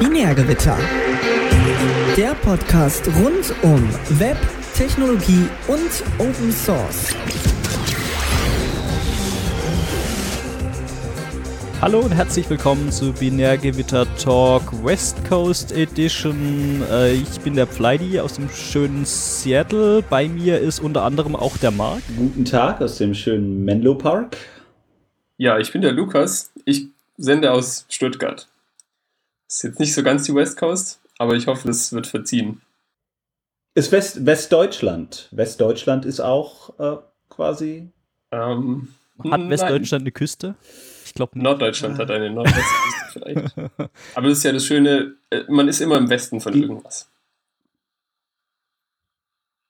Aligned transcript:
Binärgewitter. 0.00 0.76
Der 2.16 2.34
Podcast 2.34 3.06
rund 3.22 3.54
um 3.62 3.88
Web, 4.18 4.36
Technologie 4.74 5.46
und 5.68 6.02
Open 6.18 6.50
Source. 6.50 7.14
Hallo 11.80 12.00
und 12.00 12.10
herzlich 12.10 12.50
willkommen 12.50 12.90
zu 12.90 13.12
Binärgewitter 13.12 14.04
Talk 14.16 14.84
West 14.84 15.16
Coast 15.28 15.70
Edition. 15.70 16.82
Äh, 16.90 17.12
ich 17.12 17.40
bin 17.40 17.54
der 17.54 17.68
Fleidy 17.68 18.18
aus 18.18 18.34
dem 18.34 18.48
schönen 18.48 19.04
Seattle. 19.04 20.02
Bei 20.02 20.26
mir 20.26 20.58
ist 20.58 20.80
unter 20.80 21.02
anderem 21.04 21.36
auch 21.36 21.56
der 21.56 21.70
Marc. 21.70 22.02
Guten 22.16 22.44
Tag 22.44 22.80
aus 22.80 22.98
dem 22.98 23.14
schönen 23.14 23.64
Menlo 23.64 23.94
Park. 23.94 24.36
Ja, 25.36 25.58
ich 25.58 25.70
bin 25.70 25.82
der 25.82 25.92
Lukas. 25.92 26.50
Ich 26.64 26.88
sende 27.16 27.52
aus 27.52 27.86
Stuttgart. 27.88 28.48
Ist 29.52 29.64
jetzt 29.64 29.80
nicht 29.80 29.92
so 29.92 30.02
ganz 30.02 30.24
die 30.24 30.34
West 30.34 30.56
Coast, 30.56 31.02
aber 31.18 31.34
ich 31.34 31.46
hoffe, 31.46 31.68
das 31.68 31.92
wird 31.92 32.06
verziehen. 32.06 32.62
Ist 33.74 33.92
West 33.92 34.24
Westdeutschland. 34.24 35.28
Westdeutschland 35.30 36.06
ist 36.06 36.20
auch 36.20 36.78
äh, 36.78 36.96
quasi. 37.28 37.90
Ähm, 38.30 38.88
Hat 39.30 39.50
Westdeutschland 39.50 40.04
eine 40.04 40.12
Küste? 40.12 40.54
Ich 41.04 41.12
glaube 41.12 41.38
Norddeutschland 41.38 41.98
hat 41.98 42.10
eine 42.10 42.30
Nordwestküste 42.30 43.10
vielleicht. 43.12 43.58
Aber 44.14 44.28
das 44.28 44.38
ist 44.38 44.44
ja 44.44 44.52
das 44.52 44.64
Schöne, 44.64 45.16
äh, 45.28 45.42
man 45.48 45.68
ist 45.68 45.82
immer 45.82 45.98
im 45.98 46.08
Westen 46.08 46.40
von 46.40 46.54
irgendwas. 46.54 47.10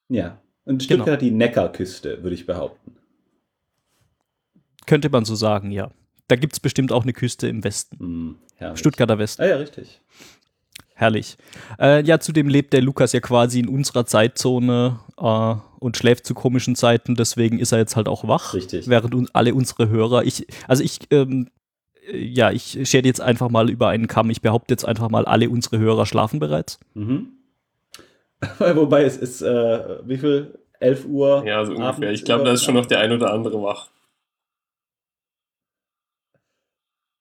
Ja. 0.09 0.41
Und 0.65 0.85
Stuttgart 0.85 1.19
genau. 1.19 1.31
die 1.31 1.31
Neckarküste, 1.33 2.23
würde 2.23 2.35
ich 2.37 2.47
behaupten. 2.47 2.97
Könnte 4.87 5.11
man 5.11 5.25
so 5.25 5.35
sagen, 5.35 5.73
ja. 5.73 5.91
Da 6.29 6.37
gibt 6.37 6.53
es 6.53 6.61
bestimmt 6.61 6.93
auch 6.93 7.03
eine 7.03 7.13
Küste 7.13 7.49
im 7.49 7.65
Westen. 7.65 8.39
Mm, 8.71 8.77
Stuttgarter 8.77 9.19
Westen. 9.19 9.43
Ah 9.43 9.47
ja, 9.47 9.57
richtig. 9.57 10.01
Herrlich. 10.95 11.37
Äh, 11.81 12.05
ja, 12.05 12.21
zudem 12.21 12.49
lebt 12.49 12.73
der 12.73 12.83
Lukas 12.83 13.13
ja 13.13 13.21
quasi 13.21 13.59
in 13.59 13.69
unserer 13.69 14.07
Zeitzone 14.07 15.01
äh, 15.19 15.55
und 15.81 15.97
schläft 15.97 16.27
zu 16.27 16.35
komischen 16.35 16.77
Zeiten, 16.77 17.17
deswegen 17.17 17.59
ist 17.59 17.73
er 17.73 17.79
jetzt 17.79 17.97
halt 17.97 18.09
auch 18.09 18.29
wach. 18.29 18.55
Richtig. 18.55 18.89
Während 18.89 19.15
un 19.15 19.29
alle 19.33 19.55
unsere 19.55 19.89
Hörer, 19.89 20.25
ich, 20.25 20.47
also 20.69 20.85
ich, 20.85 21.01
ähm, 21.11 21.49
ja, 22.13 22.51
ich 22.51 22.79
schere 22.89 23.05
jetzt 23.05 23.21
einfach 23.21 23.49
mal 23.49 23.71
über 23.71 23.89
einen 23.89 24.07
Kamm. 24.07 24.31
Ich 24.31 24.43
behaupte 24.43 24.75
jetzt 24.75 24.85
einfach 24.85 25.09
mal, 25.09 25.25
alle 25.25 25.51
unsere 25.51 25.79
Hörer 25.79 26.07
schlafen 26.07 26.39
bereits. 26.39 26.79
Mhm. 26.95 27.33
Wobei 28.59 29.05
es 29.05 29.17
ist, 29.17 29.43
äh, 29.43 29.99
wie 30.07 30.19
viel? 30.19 30.59
11 30.83 31.07
Uhr? 31.07 31.45
Ja, 31.47 31.65
so 31.65 31.75
ungefähr. 31.75 32.11
Ich 32.11 32.25
glaube, 32.25 32.45
da 32.45 32.53
ist 32.53 32.65
schon 32.65 32.75
noch 32.75 32.87
der 32.87 32.99
ein 32.99 33.13
oder 33.13 33.33
andere 33.33 33.63
wach. 33.63 33.91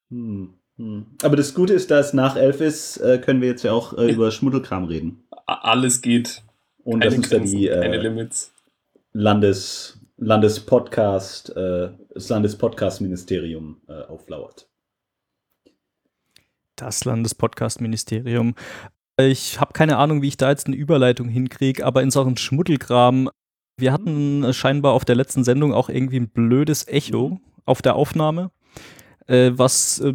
Hm. 0.09 0.55
Hm. 0.81 1.05
Aber 1.21 1.35
das 1.35 1.53
Gute 1.53 1.73
ist, 1.73 1.91
dass 1.91 2.13
nach 2.13 2.35
11 2.35 2.61
ist, 2.61 2.97
äh, 2.97 3.19
können 3.19 3.39
wir 3.39 3.49
jetzt 3.49 3.63
ja 3.63 3.71
auch 3.71 3.95
äh, 3.97 4.11
über 4.11 4.31
Schmuddelkram 4.31 4.85
reden. 4.85 5.23
Alles 5.45 6.01
geht. 6.01 6.43
Und 6.83 7.03
das 7.03 7.13
ist 7.13 7.31
dann 7.31 7.45
die 7.45 7.67
äh, 7.67 8.27
Landes, 9.13 9.99
Landespodcast, 10.17 11.55
äh, 11.55 11.91
das 12.15 12.29
Landespodcast-Ministerium 12.29 13.81
äh, 13.87 14.05
auflauert. 14.05 14.67
Das 16.77 17.05
Landespodcast-Ministerium. 17.05 18.55
Ich 19.19 19.59
habe 19.59 19.73
keine 19.73 19.97
Ahnung, 19.97 20.23
wie 20.23 20.29
ich 20.29 20.37
da 20.37 20.49
jetzt 20.49 20.65
eine 20.65 20.75
Überleitung 20.75 21.27
hinkriege, 21.27 21.85
aber 21.85 22.01
in 22.01 22.09
Sachen 22.09 22.37
Schmuddelkram, 22.37 23.29
wir 23.77 23.93
hatten 23.93 24.51
scheinbar 24.51 24.93
auf 24.93 25.05
der 25.05 25.15
letzten 25.15 25.43
Sendung 25.43 25.75
auch 25.75 25.89
irgendwie 25.89 26.19
ein 26.19 26.29
blödes 26.29 26.87
Echo 26.87 27.39
auf 27.65 27.83
der 27.83 27.95
Aufnahme 27.95 28.49
äh, 29.31 29.57
was 29.57 29.99
äh, 29.99 30.13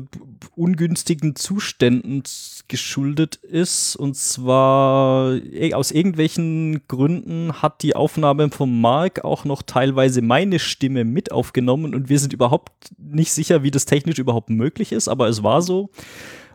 ungünstigen 0.54 1.36
Zuständen 1.36 2.22
geschuldet 2.68 3.36
ist. 3.36 3.96
Und 3.96 4.14
zwar 4.16 5.34
äh, 5.36 5.72
aus 5.72 5.90
irgendwelchen 5.90 6.86
Gründen 6.86 7.62
hat 7.62 7.82
die 7.82 7.96
Aufnahme 7.96 8.50
vom 8.50 8.80
Mark 8.80 9.24
auch 9.24 9.44
noch 9.44 9.62
teilweise 9.62 10.20
meine 10.20 10.58
Stimme 10.58 11.04
mit 11.04 11.32
aufgenommen 11.32 11.94
und 11.94 12.08
wir 12.10 12.18
sind 12.18 12.34
überhaupt 12.34 12.90
nicht 12.98 13.32
sicher, 13.32 13.62
wie 13.62 13.70
das 13.70 13.86
technisch 13.86 14.18
überhaupt 14.18 14.50
möglich 14.50 14.92
ist, 14.92 15.08
aber 15.08 15.28
es 15.28 15.42
war 15.42 15.62
so. 15.62 15.90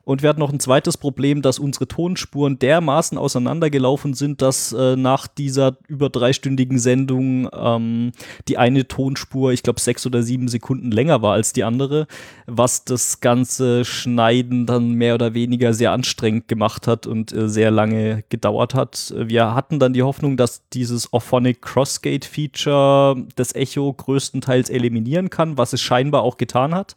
Und 0.04 0.22
wir 0.24 0.30
hatten 0.30 0.40
noch 0.40 0.52
ein 0.52 0.60
zweites 0.60 0.98
Problem, 0.98 1.42
dass 1.42 1.60
unsere 1.60 1.88
Tonspuren 1.88 2.58
dermaßen 2.58 3.18
auseinandergelaufen 3.18 4.14
sind, 4.14 4.42
dass 4.42 4.74
äh, 4.74 4.96
nach 4.96 5.28
dieser 5.28 5.78
über 5.88 6.10
dreistündigen 6.10 6.80
Sendung 6.80 7.50
ähm, 7.54 8.12
die 8.48 8.58
eine 8.58 8.88
Tonspur, 8.88 9.52
ich 9.52 9.64
glaube, 9.64 9.80
sechs 9.80 10.06
oder 10.06 10.24
sieben 10.24 10.48
Sekunden 10.48 10.92
länger 10.92 11.22
war 11.22 11.34
als 11.34 11.54
die 11.54 11.64
andere, 11.64 12.08
was 12.48 12.84
das 12.84 13.20
ganze 13.20 13.86
Schneiden 13.86 14.66
dann 14.66 14.94
mehr 14.94 15.16
oder 15.16 15.34
weniger 15.34 15.74
sehr 15.74 15.92
anstrengend 15.92 16.48
gemacht 16.48 16.88
hat 16.88 17.06
und 17.06 17.32
äh, 17.34 17.48
sehr 17.48 17.72
lange 17.72 18.24
gedauert 18.30 18.74
hat. 18.74 19.14
Wir 19.16 19.54
hatten 19.54 19.80
dann 19.80 19.94
die 19.94 20.04
Hoffnung, 20.04 20.38
dass 20.38 20.68
dieses 20.70 21.14
Orphonic 21.14 21.62
Crossgate 21.62 22.26
Feature 22.26 23.26
das 23.36 23.54
Echo 23.54 23.94
größtenteils 23.94 24.70
eliminieren 24.70 25.30
kann, 25.30 25.58
was 25.58 25.74
es 25.74 25.82
scheinbar 25.82 26.24
auch 26.24 26.38
getan 26.38 26.74
hat. 26.74 26.96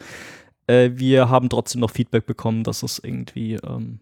Äh, 0.67 0.91
wir 0.95 1.29
haben 1.29 1.49
trotzdem 1.49 1.81
noch 1.81 1.91
Feedback 1.91 2.27
bekommen, 2.27 2.65
dass 2.65 2.83
es 2.83 2.99
irgendwie 2.99 3.55
ähm, 3.55 4.01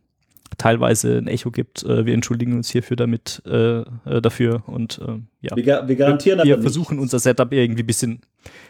teilweise 0.59 1.19
ein 1.19 1.27
Echo 1.27 1.51
gibt. 1.51 1.83
Äh, 1.83 2.07
wir 2.07 2.15
entschuldigen 2.15 2.55
uns 2.55 2.71
hierfür 2.71 2.97
damit 2.97 3.43
äh, 3.47 3.81
äh 3.81 4.21
dafür 4.21 4.63
und 4.67 4.99
äh, 4.99 5.19
ja. 5.41 5.57
Wir, 5.57 5.89
wir 5.89 5.97
garantieren 5.97 6.39
wir, 6.39 6.57
wir 6.57 6.63
versuchen 6.63 6.97
nichts. 6.97 7.15
unser 7.15 7.19
Setup 7.19 7.53
irgendwie 7.53 7.83
ein 7.83 7.87
bisschen. 7.87 8.21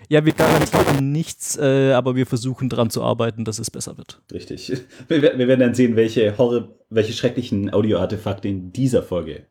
Ja, 0.08 0.24
wir 0.24 0.32
garantieren 0.32 1.12
nichts, 1.12 1.56
äh, 1.58 1.92
aber 1.92 2.14
wir 2.16 2.26
versuchen 2.26 2.68
daran 2.68 2.90
zu 2.90 3.02
arbeiten, 3.02 3.44
dass 3.44 3.58
es 3.58 3.70
besser 3.70 3.96
wird. 3.96 4.20
Richtig. 4.32 4.72
Wir, 5.08 5.22
wir 5.22 5.48
werden 5.48 5.60
dann 5.60 5.74
sehen, 5.74 5.96
welche 5.96 6.36
Horror, 6.36 6.68
welche 6.90 7.12
schrecklichen 7.12 7.72
Audioartefakte 7.72 8.48
in 8.48 8.72
dieser 8.72 9.02
Folge 9.02 9.46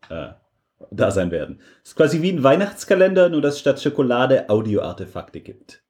da 0.90 1.12
sein 1.12 1.32
werden. 1.32 1.60
Es 1.84 1.92
ist 1.92 1.96
quasi 1.96 2.22
wie 2.22 2.32
ein 2.32 2.44
Weihnachtskalender, 2.44 3.30
nur 3.30 3.42
dass 3.42 3.60
statt 3.60 3.82
Schokolade 3.82 4.50
Audioartefakte 4.50 5.42
gibt. 5.42 5.84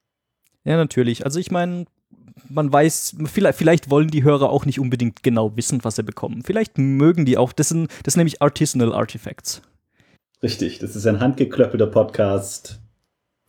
Ja, 0.63 0.77
natürlich. 0.77 1.25
Also 1.25 1.39
ich 1.39 1.51
meine, 1.51 1.85
man 2.53 2.71
weiß, 2.71 3.17
vielleicht, 3.25 3.57
vielleicht, 3.57 3.89
wollen 3.89 4.09
die 4.09 4.23
Hörer 4.23 4.49
auch 4.49 4.65
nicht 4.65 4.79
unbedingt 4.79 5.23
genau 5.23 5.55
wissen, 5.55 5.83
was 5.83 5.95
sie 5.95 6.03
bekommen. 6.03 6.43
Vielleicht 6.43 6.77
mögen 6.77 7.25
die 7.25 7.37
auch, 7.37 7.53
das 7.53 7.69
sind, 7.69 7.89
das 8.03 8.13
sind 8.13 8.19
nämlich 8.19 8.41
Artisanal 8.41 8.93
Artifacts. 8.93 9.61
Richtig, 10.43 10.79
das 10.79 10.95
ist 10.95 11.05
ein 11.05 11.19
handgeklöppelter 11.19 11.87
Podcast. 11.87 12.79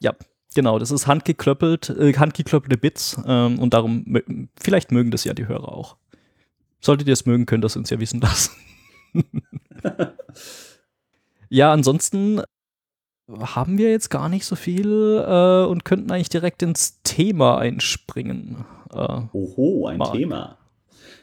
Ja, 0.01 0.15
genau, 0.55 0.79
das 0.79 0.91
ist 0.91 1.07
handgeklöppelt, 1.07 1.91
äh, 1.91 2.13
handgeklöppelte 2.15 2.77
Bits 2.77 3.21
ähm, 3.27 3.59
und 3.59 3.75
darum, 3.75 4.05
vielleicht 4.61 4.93
mögen 4.93 5.11
das 5.11 5.25
ja 5.25 5.35
die 5.35 5.47
Hörer 5.47 5.73
auch. 5.73 5.97
Solltet 6.81 7.07
ihr 7.09 7.15
es 7.15 7.27
mögen, 7.27 7.47
könnt 7.47 7.65
ihr 7.65 7.69
es 7.69 7.77
uns 7.77 7.91
ja 7.91 8.01
wissen 8.01 8.21
lassen. 8.21 8.53
ja, 11.49 11.73
ansonsten 11.73 12.43
haben 13.29 13.79
wir 13.79 13.91
jetzt 13.91 14.11
gar 14.11 14.29
nicht 14.29 14.45
so 14.45 14.57
viel 14.57 15.25
äh, 15.27 15.65
und 15.65 15.85
könnten 15.85 16.11
eigentlich 16.11 16.29
direkt 16.29 16.63
ins 16.63 17.01
Thema 17.03 17.59
einspringen. 17.59 18.65
Äh, 18.93 19.23
Oho, 19.33 19.87
ein 19.87 19.99
Marc. 19.99 20.13
Thema. 20.13 20.59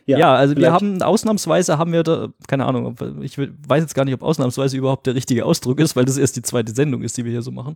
Ja, 0.06 0.18
ja 0.18 0.34
also 0.34 0.56
wir 0.56 0.72
haben 0.72 1.02
ausnahmsweise 1.02 1.78
haben 1.78 1.92
wir 1.92 2.04
da, 2.04 2.30
keine 2.48 2.66
Ahnung, 2.66 2.96
ich 3.22 3.38
weiß 3.38 3.82
jetzt 3.82 3.94
gar 3.94 4.06
nicht, 4.06 4.14
ob 4.16 4.24
ausnahmsweise 4.24 4.76
überhaupt 4.76 5.06
der 5.06 5.16
richtige 5.16 5.46
Ausdruck 5.46 5.80
ist, 5.80 5.96
weil 5.96 6.06
das 6.06 6.18
erst 6.18 6.36
die 6.36 6.42
zweite 6.42 6.74
Sendung 6.74 7.04
ist, 7.04 7.18
die 7.18 7.26
wir 7.26 7.32
hier 7.32 7.44
so 7.44 7.52
machen. 7.52 7.76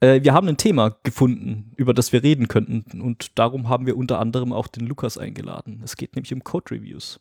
Äh, 0.00 0.22
wir 0.22 0.34
haben 0.34 0.48
ein 0.48 0.56
Thema 0.56 0.96
gefunden, 1.02 1.72
über 1.76 1.94
das 1.94 2.12
wir 2.12 2.22
reden 2.22 2.46
könnten 2.48 3.00
und 3.00 3.38
darum 3.38 3.68
haben 3.68 3.86
wir 3.86 3.96
unter 3.96 4.20
anderem 4.20 4.52
auch 4.52 4.68
den 4.68 4.86
Lukas 4.86 5.18
eingeladen. 5.18 5.80
Es 5.84 5.96
geht 5.96 6.14
nämlich 6.14 6.32
um 6.32 6.44
Code 6.44 6.76
Reviews. 6.76 7.18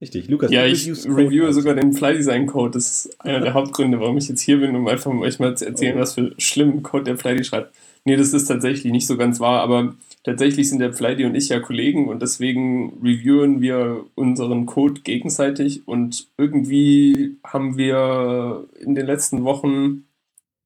Richtig, 0.00 0.28
Lukas. 0.28 0.50
Ja, 0.50 0.66
ich 0.66 0.86
reviewe 1.06 1.52
sogar 1.52 1.74
den 1.74 1.92
Fly 1.94 2.14
Design 2.14 2.46
Code. 2.46 2.72
Das 2.72 3.06
ist 3.06 3.20
einer 3.20 3.40
der 3.40 3.54
Hauptgründe, 3.54 4.00
warum 4.00 4.18
ich 4.18 4.28
jetzt 4.28 4.42
hier 4.42 4.60
bin, 4.60 4.76
um 4.76 4.86
einfach 4.86 5.10
euch 5.10 5.38
mal 5.38 5.56
zu 5.56 5.66
erzählen, 5.66 5.96
oh. 5.96 6.00
was 6.00 6.14
für 6.14 6.34
schlimmen 6.36 6.82
Code 6.82 7.04
der 7.04 7.16
Fly 7.16 7.42
schreibt. 7.42 7.74
Nee, 8.04 8.16
das 8.16 8.32
ist 8.34 8.46
tatsächlich 8.46 8.92
nicht 8.92 9.06
so 9.06 9.16
ganz 9.16 9.40
wahr, 9.40 9.62
aber 9.62 9.94
tatsächlich 10.24 10.68
sind 10.68 10.78
der 10.80 10.92
Flydy 10.92 11.24
und 11.24 11.34
ich 11.34 11.48
ja 11.48 11.60
Kollegen 11.60 12.08
und 12.08 12.20
deswegen 12.20 12.98
reviewen 13.02 13.60
wir 13.62 14.04
unseren 14.14 14.66
Code 14.66 15.00
gegenseitig 15.02 15.88
und 15.88 16.28
irgendwie 16.36 17.38
haben 17.44 17.76
wir 17.78 18.66
in 18.80 18.94
den 18.94 19.06
letzten 19.06 19.44
Wochen 19.44 20.04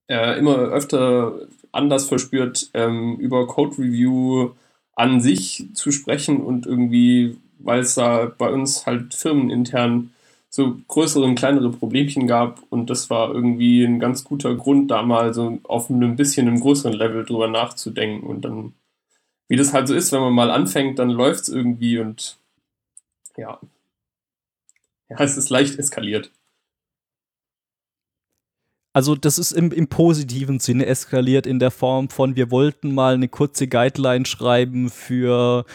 äh, 0.08 0.38
immer 0.38 0.56
öfter 0.56 1.48
anders 1.72 2.06
verspürt, 2.08 2.70
ähm, 2.74 3.16
über 3.18 3.46
Code 3.46 3.78
Review 3.78 4.50
an 4.96 5.20
sich 5.20 5.68
zu 5.74 5.92
sprechen 5.92 6.38
und 6.38 6.66
irgendwie 6.66 7.36
weil 7.58 7.80
es 7.80 7.94
da 7.94 8.26
bei 8.26 8.50
uns 8.50 8.86
halt 8.86 9.14
firmenintern 9.14 10.10
so 10.50 10.76
größere 10.88 11.24
und 11.24 11.34
kleinere 11.34 11.70
Problemchen 11.70 12.26
gab 12.26 12.62
und 12.70 12.88
das 12.90 13.10
war 13.10 13.34
irgendwie 13.34 13.84
ein 13.84 14.00
ganz 14.00 14.24
guter 14.24 14.54
Grund, 14.54 14.90
da 14.90 15.02
mal 15.02 15.34
so 15.34 15.58
auf 15.64 15.90
einem 15.90 16.16
bisschen 16.16 16.48
einem 16.48 16.60
größeren 16.60 16.94
Level 16.94 17.24
drüber 17.24 17.48
nachzudenken 17.48 18.26
und 18.26 18.42
dann, 18.44 18.72
wie 19.48 19.56
das 19.56 19.72
halt 19.72 19.88
so 19.88 19.94
ist, 19.94 20.12
wenn 20.12 20.20
man 20.20 20.32
mal 20.32 20.50
anfängt, 20.50 20.98
dann 20.98 21.10
läuft 21.10 21.42
es 21.42 21.48
irgendwie 21.48 21.98
und 21.98 22.38
ja. 23.36 23.60
Ja, 25.10 25.16
es 25.20 25.36
ist 25.36 25.50
leicht 25.50 25.78
eskaliert. 25.78 26.30
Also 28.94 29.14
das 29.14 29.38
ist 29.38 29.52
im, 29.52 29.70
im, 29.70 29.86
positiven 29.86 30.58
Sinne 30.58 30.86
eskaliert 30.86 31.46
in 31.46 31.58
der 31.58 31.70
Form 31.70 32.08
von, 32.08 32.36
wir 32.36 32.50
wollten 32.50 32.94
mal 32.94 33.14
eine 33.14 33.28
kurze 33.28 33.68
Guideline 33.68 34.26
schreiben 34.26 34.90
für 34.90 35.66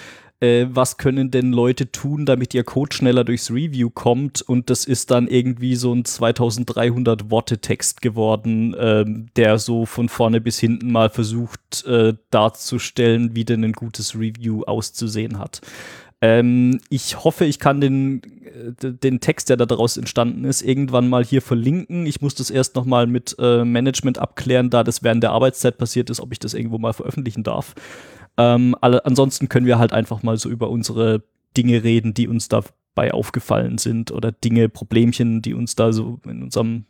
äh, 0.43 0.67
was 0.69 0.97
können 0.97 1.31
denn 1.31 1.53
Leute 1.53 1.91
tun, 1.91 2.25
damit 2.25 2.53
ihr 2.53 2.65
Code 2.65 2.93
schneller 2.93 3.23
durchs 3.23 3.49
Review 3.49 3.89
kommt 3.89 4.41
und 4.41 4.69
das 4.69 4.83
ist 4.83 5.09
dann 5.09 5.27
irgendwie 5.27 5.75
so 5.75 5.93
ein 5.93 6.03
2300 6.03 7.31
Worte 7.31 7.59
Text 7.59 8.01
geworden, 8.01 8.73
äh, 8.73 9.05
der 9.37 9.57
so 9.57 9.85
von 9.85 10.09
vorne 10.09 10.41
bis 10.41 10.59
hinten 10.59 10.91
mal 10.91 11.09
versucht 11.09 11.85
äh, 11.85 12.13
darzustellen, 12.29 13.35
wie 13.35 13.45
denn 13.45 13.63
ein 13.63 13.71
gutes 13.71 14.15
Review 14.15 14.63
auszusehen 14.63 15.39
hat. 15.39 15.61
Ähm, 16.19 16.81
ich 16.89 17.23
hoffe, 17.23 17.45
ich 17.45 17.59
kann 17.59 17.79
den, 17.79 18.21
äh, 18.81 18.91
den 18.91 19.21
Text, 19.21 19.49
der 19.49 19.57
da 19.57 19.65
daraus 19.65 19.95
entstanden 19.95 20.43
ist, 20.43 20.61
irgendwann 20.61 21.07
mal 21.09 21.23
hier 21.23 21.41
verlinken. 21.41 22.05
Ich 22.05 22.21
muss 22.21 22.35
das 22.35 22.49
erst 22.49 22.75
noch 22.75 22.85
mal 22.85 23.07
mit 23.07 23.35
äh, 23.39 23.63
Management 23.63 24.19
abklären, 24.19 24.69
da 24.69 24.83
das 24.83 25.03
während 25.03 25.23
der 25.23 25.31
Arbeitszeit 25.31 25.77
passiert 25.77 26.09
ist, 26.09 26.19
ob 26.19 26.31
ich 26.33 26.39
das 26.39 26.53
irgendwo 26.53 26.77
mal 26.77 26.93
veröffentlichen 26.93 27.43
darf. 27.43 27.75
Ähm, 28.37 28.75
alle, 28.81 29.05
ansonsten 29.05 29.49
können 29.49 29.65
wir 29.65 29.79
halt 29.79 29.93
einfach 29.93 30.23
mal 30.23 30.37
so 30.37 30.49
über 30.49 30.69
unsere 30.69 31.23
Dinge 31.55 31.83
reden, 31.83 32.13
die 32.13 32.27
uns 32.27 32.49
dabei 32.49 33.13
aufgefallen 33.13 33.77
sind 33.77 34.11
oder 34.11 34.31
Dinge, 34.31 34.69
Problemchen, 34.69 35.41
die 35.41 35.53
uns 35.53 35.75
da 35.75 35.91
so 35.93 36.19
in 36.25 36.43
unserem 36.43 36.85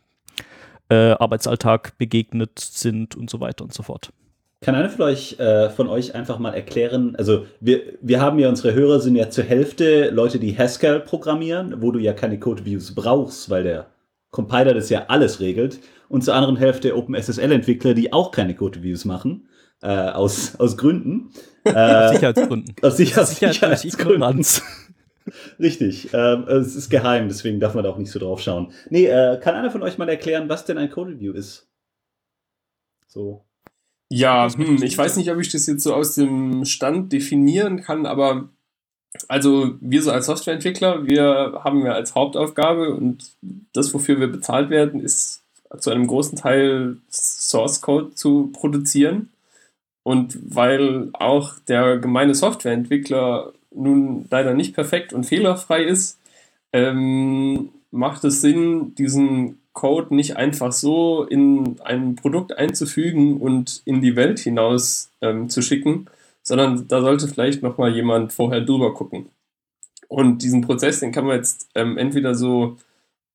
äh, 0.88 1.12
Arbeitsalltag 1.12 1.96
begegnet 1.98 2.58
sind 2.58 3.16
und 3.16 3.30
so 3.30 3.40
weiter 3.40 3.64
und 3.64 3.72
so 3.74 3.82
fort. 3.82 4.12
Kann 4.60 4.74
einer 4.74 4.88
von 4.88 5.02
euch, 5.02 5.38
äh, 5.38 5.68
von 5.68 5.88
euch 5.88 6.14
einfach 6.14 6.38
mal 6.38 6.54
erklären, 6.54 7.16
also 7.16 7.46
wir, 7.60 7.82
wir 8.00 8.22
haben 8.22 8.38
ja, 8.38 8.48
unsere 8.48 8.72
Hörer 8.72 9.00
sind 9.00 9.14
ja 9.14 9.28
zur 9.28 9.44
Hälfte 9.44 10.08
Leute, 10.08 10.38
die 10.38 10.56
Haskell 10.56 11.00
programmieren, 11.00 11.82
wo 11.82 11.90
du 11.90 11.98
ja 11.98 12.14
keine 12.14 12.38
Code-Views 12.40 12.94
brauchst, 12.94 13.50
weil 13.50 13.64
der 13.64 13.86
Compiler 14.30 14.72
das 14.72 14.88
ja 14.88 15.04
alles 15.08 15.40
regelt. 15.40 15.80
Und 16.08 16.24
zur 16.24 16.34
anderen 16.34 16.56
Hälfte 16.56 16.96
OpenSSL-Entwickler, 16.96 17.92
die 17.92 18.12
auch 18.12 18.30
keine 18.30 18.54
Code-Views 18.54 19.04
machen, 19.04 19.48
äh, 19.84 20.10
aus, 20.10 20.56
aus 20.58 20.76
Gründen. 20.76 21.30
Äh, 21.66 22.12
Sicherheitsgründen. 22.12 22.76
Aus 22.82 22.98
Sicher 22.98 23.24
Sicherheit 23.24 23.54
Sicherheitsgründen. 23.54 24.44
Richtig, 25.58 26.10
ähm, 26.12 26.46
es 26.46 26.76
ist 26.76 26.90
geheim, 26.90 27.28
deswegen 27.28 27.58
darf 27.58 27.72
man 27.74 27.84
da 27.84 27.88
auch 27.88 27.96
nicht 27.96 28.10
so 28.10 28.18
drauf 28.18 28.42
schauen. 28.42 28.70
Nee, 28.90 29.06
äh, 29.06 29.40
kann 29.40 29.54
einer 29.54 29.70
von 29.70 29.82
euch 29.82 29.96
mal 29.96 30.06
erklären, 30.10 30.50
was 30.50 30.66
denn 30.66 30.76
ein 30.76 30.90
Code-Review 30.90 31.32
ist? 31.32 31.66
So. 33.06 33.46
Ja, 34.10 34.46
hm, 34.52 34.82
ich 34.82 34.98
weiß 34.98 35.16
nicht, 35.16 35.30
ob 35.30 35.38
ich 35.38 35.48
das 35.48 35.66
jetzt 35.66 35.84
so 35.84 35.94
aus 35.94 36.16
dem 36.16 36.66
Stand 36.66 37.14
definieren 37.14 37.80
kann, 37.80 38.04
aber 38.04 38.50
also 39.28 39.76
wir 39.80 40.02
so 40.02 40.10
als 40.10 40.26
Softwareentwickler, 40.26 41.06
wir 41.06 41.60
haben 41.64 41.86
ja 41.86 41.92
als 41.92 42.14
Hauptaufgabe 42.14 42.94
und 42.94 43.32
das, 43.72 43.94
wofür 43.94 44.20
wir 44.20 44.28
bezahlt 44.28 44.68
werden, 44.68 45.00
ist 45.00 45.44
zu 45.78 45.90
einem 45.90 46.06
großen 46.06 46.36
Teil 46.36 46.98
Source 47.10 47.80
Code 47.80 48.14
zu 48.14 48.50
produzieren. 48.52 49.30
Und 50.04 50.38
weil 50.54 51.08
auch 51.14 51.58
der 51.66 51.98
gemeine 51.98 52.34
Softwareentwickler 52.34 53.52
nun 53.74 54.26
leider 54.30 54.54
nicht 54.54 54.74
perfekt 54.74 55.12
und 55.12 55.24
fehlerfrei 55.24 55.82
ist, 55.82 56.20
ähm, 56.72 57.70
macht 57.90 58.22
es 58.24 58.40
Sinn, 58.40 58.94
diesen 58.94 59.58
Code 59.72 60.14
nicht 60.14 60.36
einfach 60.36 60.72
so 60.72 61.24
in 61.24 61.80
ein 61.82 62.14
Produkt 62.16 62.56
einzufügen 62.56 63.38
und 63.38 63.82
in 63.84 64.00
die 64.00 64.14
Welt 64.14 64.38
hinaus 64.38 65.10
ähm, 65.20 65.48
zu 65.48 65.62
schicken, 65.62 66.06
sondern 66.42 66.86
da 66.86 67.00
sollte 67.00 67.26
vielleicht 67.26 67.62
nochmal 67.62 67.94
jemand 67.94 68.32
vorher 68.32 68.60
drüber 68.60 68.94
gucken. 68.94 69.26
Und 70.08 70.42
diesen 70.42 70.60
Prozess, 70.60 71.00
den 71.00 71.12
kann 71.12 71.26
man 71.26 71.36
jetzt 71.36 71.68
ähm, 71.74 71.98
entweder 71.98 72.34
so 72.34 72.76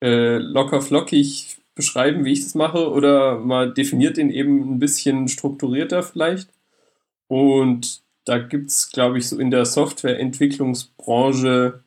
äh, 0.01 0.37
locker 0.37 0.81
flockig 0.81 1.57
beschreiben, 1.75 2.25
wie 2.25 2.33
ich 2.33 2.43
das 2.43 2.55
mache, 2.55 2.89
oder 2.89 3.39
man 3.39 3.73
definiert 3.73 4.17
den 4.17 4.29
eben 4.29 4.75
ein 4.75 4.79
bisschen 4.79 5.27
strukturierter 5.27 6.03
vielleicht. 6.03 6.49
Und 7.29 8.03
da 8.25 8.39
gibt 8.39 8.69
es, 8.69 8.91
glaube 8.91 9.19
ich, 9.19 9.29
so 9.29 9.39
in 9.39 9.51
der 9.51 9.65
Softwareentwicklungsbranche 9.65 11.81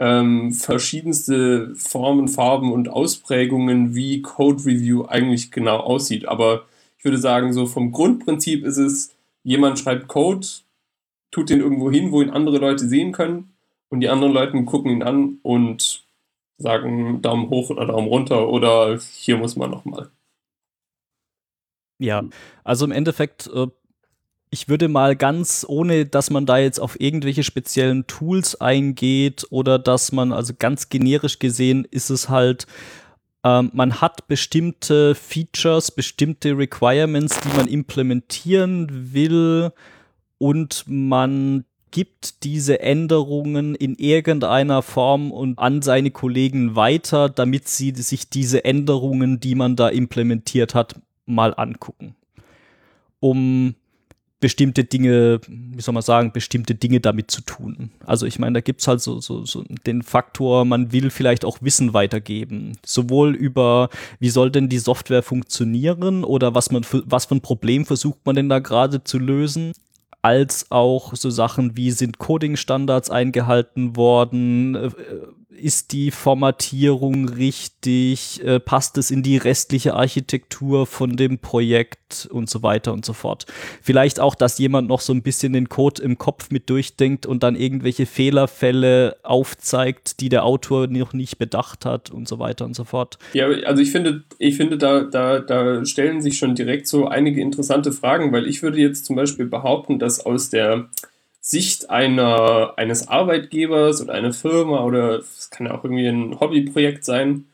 ähm, 0.00 0.52
verschiedenste 0.52 1.74
Formen, 1.76 2.28
Farben 2.28 2.72
und 2.72 2.88
Ausprägungen, 2.88 3.94
wie 3.94 4.22
Code 4.22 4.64
Review 4.64 5.04
eigentlich 5.04 5.50
genau 5.50 5.76
aussieht. 5.76 6.26
Aber 6.26 6.64
ich 6.96 7.04
würde 7.04 7.18
sagen, 7.18 7.52
so 7.52 7.66
vom 7.66 7.92
Grundprinzip 7.92 8.64
ist 8.64 8.78
es, 8.78 9.14
jemand 9.42 9.78
schreibt 9.78 10.08
Code, 10.08 10.46
tut 11.30 11.50
den 11.50 11.60
irgendwo 11.60 11.90
hin, 11.90 12.10
wo 12.10 12.22
ihn 12.22 12.30
andere 12.30 12.56
Leute 12.58 12.88
sehen 12.88 13.12
können 13.12 13.52
und 13.90 14.00
die 14.00 14.08
anderen 14.08 14.32
Leute 14.32 14.64
gucken 14.64 14.90
ihn 14.90 15.02
an 15.02 15.38
und 15.42 16.06
sagen 16.56 17.20
Daumen 17.22 17.50
hoch 17.50 17.70
oder 17.70 17.86
Daumen 17.86 18.08
runter 18.08 18.48
oder 18.48 18.98
hier 18.98 19.36
muss 19.36 19.56
man 19.56 19.70
nochmal. 19.70 20.10
Ja, 21.98 22.24
also 22.64 22.84
im 22.84 22.92
Endeffekt 22.92 23.48
äh, 23.48 23.66
ich 24.50 24.68
würde 24.68 24.88
mal 24.88 25.16
ganz, 25.16 25.64
ohne 25.68 26.06
dass 26.06 26.30
man 26.30 26.46
da 26.46 26.58
jetzt 26.58 26.80
auf 26.80 27.00
irgendwelche 27.00 27.42
speziellen 27.42 28.06
Tools 28.06 28.60
eingeht 28.60 29.46
oder 29.50 29.78
dass 29.78 30.12
man, 30.12 30.32
also 30.32 30.54
ganz 30.58 30.88
generisch 30.88 31.38
gesehen, 31.38 31.86
ist 31.90 32.10
es 32.10 32.28
halt, 32.28 32.66
ähm, 33.44 33.70
man 33.72 34.00
hat 34.00 34.26
bestimmte 34.26 35.14
Features, 35.14 35.90
bestimmte 35.90 36.56
Requirements, 36.56 37.40
die 37.40 37.56
man 37.56 37.68
implementieren 37.68 39.12
will 39.12 39.72
und 40.38 40.84
man 40.86 41.64
gibt 41.90 42.44
diese 42.44 42.80
Änderungen 42.80 43.74
in 43.74 43.94
irgendeiner 43.94 44.82
Form 44.82 45.32
und 45.32 45.58
an 45.58 45.82
seine 45.82 46.10
Kollegen 46.10 46.76
weiter, 46.76 47.28
damit 47.28 47.68
sie 47.68 47.92
sich 47.94 48.28
diese 48.28 48.64
Änderungen, 48.64 49.40
die 49.40 49.54
man 49.54 49.74
da 49.74 49.88
implementiert 49.88 50.74
hat, 50.74 50.96
mal 51.24 51.54
angucken. 51.56 52.14
Um 53.20 53.74
bestimmte 54.40 54.84
Dinge, 54.84 55.40
wie 55.48 55.80
soll 55.80 55.94
man 55.94 56.02
sagen, 56.02 56.32
bestimmte 56.32 56.74
Dinge 56.74 57.00
damit 57.00 57.30
zu 57.30 57.40
tun. 57.40 57.90
Also 58.06 58.24
ich 58.24 58.38
meine, 58.38 58.54
da 58.54 58.60
gibt's 58.60 58.86
halt 58.86 59.00
so, 59.00 59.20
so, 59.20 59.44
so 59.44 59.64
den 59.86 60.02
Faktor, 60.02 60.64
man 60.64 60.92
will 60.92 61.10
vielleicht 61.10 61.44
auch 61.44 61.58
Wissen 61.60 61.92
weitergeben. 61.92 62.78
Sowohl 62.86 63.34
über, 63.34 63.88
wie 64.20 64.30
soll 64.30 64.50
denn 64.50 64.68
die 64.68 64.78
Software 64.78 65.22
funktionieren 65.22 66.22
oder 66.22 66.54
was 66.54 66.70
man 66.70 66.84
was 67.06 67.26
für 67.26 67.34
ein 67.34 67.40
Problem 67.40 67.84
versucht 67.84 68.24
man 68.24 68.36
denn 68.36 68.48
da 68.48 68.60
gerade 68.60 69.02
zu 69.02 69.18
lösen, 69.18 69.72
als 70.22 70.70
auch 70.70 71.14
so 71.14 71.30
Sachen 71.30 71.76
wie 71.76 71.90
sind 71.90 72.18
Coding-Standards 72.18 73.10
eingehalten 73.10 73.96
worden, 73.96 74.74
äh, 74.76 74.90
ist 75.50 75.92
die 75.92 76.10
Formatierung 76.10 77.28
richtig, 77.28 78.44
äh, 78.44 78.60
passt 78.60 78.98
es 78.98 79.10
in 79.10 79.22
die 79.22 79.38
restliche 79.38 79.94
Architektur 79.94 80.86
von 80.86 81.16
dem 81.16 81.38
Projekt 81.38 82.28
und 82.30 82.50
so 82.50 82.62
weiter 82.62 82.92
und 82.92 83.04
so 83.04 83.14
fort. 83.14 83.46
Vielleicht 83.82 84.20
auch, 84.20 84.34
dass 84.34 84.58
jemand 84.58 84.88
noch 84.88 85.00
so 85.00 85.12
ein 85.12 85.22
bisschen 85.22 85.54
den 85.54 85.68
Code 85.70 86.02
im 86.02 86.18
Kopf 86.18 86.50
mit 86.50 86.68
durchdenkt 86.68 87.24
und 87.24 87.42
dann 87.42 87.56
irgendwelche 87.56 88.04
Fehlerfälle 88.04 89.16
aufzeigt, 89.22 90.20
die 90.20 90.28
der 90.28 90.44
Autor 90.44 90.86
noch 90.86 91.14
nicht 91.14 91.38
bedacht 91.38 91.86
hat 91.86 92.10
und 92.10 92.28
so 92.28 92.38
weiter 92.38 92.66
und 92.66 92.76
so 92.76 92.84
fort. 92.84 93.18
Ja, 93.32 93.46
also 93.46 93.82
ich 93.82 93.90
finde, 93.90 94.24
ich 94.38 94.56
finde, 94.56 94.76
da, 94.76 95.00
da, 95.00 95.40
da 95.40 95.84
stellen 95.86 96.20
sich 96.20 96.36
schon 96.36 96.54
direkt 96.56 96.86
so 96.86 97.08
einige 97.08 97.40
interessante 97.40 97.92
Fragen, 97.92 98.32
weil 98.32 98.46
ich 98.46 98.62
würde 98.62 98.78
jetzt 98.78 99.06
zum 99.06 99.16
Beispiel 99.16 99.46
behaupten, 99.46 99.98
dass 99.98 100.24
aus 100.24 100.50
der 100.50 100.90
Sicht 101.50 101.88
einer, 101.88 102.74
eines 102.76 103.08
Arbeitgebers 103.08 104.02
oder 104.02 104.12
einer 104.12 104.34
Firma 104.34 104.84
oder 104.84 105.20
es 105.20 105.48
kann 105.48 105.66
ja 105.66 105.72
auch 105.74 105.82
irgendwie 105.82 106.06
ein 106.06 106.38
Hobbyprojekt 106.38 107.06
sein, 107.06 107.46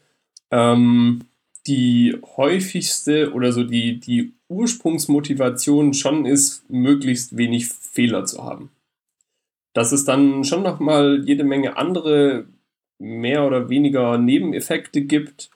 ähm, 0.51 1.27
die 1.69 2.17
häufigste 2.37 3.33
oder 3.33 3.53
so 3.53 3.63
die, 3.63 4.01
die 4.01 4.33
Ursprungsmotivation 4.49 5.95
schon 5.95 6.27
ist, 6.27 6.69
möglichst 6.69 7.37
wenig 7.37 7.69
Fehler 7.69 8.25
zu 8.25 8.43
haben. 8.43 8.71
Dass 9.75 9.93
es 9.93 10.05
dann 10.05 10.43
schon 10.43 10.65
nochmal 10.65 11.23
jede 11.25 11.45
Menge 11.45 11.77
andere 11.77 12.47
mehr 12.99 13.47
oder 13.47 13.69
weniger 13.69 14.19
Nebeneffekte 14.19 15.03
gibt, 15.03 15.51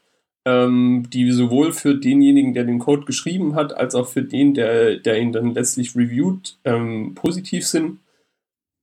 ähm, 0.45 1.09
die 1.13 1.33
sowohl 1.33 1.73
für 1.73 1.97
denjenigen, 1.97 2.55
der 2.55 2.63
den 2.63 2.79
Code 2.79 3.05
geschrieben 3.05 3.57
hat, 3.57 3.77
als 3.77 3.97
auch 3.97 4.07
für 4.07 4.23
den, 4.23 4.55
der, 4.55 4.99
der 4.99 5.19
ihn 5.19 5.33
dann 5.33 5.55
letztlich 5.55 5.97
reviewt, 5.97 6.57
ähm, 6.65 7.17
positiv 7.17 7.67
sind. 7.67 7.99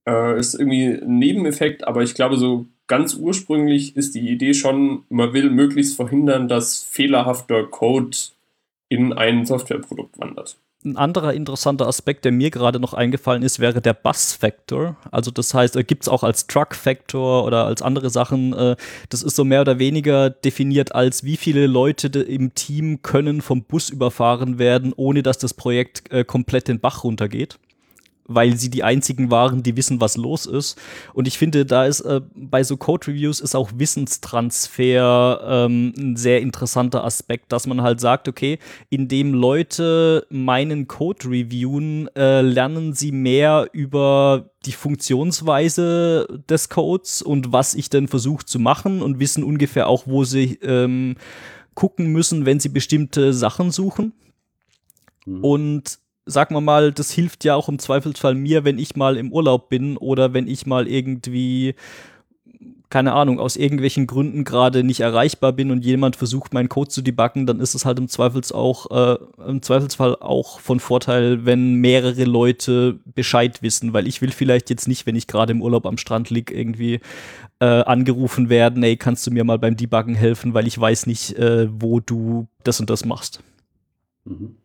Äh, 0.07 0.39
ist 0.39 0.53
irgendwie 0.53 0.85
ein 0.85 1.17
Nebeneffekt, 1.17 1.87
aber 1.87 2.03
ich 2.03 2.13
glaube, 2.13 2.37
so 2.37 2.67
ganz 2.87 3.15
ursprünglich 3.15 3.95
ist 3.95 4.15
die 4.15 4.29
Idee 4.29 4.53
schon, 4.53 5.03
man 5.09 5.33
will 5.33 5.49
möglichst 5.49 5.95
verhindern, 5.95 6.47
dass 6.47 6.83
fehlerhafter 6.83 7.63
Code 7.63 8.15
in 8.89 9.13
ein 9.13 9.45
Softwareprodukt 9.45 10.19
wandert. 10.19 10.57
Ein 10.83 10.97
anderer 10.97 11.33
interessanter 11.33 11.87
Aspekt, 11.87 12.25
der 12.25 12.31
mir 12.31 12.51
gerade 12.51 12.79
noch 12.79 12.93
eingefallen 12.93 13.41
ist, 13.41 13.59
wäre 13.59 13.81
der 13.81 13.95
Bus-Factor. 13.95 14.95
Also 15.09 15.31
das 15.31 15.51
heißt, 15.51 15.75
äh, 15.77 15.83
gibt 15.83 16.03
es 16.03 16.09
auch 16.09 16.21
als 16.21 16.45
Truck-Factor 16.45 17.43
oder 17.43 17.65
als 17.65 17.81
andere 17.81 18.11
Sachen. 18.11 18.53
Äh, 18.53 18.75
das 19.09 19.23
ist 19.23 19.35
so 19.35 19.43
mehr 19.43 19.61
oder 19.61 19.79
weniger 19.79 20.29
definiert 20.29 20.93
als, 20.93 21.23
wie 21.23 21.37
viele 21.37 21.65
Leute 21.65 22.07
im 22.19 22.53
Team 22.53 23.01
können 23.01 23.41
vom 23.41 23.63
Bus 23.63 23.89
überfahren 23.89 24.59
werden, 24.59 24.93
ohne 24.95 25.23
dass 25.23 25.39
das 25.39 25.55
Projekt 25.55 26.11
äh, 26.11 26.23
komplett 26.23 26.67
den 26.67 26.79
Bach 26.79 27.03
runtergeht. 27.03 27.57
Weil 28.27 28.57
sie 28.57 28.69
die 28.69 28.83
einzigen 28.83 29.29
waren, 29.29 29.63
die 29.63 29.77
wissen, 29.77 30.01
was 30.01 30.17
los 30.17 30.45
ist. 30.45 30.79
Und 31.13 31.27
ich 31.27 31.37
finde, 31.37 31.65
da 31.65 31.85
ist 31.85 32.01
äh, 32.01 32.21
bei 32.35 32.63
so 32.63 32.75
Code-Reviews 32.75 33.39
ist 33.39 33.55
auch 33.55 33.71
Wissenstransfer 33.75 35.41
ähm, 35.47 35.93
ein 35.97 36.15
sehr 36.15 36.41
interessanter 36.41 37.03
Aspekt, 37.03 37.51
dass 37.51 37.67
man 37.67 37.81
halt 37.81 37.99
sagt, 37.99 38.27
okay, 38.27 38.59
indem 38.89 39.33
Leute 39.33 40.25
meinen 40.29 40.87
Code 40.87 41.29
reviewen, 41.29 42.09
äh, 42.15 42.41
lernen 42.41 42.93
sie 42.93 43.11
mehr 43.11 43.69
über 43.73 44.49
die 44.65 44.71
Funktionsweise 44.71 46.27
des 46.49 46.69
Codes 46.69 47.21
und 47.21 47.51
was 47.51 47.75
ich 47.75 47.89
denn 47.89 48.07
versuche 48.07 48.45
zu 48.45 48.59
machen 48.59 49.01
und 49.01 49.19
wissen 49.19 49.43
ungefähr 49.43 49.87
auch, 49.87 50.07
wo 50.07 50.23
sie 50.23 50.55
ähm, 50.63 51.15
gucken 51.75 52.07
müssen, 52.07 52.45
wenn 52.45 52.59
sie 52.59 52.69
bestimmte 52.69 53.33
Sachen 53.33 53.69
suchen. 53.69 54.13
Mhm. 55.25 55.43
Und 55.43 55.99
sagen 56.25 56.55
wir 56.55 56.61
mal, 56.61 56.91
das 56.91 57.11
hilft 57.11 57.43
ja 57.43 57.55
auch 57.55 57.69
im 57.69 57.79
Zweifelsfall 57.79 58.35
mir, 58.35 58.63
wenn 58.63 58.79
ich 58.79 58.95
mal 58.95 59.17
im 59.17 59.31
Urlaub 59.31 59.69
bin 59.69 59.97
oder 59.97 60.33
wenn 60.33 60.47
ich 60.47 60.65
mal 60.65 60.87
irgendwie 60.87 61.75
keine 62.89 63.13
Ahnung, 63.13 63.41
aus 63.41 63.57
irgendwelchen 63.57 64.07
Gründen 64.07 64.43
gerade 64.43 64.83
nicht 64.83 65.01
erreichbar 65.01 65.51
bin 65.51 65.71
und 65.71 65.83
jemand 65.83 66.15
versucht, 66.15 66.53
meinen 66.53 66.69
Code 66.69 66.89
zu 66.89 67.01
debuggen, 67.01 67.45
dann 67.45 67.59
ist 67.59 67.73
es 67.73 67.83
halt 67.83 67.99
im, 67.99 68.07
Zweifels 68.07 68.53
auch, 68.53 68.89
äh, 68.89 69.17
im 69.45 69.61
Zweifelsfall 69.61 70.15
auch 70.21 70.61
von 70.61 70.79
Vorteil, 70.79 71.45
wenn 71.45 71.75
mehrere 71.75 72.23
Leute 72.23 72.99
Bescheid 73.03 73.61
wissen, 73.61 73.91
weil 73.93 74.07
ich 74.07 74.21
will 74.21 74.31
vielleicht 74.31 74.69
jetzt 74.69 74.87
nicht, 74.87 75.05
wenn 75.05 75.17
ich 75.17 75.27
gerade 75.27 75.51
im 75.51 75.61
Urlaub 75.61 75.85
am 75.85 75.97
Strand 75.97 76.29
liege, 76.29 76.53
irgendwie 76.53 77.01
äh, 77.59 77.65
angerufen 77.65 78.49
werden, 78.49 78.83
ey, 78.83 78.97
kannst 78.97 79.25
du 79.27 79.31
mir 79.31 79.43
mal 79.43 79.59
beim 79.59 79.75
Debuggen 79.75 80.15
helfen, 80.15 80.53
weil 80.53 80.67
ich 80.67 80.79
weiß 80.79 81.07
nicht, 81.07 81.37
äh, 81.37 81.67
wo 81.69 81.99
du 81.99 82.47
das 82.63 82.79
und 82.79 82.89
das 82.89 83.03
machst. 83.03 83.41
Mhm. 84.25 84.55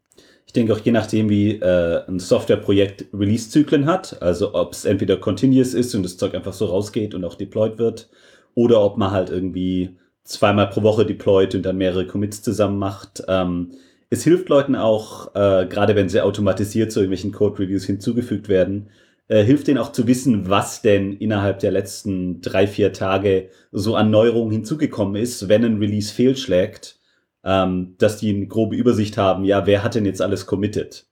Ich 0.51 0.55
denke 0.55 0.73
auch 0.73 0.81
je 0.81 0.91
nachdem, 0.91 1.31
wie 1.31 1.61
äh, 1.61 2.03
ein 2.09 2.19
Softwareprojekt 2.19 3.05
Release-Zyklen 3.15 3.87
hat, 3.87 4.21
also 4.21 4.53
ob 4.53 4.73
es 4.73 4.85
entweder 4.85 5.17
continuous 5.17 5.75
ist 5.75 5.95
und 5.95 6.03
das 6.03 6.17
Zeug 6.17 6.35
einfach 6.35 6.53
so 6.53 6.65
rausgeht 6.65 7.15
und 7.15 7.25
auch 7.25 7.37
deployed 7.37 7.79
wird, 7.79 8.09
oder 8.57 8.83
ob 8.83 8.97
man 8.97 9.13
halt 9.13 9.31
irgendwie 9.31 9.97
zweimal 10.25 10.69
pro 10.69 10.83
Woche 10.83 11.07
deployt 11.07 11.55
und 11.55 11.63
dann 11.63 11.77
mehrere 11.77 12.05
Commits 12.05 12.43
zusammen 12.43 12.81
macht. 12.81 13.23
Ähm, 13.29 13.75
es 14.09 14.25
hilft 14.25 14.49
Leuten 14.49 14.75
auch, 14.75 15.33
äh, 15.37 15.69
gerade 15.69 15.95
wenn 15.95 16.09
sie 16.09 16.21
automatisiert 16.21 16.91
zu 16.91 16.99
irgendwelchen 16.99 17.31
Code-Reviews 17.31 17.85
hinzugefügt 17.85 18.49
werden, 18.49 18.89
äh, 19.29 19.45
hilft 19.45 19.69
denen 19.69 19.79
auch 19.79 19.93
zu 19.93 20.09
wissen, 20.09 20.51
was 20.51 20.83
denn 20.83 21.13
innerhalb 21.13 21.61
der 21.61 21.71
letzten 21.71 22.41
drei, 22.41 22.67
vier 22.67 22.93
Tage 22.93 23.51
so 23.71 23.95
an 23.95 24.11
Neuerungen 24.11 24.51
hinzugekommen 24.51 25.15
ist, 25.15 25.49
wenn 25.49 25.65
ein 25.65 25.79
Release 25.79 26.13
fehlschlägt 26.13 27.00
ähm, 27.45 27.95
dass 27.99 28.19
die 28.19 28.35
eine 28.35 28.47
grobe 28.47 28.77
Übersicht 28.77 29.17
haben, 29.17 29.45
ja, 29.45 29.67
wer 29.67 29.83
hat 29.83 29.95
denn 29.95 30.07
jetzt 30.07 30.23
alles 30.23 30.47
committed? 30.47 31.07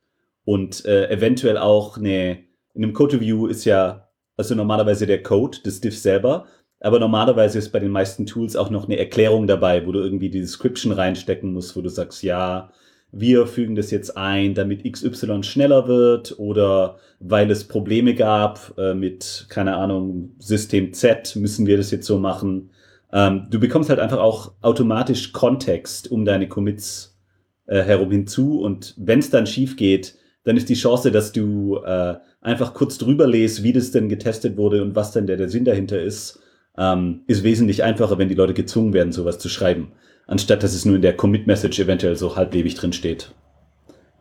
Und 0.45 0.85
äh, 0.85 1.09
eventuell 1.11 1.59
auch 1.59 1.99
eine, 1.99 2.39
in 2.75 2.85
einem 2.85 2.93
Code 2.93 3.17
Review 3.17 3.47
ist 3.47 3.65
ja, 3.65 4.09
also 4.37 4.55
normalerweise 4.55 5.07
der 5.07 5.23
Code 5.23 5.59
des 5.65 5.81
Diff 5.81 5.99
selber, 5.99 6.47
aber 6.81 7.01
normalerweise 7.01 7.59
ist 7.59 7.71
bei 7.71 7.81
den 7.81 7.91
meisten 7.91 8.27
Tools 8.27 8.57
auch 8.57 8.71
noch 8.71 8.85
eine 8.85 8.99
Erklärung 8.99 9.47
dabei, 9.47 9.87
wo 9.87 9.93
du 9.93 10.01
irgendwie 10.01 10.31
die 10.31 10.41
Description 10.41 10.93
reinstecken 10.93 11.53
musst, 11.53 11.77
wo 11.77 11.81
du 11.81 11.89
sagst, 11.89 12.23
ja, 12.23 12.71
wir 13.11 13.47
fügen 13.47 13.75
das 13.75 13.91
jetzt 13.91 14.17
ein, 14.17 14.55
damit 14.55 14.85
XY 14.91 15.43
schneller 15.43 15.89
wird 15.89 16.39
oder 16.39 16.99
weil 17.21 17.51
es 17.51 17.65
Probleme 17.65 18.15
gab 18.15 18.75
äh, 18.79 18.95
mit, 18.95 19.47
keine 19.49 19.77
Ahnung, 19.77 20.35
System 20.39 20.93
Z, 20.93 21.35
müssen 21.37 21.67
wir 21.67 21.79
das 21.79 21.91
jetzt 21.91 22.07
so 22.07 22.19
machen. 22.19 22.71
Ähm, 23.12 23.47
du 23.50 23.59
bekommst 23.59 23.91
halt 23.91 24.00
einfach 24.00 24.19
auch 24.19 24.53
automatisch 24.61 25.33
Kontext 25.33 26.11
um 26.11 26.25
deine 26.25 26.49
Commits 26.49 27.19
äh, 27.67 27.83
herum 27.83 28.11
hinzu 28.11 28.61
und 28.61 28.95
wenn 28.99 29.19
es 29.19 29.31
dann 29.31 29.47
schief 29.47 29.77
geht, 29.77 30.17
dann 30.45 30.57
ist 30.57 30.69
die 30.69 30.75
Chance, 30.75 31.11
dass 31.11 31.33
du 31.33 31.77
äh, 31.85 32.17
einfach 32.41 32.75
kurz 32.75 32.99
drüber 32.99 33.27
lest, 33.27 33.62
wie 33.62 33.73
das 33.73 33.91
denn 33.91 34.09
getestet 34.09 34.57
wurde 34.57 34.83
und 34.83 34.95
was 34.95 35.12
denn 35.12 35.27
der, 35.27 35.37
der 35.37 35.49
Sinn 35.49 35.65
dahinter 35.65 36.00
ist, 36.00 36.41
ähm, 36.77 37.23
ist 37.27 37.43
wesentlich 37.43 37.83
einfacher, 37.83 38.19
wenn 38.19 38.29
die 38.29 38.35
Leute 38.35 38.55
gezwungen 38.55 38.93
werden, 38.93 39.12
sowas 39.12 39.38
zu 39.38 39.49
schreiben, 39.49 39.93
anstatt 40.27 40.62
dass 40.62 40.75
es 40.75 40.85
nur 40.85 40.97
in 40.97 41.03
der 41.03 41.17
Commit-Message 41.17 41.79
eventuell 41.81 42.17
so 42.17 42.37
halblebig 42.37 42.75
drin 42.77 42.93
steht. 42.93 43.33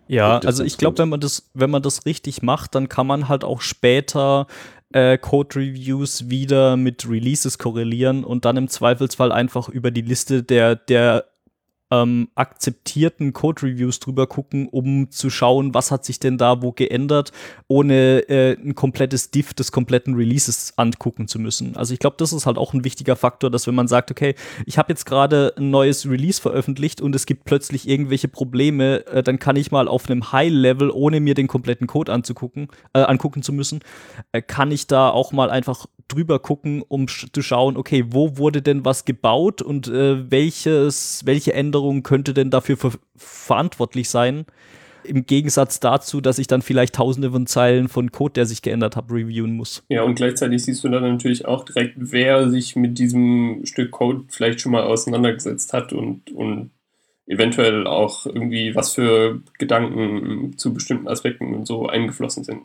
Ja, 0.08 0.39
also 0.39 0.63
ich 0.63 0.77
glaube, 0.77 0.98
wenn 1.00 1.10
man 1.10 1.20
das, 1.20 1.50
wenn 1.53 1.70
man 1.70 1.82
das 1.82 2.06
richtig 2.06 2.41
macht, 2.41 2.75
dann 2.75 2.88
kann 2.88 3.08
man 3.08 3.27
halt 3.27 3.44
auch 3.44 3.62
später 3.62 4.48
äh, 4.94 5.17
Code-Reviews 5.17 6.29
wieder 6.29 6.77
mit 6.77 7.08
Releases 7.10 7.58
korrelieren 7.58 8.24
und 8.24 8.46
dann 8.46 8.58
im 8.58 8.67
Zweifelsfall 8.67 9.32
einfach 9.32 9.70
über 9.70 9.91
die 9.91 10.01
Liste 10.01 10.44
der, 10.44 10.75
der 10.75 11.25
ähm, 11.91 12.29
akzeptierten 12.36 13.34
Code-Reviews 13.34 14.00
drüber 14.00 14.27
gucken, 14.27 14.67
um 14.67 15.10
zu 15.12 15.29
schauen, 15.29 15.74
was 15.74 15.91
hat 15.91 16.06
sich 16.06 16.20
denn 16.20 16.38
da 16.38 16.62
wo 16.62 16.72
geändert, 16.72 17.32
ohne 17.67 18.27
äh, 18.29 18.53
ein 18.53 18.75
komplettes 18.75 19.32
Diff 19.32 19.53
des 19.53 19.72
kompletten 19.72 20.15
Releases 20.15 20.74
angucken 20.77 21.27
zu 21.27 21.39
müssen. 21.39 21.75
Also 21.77 21.94
ich 21.94 22.00
glaube, 22.00 22.17
das 22.20 22.34
ist 22.34 22.46
halt 22.46 22.58
auch 22.58 22.74
ein 22.74 22.84
wichtiger 22.84 23.15
Faktor, 23.15 23.50
dass 23.50 23.67
wenn 23.67 23.75
man 23.75 23.88
sagt, 23.88 24.12
okay, 24.12 24.36
ich 24.65 24.77
habe 24.77 24.91
jetzt 24.91 25.06
gerade 25.06 25.53
ein 25.58 25.70
neues 25.70 26.08
Release 26.10 26.41
veröffentlicht 26.41 27.01
und 27.01 27.15
es 27.15 27.25
gibt 27.25 27.46
plötzlich 27.46 27.88
irgendwelche 27.88 28.27
Probleme, 28.27 29.06
äh, 29.08 29.24
dann 29.24 29.39
kann 29.39 29.56
ich 29.56 29.72
mal 29.72 29.88
auf 29.88 30.10
einem 30.10 30.32
High-Level, 30.32 30.91
ohne 30.91 31.20
mir 31.20 31.36
den 31.36 31.48
kompletten 31.48 31.88
Code 31.88 32.12
anzugucken, 32.12 32.67
äh, 32.94 33.00
angucken 33.00 33.44
zu 33.44 33.53
müssen, 33.53 33.79
äh, 34.32 34.41
kann 34.41 34.72
ich 34.72 34.88
da 34.88 35.10
auch 35.10 35.32
mal 35.32 35.50
einfach 35.50 35.86
drüber 36.08 36.40
gucken, 36.40 36.84
um 36.88 37.08
zu 37.08 37.42
schauen, 37.42 37.78
okay, 37.78 38.06
wo 38.10 38.38
wurde 38.38 38.62
denn 38.62 38.86
was 38.86 39.06
gebaut 39.06 39.62
und 39.62 39.88
äh, 39.88 40.30
welches, 40.32 41.22
welche 41.26 41.54
Änderung 41.54 42.04
könnte 42.04 42.34
denn 42.34 42.50
dafür 42.50 42.78
ver 42.78 42.92
verantwortlich 43.16 44.10
sein? 44.10 44.46
Im 45.04 45.26
Gegensatz 45.26 45.80
dazu, 45.80 46.20
dass 46.20 46.38
ich 46.38 46.48
dann 46.48 46.62
vielleicht 46.62 46.96
tausende 46.96 47.32
von 47.32 47.48
Zeilen 47.48 47.88
von 47.88 48.12
Code, 48.12 48.34
der 48.34 48.46
sich 48.46 48.62
geändert 48.62 48.96
hat, 48.96 49.10
reviewen 49.10 49.56
muss. 49.56 49.84
Ja, 49.88 50.04
und 50.04 50.16
gleichzeitig 50.16 50.64
siehst 50.64 50.84
du 50.84 50.90
dann 50.90 51.04
natürlich 51.04 51.46
auch 51.46 51.64
direkt, 51.64 51.96
wer 51.98 52.50
sich 52.50 52.76
mit 52.76 53.00
diesem 53.00 53.62
Stück 53.64 53.92
Code 53.92 54.26
vielleicht 54.28 54.60
schon 54.60 54.74
mal 54.74 54.84
auseinandergesetzt 54.84 55.72
hat 55.72 55.94
und, 55.94 56.30
und 56.32 56.72
eventuell 57.26 57.88
auch 57.88 58.26
irgendwie 58.26 58.76
was 58.76 58.94
für 58.94 59.42
Gedanken 59.58 60.58
zu 60.58 60.74
bestimmten 60.74 61.08
Aspekten 61.08 61.56
und 61.56 61.66
so 61.66 61.88
eingeflossen 61.88 62.44
sind 62.44 62.64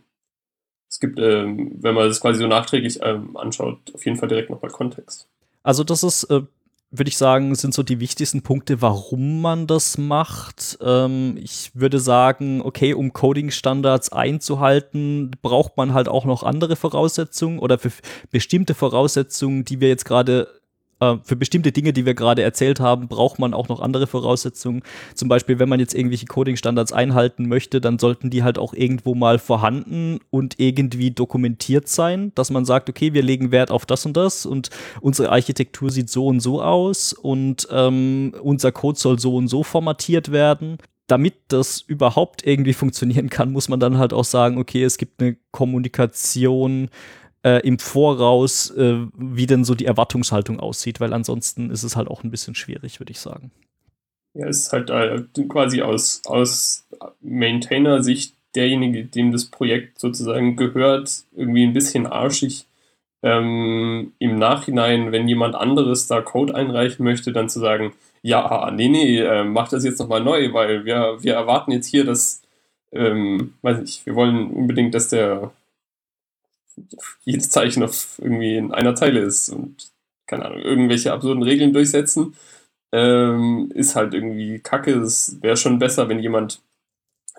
es 0.92 1.00
gibt, 1.00 1.18
ähm, 1.18 1.78
wenn 1.80 1.94
man 1.94 2.06
es 2.06 2.20
quasi 2.20 2.38
so 2.38 2.46
nachträglich 2.46 3.00
ähm, 3.02 3.34
anschaut, 3.38 3.78
auf 3.94 4.04
jeden 4.04 4.18
Fall 4.18 4.28
direkt 4.28 4.50
nochmal 4.50 4.70
Kontext. 4.70 5.26
Also 5.62 5.84
das 5.84 6.02
ist, 6.02 6.24
äh, 6.24 6.42
würde 6.90 7.08
ich 7.08 7.16
sagen, 7.16 7.54
sind 7.54 7.72
so 7.72 7.82
die 7.82 7.98
wichtigsten 7.98 8.42
Punkte, 8.42 8.82
warum 8.82 9.40
man 9.40 9.66
das 9.66 9.96
macht. 9.96 10.78
Ähm, 10.82 11.38
ich 11.42 11.70
würde 11.72 11.98
sagen, 11.98 12.60
okay, 12.60 12.92
um 12.92 13.14
Coding-Standards 13.14 14.12
einzuhalten, 14.12 15.30
braucht 15.40 15.78
man 15.78 15.94
halt 15.94 16.08
auch 16.08 16.26
noch 16.26 16.42
andere 16.42 16.76
Voraussetzungen 16.76 17.58
oder 17.58 17.78
für 17.78 17.90
bestimmte 18.30 18.74
Voraussetzungen, 18.74 19.64
die 19.64 19.80
wir 19.80 19.88
jetzt 19.88 20.04
gerade 20.04 20.46
äh, 21.02 21.16
für 21.24 21.34
bestimmte 21.34 21.72
Dinge, 21.72 21.92
die 21.92 22.06
wir 22.06 22.14
gerade 22.14 22.42
erzählt 22.42 22.78
haben, 22.78 23.08
braucht 23.08 23.40
man 23.40 23.54
auch 23.54 23.68
noch 23.68 23.80
andere 23.80 24.06
Voraussetzungen. 24.06 24.82
Zum 25.14 25.28
Beispiel, 25.28 25.58
wenn 25.58 25.68
man 25.68 25.80
jetzt 25.80 25.94
irgendwelche 25.94 26.26
Coding-Standards 26.26 26.92
einhalten 26.92 27.48
möchte, 27.48 27.80
dann 27.80 27.98
sollten 27.98 28.30
die 28.30 28.44
halt 28.44 28.56
auch 28.56 28.72
irgendwo 28.72 29.16
mal 29.16 29.40
vorhanden 29.40 30.20
und 30.30 30.60
irgendwie 30.60 31.10
dokumentiert 31.10 31.88
sein, 31.88 32.30
dass 32.36 32.50
man 32.50 32.64
sagt, 32.64 32.88
okay, 32.88 33.14
wir 33.14 33.22
legen 33.22 33.50
Wert 33.50 33.72
auf 33.72 33.84
das 33.84 34.06
und 34.06 34.16
das 34.16 34.46
und 34.46 34.70
unsere 35.00 35.30
Architektur 35.30 35.90
sieht 35.90 36.08
so 36.08 36.28
und 36.28 36.38
so 36.38 36.62
aus 36.62 37.12
und 37.12 37.66
ähm, 37.72 38.34
unser 38.40 38.70
Code 38.70 38.98
soll 38.98 39.18
so 39.18 39.34
und 39.34 39.48
so 39.48 39.64
formatiert 39.64 40.30
werden 40.30 40.78
damit 41.08 41.34
das 41.48 41.80
überhaupt 41.80 42.46
irgendwie 42.46 42.72
funktionieren 42.82 43.28
kann, 43.28 43.52
muss 43.52 43.68
man 43.68 43.80
dann 43.80 43.98
halt 43.98 44.12
auch 44.12 44.24
sagen, 44.24 44.56
okay, 44.56 44.82
es 44.82 44.96
gibt 44.96 45.20
eine 45.20 45.36
Kommunikation 45.50 46.88
äh, 47.44 47.66
im 47.66 47.78
Voraus, 47.78 48.70
äh, 48.70 49.06
wie 49.14 49.46
denn 49.46 49.64
so 49.64 49.74
die 49.74 49.86
Erwartungshaltung 49.86 50.60
aussieht, 50.60 51.00
weil 51.00 51.12
ansonsten 51.12 51.70
ist 51.70 51.82
es 51.82 51.96
halt 51.96 52.08
auch 52.08 52.22
ein 52.22 52.30
bisschen 52.30 52.54
schwierig, 52.54 53.00
würde 53.00 53.12
ich 53.12 53.20
sagen. 53.20 53.50
Ja, 54.34 54.46
es 54.46 54.60
ist 54.60 54.72
halt 54.72 54.90
äh, 54.90 55.22
quasi 55.48 55.82
aus, 55.82 56.22
aus 56.26 56.86
Maintainer-Sicht 57.20 58.34
derjenige, 58.54 59.04
dem 59.04 59.32
das 59.32 59.46
Projekt 59.46 59.98
sozusagen 59.98 60.56
gehört, 60.56 61.24
irgendwie 61.34 61.64
ein 61.64 61.72
bisschen 61.72 62.06
arschig. 62.06 62.66
Ähm, 63.22 64.12
Im 64.18 64.38
Nachhinein, 64.38 65.12
wenn 65.12 65.28
jemand 65.28 65.54
anderes 65.54 66.06
da 66.06 66.20
Code 66.20 66.54
einreichen 66.54 67.04
möchte, 67.04 67.32
dann 67.32 67.48
zu 67.48 67.60
sagen, 67.60 67.92
ja, 68.22 68.70
nee, 68.70 68.88
nee, 68.88 69.18
äh, 69.18 69.44
mach 69.44 69.68
das 69.68 69.84
jetzt 69.84 69.98
nochmal 70.00 70.22
neu, 70.22 70.52
weil 70.52 70.84
wir, 70.84 71.18
wir 71.20 71.34
erwarten 71.34 71.72
jetzt 71.72 71.86
hier, 71.86 72.04
dass, 72.04 72.42
ähm, 72.92 73.54
weiß 73.62 73.80
nicht, 73.80 74.06
wir 74.06 74.14
wollen 74.14 74.50
unbedingt, 74.50 74.94
dass 74.94 75.08
der 75.08 75.52
jedes 77.24 77.50
Zeichen 77.50 77.82
auf 77.82 78.18
irgendwie 78.18 78.56
in 78.56 78.72
einer 78.72 78.94
Zeile 78.94 79.20
ist 79.20 79.48
und 79.50 79.90
keine 80.26 80.46
Ahnung, 80.46 80.60
irgendwelche 80.60 81.12
absurden 81.12 81.42
Regeln 81.42 81.72
durchsetzen, 81.72 82.34
ähm, 82.92 83.70
ist 83.74 83.96
halt 83.96 84.14
irgendwie 84.14 84.60
kacke. 84.60 84.92
Es 84.98 85.36
wäre 85.42 85.56
schon 85.56 85.78
besser, 85.78 86.08
wenn 86.08 86.20
jemand, 86.20 86.60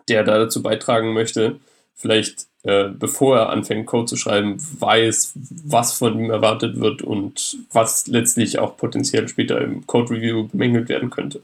der 0.10 0.24
da 0.24 0.38
dazu 0.38 0.62
beitragen 0.62 1.14
möchte, 1.14 1.60
vielleicht 1.96 2.48
äh, 2.64 2.90
bevor 2.90 3.38
er 3.38 3.50
anfängt, 3.50 3.88
Code 3.88 4.06
zu 4.06 4.16
schreiben, 4.16 4.56
weiß, 4.80 5.34
was 5.66 5.94
von 5.94 6.18
ihm 6.18 6.32
erwartet 6.32 6.80
wird 6.80 7.02
und 7.02 7.58
was 7.72 8.08
letztlich 8.08 8.58
auch 8.58 8.78
potenziell 8.78 9.28
später 9.28 9.60
im 9.60 9.86
Code-Review 9.86 10.48
bemängelt 10.48 10.88
werden 10.88 11.10
könnte. 11.10 11.42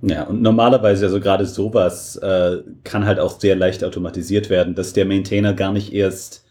Ja, 0.00 0.24
und 0.24 0.40
normalerweise, 0.40 1.06
also 1.06 1.20
gerade 1.20 1.44
sowas 1.44 2.16
äh, 2.16 2.58
kann 2.84 3.04
halt 3.04 3.18
auch 3.18 3.38
sehr 3.38 3.56
leicht 3.56 3.84
automatisiert 3.84 4.48
werden, 4.48 4.74
dass 4.74 4.94
der 4.94 5.04
Maintainer 5.04 5.52
gar 5.52 5.72
nicht 5.72 5.92
erst 5.92 6.44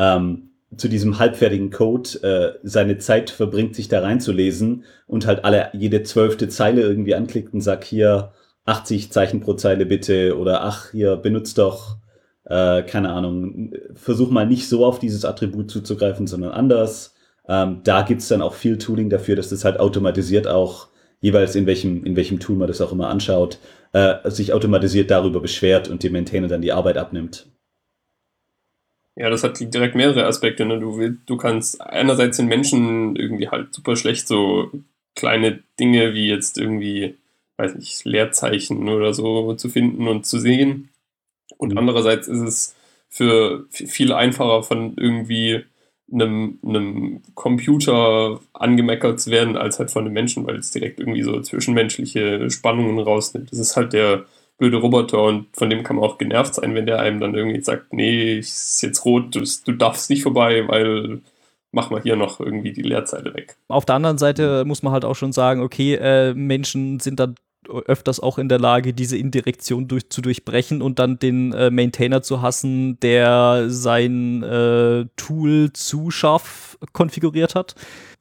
ähm, 0.00 0.50
zu 0.76 0.88
diesem 0.88 1.18
halbfertigen 1.18 1.70
Code 1.70 2.10
äh, 2.22 2.58
seine 2.62 2.98
Zeit 2.98 3.28
verbringt, 3.28 3.74
sich 3.74 3.88
da 3.88 4.00
reinzulesen 4.00 4.84
und 5.06 5.26
halt 5.26 5.44
alle 5.44 5.68
jede 5.74 6.02
zwölfte 6.04 6.48
Zeile 6.48 6.82
irgendwie 6.82 7.14
anklickt 7.14 7.52
und 7.52 7.60
sagt, 7.60 7.84
hier 7.84 8.32
80 8.64 9.12
Zeichen 9.12 9.40
pro 9.40 9.54
Zeile 9.54 9.84
bitte 9.84 10.38
oder 10.38 10.62
ach, 10.62 10.92
hier 10.92 11.16
benutzt 11.16 11.58
doch, 11.58 11.96
äh, 12.44 12.82
keine 12.82 13.10
Ahnung, 13.10 13.72
versuch 13.94 14.30
mal 14.30 14.46
nicht 14.46 14.68
so 14.68 14.86
auf 14.86 14.98
dieses 15.00 15.24
Attribut 15.24 15.70
zuzugreifen, 15.70 16.26
sondern 16.26 16.52
anders. 16.52 17.14
Ähm, 17.48 17.80
da 17.84 18.02
gibt's 18.02 18.28
dann 18.28 18.42
auch 18.42 18.54
viel 18.54 18.78
Tooling 18.78 19.10
dafür, 19.10 19.36
dass 19.36 19.50
das 19.50 19.64
halt 19.64 19.80
automatisiert 19.80 20.46
auch 20.46 20.88
jeweils 21.20 21.56
in 21.56 21.66
welchem, 21.66 22.04
in 22.04 22.16
welchem 22.16 22.38
Tool 22.38 22.56
man 22.56 22.68
das 22.68 22.80
auch 22.80 22.92
immer 22.92 23.08
anschaut, 23.08 23.58
äh, 23.92 24.30
sich 24.30 24.52
automatisiert 24.52 25.10
darüber 25.10 25.40
beschwert 25.40 25.88
und 25.88 26.02
dem 26.02 26.12
Maintainer 26.12 26.48
dann 26.48 26.62
die 26.62 26.72
Arbeit 26.72 26.96
abnimmt. 26.96 27.50
Ja, 29.20 29.28
das 29.28 29.44
hat 29.44 29.60
direkt 29.60 29.96
mehrere 29.96 30.24
Aspekte. 30.24 30.64
Ne? 30.64 30.80
Du, 30.80 31.10
du 31.26 31.36
kannst 31.36 31.78
einerseits 31.82 32.38
den 32.38 32.46
Menschen 32.46 33.16
irgendwie 33.16 33.48
halt 33.48 33.74
super 33.74 33.94
schlecht 33.94 34.26
so 34.26 34.70
kleine 35.14 35.62
Dinge 35.78 36.14
wie 36.14 36.26
jetzt 36.26 36.56
irgendwie, 36.56 37.16
weiß 37.58 37.74
nicht, 37.74 38.02
Leerzeichen 38.06 38.88
oder 38.88 39.12
so 39.12 39.52
zu 39.56 39.68
finden 39.68 40.08
und 40.08 40.24
zu 40.24 40.38
sehen. 40.38 40.88
Und 41.58 41.76
andererseits 41.76 42.28
ist 42.28 42.40
es 42.40 42.76
für 43.10 43.66
viel 43.70 44.14
einfacher 44.14 44.62
von 44.62 44.94
irgendwie 44.96 45.64
einem, 46.10 46.58
einem 46.64 47.22
Computer 47.34 48.40
angemeckert 48.54 49.20
zu 49.20 49.30
werden, 49.30 49.58
als 49.58 49.78
halt 49.78 49.90
von 49.90 50.06
einem 50.06 50.14
Menschen, 50.14 50.46
weil 50.46 50.56
es 50.56 50.70
direkt 50.70 50.98
irgendwie 50.98 51.22
so 51.24 51.42
zwischenmenschliche 51.42 52.48
Spannungen 52.48 52.98
rausnimmt. 52.98 53.52
Das 53.52 53.58
ist 53.58 53.76
halt 53.76 53.92
der 53.92 54.24
blöde 54.60 54.76
Roboter 54.76 55.22
und 55.22 55.46
von 55.54 55.70
dem 55.70 55.82
kann 55.82 55.96
man 55.96 56.04
auch 56.04 56.18
genervt 56.18 56.54
sein, 56.54 56.74
wenn 56.74 56.86
der 56.86 57.00
einem 57.00 57.18
dann 57.18 57.34
irgendwie 57.34 57.62
sagt, 57.62 57.94
nee, 57.94 58.38
ist 58.38 58.82
jetzt 58.82 59.04
rot, 59.06 59.34
du, 59.34 59.40
du 59.40 59.72
darfst 59.72 60.10
nicht 60.10 60.22
vorbei, 60.22 60.68
weil 60.68 61.22
mach 61.72 61.90
mal 61.90 62.02
hier 62.02 62.14
noch 62.14 62.40
irgendwie 62.40 62.72
die 62.72 62.82
Leerzeile 62.82 63.32
weg. 63.34 63.56
Auf 63.68 63.86
der 63.86 63.96
anderen 63.96 64.18
Seite 64.18 64.64
muss 64.66 64.82
man 64.82 64.92
halt 64.92 65.06
auch 65.06 65.16
schon 65.16 65.32
sagen, 65.32 65.62
okay, 65.62 65.94
äh, 65.94 66.34
Menschen 66.34 67.00
sind 67.00 67.18
dann 67.18 67.36
öfters 67.86 68.20
auch 68.20 68.38
in 68.38 68.48
der 68.48 68.58
Lage, 68.58 68.92
diese 68.92 69.16
Indirektion 69.16 69.88
durch, 69.88 70.10
zu 70.10 70.20
durchbrechen 70.20 70.82
und 70.82 70.98
dann 70.98 71.18
den 71.18 71.52
äh, 71.52 71.70
Maintainer 71.70 72.20
zu 72.20 72.42
hassen, 72.42 72.98
der 73.00 73.66
sein 73.68 74.42
äh, 74.42 75.06
Tool 75.16 75.72
zu 75.72 76.10
scharf 76.10 76.78
konfiguriert 76.92 77.54
hat. 77.54 77.76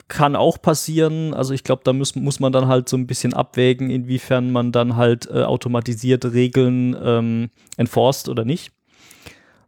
Kann 0.10 0.36
auch 0.36 0.62
passieren. 0.62 1.34
Also 1.34 1.54
ich 1.54 1.64
glaube, 1.64 1.84
da 1.86 1.94
muss, 1.94 2.16
muss 2.16 2.42
man 2.42 2.52
dann 2.52 2.68
halt 2.68 2.90
so 2.90 2.98
ein 2.98 3.08
bisschen 3.08 3.34
abwägen, 3.34 3.90
inwiefern 3.90 4.52
man 4.52 4.74
dann 4.74 4.98
halt 4.98 5.30
äh, 5.30 5.44
automatisiert 5.44 6.26
Regeln 6.26 6.98
ähm, 7.02 7.50
enforced 7.78 8.28
oder 8.28 8.44
nicht. 8.44 8.74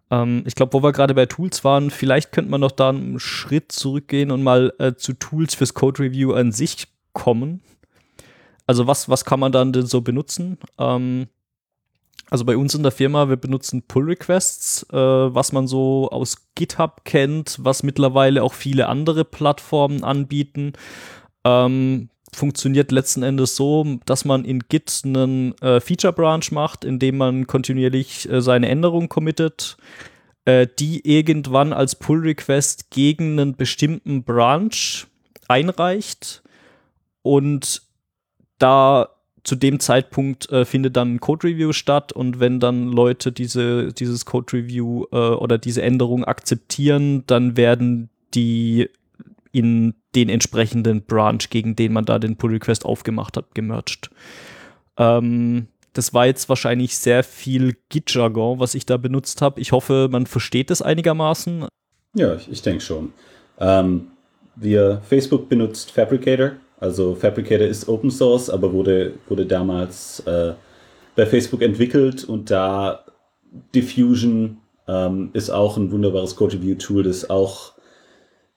Ähm, 0.09 0.43
ich 0.45 0.55
glaube, 0.55 0.73
wo 0.73 0.83
wir 0.83 0.91
gerade 0.91 1.13
bei 1.13 1.27
Tools 1.27 1.63
waren, 1.63 1.89
vielleicht 1.89 2.33
könnte 2.33 2.51
man 2.51 2.59
noch 2.59 2.71
da 2.71 2.89
einen 2.89 3.19
Schritt 3.19 3.71
zurückgehen 3.71 4.31
und 4.31 4.43
mal 4.43 4.73
äh, 4.79 4.95
zu 4.95 5.13
Tools 5.13 5.55
fürs 5.55 5.73
Code 5.73 6.03
Review 6.03 6.33
an 6.33 6.51
sich 6.51 6.87
kommen 7.13 7.61
also 8.71 8.87
was, 8.87 9.09
was 9.09 9.25
kann 9.25 9.39
man 9.39 9.51
dann 9.51 9.73
denn 9.73 9.85
so 9.85 9.99
benutzen? 9.99 10.57
Ähm, 10.77 11.27
also 12.31 12.45
bei 12.45 12.55
uns 12.55 12.73
in 12.73 12.81
der 12.81 12.93
Firma, 12.93 13.27
wir 13.27 13.35
benutzen 13.35 13.83
Pull 13.83 14.05
Requests, 14.05 14.83
äh, 14.91 14.95
was 14.95 15.51
man 15.51 15.67
so 15.67 16.09
aus 16.09 16.37
GitHub 16.55 17.03
kennt, 17.03 17.57
was 17.59 17.83
mittlerweile 17.83 18.41
auch 18.41 18.53
viele 18.53 18.87
andere 18.87 19.25
Plattformen 19.25 20.05
anbieten. 20.05 20.71
Ähm, 21.43 22.09
funktioniert 22.33 22.93
letzten 22.93 23.23
Endes 23.23 23.57
so, 23.57 23.99
dass 24.05 24.23
man 24.23 24.45
in 24.45 24.61
Git 24.69 25.01
einen 25.03 25.57
äh, 25.57 25.81
Feature 25.81 26.13
Branch 26.13 26.49
macht, 26.51 26.85
indem 26.85 27.17
man 27.17 27.47
kontinuierlich 27.47 28.29
äh, 28.29 28.41
seine 28.41 28.69
Änderungen 28.69 29.09
committet, 29.09 29.75
äh, 30.45 30.67
die 30.79 31.05
irgendwann 31.05 31.73
als 31.73 31.95
Pull 31.95 32.21
Request 32.21 32.91
gegen 32.91 33.37
einen 33.37 33.57
bestimmten 33.57 34.23
Branch 34.23 35.05
einreicht 35.49 36.43
und 37.23 37.81
da 38.57 39.09
zu 39.43 39.55
dem 39.55 39.79
Zeitpunkt 39.79 40.49
äh, 40.51 40.65
findet 40.65 40.95
dann 40.95 41.15
ein 41.15 41.19
Code 41.19 41.47
Review 41.47 41.73
statt 41.73 42.11
und 42.11 42.39
wenn 42.39 42.59
dann 42.59 42.87
Leute 42.87 43.31
diese, 43.31 43.91
dieses 43.91 44.25
Code 44.25 44.53
Review 44.53 45.05
äh, 45.11 45.15
oder 45.15 45.57
diese 45.57 45.81
Änderung 45.81 46.23
akzeptieren, 46.23 47.23
dann 47.27 47.57
werden 47.57 48.09
die 48.33 48.89
in 49.51 49.95
den 50.15 50.29
entsprechenden 50.29 51.03
Branch, 51.03 51.41
gegen 51.49 51.75
den 51.75 51.93
man 51.93 52.05
da 52.05 52.19
den 52.19 52.37
Pull 52.37 52.51
Request 52.51 52.85
aufgemacht 52.85 53.35
hat, 53.35 53.55
gemerged. 53.55 54.09
Ähm, 54.97 55.67
das 55.93 56.13
war 56.13 56.25
jetzt 56.25 56.47
wahrscheinlich 56.47 56.95
sehr 56.95 57.23
viel 57.23 57.75
Git-Jargon, 57.89 58.59
was 58.59 58.75
ich 58.75 58.85
da 58.85 58.97
benutzt 58.97 59.41
habe. 59.41 59.59
Ich 59.59 59.71
hoffe, 59.71 60.07
man 60.09 60.25
versteht 60.25 60.71
es 60.71 60.81
einigermaßen. 60.81 61.65
Ja, 62.13 62.35
ich, 62.35 62.49
ich 62.49 62.61
denke 62.61 62.81
schon. 62.81 63.11
Ähm, 63.59 64.07
wir, 64.55 65.01
Facebook 65.03 65.49
benutzt 65.49 65.91
Fabricator 65.91 66.51
also 66.81 67.15
Fabricator 67.15 67.67
ist 67.67 67.87
Open 67.87 68.09
Source, 68.09 68.49
aber 68.49 68.73
wurde, 68.73 69.13
wurde 69.29 69.45
damals 69.45 70.19
äh, 70.21 70.53
bei 71.15 71.25
Facebook 71.27 71.61
entwickelt 71.61 72.23
und 72.23 72.49
da 72.49 73.05
Diffusion 73.75 74.57
ähm, 74.87 75.29
ist 75.33 75.51
auch 75.51 75.77
ein 75.77 75.91
wunderbares 75.91 76.35
Code 76.35 76.55
Review 76.55 76.75
Tool, 76.75 77.03
das 77.03 77.29
auch 77.29 77.73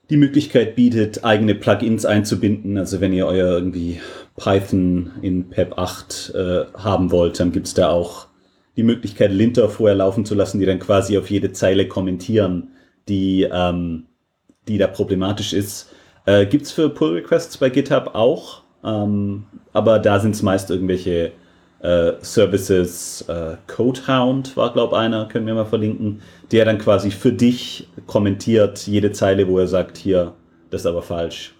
die 0.08 0.16
Möglichkeit 0.16 0.74
bietet, 0.74 1.22
eigene 1.22 1.54
Plugins 1.54 2.06
einzubinden. 2.06 2.78
Also 2.78 3.00
wenn 3.02 3.12
ihr 3.12 3.26
euer 3.26 3.50
irgendwie 3.52 4.00
Python 4.37 5.12
in 5.20 5.50
PEP 5.50 5.78
8 5.78 6.32
äh, 6.34 6.64
haben 6.74 7.10
wollt, 7.10 7.38
dann 7.38 7.52
gibt 7.52 7.66
es 7.66 7.74
da 7.74 7.90
auch 7.90 8.28
die 8.76 8.82
Möglichkeit, 8.82 9.32
Linter 9.32 9.68
vorher 9.68 9.96
laufen 9.96 10.24
zu 10.24 10.34
lassen, 10.34 10.60
die 10.60 10.66
dann 10.66 10.78
quasi 10.78 11.18
auf 11.18 11.30
jede 11.30 11.52
Zeile 11.52 11.88
kommentieren, 11.88 12.68
die, 13.06 13.46
ähm, 13.50 14.06
die 14.66 14.78
da 14.78 14.87
problematisch 14.87 15.52
ist. 15.52 15.90
Äh, 16.26 16.46
Gibt 16.46 16.66
es 16.66 16.72
für 16.72 16.88
Pull 16.88 17.14
Requests 17.14 17.58
bei 17.58 17.68
GitHub 17.68 18.14
auch, 18.14 18.62
ähm, 18.82 19.44
aber 19.72 19.98
da 19.98 20.18
sind 20.20 20.34
es 20.34 20.42
meist 20.42 20.70
irgendwelche 20.70 21.32
äh, 21.80 22.12
Services. 22.22 23.22
Äh, 23.28 23.56
Codehound 23.66 24.56
war, 24.56 24.72
glaube 24.72 24.96
ich, 24.96 25.00
einer, 25.00 25.26
können 25.26 25.46
wir 25.46 25.54
mal 25.54 25.66
verlinken, 25.66 26.22
der 26.50 26.64
dann 26.64 26.78
quasi 26.78 27.10
für 27.10 27.32
dich 27.32 27.88
kommentiert 28.06 28.87
jede 28.87 29.12
Zeile, 29.12 29.46
wo 29.48 29.58
er 29.58 29.66
sagt, 29.66 29.98
hier, 29.98 30.32
das 30.70 30.82
ist 30.82 30.87
aber 30.87 31.02
falsch. 31.02 31.53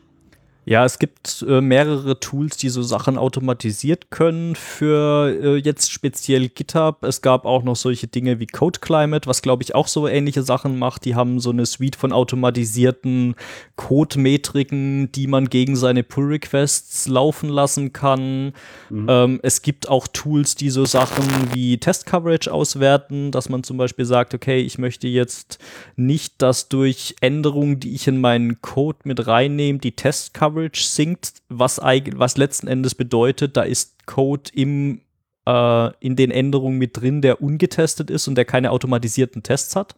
Ja, 0.67 0.85
es 0.85 0.99
gibt 0.99 1.45
äh, 1.47 1.61
mehrere 1.61 2.19
Tools, 2.21 2.57
die 2.57 2.71
so 2.71 2.83
Sachen 2.83 3.19
automatisiert 3.19 4.11
können 4.11 4.57
für 4.57 5.29
äh, 5.43 5.57
jetzt 5.57 5.93
speziell 5.93 6.49
GitHub. 6.49 7.05
Es 7.05 7.21
gab 7.21 7.45
auch 7.45 7.63
noch 7.63 7.77
solche 7.77 8.07
Dinge 8.07 8.41
wie 8.41 8.47
Code 8.47 8.81
Climate, 8.81 9.29
was 9.29 9.43
glaube 9.43 9.63
ich 9.63 9.75
auch 9.75 9.89
so 9.89 10.09
ähnliche 10.09 10.43
Sachen 10.43 10.79
macht. 10.79 11.05
Die 11.05 11.15
haben 11.15 11.39
so 11.39 11.51
eine 11.51 11.67
Suite 11.67 11.97
von 11.97 12.13
automatisierten 12.13 13.35
Code-Metriken, 13.77 15.13
die 15.13 15.27
man 15.27 15.51
gegen 15.51 15.77
seine 15.77 16.03
Pull-Requests 16.03 17.09
laufen 17.09 17.51
lassen 17.51 17.93
kann. 17.93 18.55
Mhm. 18.89 19.07
Ähm, 19.09 19.41
es 19.43 19.61
gibt 19.61 19.91
auch 19.91 20.09
Tools, 20.09 20.55
die 20.55 20.71
so 20.71 20.87
Sachen 20.87 21.25
wie 21.53 21.77
Test-Coverage 21.77 22.51
auswerten, 22.51 23.31
dass 23.33 23.51
man 23.51 23.65
zum 23.65 23.77
Beispiel 23.77 24.07
sagt, 24.07 24.33
okay, 24.33 24.61
ich 24.61 24.79
möchte 24.79 25.09
jetzt 25.09 25.59
nicht, 25.97 26.41
dass 26.41 26.71
durch 26.71 27.17
Änderungen, 27.21 27.81
die 27.81 27.95
ich 27.95 28.09
in 28.09 28.21
meinen 28.21 28.63
Code 28.63 29.01
mit 29.05 29.27
reinnehme, 29.27 29.79
die 29.79 29.93
Test-Coverage 29.93 30.54
Coverage 30.55 30.85
sinkt, 30.85 31.35
was, 31.49 31.79
was 31.79 32.37
letzten 32.37 32.69
Endes 32.69 32.95
bedeutet, 32.95 33.57
da 33.57 33.63
ist 33.63 34.07
Code 34.07 34.51
im, 34.55 35.01
äh, 35.47 35.91
in 35.99 36.17
den 36.17 36.31
Änderungen 36.31 36.79
mit 36.79 37.01
drin, 37.01 37.23
der 37.23 37.43
ungetestet 37.43 38.11
ist 38.11 38.29
und 38.29 38.37
der 38.37 38.45
keine 38.45 38.71
automatisierten 38.71 39.43
Tests 39.43 39.75
hat. 39.77 39.97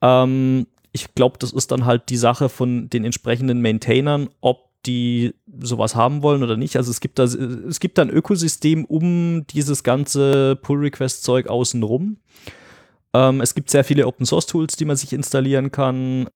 Ähm, 0.00 0.66
ich 0.92 1.14
glaube, 1.14 1.38
das 1.38 1.52
ist 1.52 1.70
dann 1.72 1.86
halt 1.86 2.10
die 2.10 2.16
Sache 2.16 2.48
von 2.48 2.90
den 2.90 3.04
entsprechenden 3.04 3.62
Maintainern, 3.62 4.28
ob 4.40 4.70
die 4.84 5.34
sowas 5.60 5.94
haben 5.94 6.22
wollen 6.22 6.42
oder 6.42 6.56
nicht. 6.56 6.76
Also 6.76 6.90
es 6.90 7.00
gibt 7.00 7.18
da, 7.18 7.24
es 7.24 7.80
gibt 7.80 7.98
da 7.98 8.02
ein 8.02 8.10
Ökosystem 8.10 8.84
um 8.84 9.46
dieses 9.46 9.84
ganze 9.84 10.56
Pull-Request-Zeug 10.56 11.46
außenrum. 11.46 12.18
Ähm, 13.14 13.40
es 13.40 13.54
gibt 13.54 13.70
sehr 13.70 13.84
viele 13.84 14.06
Open-Source-Tools, 14.06 14.76
die 14.76 14.84
man 14.84 14.96
sich 14.96 15.12
installieren 15.12 15.70
kann. 15.70 16.28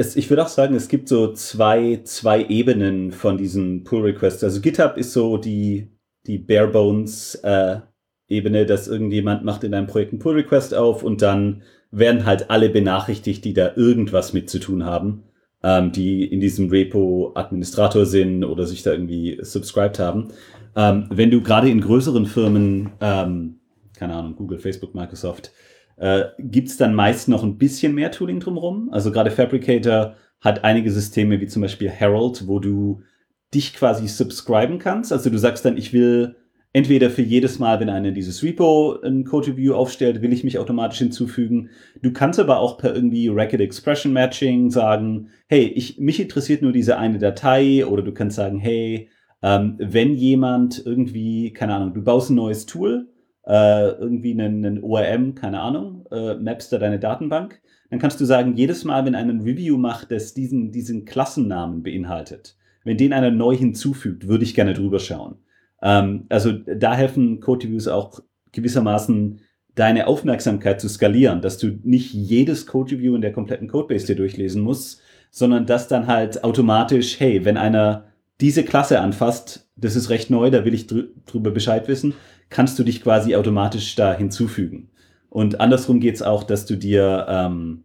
Es, 0.00 0.16
ich 0.16 0.30
würde 0.30 0.42
auch 0.42 0.48
sagen, 0.48 0.74
es 0.74 0.88
gibt 0.88 1.10
so 1.10 1.34
zwei, 1.34 2.00
zwei 2.04 2.42
Ebenen 2.46 3.12
von 3.12 3.36
diesen 3.36 3.84
Pull 3.84 4.00
Requests. 4.00 4.42
Also 4.42 4.62
GitHub 4.62 4.96
ist 4.96 5.12
so 5.12 5.36
die, 5.36 5.90
die 6.26 6.38
Bare 6.38 6.68
Bones 6.68 7.34
äh, 7.42 7.80
Ebene, 8.26 8.64
dass 8.64 8.88
irgendjemand 8.88 9.44
macht 9.44 9.62
in 9.62 9.74
einem 9.74 9.88
Projekt 9.88 10.12
einen 10.12 10.18
Pull 10.18 10.36
Request 10.36 10.72
auf 10.72 11.02
und 11.02 11.20
dann 11.20 11.64
werden 11.90 12.24
halt 12.24 12.48
alle 12.48 12.70
benachrichtigt, 12.70 13.44
die 13.44 13.52
da 13.52 13.72
irgendwas 13.76 14.32
mit 14.32 14.48
zu 14.48 14.58
tun 14.58 14.86
haben, 14.86 15.24
ähm, 15.62 15.92
die 15.92 16.24
in 16.24 16.40
diesem 16.40 16.70
Repo 16.70 17.32
Administrator 17.34 18.06
sind 18.06 18.42
oder 18.42 18.66
sich 18.66 18.82
da 18.82 18.92
irgendwie 18.92 19.38
subscribed 19.42 19.98
haben. 19.98 20.28
Ähm, 20.76 21.08
wenn 21.10 21.30
du 21.30 21.42
gerade 21.42 21.68
in 21.68 21.82
größeren 21.82 22.24
Firmen, 22.24 22.92
ähm, 23.02 23.56
keine 23.98 24.14
Ahnung, 24.14 24.34
Google, 24.34 24.60
Facebook, 24.60 24.94
Microsoft, 24.94 25.52
äh, 26.00 26.24
gibt 26.38 26.68
es 26.68 26.78
dann 26.78 26.94
meist 26.94 27.28
noch 27.28 27.44
ein 27.44 27.58
bisschen 27.58 27.94
mehr 27.94 28.10
Tooling 28.10 28.40
drumherum. 28.40 28.88
Also 28.90 29.12
gerade 29.12 29.30
Fabricator 29.30 30.16
hat 30.40 30.64
einige 30.64 30.90
Systeme 30.90 31.40
wie 31.40 31.46
zum 31.46 31.60
Beispiel 31.60 31.90
Herald, 31.90 32.48
wo 32.48 32.58
du 32.58 33.02
dich 33.52 33.74
quasi 33.74 34.08
subscriben 34.08 34.78
kannst. 34.78 35.12
Also 35.12 35.28
du 35.28 35.38
sagst 35.38 35.64
dann, 35.64 35.76
ich 35.76 35.92
will 35.92 36.36
entweder 36.72 37.10
für 37.10 37.20
jedes 37.20 37.58
Mal, 37.58 37.80
wenn 37.80 37.90
einer 37.90 38.12
dieses 38.12 38.42
Repo 38.42 38.98
ein 39.02 39.24
Code 39.24 39.48
Review 39.48 39.74
aufstellt, 39.74 40.22
will 40.22 40.32
ich 40.32 40.42
mich 40.42 40.58
automatisch 40.58 40.98
hinzufügen. 40.98 41.68
Du 42.00 42.12
kannst 42.12 42.40
aber 42.40 42.60
auch 42.60 42.78
per 42.78 42.94
irgendwie 42.94 43.28
Racket 43.28 43.60
Expression 43.60 44.14
Matching 44.14 44.70
sagen, 44.70 45.28
hey, 45.48 45.66
ich, 45.66 45.98
mich 45.98 46.18
interessiert 46.18 46.62
nur 46.62 46.72
diese 46.72 46.96
eine 46.96 47.18
Datei 47.18 47.84
oder 47.84 48.02
du 48.02 48.12
kannst 48.12 48.36
sagen, 48.36 48.58
hey, 48.58 49.10
ähm, 49.42 49.76
wenn 49.78 50.14
jemand 50.14 50.82
irgendwie, 50.86 51.52
keine 51.52 51.74
Ahnung, 51.74 51.92
du 51.92 52.02
baust 52.02 52.30
ein 52.30 52.36
neues 52.36 52.64
Tool, 52.64 53.09
äh, 53.46 53.88
irgendwie 53.90 54.32
einen, 54.32 54.64
einen 54.64 54.82
ORM, 54.82 55.34
keine 55.34 55.60
Ahnung, 55.60 56.06
äh, 56.10 56.34
mappst 56.34 56.72
da 56.72 56.78
deine 56.78 56.98
Datenbank, 56.98 57.60
dann 57.90 57.98
kannst 57.98 58.20
du 58.20 58.24
sagen, 58.24 58.54
jedes 58.54 58.84
Mal, 58.84 59.04
wenn 59.04 59.14
einer 59.14 59.32
ein 59.32 59.40
Review 59.40 59.76
macht, 59.76 60.10
das 60.10 60.34
diesen, 60.34 60.70
diesen 60.70 61.04
Klassennamen 61.04 61.82
beinhaltet, 61.82 62.56
wenn 62.84 62.96
den 62.96 63.12
einer 63.12 63.30
neu 63.30 63.56
hinzufügt, 63.56 64.28
würde 64.28 64.44
ich 64.44 64.54
gerne 64.54 64.74
drüber 64.74 64.98
schauen. 64.98 65.36
Ähm, 65.82 66.26
also 66.28 66.52
da 66.52 66.94
helfen 66.94 67.40
Code 67.40 67.66
Reviews 67.66 67.88
auch 67.88 68.20
gewissermaßen 68.52 69.40
deine 69.74 70.06
Aufmerksamkeit 70.06 70.80
zu 70.80 70.88
skalieren, 70.88 71.40
dass 71.40 71.58
du 71.58 71.78
nicht 71.82 72.12
jedes 72.12 72.66
Code 72.66 72.94
Review 72.94 73.14
in 73.14 73.22
der 73.22 73.32
kompletten 73.32 73.68
Codebase 73.68 74.06
dir 74.06 74.16
durchlesen 74.16 74.62
musst, 74.62 75.00
sondern 75.30 75.66
dass 75.66 75.88
dann 75.88 76.06
halt 76.06 76.44
automatisch, 76.44 77.18
hey, 77.20 77.44
wenn 77.44 77.56
einer 77.56 78.09
diese 78.40 78.64
Klasse 78.64 79.00
anfasst, 79.00 79.70
das 79.76 79.96
ist 79.96 80.10
recht 80.10 80.30
neu, 80.30 80.50
da 80.50 80.64
will 80.64 80.74
ich 80.74 80.86
dr 80.86 81.04
drüber 81.26 81.50
Bescheid 81.50 81.88
wissen, 81.88 82.14
kannst 82.48 82.78
du 82.78 82.82
dich 82.82 83.02
quasi 83.02 83.34
automatisch 83.36 83.94
da 83.94 84.12
hinzufügen. 84.14 84.90
Und 85.28 85.60
andersrum 85.60 86.00
geht's 86.00 86.22
auch, 86.22 86.42
dass 86.42 86.66
du 86.66 86.76
dir, 86.76 87.26
ähm, 87.28 87.84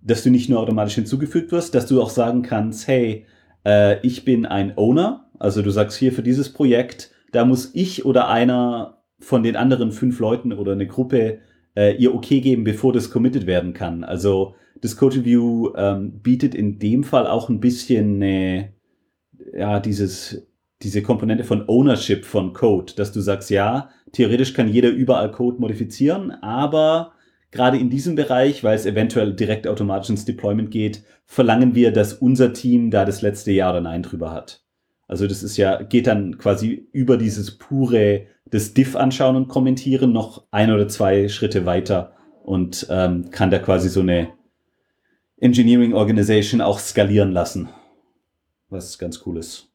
dass 0.00 0.22
du 0.22 0.30
nicht 0.30 0.48
nur 0.48 0.60
automatisch 0.60 0.94
hinzugefügt 0.94 1.52
wirst, 1.52 1.74
dass 1.74 1.86
du 1.86 2.00
auch 2.00 2.10
sagen 2.10 2.42
kannst, 2.42 2.88
hey, 2.88 3.26
äh, 3.66 4.04
ich 4.06 4.24
bin 4.24 4.46
ein 4.46 4.76
Owner, 4.76 5.30
also 5.38 5.62
du 5.62 5.70
sagst 5.70 5.98
hier 5.98 6.12
für 6.12 6.22
dieses 6.22 6.52
Projekt, 6.52 7.10
da 7.32 7.44
muss 7.44 7.70
ich 7.74 8.04
oder 8.04 8.28
einer 8.28 9.02
von 9.18 9.42
den 9.42 9.56
anderen 9.56 9.92
fünf 9.92 10.18
Leuten 10.18 10.52
oder 10.52 10.72
eine 10.72 10.86
Gruppe 10.86 11.38
äh, 11.76 11.96
ihr 11.96 12.14
okay 12.14 12.40
geben, 12.40 12.64
bevor 12.64 12.92
das 12.92 13.10
committed 13.10 13.46
werden 13.46 13.72
kann. 13.72 14.04
Also 14.04 14.54
das 14.80 14.96
Code 14.96 15.16
Review 15.16 15.72
ähm, 15.76 16.20
bietet 16.22 16.54
in 16.54 16.78
dem 16.78 17.04
Fall 17.04 17.26
auch 17.26 17.48
ein 17.48 17.60
bisschen 17.60 18.16
eine, 18.16 18.72
ja, 19.54 19.80
dieses, 19.80 20.46
diese 20.82 21.02
Komponente 21.02 21.44
von 21.44 21.68
Ownership 21.68 22.24
von 22.24 22.52
Code, 22.52 22.92
dass 22.96 23.12
du 23.12 23.20
sagst, 23.20 23.50
ja, 23.50 23.90
theoretisch 24.12 24.52
kann 24.52 24.68
jeder 24.68 24.90
überall 24.90 25.30
Code 25.30 25.60
modifizieren, 25.60 26.30
aber 26.42 27.12
gerade 27.50 27.78
in 27.78 27.90
diesem 27.90 28.16
Bereich, 28.16 28.64
weil 28.64 28.74
es 28.74 28.86
eventuell 28.86 29.34
direkt 29.34 29.68
automatisch 29.68 30.10
ins 30.10 30.24
Deployment 30.24 30.70
geht, 30.70 31.04
verlangen 31.24 31.74
wir, 31.74 31.92
dass 31.92 32.14
unser 32.14 32.52
Team 32.52 32.90
da 32.90 33.04
das 33.04 33.22
letzte 33.22 33.52
Ja 33.52 33.70
oder 33.70 33.80
Nein 33.80 34.02
drüber 34.02 34.32
hat. 34.32 34.62
Also 35.06 35.26
das 35.26 35.42
ist 35.42 35.56
ja, 35.56 35.82
geht 35.82 36.06
dann 36.06 36.38
quasi 36.38 36.88
über 36.92 37.16
dieses 37.16 37.58
pure, 37.58 38.26
das 38.46 38.74
Diff 38.74 38.96
anschauen 38.96 39.36
und 39.36 39.48
kommentieren 39.48 40.12
noch 40.12 40.44
ein 40.50 40.72
oder 40.72 40.88
zwei 40.88 41.28
Schritte 41.28 41.66
weiter 41.66 42.12
und 42.42 42.86
ähm, 42.90 43.30
kann 43.30 43.50
da 43.50 43.58
quasi 43.58 43.88
so 43.88 44.00
eine 44.00 44.30
Engineering 45.38 45.92
Organization 45.92 46.60
auch 46.60 46.78
skalieren 46.78 47.32
lassen. 47.32 47.68
Was 48.72 48.98
ganz 48.98 49.22
cool 49.26 49.36
ist. 49.36 49.68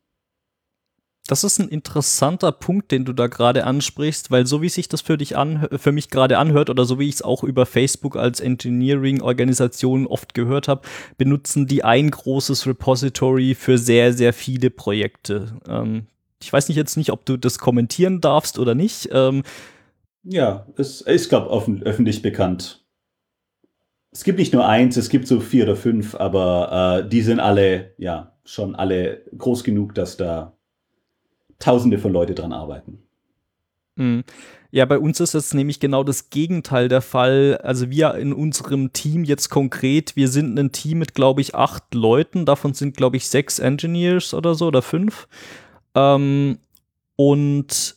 Das 1.27 1.43
ist 1.43 1.59
ein 1.59 1.67
interessanter 1.67 2.53
Punkt, 2.53 2.91
den 2.91 3.03
du 3.03 3.11
da 3.11 3.27
gerade 3.27 3.65
ansprichst, 3.65 4.31
weil 4.31 4.47
so 4.47 4.61
wie 4.61 4.69
sich 4.69 4.87
das 4.87 5.01
für 5.01 5.17
dich 5.17 5.35
an, 5.35 5.67
für 5.77 5.91
mich 5.91 6.09
gerade 6.09 6.37
anhört 6.37 6.69
oder 6.69 6.85
so 6.85 6.99
wie 6.99 7.09
ich 7.09 7.15
es 7.15 7.21
auch 7.21 7.43
über 7.43 7.65
Facebook 7.65 8.15
als 8.15 8.39
Engineering-Organisation 8.39 10.07
oft 10.07 10.33
gehört 10.33 10.69
habe, 10.69 10.87
benutzen 11.17 11.67
die 11.67 11.83
ein 11.83 12.09
großes 12.09 12.65
Repository 12.65 13.55
für 13.55 13.77
sehr, 13.77 14.13
sehr 14.13 14.31
viele 14.31 14.69
Projekte. 14.69 15.59
Ähm, 15.67 16.07
ich 16.41 16.51
weiß 16.51 16.69
nicht 16.69 16.77
jetzt 16.77 16.95
nicht, 16.95 17.11
ob 17.11 17.25
du 17.25 17.35
das 17.35 17.59
kommentieren 17.59 18.21
darfst 18.21 18.57
oder 18.57 18.73
nicht. 18.73 19.09
Ähm, 19.11 19.43
ja, 20.23 20.65
es 20.77 21.01
ist, 21.01 21.27
glaube 21.27 21.49
ich, 21.53 21.83
öffentlich 21.83 22.21
bekannt. 22.21 22.85
Es 24.11 24.23
gibt 24.23 24.39
nicht 24.39 24.53
nur 24.53 24.65
eins, 24.65 24.95
es 24.95 25.09
gibt 25.09 25.27
so 25.27 25.41
vier 25.41 25.65
oder 25.65 25.75
fünf, 25.75 26.15
aber 26.15 27.03
äh, 27.03 27.09
die 27.09 27.21
sind 27.21 27.41
alle, 27.41 27.93
ja, 27.97 28.36
schon 28.47 28.75
alle 28.75 29.21
groß 29.37 29.63
genug, 29.63 29.93
dass 29.93 30.17
da 30.17 30.53
Tausende 31.59 31.97
von 31.97 32.13
Leute 32.13 32.35
dran 32.35 32.53
arbeiten. 32.53 32.99
Mhm. 33.95 34.23
Ja, 34.69 34.85
bei 34.85 34.99
uns 34.99 35.19
ist 35.19 35.33
jetzt 35.33 35.53
nämlich 35.53 35.79
genau 35.79 36.03
das 36.03 36.29
Gegenteil 36.29 36.87
der 36.87 37.01
Fall. 37.01 37.59
Also 37.63 37.89
wir 37.89 38.13
in 38.15 38.33
unserem 38.33 38.93
Team 38.93 39.23
jetzt 39.23 39.49
konkret, 39.49 40.15
wir 40.15 40.27
sind 40.27 40.57
ein 40.59 40.71
Team 40.71 40.99
mit, 40.99 41.15
glaube 41.15 41.41
ich, 41.41 41.55
acht 41.55 41.93
Leuten. 41.93 42.45
Davon 42.45 42.73
sind, 42.73 42.95
glaube 42.95 43.17
ich, 43.17 43.27
sechs 43.27 43.59
Engineers 43.59 44.33
oder 44.33 44.55
so 44.55 44.67
oder 44.67 44.81
fünf. 44.81 45.27
Ähm, 45.95 46.59
und 47.15 47.96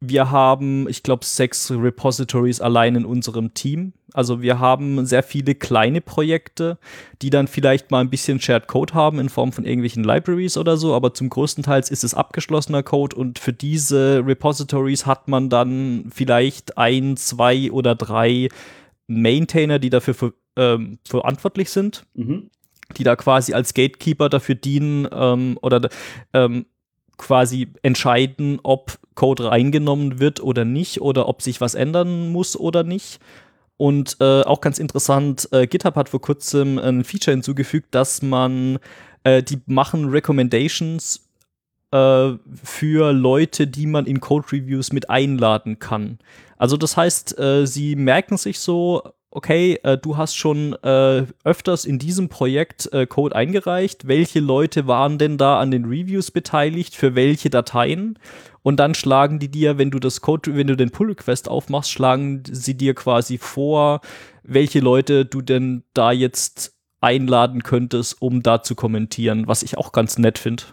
wir 0.00 0.30
haben, 0.30 0.88
ich 0.88 1.02
glaube, 1.02 1.24
sechs 1.24 1.70
Repositories 1.72 2.60
allein 2.60 2.94
in 2.94 3.04
unserem 3.04 3.54
Team. 3.54 3.94
Also 4.12 4.42
wir 4.42 4.60
haben 4.60 5.04
sehr 5.06 5.24
viele 5.24 5.56
kleine 5.56 6.00
Projekte, 6.00 6.78
die 7.20 7.30
dann 7.30 7.48
vielleicht 7.48 7.90
mal 7.90 8.00
ein 8.00 8.10
bisschen 8.10 8.40
Shared 8.40 8.68
Code 8.68 8.94
haben 8.94 9.18
in 9.18 9.28
Form 9.28 9.52
von 9.52 9.64
irgendwelchen 9.64 10.04
Libraries 10.04 10.56
oder 10.56 10.76
so, 10.76 10.94
aber 10.94 11.14
zum 11.14 11.28
größten 11.28 11.64
Teil 11.64 11.80
ist 11.80 12.04
es 12.04 12.14
abgeschlossener 12.14 12.82
Code 12.84 13.16
und 13.16 13.38
für 13.40 13.52
diese 13.52 14.22
Repositories 14.24 15.04
hat 15.04 15.26
man 15.26 15.50
dann 15.50 16.10
vielleicht 16.14 16.78
ein, 16.78 17.16
zwei 17.16 17.70
oder 17.72 17.96
drei 17.96 18.48
Maintainer, 19.08 19.78
die 19.78 19.90
dafür 19.90 20.14
für, 20.14 20.34
ähm, 20.56 20.98
verantwortlich 21.04 21.70
sind, 21.70 22.04
mhm. 22.14 22.50
die 22.96 23.04
da 23.04 23.16
quasi 23.16 23.52
als 23.52 23.74
Gatekeeper 23.74 24.28
dafür 24.28 24.54
dienen 24.54 25.08
ähm, 25.10 25.58
oder 25.60 25.88
ähm, 26.32 26.66
quasi 27.18 27.72
entscheiden, 27.82 28.60
ob 28.62 28.98
Code 29.18 29.50
reingenommen 29.50 30.20
wird 30.20 30.40
oder 30.40 30.64
nicht 30.64 31.00
oder 31.00 31.28
ob 31.28 31.42
sich 31.42 31.60
was 31.60 31.74
ändern 31.74 32.30
muss 32.30 32.56
oder 32.56 32.84
nicht. 32.84 33.18
Und 33.76 34.16
äh, 34.20 34.42
auch 34.42 34.60
ganz 34.60 34.78
interessant, 34.78 35.48
äh, 35.50 35.66
GitHub 35.66 35.96
hat 35.96 36.08
vor 36.08 36.20
kurzem 36.20 36.78
ein 36.78 37.02
Feature 37.02 37.34
hinzugefügt, 37.34 37.92
dass 37.96 38.22
man, 38.22 38.78
äh, 39.24 39.42
die 39.42 39.58
machen 39.66 40.08
Recommendations 40.08 41.28
äh, 41.90 42.30
für 42.62 43.12
Leute, 43.12 43.66
die 43.66 43.86
man 43.86 44.06
in 44.06 44.20
Code 44.20 44.46
Reviews 44.52 44.92
mit 44.92 45.10
einladen 45.10 45.80
kann. 45.80 46.20
Also 46.56 46.76
das 46.76 46.96
heißt, 46.96 47.40
äh, 47.40 47.66
sie 47.66 47.96
merken 47.96 48.36
sich 48.36 48.60
so, 48.60 49.02
okay, 49.32 49.80
äh, 49.82 49.98
du 49.98 50.16
hast 50.16 50.36
schon 50.36 50.74
äh, 50.84 51.24
öfters 51.42 51.84
in 51.84 51.98
diesem 51.98 52.28
Projekt 52.28 52.92
äh, 52.92 53.06
Code 53.06 53.34
eingereicht. 53.34 54.06
Welche 54.06 54.38
Leute 54.38 54.86
waren 54.86 55.18
denn 55.18 55.38
da 55.38 55.58
an 55.58 55.72
den 55.72 55.86
Reviews 55.86 56.30
beteiligt? 56.30 56.94
Für 56.94 57.16
welche 57.16 57.50
Dateien? 57.50 58.16
Und 58.68 58.76
dann 58.76 58.94
schlagen 58.94 59.38
die 59.38 59.50
dir, 59.50 59.78
wenn 59.78 59.90
du 59.90 59.98
das 59.98 60.20
Code, 60.20 60.54
wenn 60.54 60.66
du 60.66 60.76
den 60.76 60.90
Pull 60.90 61.08
Request 61.08 61.48
aufmachst, 61.48 61.90
schlagen 61.90 62.42
sie 62.44 62.76
dir 62.76 62.92
quasi 62.92 63.38
vor, 63.38 64.02
welche 64.42 64.80
Leute 64.80 65.24
du 65.24 65.40
denn 65.40 65.84
da 65.94 66.12
jetzt 66.12 66.76
einladen 67.00 67.62
könntest, 67.62 68.20
um 68.20 68.42
da 68.42 68.62
zu 68.62 68.74
kommentieren, 68.74 69.48
was 69.48 69.62
ich 69.62 69.78
auch 69.78 69.90
ganz 69.90 70.18
nett 70.18 70.36
finde. 70.36 70.64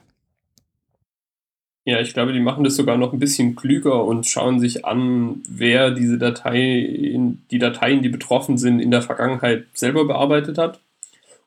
Ja, 1.86 2.02
ich 2.02 2.14
glaube, 2.14 2.34
die 2.34 2.42
machen 2.42 2.66
das 2.66 2.76
sogar 2.76 2.98
noch 2.98 3.14
ein 3.14 3.20
bisschen 3.20 3.56
klüger 3.56 4.04
und 4.04 4.28
schauen 4.28 4.60
sich 4.60 4.84
an, 4.84 5.42
wer 5.48 5.92
diese 5.92 6.18
Datei, 6.18 7.16
die 7.50 7.60
Dateien, 7.60 8.02
die 8.02 8.10
betroffen 8.10 8.58
sind, 8.58 8.82
in 8.82 8.92
der 8.92 9.04
Vergangenheit 9.04 9.68
selber 9.74 10.04
bearbeitet 10.04 10.58
hat. 10.58 10.82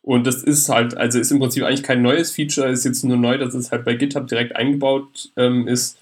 Und 0.01 0.27
das 0.27 0.43
ist 0.43 0.71
halt, 0.71 0.97
also 0.97 1.19
ist 1.19 1.31
im 1.31 1.41
Prinzip 1.41 1.65
eigentlich 1.65 1.83
kein 1.83 2.01
neues 2.01 2.31
Feature, 2.31 2.71
ist 2.71 2.87
jetzt 2.87 3.05
nur 3.05 3.19
neu, 3.19 3.37
dass 3.37 3.53
es 3.53 3.71
halt 3.71 3.85
bei 3.85 3.93
GitHub 3.93 4.27
direkt 4.29 4.57
eingebaut 4.57 5.31
ähm, 5.37 5.69
ist. 5.69 5.99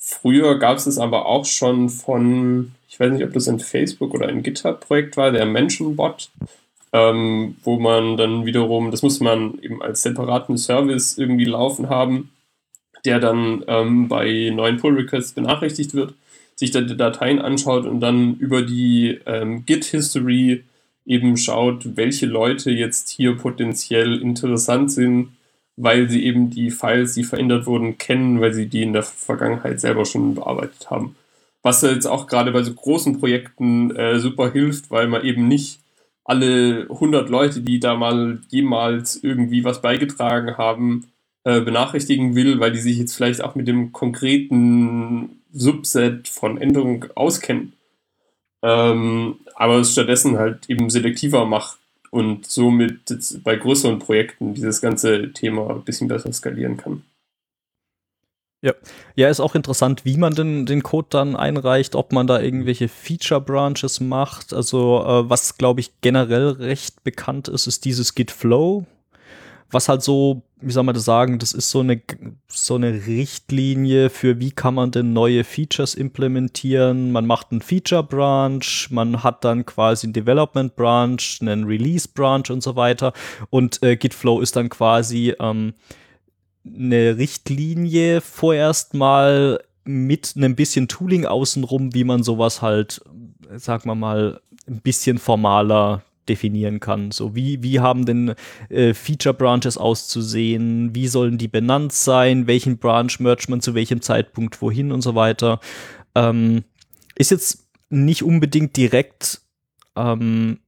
Früher 0.00 0.58
gab 0.58 0.78
es 0.78 0.86
es 0.86 0.98
aber 0.98 1.26
auch 1.26 1.44
schon 1.44 1.88
von, 1.90 2.72
ich 2.88 2.98
weiß 2.98 3.12
nicht, 3.12 3.24
ob 3.24 3.32
das 3.32 3.48
ein 3.48 3.60
Facebook 3.60 4.14
oder 4.14 4.26
ein 4.26 4.42
GitHub-Projekt 4.42 5.16
war, 5.16 5.30
der 5.30 5.46
Mentionbot, 5.46 6.30
ähm, 6.92 7.56
wo 7.62 7.78
man 7.78 8.16
dann 8.16 8.46
wiederum, 8.46 8.90
das 8.90 9.02
muss 9.02 9.20
man 9.20 9.58
eben 9.60 9.80
als 9.80 10.02
separaten 10.02 10.56
Service 10.56 11.18
irgendwie 11.18 11.44
laufen 11.44 11.88
haben 11.88 12.30
der 13.04 13.20
dann 13.20 13.64
ähm, 13.66 14.08
bei 14.08 14.50
neuen 14.54 14.78
Pull-Requests 14.78 15.32
benachrichtigt 15.32 15.94
wird, 15.94 16.14
sich 16.54 16.70
dann 16.70 16.86
die 16.86 16.96
Dateien 16.96 17.40
anschaut 17.40 17.86
und 17.86 18.00
dann 18.00 18.36
über 18.36 18.62
die 18.62 19.18
ähm, 19.26 19.64
Git-History 19.64 20.64
eben 21.06 21.36
schaut, 21.36 21.96
welche 21.96 22.26
Leute 22.26 22.70
jetzt 22.70 23.08
hier 23.08 23.36
potenziell 23.36 24.20
interessant 24.20 24.92
sind, 24.92 25.30
weil 25.82 26.10
sie 26.10 26.24
eben 26.24 26.50
die 26.50 26.70
Files, 26.70 27.14
die 27.14 27.24
verändert 27.24 27.66
wurden, 27.66 27.96
kennen, 27.96 28.40
weil 28.40 28.52
sie 28.52 28.66
die 28.66 28.82
in 28.82 28.92
der 28.92 29.02
Vergangenheit 29.02 29.80
selber 29.80 30.04
schon 30.04 30.34
bearbeitet 30.34 30.90
haben. 30.90 31.16
Was 31.62 31.82
jetzt 31.82 32.06
auch 32.06 32.26
gerade 32.26 32.52
bei 32.52 32.62
so 32.62 32.72
großen 32.72 33.18
Projekten 33.18 33.94
äh, 33.96 34.18
super 34.18 34.52
hilft, 34.52 34.90
weil 34.90 35.08
man 35.08 35.24
eben 35.24 35.48
nicht 35.48 35.80
alle 36.24 36.86
100 36.90 37.28
Leute, 37.28 37.60
die 37.60 37.80
da 37.80 37.94
mal 37.96 38.40
jemals 38.50 39.16
irgendwie 39.22 39.64
was 39.64 39.82
beigetragen 39.82 40.56
haben, 40.56 41.08
äh, 41.44 41.60
benachrichtigen 41.60 42.34
will, 42.34 42.60
weil 42.60 42.72
die 42.72 42.78
sich 42.78 42.98
jetzt 42.98 43.14
vielleicht 43.14 43.42
auch 43.42 43.54
mit 43.54 43.66
dem 43.66 43.92
konkreten 43.92 45.40
Subset 45.52 46.28
von 46.28 46.58
Änderungen 46.58 47.08
auskennen. 47.14 47.72
Ähm, 48.62 49.36
aber 49.54 49.78
es 49.78 49.92
stattdessen 49.92 50.38
halt 50.38 50.68
eben 50.68 50.90
selektiver 50.90 51.46
macht 51.46 51.79
und 52.10 52.46
somit 52.46 53.42
bei 53.44 53.56
größeren 53.56 53.98
Projekten 53.98 54.54
dieses 54.54 54.80
ganze 54.80 55.32
Thema 55.32 55.70
ein 55.70 55.84
bisschen 55.84 56.08
besser 56.08 56.32
skalieren 56.32 56.76
kann. 56.76 57.02
Ja. 58.62 58.74
ja, 59.16 59.30
ist 59.30 59.40
auch 59.40 59.54
interessant, 59.54 60.04
wie 60.04 60.18
man 60.18 60.34
den, 60.34 60.66
den 60.66 60.82
Code 60.82 61.06
dann 61.10 61.34
einreicht, 61.34 61.94
ob 61.94 62.12
man 62.12 62.26
da 62.26 62.40
irgendwelche 62.40 62.88
Feature 62.88 63.40
Branches 63.40 64.00
macht. 64.00 64.52
Also 64.52 65.02
äh, 65.02 65.30
was, 65.30 65.56
glaube 65.56 65.80
ich, 65.80 66.02
generell 66.02 66.48
recht 66.48 67.02
bekannt 67.02 67.48
ist, 67.48 67.66
ist 67.66 67.86
dieses 67.86 68.14
Git 68.14 68.30
Flow, 68.30 68.84
was 69.70 69.88
halt 69.88 70.02
so, 70.02 70.42
wie 70.62 70.72
soll 70.72 70.84
man 70.84 70.94
das 70.94 71.04
sagen, 71.04 71.38
das 71.38 71.52
ist 71.52 71.70
so 71.70 71.80
eine, 71.80 72.00
so 72.48 72.74
eine 72.74 73.06
Richtlinie 73.06 74.10
für 74.10 74.40
wie 74.40 74.50
kann 74.50 74.74
man 74.74 74.90
denn 74.90 75.12
neue 75.12 75.44
Features 75.44 75.94
implementieren. 75.94 77.12
Man 77.12 77.26
macht 77.26 77.50
einen 77.50 77.62
Feature 77.62 78.02
Branch, 78.02 78.60
man 78.90 79.22
hat 79.22 79.44
dann 79.44 79.64
quasi 79.64 80.06
einen 80.06 80.12
Development 80.12 80.76
Branch, 80.76 81.18
einen 81.40 81.64
Release 81.64 82.08
Branch 82.08 82.44
und 82.50 82.62
so 82.62 82.76
weiter. 82.76 83.12
Und 83.50 83.82
äh, 83.82 83.96
Git 83.96 84.14
Flow 84.14 84.40
ist 84.40 84.56
dann 84.56 84.68
quasi 84.68 85.34
ähm, 85.40 85.74
eine 86.66 87.16
Richtlinie 87.16 88.20
vorerst 88.20 88.94
mal 88.94 89.60
mit 89.84 90.34
einem 90.36 90.56
bisschen 90.56 90.88
Tooling 90.88 91.26
außenrum, 91.26 91.94
wie 91.94 92.04
man 92.04 92.22
sowas 92.22 92.62
halt, 92.62 93.00
sagen 93.56 93.88
wir 93.88 93.94
mal, 93.94 94.40
ein 94.66 94.80
bisschen 94.80 95.18
formaler 95.18 96.02
definieren 96.30 96.80
kann. 96.80 97.10
So 97.10 97.34
wie, 97.34 97.62
wie 97.62 97.80
haben 97.80 98.06
denn 98.06 98.34
äh, 98.68 98.94
Feature 98.94 99.34
Branches 99.34 99.76
auszusehen, 99.76 100.94
wie 100.94 101.08
sollen 101.08 101.36
die 101.36 101.48
benannt 101.48 101.92
sein, 101.92 102.46
welchen 102.46 102.78
Branch 102.78 103.12
mercht 103.18 103.50
man 103.50 103.60
zu 103.60 103.74
welchem 103.74 104.00
Zeitpunkt 104.00 104.62
wohin 104.62 104.92
und 104.92 105.02
so 105.02 105.14
weiter. 105.14 105.60
Ähm, 106.14 106.64
ist 107.16 107.30
jetzt 107.30 107.66
nicht 107.90 108.22
unbedingt 108.22 108.76
direkt 108.76 109.42
ähm, 109.96 110.60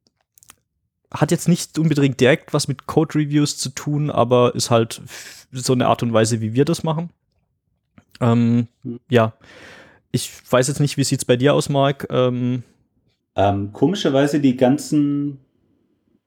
hat 1.12 1.31
jetzt 1.31 1.48
nicht 1.48 1.79
unbedingt 1.79 2.20
direkt 2.20 2.53
was 2.55 2.68
mit 2.68 2.87
Code 2.87 3.18
Reviews 3.18 3.59
zu 3.59 3.70
tun, 3.70 4.11
aber 4.11 4.55
ist 4.55 4.70
halt 4.70 5.03
so 5.53 5.72
eine 5.72 5.87
Art 5.87 6.03
und 6.03 6.12
Weise, 6.12 6.40
wie 6.40 6.55
wir 6.55 6.64
das 6.64 6.83
machen. 6.83 7.11
Ähm, 8.20 8.68
hm. 8.83 9.01
Ja, 9.09 9.35
ich 10.11 10.31
weiß 10.51 10.68
jetzt 10.68 10.81
nicht, 10.81 10.96
wie 10.96 11.05
sieht 11.05 11.20
es 11.20 11.25
bei 11.25 11.37
dir 11.37 11.55
aus, 11.55 11.68
Mark? 11.68 12.07
Ähm, 12.11 12.62
ähm, 13.35 13.72
komischerweise 13.72 14.40
die 14.40 14.57
ganzen, 14.57 15.38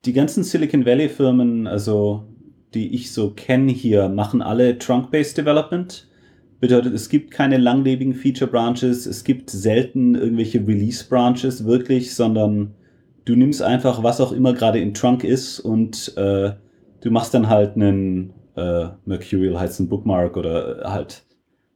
die 0.05 0.13
ganzen 0.13 0.43
Silicon 0.43 0.85
Valley 0.85 1.09
Firmen, 1.09 1.67
also 1.67 2.25
die 2.73 2.93
ich 2.93 3.11
so 3.11 3.31
kenne 3.31 3.71
hier, 3.71 4.09
machen 4.09 4.41
alle 4.41 4.77
Trunk-Based 4.77 5.37
Development. 5.37 6.07
Bedeutet, 6.59 6.93
es 6.93 7.09
gibt 7.09 7.31
keine 7.31 7.57
langlebigen 7.57 8.13
Feature 8.13 8.49
Branches, 8.49 9.05
es 9.05 9.23
gibt 9.23 9.49
selten 9.49 10.15
irgendwelche 10.15 10.65
Release 10.65 11.05
Branches 11.07 11.65
wirklich, 11.65 12.15
sondern 12.15 12.73
du 13.25 13.35
nimmst 13.35 13.61
einfach, 13.61 14.03
was 14.03 14.21
auch 14.21 14.31
immer 14.31 14.53
gerade 14.53 14.79
im 14.79 14.93
Trunk 14.93 15.23
ist 15.23 15.59
und 15.59 16.15
äh, 16.17 16.51
du 17.01 17.11
machst 17.11 17.33
dann 17.33 17.49
halt 17.49 17.75
einen 17.75 18.33
äh, 18.55 18.87
Mercurial 19.05 19.59
heißt 19.59 19.79
ein 19.81 19.89
Bookmark 19.89 20.37
oder 20.37 20.81
halt 20.85 21.23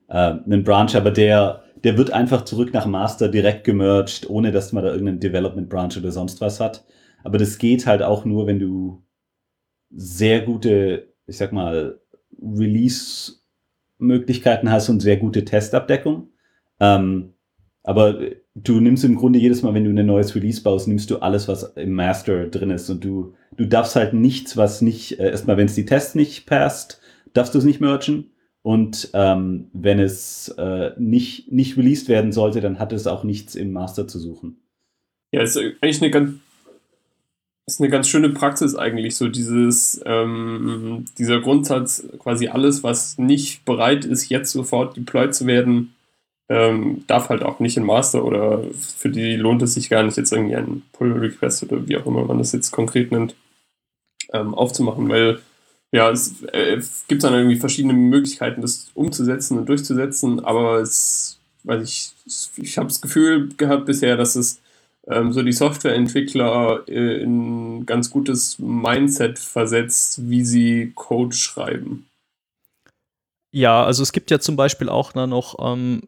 äh, 0.07 0.13
einen 0.45 0.63
Branch, 0.63 0.93
aber 0.95 1.11
der, 1.11 1.63
der 1.83 1.97
wird 1.97 2.11
einfach 2.11 2.45
zurück 2.45 2.73
nach 2.73 2.85
Master 2.85 3.27
direkt 3.27 3.63
gemerged, 3.65 4.29
ohne 4.29 4.51
dass 4.51 4.71
man 4.71 4.83
da 4.83 4.91
irgendeinen 4.91 5.19
Development 5.19 5.69
Branch 5.69 5.95
oder 5.97 6.11
sonst 6.11 6.41
was 6.41 6.59
hat. 6.59 6.83
Aber 7.23 7.37
das 7.37 7.57
geht 7.57 7.85
halt 7.85 8.01
auch 8.01 8.25
nur, 8.25 8.47
wenn 8.47 8.59
du 8.59 9.03
sehr 9.91 10.41
gute, 10.41 11.13
ich 11.27 11.37
sag 11.37 11.51
mal, 11.51 11.99
Release-Möglichkeiten 12.41 14.71
hast 14.71 14.89
und 14.89 15.01
sehr 15.01 15.17
gute 15.17 15.45
Testabdeckung. 15.45 16.29
Ähm, 16.79 17.33
aber 17.83 18.19
du 18.55 18.79
nimmst 18.79 19.03
im 19.03 19.15
Grunde 19.15 19.39
jedes 19.39 19.63
Mal, 19.63 19.73
wenn 19.73 19.83
du 19.83 19.89
ein 19.89 20.05
neues 20.05 20.35
Release 20.35 20.61
baust, 20.61 20.87
nimmst 20.87 21.09
du 21.09 21.17
alles, 21.19 21.47
was 21.47 21.63
im 21.75 21.93
Master 21.93 22.47
drin 22.47 22.71
ist. 22.71 22.89
Und 22.89 23.03
du, 23.03 23.33
du 23.55 23.65
darfst 23.65 23.95
halt 23.95 24.13
nichts, 24.13 24.57
was 24.57 24.81
nicht, 24.81 25.19
äh, 25.19 25.31
erstmal, 25.31 25.57
wenn 25.57 25.65
es 25.65 25.75
die 25.75 25.85
Tests 25.85 26.15
nicht 26.15 26.45
passt, 26.45 27.01
darfst 27.33 27.53
du 27.53 27.59
es 27.59 27.65
nicht 27.65 27.81
merchen. 27.81 28.31
Und 28.61 29.09
ähm, 29.13 29.69
wenn 29.73 29.99
es 29.99 30.49
äh, 30.57 30.91
nicht, 30.97 31.51
nicht 31.51 31.77
released 31.77 32.09
werden 32.09 32.31
sollte, 32.31 32.61
dann 32.61 32.77
hat 32.77 32.91
es 32.91 33.07
auch 33.07 33.23
nichts 33.23 33.55
im 33.55 33.71
Master 33.71 34.07
zu 34.07 34.19
suchen. 34.19 34.57
Ja, 35.31 35.41
ist 35.41 35.57
eigentlich 35.57 36.01
eine 36.01 36.11
ganz, 36.11 36.33
ist 37.69 37.79
eine 37.79 37.89
ganz 37.89 38.07
schöne 38.07 38.29
Praxis 38.29 38.75
eigentlich, 38.75 39.15
so 39.15 39.27
dieses, 39.27 40.01
ähm, 40.05 41.05
dieser 41.17 41.39
Grundsatz, 41.39 42.03
quasi 42.17 42.47
alles, 42.47 42.83
was 42.83 43.17
nicht 43.19 43.63
bereit 43.63 44.05
ist, 44.05 44.29
jetzt 44.29 44.51
sofort 44.51 44.97
deployed 44.97 45.35
zu 45.35 45.45
werden, 45.45 45.93
ähm, 46.49 47.03
darf 47.05 47.29
halt 47.29 47.43
auch 47.43 47.59
nicht 47.59 47.77
in 47.77 47.85
Master 47.85 48.25
oder 48.25 48.63
für 48.97 49.09
die 49.09 49.35
lohnt 49.35 49.61
es 49.61 49.75
sich 49.75 49.89
gar 49.89 50.01
nicht, 50.01 50.17
jetzt 50.17 50.33
irgendwie 50.33 50.55
einen 50.55 50.81
Pull-Request 50.93 51.63
oder 51.63 51.87
wie 51.87 51.95
auch 51.97 52.07
immer 52.07 52.25
man 52.25 52.39
das 52.39 52.53
jetzt 52.53 52.71
konkret 52.71 53.11
nennt, 53.11 53.35
ähm, 54.33 54.55
aufzumachen, 54.55 55.07
weil 55.07 55.39
ja, 55.91 56.09
es, 56.09 56.41
äh, 56.51 56.81
gibt 57.07 57.23
dann 57.23 57.33
irgendwie 57.33 57.57
verschiedene 57.57 57.93
Möglichkeiten, 57.93 58.61
das 58.61 58.89
umzusetzen 58.95 59.59
und 59.59 59.69
durchzusetzen, 59.69 60.43
aber 60.43 60.79
es, 60.79 61.39
weiß 61.65 61.83
ich, 61.83 62.13
ich 62.57 62.77
habe 62.79 62.87
das 62.87 63.01
Gefühl 63.01 63.49
gehabt 63.57 63.85
bisher, 63.85 64.17
dass 64.17 64.35
es 64.35 64.59
so 65.31 65.41
die 65.41 65.51
Softwareentwickler 65.51 66.87
äh, 66.87 67.21
in 67.21 67.79
ein 67.79 67.85
ganz 67.85 68.09
gutes 68.09 68.59
Mindset 68.59 69.39
versetzt, 69.39 70.29
wie 70.29 70.43
sie 70.43 70.91
Code 70.93 71.35
schreiben. 71.35 72.07
Ja, 73.51 73.83
also 73.83 74.03
es 74.03 74.11
gibt 74.11 74.29
ja 74.29 74.39
zum 74.39 74.55
Beispiel 74.55 74.89
auch 74.89 75.15
noch 75.25 75.55
ähm, 75.59 76.03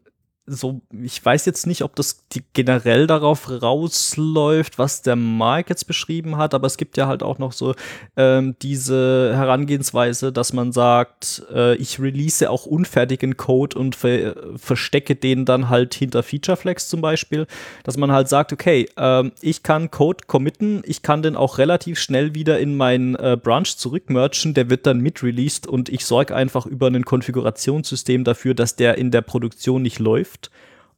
so, 0.54 0.80
ich 1.02 1.24
weiß 1.24 1.46
jetzt 1.46 1.66
nicht, 1.66 1.82
ob 1.82 1.96
das 1.96 2.24
generell 2.52 3.06
darauf 3.06 3.50
rausläuft, 3.62 4.78
was 4.78 5.02
der 5.02 5.16
Mark 5.16 5.70
jetzt 5.70 5.86
beschrieben 5.86 6.36
hat, 6.36 6.54
aber 6.54 6.66
es 6.66 6.76
gibt 6.76 6.96
ja 6.96 7.06
halt 7.06 7.22
auch 7.22 7.38
noch 7.38 7.52
so 7.52 7.74
ähm, 8.16 8.56
diese 8.62 9.32
Herangehensweise, 9.34 10.32
dass 10.32 10.52
man 10.52 10.72
sagt, 10.72 11.42
äh, 11.52 11.74
ich 11.76 11.98
release 12.00 12.48
auch 12.48 12.66
unfertigen 12.66 13.36
Code 13.36 13.78
und 13.78 13.96
ver 13.96 14.34
verstecke 14.56 15.16
den 15.16 15.44
dann 15.44 15.68
halt 15.68 15.94
hinter 15.94 16.22
Featureflex 16.22 16.88
zum 16.88 17.00
Beispiel, 17.00 17.46
dass 17.84 17.96
man 17.96 18.12
halt 18.12 18.28
sagt, 18.28 18.52
okay, 18.52 18.88
äh, 18.96 19.30
ich 19.40 19.62
kann 19.62 19.90
Code 19.90 20.24
committen, 20.26 20.82
ich 20.84 21.02
kann 21.02 21.22
den 21.22 21.36
auch 21.36 21.58
relativ 21.58 21.98
schnell 21.98 22.34
wieder 22.34 22.58
in 22.58 22.76
meinen 22.76 23.14
äh, 23.16 23.36
Branch 23.42 23.64
zurückmerchen, 23.64 24.54
der 24.54 24.70
wird 24.70 24.86
dann 24.86 25.00
mit-released 25.00 25.66
und 25.66 25.88
ich 25.88 26.04
sorge 26.04 26.34
einfach 26.34 26.66
über 26.66 26.88
ein 26.88 27.04
Konfigurationssystem 27.04 28.24
dafür, 28.24 28.54
dass 28.54 28.76
der 28.76 28.98
in 28.98 29.10
der 29.10 29.22
Produktion 29.22 29.82
nicht 29.82 29.98
läuft 29.98 30.41
läuft. 30.42 30.50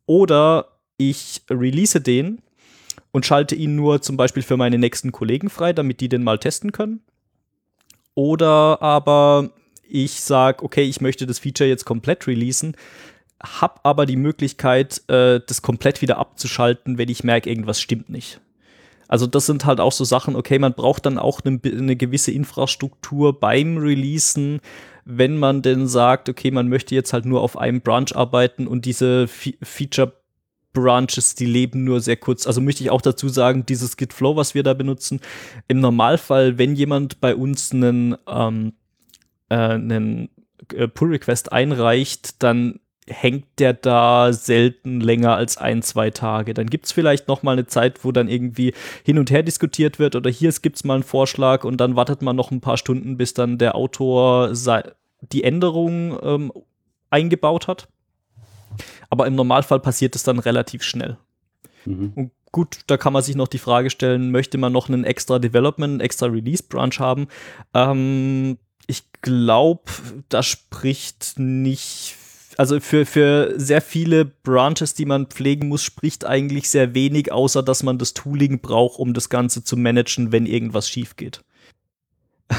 Oder 0.06 0.66
ich 0.96 1.42
release 1.50 2.00
den 2.00 2.40
und 3.10 3.26
schalte 3.26 3.54
ihn 3.54 3.74
nur 3.74 4.02
zum 4.02 4.16
Beispiel 4.16 4.42
für 4.42 4.56
meine 4.56 4.78
nächsten 4.78 5.12
Kollegen 5.12 5.50
frei, 5.50 5.72
damit 5.72 6.00
die 6.00 6.08
den 6.08 6.22
mal 6.22 6.38
testen 6.38 6.72
können. 6.72 7.00
Oder 8.14 8.80
aber 8.82 9.50
ich 9.88 10.20
sage, 10.20 10.62
okay, 10.62 10.82
ich 10.82 11.00
möchte 11.00 11.26
das 11.26 11.38
Feature 11.38 11.68
jetzt 11.68 11.84
komplett 11.84 12.26
releasen, 12.26 12.76
habe 13.42 13.80
aber 13.82 14.06
die 14.06 14.16
Möglichkeit, 14.16 15.02
äh, 15.08 15.40
das 15.46 15.62
komplett 15.62 16.00
wieder 16.00 16.18
abzuschalten, 16.18 16.96
wenn 16.96 17.08
ich 17.08 17.24
merke, 17.24 17.50
irgendwas 17.50 17.80
stimmt 17.80 18.08
nicht. 18.08 18.40
Also 19.08 19.26
das 19.26 19.46
sind 19.46 19.64
halt 19.64 19.80
auch 19.80 19.92
so 19.92 20.04
Sachen, 20.04 20.36
okay, 20.36 20.58
man 20.58 20.74
braucht 20.74 21.06
dann 21.06 21.18
auch 21.18 21.40
eine, 21.44 21.60
eine 21.64 21.96
gewisse 21.96 22.30
Infrastruktur 22.30 23.38
beim 23.38 23.76
Releasen, 23.76 24.60
wenn 25.04 25.38
man 25.38 25.62
denn 25.62 25.86
sagt, 25.86 26.28
okay, 26.28 26.50
man 26.50 26.68
möchte 26.68 26.94
jetzt 26.94 27.12
halt 27.12 27.26
nur 27.26 27.42
auf 27.42 27.56
einem 27.56 27.80
Branch 27.80 28.14
arbeiten 28.14 28.66
und 28.66 28.84
diese 28.84 29.28
Fe 29.28 29.54
Feature 29.62 30.12
Branches, 30.74 31.36
die 31.36 31.46
leben 31.46 31.84
nur 31.84 32.00
sehr 32.00 32.16
kurz. 32.16 32.46
Also 32.46 32.60
möchte 32.60 32.82
ich 32.82 32.90
auch 32.90 33.00
dazu 33.00 33.28
sagen, 33.28 33.64
dieses 33.64 33.96
Git 33.96 34.12
Flow, 34.12 34.36
was 34.36 34.54
wir 34.54 34.62
da 34.62 34.74
benutzen, 34.74 35.20
im 35.68 35.80
Normalfall, 35.80 36.58
wenn 36.58 36.74
jemand 36.74 37.20
bei 37.20 37.34
uns 37.34 37.72
einen, 37.72 38.16
ähm, 38.26 38.72
äh, 39.48 39.54
einen 39.54 40.28
äh, 40.74 40.88
Pull 40.88 41.10
Request 41.10 41.52
einreicht, 41.52 42.42
dann 42.42 42.80
hängt 43.06 43.46
der 43.58 43.74
da 43.74 44.32
selten 44.32 45.00
länger 45.00 45.36
als 45.36 45.58
ein, 45.58 45.82
zwei 45.82 46.10
Tage. 46.10 46.54
Dann 46.54 46.68
gibt 46.68 46.86
es 46.86 46.92
vielleicht 46.92 47.28
noch 47.28 47.42
mal 47.42 47.52
eine 47.52 47.66
Zeit, 47.66 48.04
wo 48.04 48.12
dann 48.12 48.28
irgendwie 48.28 48.72
hin 49.04 49.18
und 49.18 49.30
her 49.30 49.42
diskutiert 49.42 49.98
wird 49.98 50.16
oder 50.16 50.30
hier 50.30 50.50
gibt 50.62 50.76
es 50.76 50.84
mal 50.84 50.94
einen 50.94 51.02
Vorschlag 51.02 51.64
und 51.64 51.78
dann 51.78 51.96
wartet 51.96 52.22
man 52.22 52.36
noch 52.36 52.50
ein 52.50 52.60
paar 52.60 52.78
Stunden, 52.78 53.16
bis 53.16 53.34
dann 53.34 53.58
der 53.58 53.74
Autor 53.74 54.52
die 55.20 55.44
Änderung 55.44 56.18
ähm, 56.22 56.52
eingebaut 57.10 57.68
hat. 57.68 57.88
Aber 59.10 59.26
im 59.26 59.34
Normalfall 59.34 59.80
passiert 59.80 60.16
es 60.16 60.22
dann 60.22 60.38
relativ 60.38 60.82
schnell. 60.82 61.18
Mhm. 61.84 62.12
Und 62.14 62.30
gut, 62.52 62.80
da 62.86 62.96
kann 62.96 63.12
man 63.12 63.22
sich 63.22 63.36
noch 63.36 63.48
die 63.48 63.58
Frage 63.58 63.90
stellen, 63.90 64.30
möchte 64.30 64.58
man 64.58 64.72
noch 64.72 64.88
einen 64.88 65.04
extra 65.04 65.38
Development, 65.38 65.92
einen 65.92 66.00
extra 66.00 66.26
Release 66.26 66.62
Branch 66.62 66.98
haben? 66.98 67.28
Ähm, 67.74 68.58
ich 68.86 69.04
glaube, 69.22 69.92
das 70.28 70.46
spricht 70.46 71.38
nicht 71.38 72.16
also 72.58 72.80
für, 72.80 73.06
für 73.06 73.54
sehr 73.56 73.80
viele 73.80 74.24
Branches, 74.24 74.94
die 74.94 75.06
man 75.06 75.26
pflegen 75.26 75.68
muss, 75.68 75.82
spricht 75.82 76.24
eigentlich 76.24 76.70
sehr 76.70 76.94
wenig, 76.94 77.32
außer 77.32 77.62
dass 77.62 77.82
man 77.82 77.98
das 77.98 78.14
Tooling 78.14 78.60
braucht, 78.60 78.98
um 78.98 79.14
das 79.14 79.28
Ganze 79.28 79.64
zu 79.64 79.76
managen, 79.76 80.32
wenn 80.32 80.46
irgendwas 80.46 80.88
schief 80.88 81.16
geht. 81.16 81.40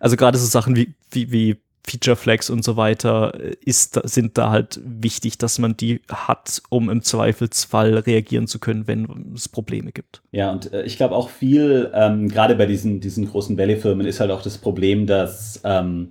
also 0.00 0.16
gerade 0.16 0.38
so 0.38 0.46
Sachen 0.46 0.76
wie, 0.76 0.94
wie, 1.10 1.30
wie 1.30 1.56
Feature 1.88 2.16
Flags 2.16 2.50
und 2.50 2.64
so 2.64 2.76
weiter 2.76 3.38
äh, 3.40 3.56
ist, 3.64 3.98
sind 4.04 4.36
da 4.36 4.50
halt 4.50 4.80
wichtig, 4.84 5.38
dass 5.38 5.58
man 5.58 5.76
die 5.76 6.02
hat, 6.10 6.62
um 6.68 6.90
im 6.90 7.02
Zweifelsfall 7.02 7.96
reagieren 7.98 8.46
zu 8.46 8.58
können, 8.58 8.86
wenn 8.86 9.32
es 9.34 9.48
Probleme 9.48 9.92
gibt. 9.92 10.22
Ja, 10.30 10.52
und 10.52 10.72
äh, 10.72 10.82
ich 10.82 10.96
glaube 10.96 11.14
auch 11.14 11.30
viel, 11.30 11.90
ähm, 11.94 12.28
gerade 12.28 12.54
bei 12.56 12.66
diesen, 12.66 13.00
diesen 13.00 13.28
großen 13.28 13.56
Valley-Firmen 13.56 14.06
ist 14.06 14.20
halt 14.20 14.30
auch 14.30 14.42
das 14.42 14.58
Problem, 14.58 15.06
dass 15.06 15.60
ähm, 15.64 16.10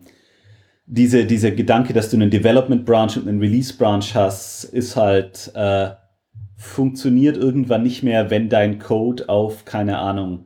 diese, 0.87 1.25
dieser 1.25 1.51
Gedanke, 1.51 1.93
dass 1.93 2.09
du 2.09 2.15
einen 2.15 2.29
Development 2.29 2.85
Branch 2.85 3.15
und 3.17 3.27
einen 3.27 3.39
Release 3.39 3.75
Branch 3.75 4.05
hast, 4.13 4.63
ist 4.63 4.95
halt, 4.95 5.51
äh, 5.53 5.91
funktioniert 6.55 7.37
irgendwann 7.37 7.83
nicht 7.83 8.01
mehr, 8.01 8.31
wenn 8.31 8.49
dein 8.49 8.79
Code 8.79 9.29
auf, 9.29 9.65
keine 9.65 9.99
Ahnung, 9.99 10.45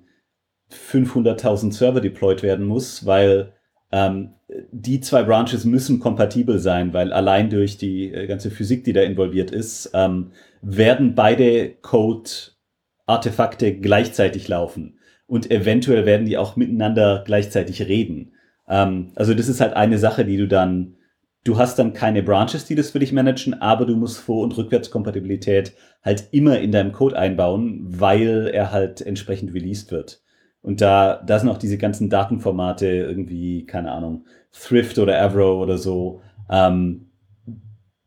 500.000 0.72 1.72
Server 1.72 2.02
deployed 2.02 2.44
werden 2.44 2.66
muss, 2.66 3.06
weil 3.06 3.54
ähm, 3.92 4.34
die 4.72 5.00
zwei 5.00 5.24
Branches 5.24 5.64
müssen 5.64 6.00
kompatibel 6.00 6.60
sein, 6.60 6.92
weil 6.94 7.14
allein 7.14 7.50
durch 7.50 7.78
die 7.78 8.12
äh, 8.12 8.28
ganze 8.28 8.52
Physik, 8.52 8.84
die 8.84 8.94
da 8.94 9.02
involviert 9.02 9.52
ist, 9.52 9.92
ähm, 9.94 10.32
werden 10.62 11.14
beide 11.16 11.70
Code-Artefakte 11.82 13.76
gleichzeitig 13.76 14.48
laufen. 14.48 14.98
Und 15.28 15.52
eventuell 15.52 16.06
werden 16.06 16.26
die 16.26 16.38
auch 16.38 16.56
miteinander 16.56 17.24
gleichzeitig 17.26 17.88
reden. 17.88 18.34
Ähm, 18.72 19.12
also 19.16 19.36
das 19.36 19.50
ist 19.50 19.62
halt 19.62 19.74
eine 19.74 20.00
Sache, 20.00 20.26
die 20.26 20.38
du 20.38 20.48
dann, 20.48 20.96
du 21.44 21.58
hast 21.58 21.78
dann 21.78 21.94
keine 21.94 22.24
Branches, 22.24 22.66
die 22.66 22.76
das 22.76 22.92
für 22.92 23.00
dich 23.00 23.12
managen, 23.12 23.62
aber 23.62 23.86
du 23.86 23.96
musst 23.96 24.20
Vor- 24.20 24.44
und 24.44 24.58
Rückwärtskompatibilität 24.58 25.74
halt 26.02 26.30
immer 26.32 26.60
in 26.60 26.72
deinem 26.72 26.94
Code 26.94 27.20
einbauen, 27.20 27.82
weil 27.84 28.50
er 28.52 28.72
halt 28.72 29.02
entsprechend 29.02 29.54
released 29.54 29.92
wird. 29.92 30.22
Und 30.62 30.80
da, 30.80 31.22
da 31.26 31.38
sind 31.38 31.50
auch 31.50 31.58
diese 31.58 31.78
ganzen 31.78 32.10
Datenformate 32.10 32.88
irgendwie, 32.88 33.66
keine 33.66 33.92
Ahnung, 33.92 34.26
Thrift 34.52 34.98
oder 35.00 35.22
Avro 35.22 35.62
oder 35.62 35.78
so. 35.78 36.22
Ähm, 36.50 37.08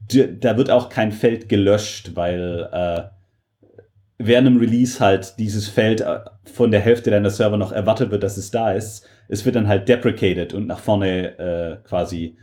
da 0.08 0.56
wird 0.56 0.70
auch 0.70 0.88
kein 0.88 1.12
Feld 1.12 1.48
gelöscht, 1.48 2.12
weil 2.14 2.68
äh, 2.72 3.02
während 4.18 4.46
einem 4.46 4.58
Release 4.58 5.00
halt 5.00 5.38
dieses 5.38 5.68
Feld 5.68 6.00
äh, 6.00 6.20
von 6.44 6.70
der 6.70 6.80
Hälfte 6.80 7.10
deiner 7.10 7.30
Server 7.30 7.56
noch 7.56 7.72
erwartet 7.72 8.10
wird, 8.10 8.22
dass 8.22 8.36
es 8.36 8.50
da 8.50 8.72
ist. 8.72 9.08
Es 9.28 9.44
wird 9.44 9.56
dann 9.56 9.68
halt 9.68 9.88
deprecated 9.88 10.54
und 10.54 10.66
nach 10.66 10.78
vorne 10.78 11.38
äh, 11.38 11.76
quasi 11.88 12.36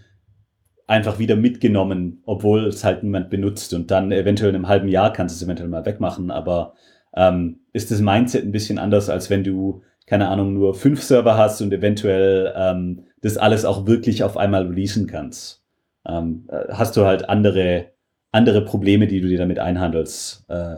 einfach 0.88 1.20
wieder 1.20 1.36
mitgenommen, 1.36 2.22
obwohl 2.26 2.65
es 2.65 2.84
halt 2.84 3.04
niemand 3.04 3.30
benutzt. 3.30 3.74
Und 3.74 3.91
dann 3.91 4.12
eventuell 4.12 4.50
in 4.50 4.56
einem 4.56 4.67
halben 4.67 4.88
Jahr 4.88 5.13
kannst 5.13 5.36
du 5.36 5.38
es 5.38 5.44
eventuell 5.44 5.70
mal 5.70 5.86
wegmachen. 5.86 6.32
Aber 6.32 6.74
ähm, 7.15 7.62
ist 7.72 7.91
das 7.91 8.02
Mindset 8.02 8.44
ein 8.44 8.52
bisschen 8.52 8.78
anders, 8.78 9.10
als 9.10 9.30
wenn 9.30 9.44
du 9.44 9.84
keine 10.12 10.28
Ahnung, 10.28 10.54
nur 10.54 10.74
fünf 10.74 11.02
Server 11.02 11.38
hast 11.38 11.62
und 11.62 11.72
eventuell 11.72 12.54
ähm, 12.56 13.06
das 13.22 13.38
alles 13.38 13.63
auch 13.63 13.86
wirklich 13.86 14.24
auf 14.24 14.36
einmal 14.36 14.67
releasen 14.67 15.08
kannst. 15.08 15.63
Ähm, 16.06 16.50
äh, 16.50 16.65
hast 16.74 16.98
du 16.98 17.06
halt 17.06 17.30
andere, 17.30 17.91
andere 18.34 18.65
Probleme, 18.65 19.08
die 19.08 19.22
du 19.22 19.30
dir 19.30 19.38
damit 19.38 19.60
einhandelst. 19.60 20.44
Äh, 20.50 20.76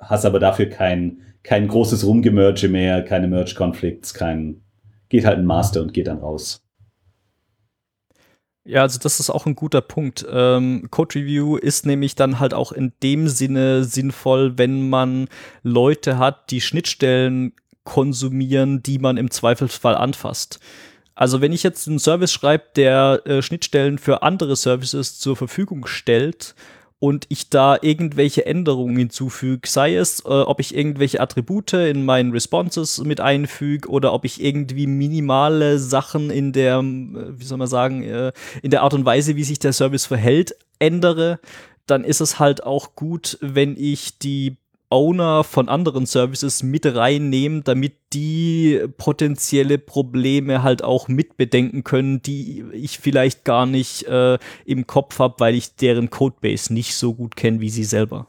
hast 0.00 0.24
aber 0.24 0.40
dafür 0.40 0.66
kein, 0.66 1.20
kein 1.44 1.68
großes 1.68 2.04
Rumgemerge 2.04 2.68
mehr, 2.68 3.04
keine 3.04 3.28
Merge-Conflicts, 3.28 4.12
kein, 4.12 4.62
geht 5.08 5.24
halt 5.24 5.38
ein 5.38 5.46
Master 5.46 5.82
und 5.82 5.92
geht 5.92 6.06
dann 6.06 6.18
raus. 6.18 6.62
Ja, 8.64 8.82
also 8.82 8.98
das 8.98 9.18
ist 9.18 9.30
auch 9.30 9.46
ein 9.46 9.54
guter 9.54 9.80
Punkt. 9.80 10.26
Ähm, 10.30 10.88
Code 10.90 11.14
Review 11.14 11.56
ist 11.56 11.86
nämlich 11.86 12.16
dann 12.16 12.38
halt 12.38 12.52
auch 12.52 12.70
in 12.70 12.92
dem 13.02 13.28
Sinne 13.28 13.84
sinnvoll, 13.84 14.58
wenn 14.58 14.90
man 14.90 15.28
Leute 15.62 16.18
hat, 16.18 16.50
die 16.50 16.60
Schnittstellen 16.60 17.54
konsumieren, 17.84 18.82
die 18.82 18.98
man 18.98 19.16
im 19.16 19.30
Zweifelsfall 19.30 19.94
anfasst. 19.94 20.60
Also 21.14 21.40
wenn 21.40 21.52
ich 21.52 21.62
jetzt 21.62 21.88
einen 21.88 21.98
Service 21.98 22.30
schreibe, 22.30 22.64
der 22.76 23.22
äh, 23.24 23.40
Schnittstellen 23.40 23.96
für 23.96 24.22
andere 24.22 24.54
Services 24.54 25.18
zur 25.18 25.34
Verfügung 25.34 25.86
stellt 25.86 26.54
und 27.00 27.26
ich 27.28 27.48
da 27.48 27.78
irgendwelche 27.80 28.44
Änderungen 28.46 28.96
hinzufüge, 28.96 29.68
sei 29.68 29.94
es, 29.94 30.20
äh, 30.20 30.28
ob 30.28 30.58
ich 30.60 30.74
irgendwelche 30.74 31.20
Attribute 31.20 31.72
in 31.74 32.04
meinen 32.04 32.32
Responses 32.32 32.98
mit 33.04 33.20
einfüge 33.20 33.88
oder 33.88 34.12
ob 34.12 34.24
ich 34.24 34.42
irgendwie 34.42 34.86
minimale 34.86 35.78
Sachen 35.78 36.30
in 36.30 36.52
der, 36.52 36.78
äh, 36.78 37.38
wie 37.38 37.44
soll 37.44 37.58
man 37.58 37.68
sagen, 37.68 38.02
äh, 38.02 38.32
in 38.62 38.70
der 38.70 38.82
Art 38.82 38.94
und 38.94 39.04
Weise, 39.04 39.36
wie 39.36 39.44
sich 39.44 39.60
der 39.60 39.72
Service 39.72 40.06
verhält, 40.06 40.56
ändere, 40.80 41.38
dann 41.86 42.04
ist 42.04 42.20
es 42.20 42.38
halt 42.38 42.64
auch 42.64 42.94
gut, 42.94 43.38
wenn 43.40 43.76
ich 43.76 44.18
die 44.18 44.56
Owner 44.90 45.44
von 45.44 45.68
anderen 45.68 46.06
Services 46.06 46.62
mit 46.62 46.86
reinnehmen, 46.86 47.62
damit 47.62 47.94
die 48.12 48.80
potenzielle 48.96 49.78
Probleme 49.78 50.62
halt 50.62 50.82
auch 50.82 51.08
mitbedenken 51.08 51.84
können, 51.84 52.22
die 52.22 52.64
ich 52.72 52.98
vielleicht 52.98 53.44
gar 53.44 53.66
nicht 53.66 54.04
äh, 54.04 54.38
im 54.64 54.86
Kopf 54.86 55.18
habe, 55.18 55.34
weil 55.38 55.54
ich 55.54 55.76
deren 55.76 56.08
Codebase 56.08 56.72
nicht 56.72 56.94
so 56.94 57.14
gut 57.14 57.36
kenne 57.36 57.60
wie 57.60 57.68
sie 57.68 57.84
selber. 57.84 58.28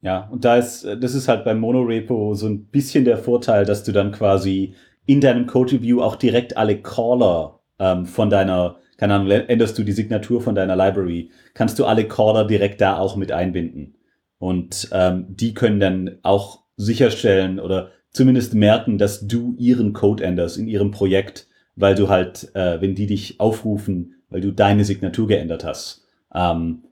Ja, 0.00 0.28
und 0.30 0.44
da 0.44 0.56
ist, 0.56 0.84
das 0.84 1.14
ist 1.14 1.28
halt 1.28 1.44
beim 1.44 1.60
Monorepo 1.60 2.34
so 2.34 2.46
ein 2.46 2.66
bisschen 2.66 3.04
der 3.04 3.16
Vorteil, 3.16 3.64
dass 3.64 3.84
du 3.84 3.92
dann 3.92 4.12
quasi 4.12 4.74
in 5.06 5.20
deinem 5.20 5.46
Code 5.46 5.72
Review 5.72 6.02
auch 6.02 6.16
direkt 6.16 6.56
alle 6.56 6.82
Caller 6.82 7.60
ähm, 7.78 8.06
von 8.06 8.28
deiner, 8.28 8.76
keine 8.96 9.14
Ahnung, 9.14 9.30
änderst 9.30 9.78
du 9.78 9.84
die 9.84 9.92
Signatur 9.92 10.40
von 10.40 10.54
deiner 10.54 10.76
Library, 10.76 11.30
kannst 11.54 11.78
du 11.78 11.84
alle 11.84 12.08
Caller 12.08 12.44
direkt 12.46 12.80
da 12.80 12.98
auch 12.98 13.16
mit 13.16 13.32
einbinden. 13.32 13.94
Und 14.38 14.88
ähm, 14.92 15.26
die 15.28 15.54
können 15.54 15.80
dann 15.80 16.18
auch 16.22 16.60
sicherstellen 16.76 17.60
oder 17.60 17.90
zumindest 18.10 18.54
merken, 18.54 18.98
dass 18.98 19.26
du 19.26 19.54
ihren 19.58 19.92
Code 19.92 20.24
änderst 20.24 20.58
in 20.58 20.68
ihrem 20.68 20.90
Projekt, 20.90 21.48
weil 21.76 21.94
du 21.94 22.08
halt, 22.08 22.54
äh, 22.54 22.80
wenn 22.80 22.94
die 22.94 23.06
dich 23.06 23.40
aufrufen, 23.40 24.14
weil 24.28 24.40
du 24.40 24.52
deine 24.52 24.84
Signatur 24.84 25.28
geändert 25.28 25.64
hast. 25.64 26.04
Ähm, 26.34 26.84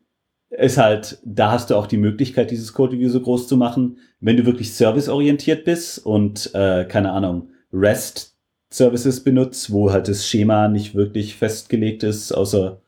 ist 0.50 0.76
halt, 0.76 1.18
da 1.24 1.50
hast 1.50 1.70
du 1.70 1.76
auch 1.76 1.86
die 1.86 1.96
Möglichkeit, 1.96 2.50
dieses 2.50 2.72
Code 2.74 2.92
Review 2.92 3.08
so 3.08 3.20
groß 3.20 3.48
zu 3.48 3.56
machen. 3.56 3.98
Wenn 4.20 4.36
du 4.36 4.44
wirklich 4.44 4.74
serviceorientiert 4.74 5.64
bist 5.64 6.04
und, 6.04 6.54
äh, 6.54 6.84
keine 6.84 7.12
Ahnung, 7.12 7.48
REST 7.72 8.32
Services 8.70 9.22
benutzt, 9.22 9.72
wo 9.72 9.92
halt 9.92 10.08
das 10.08 10.26
Schema 10.26 10.68
nicht 10.68 10.94
wirklich 10.94 11.36
festgelegt 11.36 12.02
ist, 12.02 12.32
außer 12.32 12.80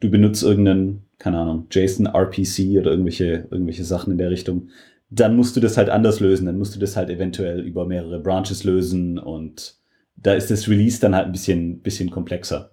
du 0.00 0.10
benutzt 0.10 0.42
irgendeinen 0.42 1.04
keine 1.20 1.38
Ahnung, 1.38 1.66
JSON 1.70 2.06
RPC 2.06 2.78
oder 2.78 2.90
irgendwelche, 2.90 3.46
irgendwelche 3.50 3.84
Sachen 3.84 4.10
in 4.10 4.18
der 4.18 4.30
Richtung, 4.30 4.70
dann 5.10 5.36
musst 5.36 5.54
du 5.54 5.60
das 5.60 5.76
halt 5.76 5.90
anders 5.90 6.18
lösen. 6.18 6.46
Dann 6.46 6.58
musst 6.58 6.74
du 6.74 6.80
das 6.80 6.96
halt 6.96 7.10
eventuell 7.10 7.60
über 7.60 7.86
mehrere 7.86 8.18
Branches 8.18 8.64
lösen 8.64 9.18
und 9.18 9.78
da 10.16 10.34
ist 10.34 10.50
das 10.50 10.68
Release 10.68 10.98
dann 11.00 11.14
halt 11.14 11.26
ein 11.26 11.32
bisschen, 11.32 11.80
bisschen 11.82 12.10
komplexer. 12.10 12.72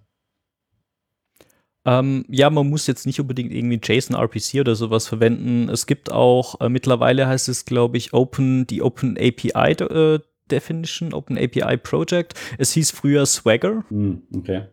Ähm, 1.85 2.25
ja, 2.29 2.49
man 2.49 2.69
muss 2.69 2.87
jetzt 2.87 3.05
nicht 3.05 3.19
unbedingt 3.19 3.53
irgendwie 3.53 3.79
JSON 3.81 4.15
RPC 4.15 4.59
oder 4.59 4.75
sowas 4.75 5.07
verwenden. 5.07 5.69
Es 5.69 5.85
gibt 5.85 6.11
auch, 6.11 6.59
äh, 6.61 6.69
mittlerweile 6.69 7.27
heißt 7.27 7.49
es, 7.49 7.65
glaube 7.65 7.97
ich, 7.97 8.13
Open, 8.13 8.65
die 8.67 8.81
Open 8.81 9.17
API 9.17 9.71
äh, 9.83 10.19
Definition, 10.49 11.13
Open 11.13 11.37
API 11.37 11.77
Project. 11.77 12.33
Es 12.57 12.71
hieß 12.73 12.91
früher 12.91 13.25
Swagger. 13.25 13.83
Mm, 13.89 14.15
okay. 14.35 14.63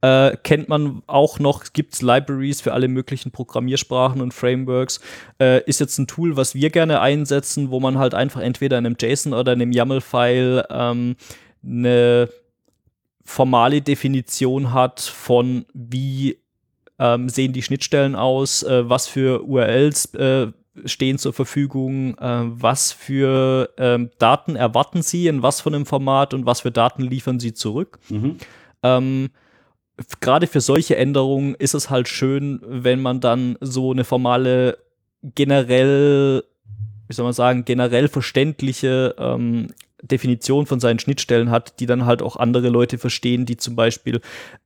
Äh, 0.00 0.36
kennt 0.44 0.68
man 0.68 1.02
auch 1.08 1.40
noch, 1.40 1.72
gibt 1.72 1.94
es 1.94 2.02
Libraries 2.02 2.60
für 2.60 2.72
alle 2.72 2.86
möglichen 2.86 3.32
Programmiersprachen 3.32 4.20
und 4.20 4.32
Frameworks. 4.32 5.00
Äh, 5.40 5.64
ist 5.64 5.80
jetzt 5.80 5.98
ein 5.98 6.06
Tool, 6.06 6.36
was 6.36 6.54
wir 6.54 6.70
gerne 6.70 7.00
einsetzen, 7.00 7.70
wo 7.70 7.80
man 7.80 7.98
halt 7.98 8.14
einfach 8.14 8.40
entweder 8.40 8.78
in 8.78 8.86
einem 8.86 8.96
JSON 9.00 9.32
oder 9.32 9.54
in 9.54 9.62
einem 9.62 9.72
YAML-File 9.72 10.66
ähm, 10.70 11.16
eine 11.64 12.28
formale 13.24 13.82
Definition 13.82 14.72
hat 14.72 15.00
von 15.00 15.66
wie 15.74 16.38
ähm, 16.98 17.28
sehen 17.28 17.52
die 17.52 17.62
Schnittstellen 17.62 18.14
aus, 18.14 18.62
äh, 18.62 18.88
was 18.88 19.08
für 19.08 19.44
URLs 19.44 20.14
äh, 20.14 20.48
stehen 20.84 21.18
zur 21.18 21.32
Verfügung, 21.32 22.16
äh, 22.18 22.42
was 22.44 22.92
für 22.92 23.70
ähm, 23.78 24.10
Daten 24.18 24.56
erwarten 24.56 25.02
Sie, 25.02 25.26
in 25.26 25.42
was 25.42 25.60
von 25.60 25.74
einem 25.74 25.86
Format 25.86 26.34
und 26.34 26.46
was 26.46 26.60
für 26.60 26.70
Daten 26.70 27.02
liefern 27.02 27.40
Sie 27.40 27.52
zurück. 27.52 27.98
Mhm. 28.08 28.36
Ähm, 28.82 29.30
gerade 30.20 30.46
für 30.46 30.60
solche 30.60 30.96
Änderungen 30.96 31.54
ist 31.54 31.74
es 31.74 31.90
halt 31.90 32.08
schön, 32.08 32.60
wenn 32.64 33.00
man 33.00 33.20
dann 33.20 33.56
so 33.60 33.90
eine 33.92 34.04
formale, 34.04 34.78
generell, 35.22 36.44
wie 37.08 37.14
soll 37.14 37.24
man 37.24 37.32
sagen, 37.32 37.64
generell 37.64 38.08
verständliche 38.08 39.14
ähm, 39.18 39.68
Definition 40.00 40.66
von 40.66 40.78
seinen 40.78 41.00
Schnittstellen 41.00 41.50
hat, 41.50 41.80
die 41.80 41.86
dann 41.86 42.06
halt 42.06 42.22
auch 42.22 42.36
andere 42.36 42.68
Leute 42.68 42.98
verstehen, 42.98 43.46
die 43.46 43.56
zum 43.56 43.74
Beispiel 43.74 44.20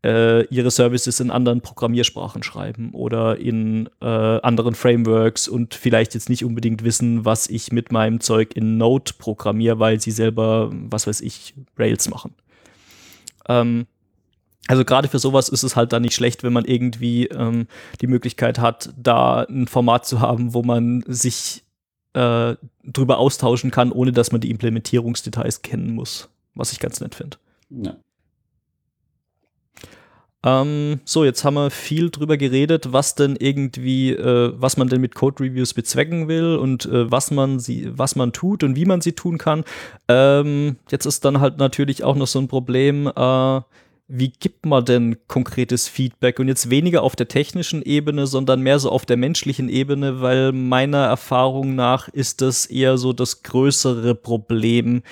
äh, 0.04 0.44
ihre 0.46 0.70
Services 0.70 1.20
in 1.20 1.30
anderen 1.30 1.62
Programmiersprachen 1.62 2.42
schreiben 2.42 2.90
oder 2.92 3.38
in 3.38 3.88
äh, 4.02 4.06
anderen 4.06 4.74
Frameworks 4.74 5.48
und 5.48 5.74
vielleicht 5.74 6.12
jetzt 6.12 6.28
nicht 6.28 6.44
unbedingt 6.44 6.84
wissen, 6.84 7.24
was 7.24 7.48
ich 7.48 7.72
mit 7.72 7.92
meinem 7.92 8.20
Zeug 8.20 8.54
in 8.54 8.76
Node 8.76 9.12
programmiere, 9.16 9.78
weil 9.78 10.00
sie 10.00 10.10
selber, 10.10 10.70
was 10.70 11.06
weiß 11.06 11.22
ich, 11.22 11.54
Rails 11.78 12.10
machen. 12.10 12.34
Ähm, 13.48 13.86
also 14.68 14.84
gerade 14.84 15.08
für 15.08 15.18
sowas 15.18 15.48
ist 15.48 15.64
es 15.64 15.76
halt 15.76 15.92
dann 15.92 16.02
nicht 16.02 16.14
schlecht, 16.14 16.42
wenn 16.42 16.52
man 16.52 16.64
irgendwie 16.64 17.26
ähm, 17.26 17.66
die 18.00 18.06
Möglichkeit 18.06 18.58
hat, 18.58 18.92
da 18.96 19.42
ein 19.42 19.66
Format 19.66 20.06
zu 20.06 20.20
haben, 20.20 20.54
wo 20.54 20.62
man 20.62 21.02
sich 21.06 21.64
äh, 22.14 22.54
drüber 22.84 23.18
austauschen 23.18 23.70
kann, 23.70 23.90
ohne 23.90 24.12
dass 24.12 24.32
man 24.32 24.40
die 24.40 24.50
Implementierungsdetails 24.50 25.62
kennen 25.62 25.94
muss, 25.94 26.28
was 26.54 26.72
ich 26.72 26.78
ganz 26.78 27.00
nett 27.00 27.14
finde. 27.14 27.38
Ja. 27.70 27.96
Ähm, 30.44 31.00
so, 31.04 31.24
jetzt 31.24 31.44
haben 31.44 31.54
wir 31.54 31.70
viel 31.70 32.10
drüber 32.10 32.36
geredet, 32.36 32.92
was 32.92 33.14
denn 33.14 33.36
irgendwie, 33.36 34.10
äh, 34.10 34.52
was 34.56 34.76
man 34.76 34.88
denn 34.88 35.00
mit 35.00 35.14
Code 35.14 35.44
Reviews 35.44 35.72
bezwecken 35.72 36.26
will 36.26 36.56
und 36.56 36.84
äh, 36.86 37.10
was 37.10 37.30
man 37.30 37.60
sie, 37.60 37.96
was 37.96 38.16
man 38.16 38.32
tut 38.32 38.64
und 38.64 38.74
wie 38.74 38.84
man 38.84 39.00
sie 39.00 39.12
tun 39.12 39.38
kann. 39.38 39.64
Ähm, 40.08 40.76
jetzt 40.90 41.06
ist 41.06 41.24
dann 41.24 41.40
halt 41.40 41.58
natürlich 41.58 42.02
auch 42.02 42.16
noch 42.16 42.26
so 42.26 42.40
ein 42.40 42.48
Problem, 42.48 43.06
äh, 43.06 43.60
wie 44.14 44.28
gibt 44.28 44.66
man 44.66 44.84
denn 44.84 45.16
konkretes 45.26 45.88
Feedback? 45.88 46.38
Und 46.38 46.48
jetzt 46.48 46.68
weniger 46.68 47.02
auf 47.02 47.16
der 47.16 47.28
technischen 47.28 47.80
Ebene, 47.80 48.26
sondern 48.26 48.60
mehr 48.60 48.78
so 48.78 48.90
auf 48.90 49.06
der 49.06 49.16
menschlichen 49.16 49.70
Ebene, 49.70 50.20
weil 50.20 50.52
meiner 50.52 51.06
Erfahrung 51.06 51.74
nach 51.74 52.08
ist 52.08 52.42
das 52.42 52.66
eher 52.66 52.98
so 52.98 53.14
das 53.14 53.42
größere 53.42 54.14
Problem 54.14 55.02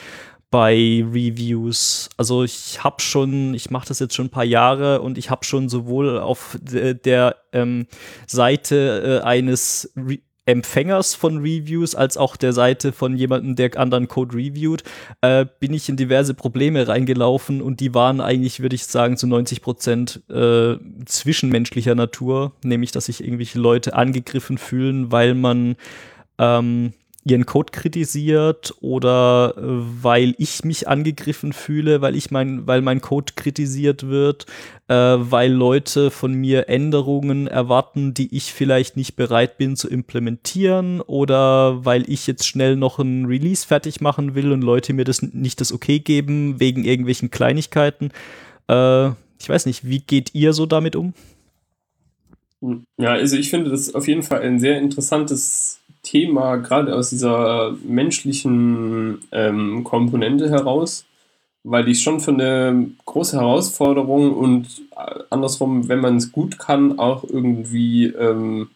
bei 0.51 0.75
Reviews. 1.11 2.11
Also 2.19 2.45
ich 2.45 2.85
habe 2.85 3.01
schon, 3.01 3.55
ich 3.55 3.71
mache 3.71 3.89
das 3.89 4.01
jetzt 4.01 4.15
schon 4.15 4.27
ein 4.27 4.31
paar 4.31 4.45
Jahre 4.45 5.01
und 5.01 5.17
ich 5.17 5.31
habe 5.31 5.47
schon 5.47 5.71
sowohl 5.71 6.19
auf 6.19 6.59
der 6.61 7.37
ähm, 7.53 7.87
Seite 8.27 9.21
äh, 9.23 9.27
eines 9.27 9.93
Re 9.97 10.19
Empfängers 10.51 11.15
von 11.15 11.39
Reviews 11.39 11.95
als 11.95 12.17
auch 12.17 12.37
der 12.37 12.53
Seite 12.53 12.93
von 12.93 13.17
jemandem, 13.17 13.57
der 13.57 13.79
anderen 13.79 14.09
Code 14.09 14.37
reviewt, 14.37 14.83
äh, 15.21 15.47
bin 15.61 15.73
ich 15.73 15.89
in 15.89 15.97
diverse 15.97 16.35
Probleme 16.35 16.89
reingelaufen 16.89 17.63
und 17.63 17.81
die 17.81 17.95
waren 17.95 18.21
eigentlich, 18.21 18.61
würde 18.61 18.77
ich 18.77 18.85
sagen, 18.87 19.17
zu 19.17 19.27
90 19.27 19.63
Prozent 19.63 20.23
äh, 20.29 20.77
zwischenmenschlicher 21.05 21.95
Natur, 21.95 22.53
nämlich 22.65 22.93
dass 22.93 23.07
sich 23.07 23.23
irgendwelche 23.23 23.59
Leute 23.59 23.95
angegriffen 23.95 24.59
fühlen, 24.59 25.13
weil 25.13 25.35
man 25.35 25.77
ähm, 26.39 26.93
ihren 27.23 27.45
Code 27.45 27.71
kritisiert 27.73 28.75
oder 28.81 29.55
äh, 29.57 29.61
weil 30.03 30.35
ich 30.39 30.65
mich 30.65 30.89
angegriffen 30.89 31.53
fühle, 31.53 32.01
weil 32.01 32.17
ich 32.17 32.31
mein, 32.31 32.67
weil 32.67 32.81
mein 32.81 33.03
Code 33.03 33.35
kritisiert 33.37 34.09
wird, 34.09 34.47
äh, 34.89 34.95
weil 34.95 35.53
Leute 35.53 36.11
von 36.11 36.33
mir 36.33 36.69
Änderungen 36.71 37.47
erwarten, 37.47 38.15
die 38.15 38.35
ich 38.35 38.53
vielleicht 38.55 38.97
nicht 38.97 39.17
bereit 39.17 39.59
bin 39.59 39.77
zu 39.77 39.89
implementieren 39.89 41.03
oder 41.03 41.85
weil 41.85 42.09
ich 42.09 42.27
jetzt 42.27 42.47
schnell 42.47 42.77
noch 42.77 42.99
ein 42.99 43.27
Release 43.27 43.67
fertig 43.67 44.01
machen 44.01 44.35
will 44.35 44.51
und 44.53 44.63
Leute 44.63 44.95
mir 44.95 45.05
das 45.05 45.21
nicht 45.21 45.61
das 45.61 45.73
Okay 45.73 45.99
geben 45.99 46.59
wegen 46.59 46.85
irgendwelchen 46.85 47.31
Kleinigkeiten. 47.31 48.13
Äh, 48.69 49.09
ich 49.39 49.49
weiß 49.49 49.67
nicht, 49.67 49.87
wie 49.87 50.01
geht 50.01 50.35
ihr 50.35 50.55
so 50.55 50.65
damit 50.65 50.97
um? 50.97 51.13
Ja, 52.99 53.13
also 53.13 53.37
ich 53.37 53.51
finde 53.51 53.71
das 53.71 53.95
auf 53.95 54.07
jeden 54.07 54.23
Fall 54.23 54.43
ein 54.43 54.61
sehr 54.61 54.79
interessantes 54.79 55.80
Thema, 56.11 56.57
gerade 56.57 56.97
aus 56.97 57.11
dieser 57.11 57.77
menschlichen 57.85 59.21
ähm, 59.31 59.85
Komponente 59.85 60.51
heraus, 60.51 61.05
weil 61.63 61.89
ich 61.89 62.03
schon 62.03 62.19
für 62.19 62.33
eine 62.33 62.91
große 63.05 63.39
Herausforderung 63.39 64.35
und 64.35 64.67
äh, 64.97 65.21
andersrum, 65.31 65.87
wenn 65.89 66.01
man 66.01 66.17
es 66.17 66.33
gut 66.33 66.59
kann, 66.59 66.99
auch 66.99 67.23
irgendwie 67.23 68.07
ähm, 68.07 68.71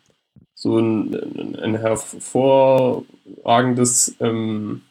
so 0.55 0.78
ein, 0.78 1.57
ein 1.61 1.76
hervorragendes, 1.76 4.14
ähm, 4.20 4.82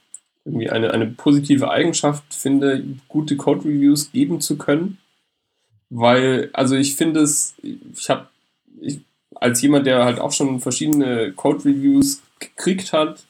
irgendwie 0.43 0.69
eine, 0.69 0.91
eine 0.91 1.07
positive 1.07 1.71
Eigenschaft 1.71 2.33
finde, 2.33 2.83
gute 3.07 3.37
Code-Reviews 3.37 4.11
geben 4.11 4.41
zu 4.41 4.57
können. 4.57 4.97
Weil, 5.89 6.49
also 6.51 6.75
ich 6.75 6.97
finde 6.97 7.21
es, 7.21 7.55
ich 7.61 8.09
habe, 8.09 8.27
als 9.35 9.61
jemand, 9.61 9.87
der 9.87 10.03
halt 10.03 10.19
auch 10.19 10.33
schon 10.33 10.59
verschiedene 10.59 11.31
Code-Reviews 11.31 12.22
gekriegt 12.49 12.93
hat, 12.93 13.25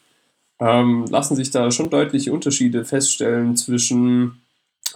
ähm, 0.59 1.05
lassen 1.09 1.35
sich 1.35 1.51
da 1.51 1.71
schon 1.71 1.89
deutliche 1.89 2.31
Unterschiede 2.33 2.85
feststellen 2.85 3.55
zwischen 3.55 4.41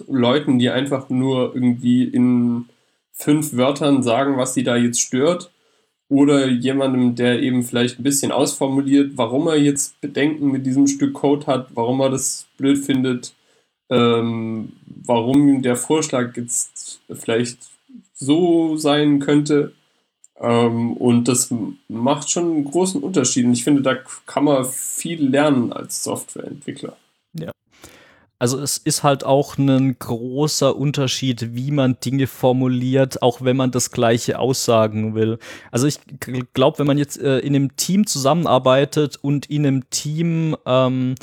Leuten, 0.07 0.59
die 0.59 0.69
einfach 0.69 1.09
nur 1.09 1.53
irgendwie 1.55 2.03
in 2.03 2.65
fünf 3.11 3.55
Wörtern 3.55 4.03
sagen, 4.03 4.37
was 4.37 4.53
sie 4.53 4.63
da 4.63 4.75
jetzt 4.77 5.01
stört, 5.01 5.51
oder 6.09 6.47
jemandem, 6.47 7.15
der 7.15 7.41
eben 7.41 7.63
vielleicht 7.63 7.99
ein 7.99 8.03
bisschen 8.03 8.31
ausformuliert, 8.31 9.13
warum 9.15 9.47
er 9.47 9.57
jetzt 9.57 9.99
Bedenken 9.99 10.51
mit 10.51 10.65
diesem 10.65 10.87
Stück 10.87 11.13
Code 11.13 11.47
hat, 11.47 11.75
warum 11.75 11.99
er 11.99 12.09
das 12.09 12.47
blöd 12.57 12.77
findet, 12.77 13.35
ähm, 13.89 14.73
warum 14.85 15.61
der 15.61 15.75
Vorschlag 15.75 16.35
jetzt 16.37 17.01
vielleicht 17.11 17.57
so 18.13 18.77
sein 18.77 19.19
könnte. 19.19 19.73
Ähm, 20.39 20.93
und 20.93 21.27
das 21.27 21.53
macht 21.87 22.29
schon 22.29 22.45
einen 22.45 22.65
großen 22.65 23.01
Unterschied. 23.01 23.45
Und 23.45 23.53
ich 23.53 23.63
finde, 23.63 23.81
da 23.81 23.95
kann 24.25 24.43
man 24.43 24.65
viel 24.65 25.27
lernen 25.27 25.73
als 25.73 26.03
Softwareentwickler. 26.03 26.95
Ja. 27.33 27.51
Also 28.39 28.59
es 28.59 28.77
ist 28.77 29.01
halt 29.01 29.23
auch 29.23 29.57
ein 29.57 29.97
großer 29.97 30.75
Unterschied, 30.75 31.55
wie 31.55 31.71
man 31.71 31.97
Dinge 31.99 32.27
formuliert, 32.27 33.23
auch 33.23 33.41
wenn 33.41 33.57
man 33.57 33.71
das 33.71 33.89
gleiche 33.89 34.37
aussagen 34.37 35.15
will. 35.15 35.39
Also 35.71 35.87
ich 35.87 35.99
glaube, 36.53 36.77
wenn 36.79 36.87
man 36.87 36.99
jetzt 36.99 37.19
äh, 37.19 37.39
in 37.39 37.55
einem 37.55 37.75
Team 37.77 38.05
zusammenarbeitet 38.05 39.17
und 39.19 39.47
in 39.47 39.65
einem 39.65 39.89
Team 39.89 40.55
ähm, 40.67 41.15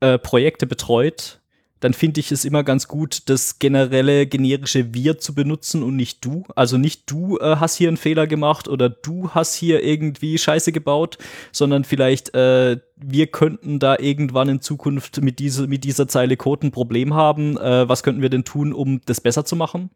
äh, 0.00 0.18
Projekte 0.18 0.66
betreut, 0.66 1.41
dann 1.82 1.94
finde 1.94 2.20
ich 2.20 2.30
es 2.30 2.44
immer 2.44 2.62
ganz 2.62 2.86
gut, 2.86 3.28
das 3.28 3.58
generelle 3.58 4.28
generische 4.28 4.94
Wir 4.94 5.18
zu 5.18 5.34
benutzen 5.34 5.82
und 5.82 5.96
nicht 5.96 6.24
du. 6.24 6.44
Also 6.54 6.78
nicht 6.78 7.10
du 7.10 7.38
äh, 7.38 7.56
hast 7.56 7.74
hier 7.74 7.88
einen 7.88 7.96
Fehler 7.96 8.28
gemacht 8.28 8.68
oder 8.68 8.88
du 8.88 9.30
hast 9.30 9.56
hier 9.56 9.82
irgendwie 9.82 10.38
Scheiße 10.38 10.70
gebaut, 10.70 11.18
sondern 11.50 11.82
vielleicht 11.82 12.36
äh, 12.36 12.78
wir 12.96 13.26
könnten 13.26 13.80
da 13.80 13.96
irgendwann 13.98 14.48
in 14.48 14.60
Zukunft 14.60 15.20
mit, 15.22 15.40
diese, 15.40 15.66
mit 15.66 15.82
dieser 15.82 16.06
Zeile 16.06 16.36
Code 16.36 16.68
ein 16.68 16.70
Problem 16.70 17.14
haben. 17.14 17.56
Äh, 17.58 17.88
was 17.88 18.04
könnten 18.04 18.22
wir 18.22 18.30
denn 18.30 18.44
tun, 18.44 18.72
um 18.72 19.00
das 19.06 19.20
besser 19.20 19.44
zu 19.44 19.56
machen? 19.56 19.90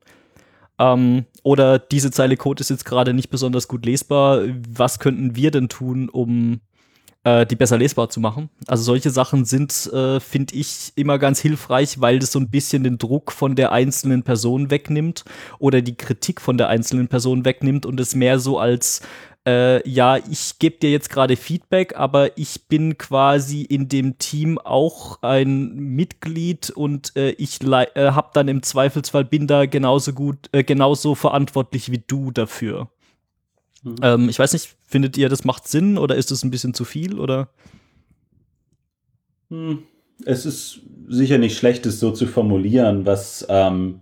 Ähm, 0.80 1.26
oder 1.44 1.78
diese 1.78 2.10
Zeile 2.10 2.36
Code 2.36 2.62
ist 2.62 2.70
jetzt 2.70 2.84
gerade 2.84 3.14
nicht 3.14 3.30
besonders 3.30 3.68
gut 3.68 3.86
lesbar. 3.86 4.40
Was 4.68 4.98
könnten 4.98 5.36
wir 5.36 5.52
denn 5.52 5.68
tun, 5.68 6.08
um 6.08 6.62
äh, 7.26 7.44
die 7.44 7.56
besser 7.56 7.76
lesbar 7.76 8.08
zu 8.08 8.20
machen. 8.20 8.50
Also 8.68 8.84
solche 8.84 9.10
Sachen 9.10 9.44
sind, 9.44 9.92
äh, 9.92 10.20
finde 10.20 10.54
ich, 10.54 10.92
immer 10.94 11.18
ganz 11.18 11.40
hilfreich, 11.40 12.00
weil 12.00 12.20
das 12.20 12.30
so 12.30 12.38
ein 12.38 12.50
bisschen 12.50 12.84
den 12.84 12.98
Druck 12.98 13.32
von 13.32 13.56
der 13.56 13.72
einzelnen 13.72 14.22
Person 14.22 14.70
wegnimmt 14.70 15.24
oder 15.58 15.82
die 15.82 15.96
Kritik 15.96 16.40
von 16.40 16.56
der 16.56 16.68
einzelnen 16.68 17.08
Person 17.08 17.44
wegnimmt 17.44 17.84
und 17.84 17.98
es 17.98 18.14
mehr 18.14 18.38
so 18.38 18.60
als 18.60 19.02
äh, 19.44 19.88
ja, 19.88 20.16
ich 20.16 20.58
gebe 20.58 20.78
dir 20.78 20.90
jetzt 20.90 21.10
gerade 21.10 21.36
Feedback, 21.36 21.96
aber 21.96 22.36
ich 22.38 22.66
bin 22.68 22.98
quasi 22.98 23.62
in 23.62 23.88
dem 23.88 24.18
Team 24.18 24.58
auch 24.58 25.22
ein 25.22 25.74
Mitglied 25.74 26.70
und 26.70 27.16
äh, 27.16 27.30
ich 27.30 27.60
äh, 27.62 27.86
habe 27.96 28.30
dann 28.34 28.48
im 28.48 28.62
Zweifelsfall 28.62 29.24
bin 29.24 29.46
da 29.46 29.66
genauso 29.66 30.12
gut, 30.12 30.48
äh, 30.52 30.64
genauso 30.64 31.14
verantwortlich 31.14 31.90
wie 31.90 32.02
du 32.04 32.30
dafür. 32.30 32.88
Mhm. 33.86 33.96
Ähm, 34.02 34.28
ich 34.28 34.38
weiß 34.38 34.52
nicht, 34.52 34.74
findet 34.84 35.16
ihr, 35.16 35.28
das 35.28 35.44
macht 35.44 35.68
Sinn 35.68 35.96
oder 35.96 36.16
ist 36.16 36.32
es 36.32 36.42
ein 36.42 36.50
bisschen 36.50 36.74
zu 36.74 36.84
viel 36.84 37.20
oder? 37.20 37.48
Hm. 39.48 39.84
Es 40.24 40.44
ist 40.44 40.80
sicher 41.08 41.38
nicht 41.38 41.56
schlecht, 41.56 41.86
es 41.86 42.00
so 42.00 42.10
zu 42.10 42.26
formulieren. 42.26 43.06
Was, 43.06 43.46
ähm, 43.48 44.00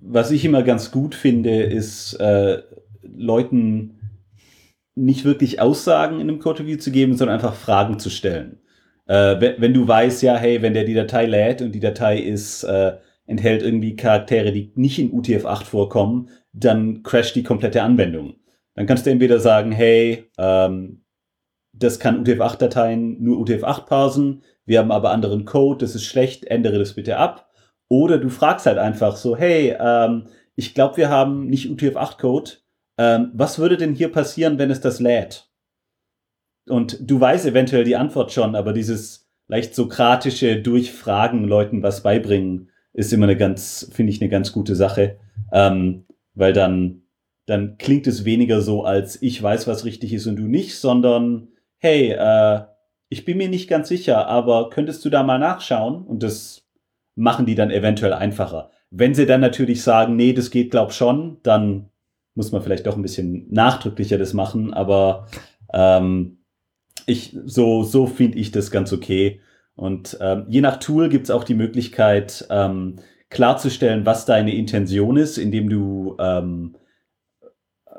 was 0.00 0.30
ich 0.30 0.44
immer 0.44 0.62
ganz 0.62 0.92
gut 0.92 1.14
finde, 1.14 1.62
ist 1.64 2.14
äh, 2.14 2.62
Leuten 3.02 3.98
nicht 4.94 5.24
wirklich 5.24 5.60
Aussagen 5.60 6.20
in 6.20 6.28
einem 6.28 6.38
Code 6.38 6.62
Review 6.62 6.78
zu 6.78 6.90
geben, 6.90 7.16
sondern 7.16 7.34
einfach 7.34 7.54
Fragen 7.54 7.98
zu 7.98 8.08
stellen. 8.08 8.60
Äh, 9.06 9.40
wenn, 9.40 9.60
wenn, 9.60 9.74
du 9.74 9.86
weißt, 9.86 10.22
ja, 10.22 10.36
hey, 10.36 10.62
wenn 10.62 10.74
der 10.74 10.84
die 10.84 10.94
Datei 10.94 11.26
lädt 11.26 11.60
und 11.60 11.72
die 11.72 11.80
Datei 11.80 12.18
ist, 12.18 12.62
äh, 12.62 12.96
enthält 13.26 13.62
irgendwie 13.62 13.96
Charaktere, 13.96 14.52
die 14.52 14.72
nicht 14.74 14.98
in 14.98 15.12
UTF-8 15.12 15.64
vorkommen, 15.64 16.30
dann 16.52 17.02
crasht 17.02 17.34
die 17.34 17.42
komplette 17.42 17.82
Anwendung. 17.82 18.36
Dann 18.76 18.86
kannst 18.86 19.06
du 19.06 19.10
entweder 19.10 19.40
sagen, 19.40 19.72
hey, 19.72 20.30
ähm, 20.38 21.02
das 21.72 21.98
kann 21.98 22.24
UTF-8-Dateien 22.24 23.22
nur 23.22 23.38
UTF-8 23.38 23.86
parsen, 23.86 24.42
wir 24.66 24.78
haben 24.78 24.92
aber 24.92 25.10
anderen 25.10 25.44
Code, 25.44 25.84
das 25.84 25.94
ist 25.94 26.04
schlecht, 26.04 26.44
ändere 26.44 26.78
das 26.78 26.94
bitte 26.94 27.16
ab. 27.16 27.50
Oder 27.88 28.18
du 28.18 28.28
fragst 28.28 28.66
halt 28.66 28.78
einfach 28.78 29.16
so, 29.16 29.36
hey, 29.36 29.76
ähm, 29.78 30.26
ich 30.56 30.74
glaube, 30.74 30.96
wir 30.96 31.08
haben 31.08 31.46
nicht 31.46 31.70
UTF-8-Code. 31.70 32.50
Ähm, 32.98 33.30
was 33.34 33.58
würde 33.58 33.76
denn 33.76 33.94
hier 33.94 34.10
passieren, 34.10 34.58
wenn 34.58 34.70
es 34.70 34.80
das 34.80 35.00
lädt? 35.00 35.48
Und 36.68 36.98
du 37.00 37.20
weißt 37.20 37.46
eventuell 37.46 37.84
die 37.84 37.96
Antwort 37.96 38.32
schon, 38.32 38.56
aber 38.56 38.72
dieses 38.72 39.28
leicht 39.46 39.74
sokratische 39.74 40.60
Durchfragen 40.60 41.44
Leuten 41.44 41.82
was 41.82 42.02
beibringen, 42.02 42.70
ist 42.92 43.12
immer 43.12 43.26
eine 43.26 43.36
ganz, 43.36 43.88
finde 43.92 44.10
ich, 44.10 44.20
eine 44.20 44.30
ganz 44.30 44.52
gute 44.52 44.74
Sache. 44.74 45.18
Ähm, 45.52 46.06
weil 46.34 46.52
dann 46.52 47.02
dann 47.46 47.78
klingt 47.78 48.06
es 48.06 48.24
weniger 48.24 48.60
so, 48.60 48.84
als 48.84 49.20
ich 49.22 49.42
weiß, 49.42 49.66
was 49.66 49.84
richtig 49.84 50.12
ist 50.12 50.26
und 50.26 50.36
du 50.36 50.42
nicht, 50.42 50.76
sondern 50.76 51.48
hey, 51.78 52.10
äh, 52.10 52.62
ich 53.08 53.24
bin 53.24 53.38
mir 53.38 53.48
nicht 53.48 53.68
ganz 53.68 53.88
sicher, 53.88 54.26
aber 54.26 54.70
könntest 54.70 55.04
du 55.04 55.10
da 55.10 55.22
mal 55.22 55.38
nachschauen? 55.38 56.04
Und 56.04 56.22
das 56.22 56.66
machen 57.14 57.46
die 57.46 57.54
dann 57.54 57.70
eventuell 57.70 58.12
einfacher. 58.12 58.70
Wenn 58.90 59.14
sie 59.14 59.26
dann 59.26 59.40
natürlich 59.40 59.82
sagen, 59.82 60.16
nee, 60.16 60.32
das 60.32 60.50
geht 60.50 60.70
glaub 60.70 60.92
schon, 60.92 61.38
dann 61.42 61.90
muss 62.34 62.52
man 62.52 62.62
vielleicht 62.62 62.86
doch 62.86 62.96
ein 62.96 63.02
bisschen 63.02 63.46
nachdrücklicher 63.50 64.18
das 64.18 64.34
machen, 64.34 64.74
aber 64.74 65.26
ähm, 65.72 66.38
ich, 67.06 67.36
so, 67.44 67.82
so 67.82 68.06
finde 68.06 68.38
ich 68.38 68.50
das 68.50 68.70
ganz 68.70 68.92
okay. 68.92 69.40
Und 69.76 70.18
ähm, 70.20 70.46
je 70.48 70.60
nach 70.60 70.78
Tool 70.78 71.08
gibt 71.08 71.24
es 71.24 71.30
auch 71.30 71.44
die 71.44 71.54
Möglichkeit, 71.54 72.46
ähm, 72.50 72.96
klarzustellen, 73.30 74.06
was 74.06 74.26
deine 74.26 74.54
Intention 74.54 75.16
ist, 75.16 75.38
indem 75.38 75.68
du 75.68 76.16
ähm, 76.18 76.76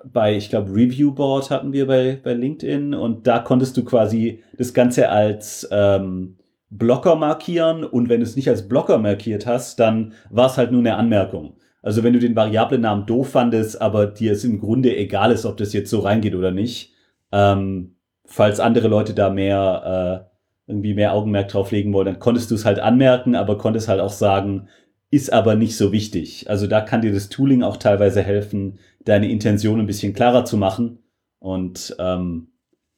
bei, 0.05 0.35
ich 0.35 0.49
glaube, 0.49 0.71
Review 0.71 1.13
Board 1.13 1.49
hatten 1.49 1.73
wir 1.73 1.87
bei, 1.87 2.19
bei 2.21 2.33
LinkedIn 2.33 2.93
und 2.93 3.27
da 3.27 3.39
konntest 3.39 3.77
du 3.77 3.83
quasi 3.83 4.43
das 4.57 4.73
Ganze 4.73 5.09
als 5.09 5.67
ähm, 5.71 6.37
Blocker 6.69 7.15
markieren 7.15 7.83
und 7.83 8.09
wenn 8.09 8.19
du 8.19 8.25
es 8.25 8.35
nicht 8.35 8.49
als 8.49 8.67
Blocker 8.67 8.97
markiert 8.97 9.45
hast, 9.45 9.79
dann 9.79 10.13
war 10.29 10.47
es 10.47 10.57
halt 10.57 10.71
nur 10.71 10.81
eine 10.81 10.95
Anmerkung. 10.95 11.57
Also 11.81 12.03
wenn 12.03 12.13
du 12.13 12.19
den 12.19 12.35
Variablennamen 12.35 13.05
doof 13.05 13.29
fandest, 13.31 13.81
aber 13.81 14.07
dir 14.07 14.33
es 14.33 14.43
im 14.43 14.59
Grunde 14.59 14.95
egal 14.95 15.31
ist, 15.31 15.45
ob 15.45 15.57
das 15.57 15.73
jetzt 15.73 15.89
so 15.89 15.99
reingeht 15.99 16.35
oder 16.35 16.51
nicht, 16.51 16.93
ähm, 17.31 17.95
falls 18.25 18.59
andere 18.59 18.89
Leute 18.89 19.13
da 19.13 19.29
mehr 19.29 20.27
äh, 20.67 20.71
irgendwie 20.71 20.93
mehr 20.93 21.13
Augenmerk 21.13 21.47
drauf 21.47 21.71
legen 21.71 21.93
wollen, 21.93 22.07
dann 22.07 22.19
konntest 22.19 22.51
du 22.51 22.55
es 22.55 22.65
halt 22.65 22.79
anmerken, 22.79 23.35
aber 23.35 23.57
konntest 23.57 23.87
halt 23.87 24.01
auch 24.01 24.11
sagen, 24.11 24.67
ist 25.09 25.31
aber 25.31 25.55
nicht 25.55 25.77
so 25.77 25.93
wichtig. 25.93 26.49
Also 26.49 26.67
da 26.67 26.81
kann 26.81 27.01
dir 27.01 27.13
das 27.13 27.29
Tooling 27.29 27.63
auch 27.63 27.77
teilweise 27.77 28.21
helfen, 28.21 28.79
deine 29.07 29.29
Intention 29.29 29.79
ein 29.79 29.87
bisschen 29.87 30.13
klarer 30.13 30.45
zu 30.45 30.57
machen. 30.57 30.99
Und 31.39 31.95
ähm, 31.99 32.49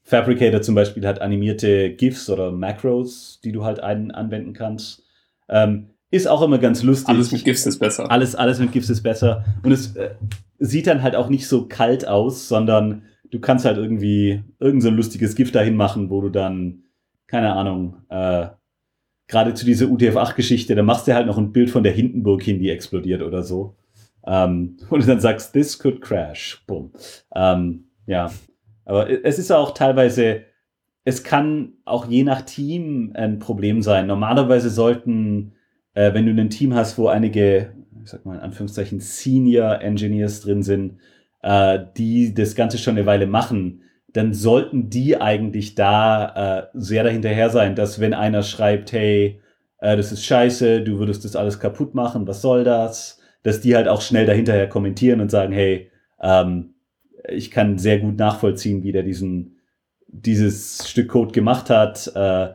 Fabricator 0.04 0.62
zum 0.62 0.76
Beispiel 0.76 1.06
hat 1.06 1.22
animierte 1.22 1.92
GIFs 1.94 2.30
oder 2.30 2.52
Macros, 2.52 3.40
die 3.44 3.52
du 3.52 3.64
halt 3.64 3.80
ein 3.80 4.12
anwenden 4.12 4.54
kannst. 4.54 5.04
Ähm, 5.48 5.90
ist 6.12 6.28
auch 6.28 6.42
immer 6.42 6.58
ganz 6.58 6.82
lustig. 6.82 7.10
Alles 7.10 7.32
mit 7.32 7.44
GIFs 7.44 7.66
ist 7.66 7.78
besser. 7.78 8.10
Alles, 8.10 8.36
alles 8.36 8.60
mit 8.60 8.72
GIFs 8.72 8.90
ist 8.90 9.04
besser. 9.04 9.46
Und 9.62 9.72
es 9.72 9.96
äh, 9.96 10.16
sieht 10.58 10.88
dann 10.88 11.04
halt 11.04 11.16
auch 11.16 11.30
nicht 11.30 11.48
so 11.48 11.68
kalt 11.68 12.08
aus, 12.08 12.48
sondern 12.48 13.04
du 13.30 13.40
kannst 13.40 13.66
halt 13.66 13.78
irgendwie 13.78 14.44
irgend 14.60 14.82
so 14.82 14.90
ein 14.90 14.96
lustiges 14.96 15.36
GIF 15.36 15.52
dahin 15.52 15.76
machen, 15.76 16.10
wo 16.10 16.22
du 16.22 16.30
dann, 16.30 16.86
keine 17.28 17.54
Ahnung, 17.54 17.98
äh, 18.10 18.48
gerade 19.28 19.54
zu 19.54 19.66
dieser 19.66 19.86
UTF-8-Geschichte, 19.86 20.74
da 20.74 20.82
machst 20.82 21.08
du 21.08 21.14
halt 21.14 21.28
noch 21.28 21.38
ein 21.38 21.52
Bild 21.52 21.70
von 21.70 21.84
der 21.84 21.92
Hindenburg 21.92 22.42
hin, 22.42 22.60
die 22.60 22.70
explodiert 22.70 23.22
oder 23.22 23.44
so. 23.44 23.76
Ähm, 24.30 24.78
und 24.90 25.08
dann 25.08 25.20
sagst, 25.20 25.54
this 25.54 25.78
could 25.78 26.02
crash. 26.02 26.64
Boom. 26.68 26.92
Ähm, 27.36 27.86
ja. 28.06 28.32
Aber 28.86 29.10
es 29.26 29.40
ist 29.40 29.52
auch 29.52 29.74
teilweise, 29.74 30.44
es 31.04 31.24
kann 31.24 31.74
auch 31.86 32.08
je 32.08 32.24
nach 32.24 32.44
Team 32.44 33.12
ein 33.16 33.40
Problem 33.40 33.82
sein. 33.82 34.08
Normalerweise 34.08 34.70
sollten, 34.70 35.54
äh, 35.94 36.14
wenn 36.14 36.26
du 36.26 36.40
ein 36.40 36.50
Team 36.50 36.76
hast, 36.76 36.98
wo 36.98 37.08
einige, 37.08 37.74
ich 38.04 38.10
sag 38.10 38.26
mal 38.26 38.36
in 38.36 38.42
Anführungszeichen, 38.42 39.00
Senior 39.00 39.82
Engineers 39.82 40.42
drin 40.42 40.64
sind, 40.64 41.00
äh, 41.42 41.80
die 41.98 42.34
das 42.34 42.56
Ganze 42.56 42.78
schon 42.78 42.98
eine 42.98 43.06
Weile 43.06 43.28
machen, 43.28 43.82
dann 44.14 44.34
sollten 44.34 44.90
die 44.90 45.20
eigentlich 45.20 45.76
da 45.76 46.62
äh, 46.62 46.68
sehr 46.74 47.04
dahinterher 47.04 47.50
sein, 47.50 47.76
dass 47.76 48.00
wenn 48.00 48.14
einer 48.14 48.42
schreibt, 48.44 48.92
hey, 48.92 49.40
äh, 49.80 49.96
das 49.96 50.12
ist 50.12 50.26
scheiße, 50.26 50.82
du 50.82 51.00
würdest 51.00 51.26
das 51.26 51.36
alles 51.36 51.60
kaputt 51.60 51.94
machen, 51.94 52.28
was 52.28 52.42
soll 52.42 52.64
das? 52.64 53.19
Dass 53.44 53.62
die 53.62 53.76
halt 53.76 53.88
auch 53.88 54.02
schnell 54.02 54.26
dahinterher 54.26 54.68
kommentieren 54.68 55.22
und 55.22 55.32
sagen, 55.32 55.54
hey, 55.54 55.90
ähm, 56.22 56.74
ich 57.28 57.52
kann 57.52 57.78
sehr 57.78 58.00
gut 58.00 58.18
nachvollziehen, 58.18 58.84
wie 58.84 58.92
der 58.92 59.04
diesen, 59.04 59.58
dieses 60.08 60.90
Stück 60.90 61.10
Code 61.10 61.32
gemacht 61.32 61.70
hat 61.70 62.12
äh, 62.16 62.50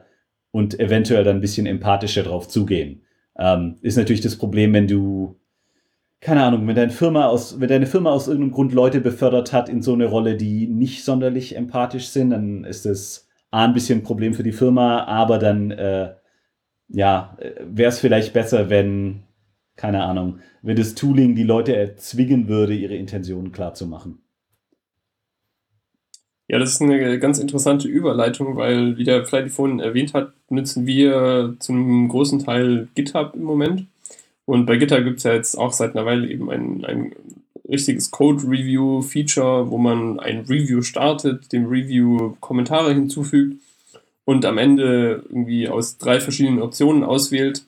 und 0.51 0.79
eventuell 0.79 1.25
dann 1.25 1.37
ein 1.37 1.41
bisschen 1.41 1.67
empathischer 1.67 2.23
drauf 2.23 2.49
zugehen. 2.49 3.03
Ähm, 3.37 3.77
ist 3.83 3.97
natürlich 3.97 4.21
das 4.21 4.37
Problem, 4.37 4.73
wenn 4.73 4.87
du, 4.87 5.37
keine 6.21 6.45
Ahnung, 6.45 6.67
wenn 6.67 6.77
deine 6.77 6.93
Firma 6.93 7.27
aus, 7.27 7.61
wenn 7.61 7.69
deine 7.69 7.87
Firma 7.87 8.11
aus 8.11 8.29
irgendeinem 8.29 8.53
Grund 8.53 8.73
Leute 8.73 9.01
befördert 9.01 9.53
hat 9.53 9.69
in 9.69 9.83
so 9.83 9.93
eine 9.93 10.07
Rolle, 10.07 10.37
die 10.37 10.67
nicht 10.67 11.05
sonderlich 11.05 11.57
empathisch 11.57 12.09
sind, 12.09 12.31
dann 12.31 12.65
ist 12.65 12.87
das 12.87 13.29
A, 13.51 13.65
ein 13.65 13.73
bisschen 13.73 14.01
ein 14.01 14.05
Problem 14.05 14.35
für 14.35 14.43
die 14.43 14.53
Firma, 14.53 15.05
aber 15.05 15.39
dann, 15.39 15.71
äh, 15.71 16.15
ja, 16.89 17.37
wäre 17.61 17.89
es 17.89 17.99
vielleicht 17.99 18.33
besser, 18.33 18.69
wenn, 18.71 19.23
keine 19.77 20.05
Ahnung, 20.05 20.41
wenn 20.63 20.77
das 20.77 20.95
Tooling 20.95 21.35
die 21.35 21.43
Leute 21.43 21.75
erzwingen 21.75 22.49
würde, 22.49 22.75
ihre 22.75 22.97
Intentionen 22.97 23.53
klar 23.53 23.75
zu 23.75 23.87
machen. 23.87 24.19
Ja, 26.47 26.59
das 26.59 26.73
ist 26.73 26.83
eine 26.83 27.19
ganz 27.19 27.39
interessante 27.39 27.89
Überleitung, 27.89 28.57
weil, 28.57 28.99
wie 28.99 29.05
der 29.05 29.25
Flighty 29.25 29.49
vorhin 29.49 29.81
erwähnt 29.81 30.13
hat, 30.13 30.33
nutzen 30.51 30.87
wir 30.87 31.57
zum 31.59 32.09
großen 32.09 32.39
Teil 32.45 32.89
GitHub 32.95 33.35
im 33.35 33.45
Moment. 33.45 33.87
Und 34.45 34.67
bei 34.67 34.77
GitHub 34.77 35.05
gibt 35.05 35.19
es 35.19 35.25
ja 35.25 35.33
jetzt 35.33 35.57
auch 35.57 35.73
seit 35.73 35.97
einer 35.97 36.05
Weile 36.05 36.29
eben 36.29 36.51
ein, 36.51 36.85
ein 36.85 37.13
richtiges 37.67 38.11
Code-Review-Feature, 38.11 39.71
wo 39.71 39.79
man 39.79 40.21
ein 40.21 40.41
Review 40.41 40.83
startet, 40.83 41.51
dem 41.53 41.67
Review 41.67 42.37
Kommentare 42.41 42.93
hinzufügt 42.93 43.57
und 44.27 44.45
am 44.45 44.59
Ende 44.59 45.25
irgendwie 45.29 45.69
aus 45.69 45.97
drei 45.97 46.21
verschiedenen 46.21 46.61
Optionen 46.61 47.05
auswählt. 47.05 47.65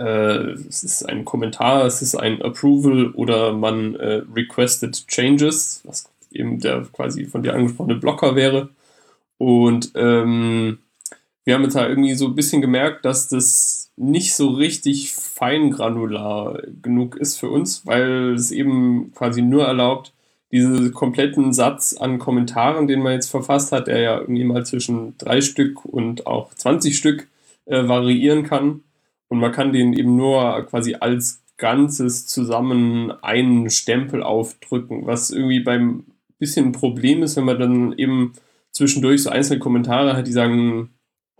Äh, 0.00 0.52
es 0.68 0.82
ist 0.82 1.02
ein 1.02 1.26
Kommentar, 1.26 1.84
es 1.84 2.00
ist 2.00 2.14
ein 2.14 2.40
Approval 2.40 3.10
oder 3.10 3.52
man 3.52 3.94
äh, 3.96 4.22
requested 4.34 5.06
changes, 5.08 5.82
was 5.84 6.08
eben 6.32 6.58
der 6.58 6.86
quasi 6.92 7.26
von 7.26 7.42
dir 7.42 7.54
angesprochene 7.54 7.96
Blocker 7.96 8.34
wäre. 8.34 8.70
Und 9.36 9.92
ähm, 9.96 10.78
wir 11.44 11.54
haben 11.54 11.64
jetzt 11.64 11.76
halt 11.76 11.90
irgendwie 11.90 12.14
so 12.14 12.26
ein 12.28 12.34
bisschen 12.34 12.62
gemerkt, 12.62 13.04
dass 13.04 13.28
das 13.28 13.90
nicht 13.96 14.34
so 14.34 14.48
richtig 14.48 15.12
feingranular 15.12 16.62
genug 16.80 17.16
ist 17.16 17.38
für 17.38 17.50
uns, 17.50 17.84
weil 17.84 18.32
es 18.34 18.52
eben 18.52 19.12
quasi 19.14 19.42
nur 19.42 19.66
erlaubt, 19.66 20.14
diesen 20.50 20.92
kompletten 20.94 21.52
Satz 21.52 21.94
an 21.94 22.18
Kommentaren, 22.18 22.86
den 22.86 23.02
man 23.02 23.12
jetzt 23.12 23.30
verfasst 23.30 23.72
hat, 23.72 23.86
der 23.86 24.00
ja 24.00 24.18
irgendwie 24.18 24.44
mal 24.44 24.64
zwischen 24.64 25.16
drei 25.18 25.42
Stück 25.42 25.84
und 25.84 26.26
auch 26.26 26.54
20 26.54 26.96
Stück 26.96 27.28
äh, 27.66 27.86
variieren 27.86 28.44
kann. 28.44 28.82
Und 29.30 29.38
man 29.38 29.52
kann 29.52 29.72
den 29.72 29.92
eben 29.92 30.16
nur 30.16 30.66
quasi 30.66 30.96
als 30.96 31.42
Ganzes 31.56 32.26
zusammen 32.26 33.12
einen 33.22 33.70
Stempel 33.70 34.22
aufdrücken, 34.22 35.06
was 35.06 35.30
irgendwie 35.30 35.60
beim 35.60 36.04
bisschen 36.40 36.66
ein 36.66 36.72
Problem 36.72 37.22
ist, 37.22 37.36
wenn 37.36 37.44
man 37.44 37.58
dann 37.58 37.92
eben 37.96 38.32
zwischendurch 38.72 39.22
so 39.22 39.30
einzelne 39.30 39.60
Kommentare 39.60 40.16
hat, 40.16 40.26
die 40.26 40.32
sagen, 40.32 40.90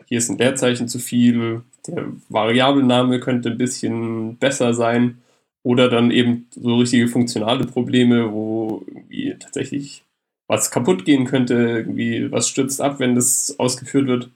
hier 0.06 0.18
ist 0.18 0.28
ein 0.28 0.38
Leerzeichen 0.38 0.88
zu 0.88 0.98
viel, 0.98 1.62
der 1.86 2.12
Variablename 2.28 3.18
könnte 3.18 3.50
ein 3.50 3.58
bisschen 3.58 4.36
besser 4.36 4.74
sein 4.74 5.18
oder 5.62 5.88
dann 5.88 6.10
eben 6.10 6.46
so 6.50 6.76
richtige 6.76 7.08
funktionale 7.08 7.64
Probleme, 7.66 8.32
wo 8.32 8.84
irgendwie 8.86 9.36
tatsächlich 9.38 10.04
was 10.46 10.70
kaputt 10.70 11.04
gehen 11.04 11.26
könnte, 11.26 11.54
irgendwie 11.54 12.30
was 12.30 12.48
stürzt 12.48 12.80
ab, 12.80 12.98
wenn 12.98 13.14
das 13.14 13.56
ausgeführt 13.58 14.06
wird. 14.06 14.30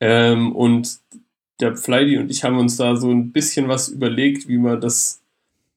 Ähm, 0.00 0.54
und 0.54 0.98
der 1.60 1.76
Flydy 1.76 2.18
und 2.18 2.30
ich 2.30 2.44
haben 2.44 2.58
uns 2.58 2.76
da 2.76 2.96
so 2.96 3.10
ein 3.10 3.32
bisschen 3.32 3.68
was 3.68 3.88
überlegt, 3.88 4.48
wie 4.48 4.58
man 4.58 4.80
das 4.80 5.22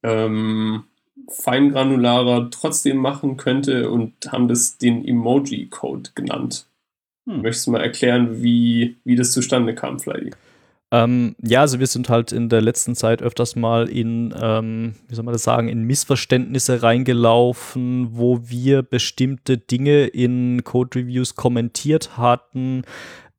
ähm, 0.03 0.83
feingranularer 1.29 2.49
trotzdem 2.51 2.97
machen 2.97 3.37
könnte 3.37 3.89
und 3.89 4.13
haben 4.31 4.47
das 4.47 4.77
den 4.77 5.05
Emoji-Code 5.05 6.11
genannt. 6.15 6.67
Hm. 7.27 7.41
Möchtest 7.41 7.67
du 7.67 7.71
mal 7.71 7.81
erklären, 7.81 8.43
wie, 8.43 8.97
wie 9.03 9.15
das 9.15 9.31
zustande 9.31 9.73
kam, 9.75 9.99
Flydy? 9.99 10.31
Ähm, 10.91 11.35
ja, 11.41 11.61
also 11.61 11.79
wir 11.79 11.87
sind 11.87 12.09
halt 12.09 12.31
in 12.31 12.49
der 12.49 12.61
letzten 12.61 12.93
Zeit 12.93 13.23
öfters 13.23 13.55
mal 13.55 13.89
in, 13.89 14.31
ähm, 14.39 14.93
wie 15.07 15.15
soll 15.15 15.25
man 15.25 15.33
das 15.33 15.43
sagen, 15.43 15.67
in 15.67 15.83
Missverständnisse 15.83 16.83
reingelaufen, 16.83 18.09
wo 18.11 18.41
wir 18.43 18.83
bestimmte 18.83 19.57
Dinge 19.57 20.05
in 20.05 20.63
Code-Reviews 20.63 21.33
kommentiert 21.33 22.15
hatten, 22.17 22.83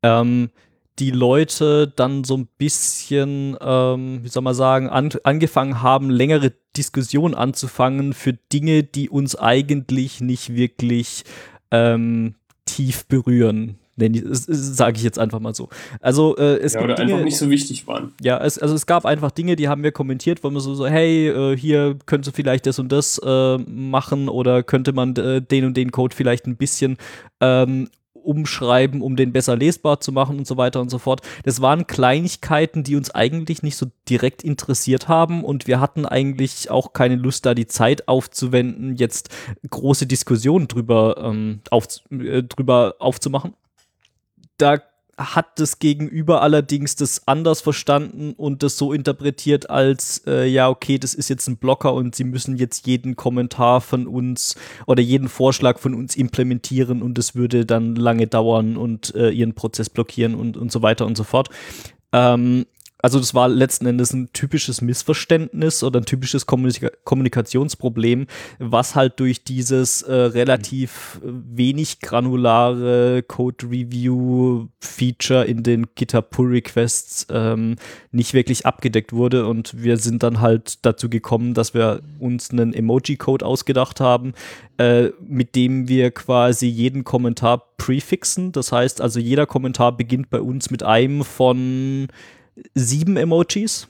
ähm, 0.02 0.50
die 0.98 1.10
Leute 1.10 1.92
dann 1.94 2.24
so 2.24 2.36
ein 2.36 2.48
bisschen, 2.58 3.56
ähm, 3.60 4.20
wie 4.22 4.28
soll 4.28 4.42
man 4.42 4.54
sagen, 4.54 4.88
an, 4.88 5.10
angefangen 5.24 5.82
haben, 5.82 6.10
längere 6.10 6.52
Diskussionen 6.76 7.34
anzufangen 7.34 8.12
für 8.12 8.32
Dinge, 8.32 8.84
die 8.84 9.10
uns 9.10 9.36
eigentlich 9.36 10.20
nicht 10.20 10.54
wirklich 10.54 11.24
ähm, 11.70 12.34
tief 12.64 13.06
berühren. 13.06 13.78
Sage 13.96 14.96
ich 14.96 15.04
jetzt 15.04 15.20
einfach 15.20 15.38
mal 15.38 15.54
so. 15.54 15.68
Also 16.00 16.36
äh, 16.36 16.58
es 16.58 16.74
ja, 16.74 16.80
gibt 16.80 16.92
oder 16.92 16.94
Dinge, 16.96 17.12
einfach 17.12 17.24
nicht 17.24 17.36
so 17.36 17.48
wichtig 17.48 17.86
waren. 17.86 18.12
Ja, 18.20 18.42
es, 18.44 18.58
also 18.58 18.74
es 18.74 18.86
gab 18.86 19.04
einfach 19.04 19.30
Dinge, 19.30 19.54
die 19.54 19.68
haben 19.68 19.84
wir 19.84 19.92
kommentiert, 19.92 20.42
wo 20.42 20.50
man 20.50 20.60
so, 20.60 20.74
so 20.74 20.86
hey, 20.86 21.28
äh, 21.28 21.56
hier 21.56 21.96
könnte 22.06 22.32
vielleicht 22.32 22.66
das 22.66 22.80
und 22.80 22.90
das 22.90 23.20
äh, 23.24 23.58
machen 23.58 24.28
oder 24.28 24.64
könnte 24.64 24.92
man 24.92 25.14
äh, 25.14 25.40
den 25.40 25.64
und 25.64 25.76
den 25.76 25.92
Code 25.92 26.14
vielleicht 26.14 26.46
ein 26.46 26.56
bisschen 26.56 26.96
ähm, 27.40 27.88
umschreiben, 28.24 29.02
um 29.02 29.16
den 29.16 29.32
besser 29.32 29.56
lesbar 29.56 30.00
zu 30.00 30.12
machen 30.12 30.38
und 30.38 30.46
so 30.46 30.56
weiter 30.56 30.80
und 30.80 30.90
so 30.90 30.98
fort. 30.98 31.20
Das 31.44 31.60
waren 31.60 31.86
Kleinigkeiten, 31.86 32.82
die 32.82 32.96
uns 32.96 33.10
eigentlich 33.10 33.62
nicht 33.62 33.76
so 33.76 33.86
direkt 34.08 34.42
interessiert 34.42 35.08
haben 35.08 35.44
und 35.44 35.66
wir 35.66 35.80
hatten 35.80 36.06
eigentlich 36.06 36.70
auch 36.70 36.92
keine 36.92 37.16
Lust, 37.16 37.46
da 37.46 37.54
die 37.54 37.66
Zeit 37.66 38.08
aufzuwenden, 38.08 38.96
jetzt 38.96 39.28
große 39.68 40.06
Diskussionen 40.06 40.68
drüber, 40.68 41.16
ähm, 41.18 41.60
auf, 41.70 41.86
äh, 42.10 42.42
drüber 42.42 42.96
aufzumachen. 42.98 43.54
Da 44.58 44.80
hat 45.16 45.58
das 45.58 45.78
Gegenüber 45.78 46.42
allerdings 46.42 46.96
das 46.96 47.26
anders 47.26 47.60
verstanden 47.60 48.34
und 48.36 48.62
das 48.62 48.76
so 48.76 48.92
interpretiert 48.92 49.70
als, 49.70 50.22
äh, 50.26 50.46
ja, 50.46 50.68
okay, 50.68 50.98
das 50.98 51.14
ist 51.14 51.28
jetzt 51.28 51.48
ein 51.48 51.56
Blocker 51.56 51.94
und 51.94 52.14
sie 52.14 52.24
müssen 52.24 52.56
jetzt 52.56 52.86
jeden 52.86 53.16
Kommentar 53.16 53.80
von 53.80 54.06
uns 54.06 54.56
oder 54.86 55.02
jeden 55.02 55.28
Vorschlag 55.28 55.78
von 55.78 55.94
uns 55.94 56.16
implementieren 56.16 57.02
und 57.02 57.18
es 57.18 57.34
würde 57.34 57.64
dann 57.64 57.94
lange 57.94 58.26
dauern 58.26 58.76
und 58.76 59.14
äh, 59.14 59.30
ihren 59.30 59.54
Prozess 59.54 59.88
blockieren 59.88 60.34
und, 60.34 60.56
und 60.56 60.72
so 60.72 60.82
weiter 60.82 61.06
und 61.06 61.16
so 61.16 61.24
fort. 61.24 61.48
Ähm, 62.12 62.66
also 63.04 63.18
das 63.18 63.34
war 63.34 63.50
letzten 63.50 63.84
Endes 63.84 64.14
ein 64.14 64.30
typisches 64.32 64.80
Missverständnis 64.80 65.84
oder 65.84 66.00
ein 66.00 66.06
typisches 66.06 66.46
Kommunika 66.46 66.88
Kommunikationsproblem, 67.04 68.28
was 68.58 68.94
halt 68.94 69.20
durch 69.20 69.44
dieses 69.44 70.00
äh, 70.00 70.14
relativ 70.14 71.20
wenig 71.22 72.00
granulare 72.00 73.22
Code 73.22 73.66
Review 73.66 74.68
Feature 74.80 75.44
in 75.44 75.62
den 75.62 75.88
GitHub 75.94 76.30
Pull 76.30 76.48
Requests 76.48 77.26
ähm, 77.28 77.76
nicht 78.10 78.32
wirklich 78.32 78.64
abgedeckt 78.64 79.12
wurde 79.12 79.48
und 79.48 79.82
wir 79.82 79.98
sind 79.98 80.22
dann 80.22 80.40
halt 80.40 80.86
dazu 80.86 81.10
gekommen, 81.10 81.52
dass 81.52 81.74
wir 81.74 82.00
uns 82.20 82.52
einen 82.52 82.72
Emoji 82.72 83.18
Code 83.18 83.44
ausgedacht 83.44 84.00
haben, 84.00 84.32
äh, 84.78 85.10
mit 85.20 85.56
dem 85.56 85.88
wir 85.88 86.10
quasi 86.10 86.68
jeden 86.68 87.04
Kommentar 87.04 87.64
prefixen. 87.76 88.52
Das 88.52 88.72
heißt 88.72 89.02
also 89.02 89.20
jeder 89.20 89.44
Kommentar 89.44 89.94
beginnt 89.94 90.30
bei 90.30 90.40
uns 90.40 90.70
mit 90.70 90.82
einem 90.82 91.22
von 91.22 92.08
sieben 92.74 93.16
Emojis. 93.16 93.88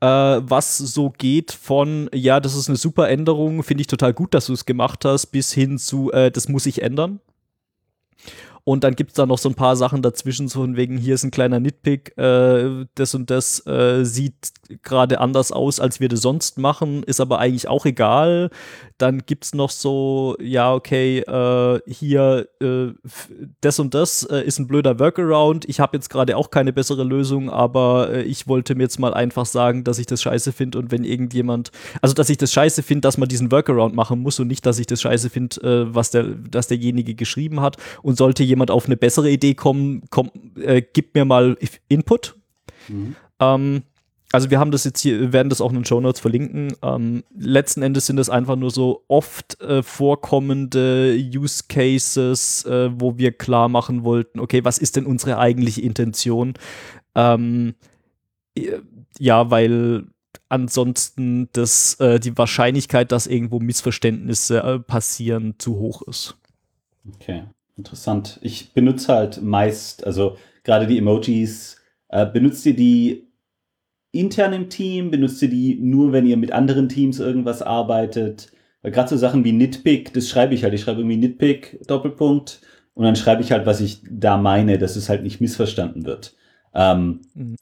Äh, 0.00 0.06
was 0.06 0.78
so 0.78 1.10
geht 1.10 1.52
von, 1.52 2.10
ja, 2.12 2.40
das 2.40 2.56
ist 2.56 2.68
eine 2.68 2.76
super 2.76 3.08
Änderung, 3.08 3.62
finde 3.62 3.82
ich 3.82 3.86
total 3.86 4.12
gut, 4.12 4.34
dass 4.34 4.46
du 4.46 4.52
es 4.52 4.66
gemacht 4.66 5.04
hast, 5.04 5.26
bis 5.26 5.52
hin 5.52 5.78
zu, 5.78 6.10
äh, 6.10 6.30
das 6.30 6.48
muss 6.48 6.66
ich 6.66 6.82
ändern. 6.82 7.20
Und 8.64 8.84
dann 8.84 8.94
gibt 8.94 9.10
es 9.10 9.14
da 9.16 9.26
noch 9.26 9.38
so 9.38 9.48
ein 9.48 9.56
paar 9.56 9.74
Sachen 9.74 10.02
dazwischen, 10.02 10.46
so 10.46 10.60
von 10.60 10.76
wegen, 10.76 10.96
hier 10.96 11.16
ist 11.16 11.24
ein 11.24 11.32
kleiner 11.32 11.58
Nitpick, 11.58 12.16
äh, 12.16 12.86
das 12.94 13.14
und 13.14 13.28
das 13.28 13.66
äh, 13.66 14.04
sieht 14.04 14.52
gerade 14.82 15.18
anders 15.20 15.50
aus, 15.50 15.80
als 15.80 15.98
wir 15.98 16.08
das 16.08 16.20
sonst 16.20 16.58
machen, 16.58 17.02
ist 17.02 17.20
aber 17.20 17.40
eigentlich 17.40 17.66
auch 17.66 17.86
egal. 17.86 18.50
Dann 18.98 19.22
gibt 19.26 19.44
es 19.44 19.54
noch 19.54 19.70
so, 19.70 20.36
ja, 20.40 20.72
okay, 20.72 21.18
äh, 21.18 21.80
hier, 21.88 22.48
äh, 22.60 22.92
das 23.60 23.80
und 23.80 23.94
das 23.94 24.22
äh, 24.22 24.44
ist 24.44 24.60
ein 24.60 24.68
blöder 24.68 25.00
Workaround. 25.00 25.68
Ich 25.68 25.80
habe 25.80 25.96
jetzt 25.96 26.08
gerade 26.08 26.36
auch 26.36 26.50
keine 26.50 26.72
bessere 26.72 27.02
Lösung, 27.02 27.50
aber 27.50 28.10
äh, 28.12 28.22
ich 28.22 28.46
wollte 28.46 28.76
mir 28.76 28.84
jetzt 28.84 29.00
mal 29.00 29.12
einfach 29.12 29.46
sagen, 29.46 29.82
dass 29.82 29.98
ich 29.98 30.06
das 30.06 30.22
scheiße 30.22 30.52
finde 30.52 30.78
und 30.78 30.92
wenn 30.92 31.02
irgendjemand, 31.02 31.72
also 32.00 32.14
dass 32.14 32.30
ich 32.30 32.38
das 32.38 32.52
scheiße 32.52 32.84
finde, 32.84 33.00
dass 33.00 33.18
man 33.18 33.28
diesen 33.28 33.50
Workaround 33.50 33.96
machen 33.96 34.20
muss 34.20 34.38
und 34.38 34.46
nicht, 34.46 34.64
dass 34.66 34.78
ich 34.78 34.86
das 34.86 35.02
scheiße 35.02 35.30
finde, 35.30 35.92
was 35.92 36.12
der, 36.12 36.22
dass 36.22 36.68
derjenige 36.68 37.16
geschrieben 37.16 37.60
hat 37.60 37.76
und 38.02 38.16
sollte 38.16 38.44
jemand 38.52 38.70
auf 38.70 38.86
eine 38.86 38.96
bessere 38.96 39.30
Idee 39.30 39.54
kommen, 39.54 40.02
komm, 40.10 40.30
äh, 40.56 40.82
gib 40.82 41.14
mir 41.14 41.24
mal 41.24 41.56
Input. 41.88 42.36
Mhm. 42.88 43.16
Ähm, 43.40 43.82
also 44.32 44.50
wir 44.50 44.58
haben 44.58 44.70
das 44.70 44.84
jetzt 44.84 45.00
hier, 45.00 45.32
werden 45.32 45.50
das 45.50 45.60
auch 45.60 45.70
in 45.70 45.76
den 45.76 45.84
Show 45.84 46.00
Notes 46.00 46.20
verlinken. 46.20 46.74
Ähm, 46.82 47.22
letzten 47.36 47.82
Endes 47.82 48.06
sind 48.06 48.18
es 48.18 48.30
einfach 48.30 48.56
nur 48.56 48.70
so 48.70 49.04
oft 49.08 49.60
äh, 49.60 49.82
vorkommende 49.82 51.16
Use 51.34 51.64
Cases, 51.68 52.64
äh, 52.64 52.90
wo 52.94 53.18
wir 53.18 53.32
klar 53.32 53.68
machen 53.68 54.04
wollten, 54.04 54.40
okay, 54.40 54.64
was 54.64 54.78
ist 54.78 54.96
denn 54.96 55.04
unsere 55.04 55.38
eigentliche 55.38 55.82
Intention? 55.82 56.54
Ähm, 57.14 57.74
ja, 59.18 59.50
weil 59.50 60.06
ansonsten 60.48 61.48
das, 61.52 61.94
äh, 62.00 62.18
die 62.18 62.36
Wahrscheinlichkeit, 62.36 63.12
dass 63.12 63.26
irgendwo 63.26 63.58
Missverständnisse 63.58 64.62
äh, 64.62 64.78
passieren, 64.78 65.54
zu 65.58 65.76
hoch 65.76 66.02
ist. 66.02 66.36
Okay. 67.14 67.44
Interessant. 67.82 68.38
Ich 68.42 68.74
benutze 68.74 69.12
halt 69.12 69.42
meist, 69.42 70.06
also 70.06 70.36
gerade 70.62 70.86
die 70.86 70.98
Emojis, 70.98 71.80
äh, 72.10 72.26
benutzt 72.26 72.64
ihr 72.64 72.76
die 72.76 73.26
intern 74.12 74.52
im 74.52 74.70
Team? 74.70 75.10
Benutzt 75.10 75.42
ihr 75.42 75.50
die 75.50 75.74
nur, 75.74 76.12
wenn 76.12 76.24
ihr 76.24 76.36
mit 76.36 76.52
anderen 76.52 76.88
Teams 76.88 77.18
irgendwas 77.18 77.60
arbeitet? 77.60 78.52
Weil 78.82 78.92
gerade 78.92 79.08
so 79.08 79.16
Sachen 79.16 79.44
wie 79.44 79.50
Nitpick, 79.50 80.14
das 80.14 80.28
schreibe 80.28 80.54
ich 80.54 80.62
halt. 80.62 80.74
Ich 80.74 80.82
schreibe 80.82 81.00
irgendwie 81.00 81.16
Nitpick, 81.16 81.80
Doppelpunkt, 81.88 82.60
und 82.94 83.04
dann 83.04 83.16
schreibe 83.16 83.42
ich 83.42 83.50
halt, 83.50 83.66
was 83.66 83.80
ich 83.80 84.02
da 84.08 84.36
meine, 84.36 84.78
dass 84.78 84.94
es 84.94 85.08
halt 85.08 85.24
nicht 85.24 85.40
missverstanden 85.40 86.04
wird. 86.04 86.36
Ähm, 86.72 87.22
mhm. 87.34 87.56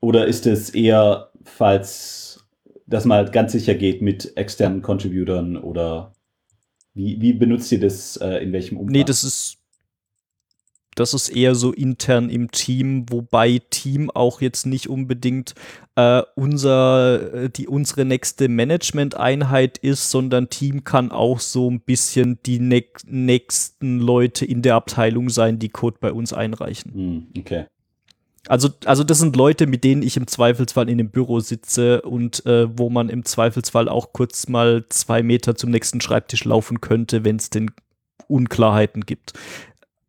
Oder 0.00 0.26
ist 0.26 0.46
es 0.46 0.70
eher, 0.70 1.30
falls 1.44 2.46
das 2.86 3.04
mal 3.04 3.30
ganz 3.30 3.52
sicher 3.52 3.74
geht 3.74 4.00
mit 4.00 4.34
externen 4.38 4.80
Contributern 4.80 5.58
oder 5.58 6.14
wie, 6.94 7.20
wie 7.20 7.32
benutzt 7.32 7.70
ihr 7.70 7.80
das 7.80 8.16
äh, 8.16 8.42
in 8.42 8.52
welchem 8.52 8.76
Umfang? 8.76 8.92
Nee, 8.92 9.04
das 9.04 9.24
ist 9.24 9.57
das 10.98 11.14
ist 11.14 11.28
eher 11.28 11.54
so 11.54 11.72
intern 11.72 12.28
im 12.28 12.50
Team, 12.50 13.06
wobei 13.08 13.60
Team 13.70 14.10
auch 14.10 14.40
jetzt 14.40 14.66
nicht 14.66 14.88
unbedingt 14.88 15.54
äh, 15.94 16.22
unser, 16.34 17.34
äh, 17.34 17.50
die, 17.50 17.68
unsere 17.68 18.04
nächste 18.04 18.48
Management-Einheit 18.48 19.78
ist, 19.78 20.10
sondern 20.10 20.50
Team 20.50 20.82
kann 20.82 21.12
auch 21.12 21.38
so 21.38 21.70
ein 21.70 21.80
bisschen 21.80 22.40
die 22.44 22.58
ne 22.58 22.84
nächsten 23.06 24.00
Leute 24.00 24.44
in 24.44 24.62
der 24.62 24.74
Abteilung 24.74 25.30
sein, 25.30 25.58
die 25.58 25.68
Code 25.68 25.98
bei 26.00 26.12
uns 26.12 26.32
einreichen. 26.32 26.92
Hm, 26.92 27.26
okay. 27.38 27.66
Also, 28.48 28.70
also 28.84 29.04
das 29.04 29.18
sind 29.18 29.36
Leute, 29.36 29.66
mit 29.66 29.84
denen 29.84 30.02
ich 30.02 30.16
im 30.16 30.26
Zweifelsfall 30.26 30.88
in 30.88 30.98
dem 30.98 31.10
Büro 31.10 31.38
sitze 31.38 32.02
und 32.02 32.44
äh, 32.46 32.66
wo 32.76 32.90
man 32.90 33.08
im 33.08 33.24
Zweifelsfall 33.24 33.88
auch 33.88 34.12
kurz 34.12 34.48
mal 34.48 34.86
zwei 34.88 35.22
Meter 35.22 35.54
zum 35.54 35.70
nächsten 35.70 36.00
Schreibtisch 36.00 36.44
laufen 36.44 36.80
könnte, 36.80 37.24
wenn 37.24 37.36
es 37.36 37.50
denn 37.50 37.70
Unklarheiten 38.28 39.06
gibt. 39.06 39.32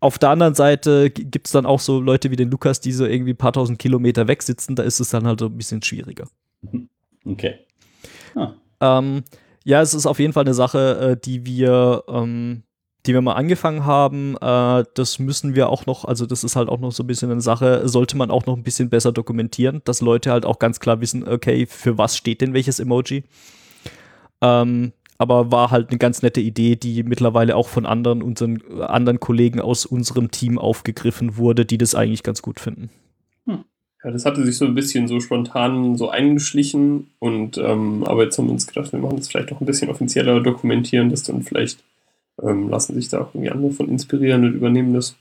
Auf 0.02 0.18
der 0.18 0.30
anderen 0.30 0.56
Seite 0.56 1.10
gibt 1.10 1.48
es 1.48 1.52
dann 1.52 1.66
auch 1.66 1.80
so 1.80 2.00
Leute 2.00 2.32
wie 2.32 2.38
den 2.38 2.50
Lukas, 2.50 2.80
die 2.80 2.94
so 2.94 3.06
irgendwie 3.06 3.34
ein 3.34 3.38
paar 3.38 3.54
tausend 3.54 3.80
Kilometer 3.80 4.28
weg 4.28 4.42
sitzen, 4.44 4.76
da 4.76 4.84
ist 4.84 5.00
es 5.00 5.10
dann 5.10 5.28
halt 5.28 5.40
so 5.40 5.48
ein 5.48 5.58
bisschen 5.58 5.82
schwieriger. 5.82 6.28
Okay. 7.26 7.56
Ah. 8.34 8.54
Ähm, 8.80 9.24
ja, 9.66 9.82
es 9.82 9.94
ist 9.94 10.06
auf 10.06 10.20
jeden 10.20 10.32
Fall 10.32 10.46
eine 10.46 10.54
Sache, 10.54 11.18
äh, 11.18 11.18
die 11.22 11.46
wir 11.46 12.06
ähm, 12.08 12.64
die 13.06 13.14
wir 13.14 13.22
mal 13.22 13.34
angefangen 13.34 13.86
haben, 13.86 14.36
äh, 14.42 14.84
das 14.94 15.20
müssen 15.20 15.56
wir 15.56 15.70
auch 15.70 15.86
noch, 15.86 16.06
also 16.06 16.26
das 16.26 16.44
ist 16.44 16.56
halt 16.56 16.70
auch 16.70 16.80
noch 16.80 16.92
so 16.92 17.04
ein 17.04 17.08
bisschen 17.08 17.32
eine 17.32 17.42
Sache, 17.42 17.88
sollte 17.88 18.18
man 18.18 18.30
auch 18.30 18.46
noch 18.46 18.58
ein 18.58 18.64
bisschen 18.64 18.90
besser 18.90 19.12
dokumentieren, 19.12 19.82
dass 19.86 20.02
Leute 20.02 20.32
halt 20.32 20.46
auch 20.46 20.60
ganz 20.60 20.80
klar 20.80 21.00
wissen, 21.00 21.28
okay, 21.28 21.66
für 21.66 21.98
was 21.98 22.18
steht 22.18 22.42
denn 22.42 22.54
welches 22.54 22.80
Emoji. 22.80 23.24
Ähm, 24.42 24.92
aber 25.20 25.52
war 25.52 25.70
halt 25.70 25.90
eine 25.90 26.00
ganz 26.00 26.22
nette 26.22 26.42
Idee, 26.42 26.78
die 26.78 27.04
mittlerweile 27.04 27.56
auch 27.56 27.68
von 27.68 27.86
anderen, 27.86 28.24
unseren 28.24 28.64
anderen 28.82 29.20
Kollegen 29.20 29.60
aus 29.60 29.86
unserem 29.86 30.32
Team 30.32 30.58
aufgegriffen 30.58 31.38
wurde, 31.38 31.66
die 31.66 31.78
das 31.78 31.94
eigentlich 31.94 32.24
ganz 32.24 32.42
gut 32.42 32.60
finden. 32.60 32.90
Hm. 33.46 33.66
Ja, 34.04 34.12
das 34.12 34.26
hatte 34.26 34.44
sich 34.44 34.58
so 34.58 34.66
ein 34.66 34.76
bisschen 34.76 35.10
so 35.10 35.20
spontan 35.20 35.98
so 35.98 36.10
eingeschlichen 36.10 37.12
und 37.20 37.58
ähm, 37.58 38.06
aber 38.06 38.24
jetzt 38.24 38.38
haben 38.38 38.46
wir 38.46 38.54
uns 38.54 38.66
gedacht, 38.66 38.94
wir 38.94 39.00
machen 39.00 39.18
das 39.18 39.28
vielleicht 39.28 39.52
auch 39.52 39.60
ein 39.60 39.66
bisschen 39.66 39.90
offizieller, 39.90 40.40
dokumentieren 40.40 41.10
das 41.10 41.24
dann 41.24 41.44
vielleicht 41.44 41.84
ähm, 42.42 42.70
lassen 42.70 42.96
sich 42.96 43.10
da 43.10 43.22
auch 43.22 43.34
irgendwie 43.34 43.52
andere 43.52 43.72
von 43.72 43.90
inspirieren 43.90 44.46
und 44.46 44.54
übernehmen 44.54 44.94
das. 44.94 45.16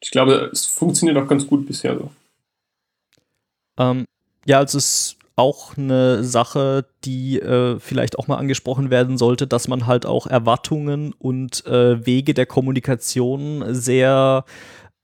Ich 0.00 0.10
glaube, 0.10 0.50
es 0.52 0.66
funktioniert 0.66 1.16
auch 1.16 1.26
ganz 1.26 1.46
gut 1.46 1.66
bisher 1.66 1.96
so. 1.96 2.10
Ähm, 3.78 4.04
ja, 4.44 4.58
also 4.58 4.78
es 4.78 4.84
ist 4.84 5.17
auch 5.38 5.76
eine 5.76 6.24
Sache, 6.24 6.86
die 7.04 7.38
äh, 7.38 7.78
vielleicht 7.78 8.18
auch 8.18 8.26
mal 8.26 8.36
angesprochen 8.38 8.90
werden 8.90 9.16
sollte, 9.16 9.46
dass 9.46 9.68
man 9.68 9.86
halt 9.86 10.04
auch 10.04 10.26
Erwartungen 10.26 11.14
und 11.16 11.64
äh, 11.66 12.04
Wege 12.04 12.34
der 12.34 12.46
Kommunikation 12.46 13.64
sehr 13.72 14.44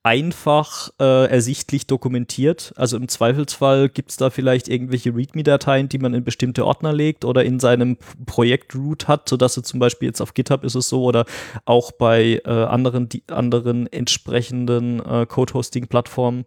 einfach 0.05 0.91
äh, 1.01 1.31
ersichtlich 1.31 1.87
dokumentiert. 1.87 2.75
Also 2.77 2.99
im 2.99 3.09
Zweifelsfall 3.09 3.89
gibt 3.89 4.11
es 4.11 4.19
da 4.19 4.29
vielleicht 4.29 4.69
irgendwelche 4.69 5.15
README-Dateien, 5.15 5.89
die 5.89 5.99
man 5.99 6.13
in 6.13 6.23
bestimmte 6.23 6.67
Ordner 6.67 6.93
legt 6.93 7.25
oder 7.25 7.43
in 7.43 7.59
seinem 7.59 7.97
Projekt 8.27 8.75
Root 8.75 9.09
hat, 9.09 9.29
sodass 9.29 9.55
du 9.55 9.63
zum 9.63 9.81
Beispiel 9.81 10.07
jetzt 10.07 10.21
auf 10.21 10.35
GitHub 10.35 10.63
ist 10.63 10.75
es 10.75 10.91
so 10.91 11.05
oder 11.05 11.25
auch 11.65 11.91
bei 11.91 12.43
äh, 12.45 12.51
anderen, 12.51 13.09
die, 13.09 13.25
anderen 13.29 13.87
entsprechenden 13.87 15.01
äh, 15.01 15.25
Code-Hosting-Plattformen, 15.27 16.45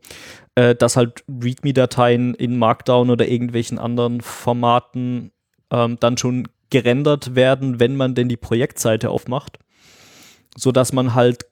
äh, 0.53 0.75
dass 0.75 0.95
halt 0.95 1.23
README-Dateien 1.27 2.35
in 2.35 2.59
Markdown 2.59 3.09
oder 3.09 3.27
irgendwelchen 3.27 3.79
anderen 3.79 4.21
Formaten 4.21 5.31
ähm, 5.71 5.97
dann 5.99 6.17
schon 6.17 6.47
gerendert 6.69 7.33
werden, 7.33 7.79
wenn 7.79 7.95
man 7.95 8.13
denn 8.13 8.29
die 8.29 8.37
Projektseite 8.37 9.09
aufmacht 9.09 9.57
sodass 10.57 10.91
man 10.91 11.13
halt 11.13 11.45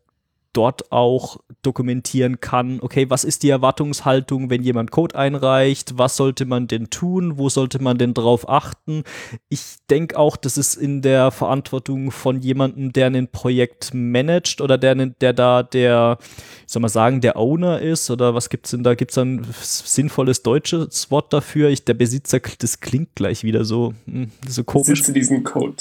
dort 0.56 0.92
auch 0.92 1.38
dokumentieren 1.62 2.40
kann, 2.40 2.80
okay, 2.82 3.10
was 3.10 3.24
ist 3.24 3.44
die 3.44 3.50
Erwartungshaltung, 3.50 4.50
wenn 4.50 4.64
jemand 4.64 4.92
Code 4.92 5.16
einreicht, 5.16 5.98
was 5.98 6.16
sollte 6.16 6.46
man 6.46 6.68
denn 6.68 6.90
tun, 6.90 7.38
wo 7.38 7.50
sollte 7.50 7.82
man 7.82 7.98
denn 7.98 8.14
drauf 8.14 8.48
achten. 8.48 9.04
Ich 9.50 9.78
denke 9.90 10.18
auch, 10.18 10.38
das 10.38 10.58
ist 10.58 10.76
in 10.76 11.02
der 11.02 11.32
Verantwortung 11.32 12.12
von 12.12 12.42
jemandem, 12.42 12.94
der 12.94 13.08
ein 13.08 13.28
Projekt 13.28 13.94
managt 13.94 14.62
oder 14.62 14.78
der, 14.78 14.96
der 14.96 15.34
da 15.34 15.64
der, 15.64 16.18
ich 16.66 16.72
soll 16.72 16.82
mal 16.82 16.90
sagen, 16.90 17.22
der 17.22 17.38
Owner 17.38 17.82
ist 17.82 18.10
oder 18.10 18.34
was 18.36 18.50
gibt's 18.50 18.72
denn 18.72 18.84
da? 18.84 18.96
Gibt's 18.96 19.18
ein 19.18 19.46
sinnvolles 19.62 20.44
deutsches 20.44 21.12
Wort 21.12 21.34
dafür? 21.34 21.70
Ich, 21.70 21.84
der 21.84 21.96
Besitzer, 21.96 22.40
das 22.60 22.80
klingt 22.80 23.16
gleich 23.16 23.44
wieder 23.44 23.66
so, 23.66 23.94
hm, 24.06 24.32
so 24.48 24.64
komisch. 24.64 24.88
Besitze 24.88 25.14
diesen 25.14 25.44
Code. 25.44 25.76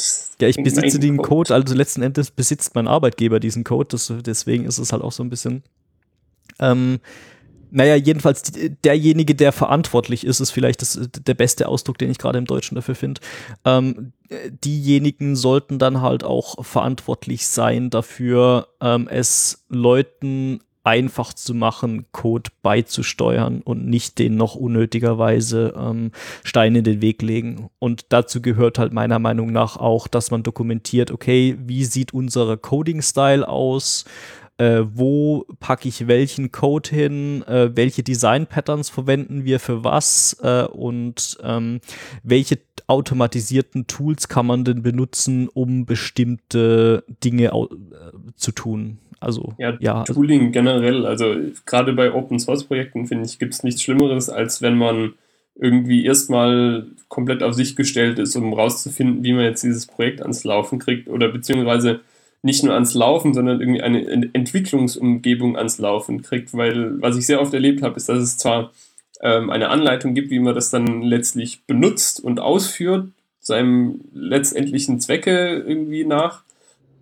Ja, 0.44 0.50
ich 0.50 0.62
besitze 0.62 0.98
den 0.98 1.16
Code. 1.16 1.28
Code, 1.28 1.54
also 1.54 1.74
letzten 1.74 2.02
Endes 2.02 2.30
besitzt 2.30 2.74
mein 2.74 2.86
Arbeitgeber 2.86 3.40
diesen 3.40 3.64
Code, 3.64 3.88
das, 3.90 4.12
deswegen 4.24 4.44
deswegen 4.54 4.66
ist 4.66 4.78
es 4.78 4.92
halt 4.92 5.02
auch 5.02 5.12
so 5.12 5.22
ein 5.22 5.30
bisschen. 5.30 5.62
Ähm, 6.58 7.00
naja, 7.70 7.96
jedenfalls 7.96 8.52
derjenige, 8.84 9.34
der 9.34 9.50
verantwortlich 9.50 10.24
ist, 10.24 10.38
ist 10.38 10.52
vielleicht 10.52 10.80
das, 10.80 11.08
der 11.26 11.34
beste 11.34 11.66
Ausdruck, 11.66 11.98
den 11.98 12.10
ich 12.10 12.18
gerade 12.18 12.38
im 12.38 12.44
Deutschen 12.44 12.76
dafür 12.76 12.94
finde. 12.94 13.20
Ähm, 13.64 14.12
diejenigen 14.64 15.34
sollten 15.34 15.78
dann 15.80 16.00
halt 16.00 16.22
auch 16.22 16.64
verantwortlich 16.64 17.46
sein 17.48 17.90
dafür, 17.90 18.68
ähm, 18.80 19.08
es 19.08 19.64
Leuten 19.68 20.60
einfach 20.84 21.32
zu 21.32 21.54
machen, 21.54 22.04
Code 22.12 22.50
beizusteuern 22.62 23.62
und 23.62 23.86
nicht 23.86 24.18
den 24.18 24.36
noch 24.36 24.54
unnötigerweise 24.54 25.74
ähm, 25.76 26.12
Steine 26.44 26.78
in 26.78 26.84
den 26.84 27.00
Weg 27.00 27.22
legen. 27.22 27.70
Und 27.78 28.06
dazu 28.10 28.42
gehört 28.42 28.78
halt 28.78 28.92
meiner 28.92 29.18
Meinung 29.18 29.50
nach 29.50 29.78
auch, 29.78 30.06
dass 30.06 30.30
man 30.30 30.42
dokumentiert, 30.42 31.10
okay, 31.10 31.56
wie 31.58 31.84
sieht 31.84 32.12
unser 32.12 32.56
Coding-Style 32.58 33.48
aus? 33.48 34.04
Äh, 34.56 34.82
wo 34.92 35.46
packe 35.58 35.88
ich 35.88 36.06
welchen 36.06 36.52
Code 36.52 36.88
hin, 36.88 37.42
äh, 37.42 37.74
welche 37.74 38.04
Design-Patterns 38.04 38.88
verwenden 38.88 39.44
wir 39.44 39.58
für 39.58 39.82
was 39.82 40.36
äh, 40.42 40.62
und 40.64 41.38
ähm, 41.42 41.80
welche 42.22 42.60
automatisierten 42.86 43.86
Tools 43.86 44.28
kann 44.28 44.46
man 44.46 44.64
denn 44.64 44.82
benutzen, 44.82 45.48
um 45.48 45.86
bestimmte 45.86 47.04
Dinge 47.22 47.46
äh, 47.46 47.66
zu 48.36 48.52
tun. 48.52 48.98
Also, 49.20 49.54
ja, 49.58 49.76
ja 49.80 50.04
Tooling 50.04 50.40
also, 50.40 50.52
generell, 50.52 51.06
also 51.06 51.34
gerade 51.64 51.94
bei 51.94 52.12
Open 52.12 52.38
Source 52.38 52.64
Projekten 52.64 53.06
finde 53.06 53.24
ich, 53.24 53.38
gibt 53.38 53.54
es 53.54 53.62
nichts 53.62 53.82
Schlimmeres, 53.82 54.28
als 54.28 54.60
wenn 54.60 54.76
man 54.76 55.14
irgendwie 55.54 56.04
erstmal 56.04 56.86
komplett 57.08 57.42
auf 57.42 57.54
sich 57.54 57.76
gestellt 57.76 58.18
ist, 58.18 58.36
um 58.36 58.52
rauszufinden, 58.52 59.22
wie 59.22 59.32
man 59.32 59.44
jetzt 59.44 59.62
dieses 59.62 59.86
Projekt 59.86 60.20
ans 60.20 60.44
Laufen 60.44 60.78
kriegt 60.78 61.08
oder 61.08 61.28
beziehungsweise 61.28 62.00
nicht 62.42 62.62
nur 62.64 62.74
ans 62.74 62.92
Laufen, 62.92 63.32
sondern 63.32 63.60
irgendwie 63.60 63.80
eine 63.80 64.30
Entwicklungsumgebung 64.34 65.56
ans 65.56 65.78
Laufen 65.78 66.20
kriegt, 66.20 66.52
weil 66.52 67.00
was 67.00 67.16
ich 67.16 67.24
sehr 67.24 67.40
oft 67.40 67.54
erlebt 67.54 67.82
habe, 67.82 67.96
ist, 67.96 68.08
dass 68.08 68.18
es 68.18 68.36
zwar 68.36 68.72
ähm, 69.20 69.50
eine 69.50 69.68
Anleitung 69.68 70.14
gibt, 70.14 70.30
wie 70.30 70.38
man 70.38 70.54
das 70.54 70.70
dann 70.70 71.02
letztlich 71.02 71.64
benutzt 71.64 72.22
und 72.22 72.40
ausführt, 72.40 73.08
seinem 73.40 74.00
letztendlichen 74.12 75.00
Zwecke 75.00 75.58
irgendwie 75.66 76.04
nach, 76.04 76.42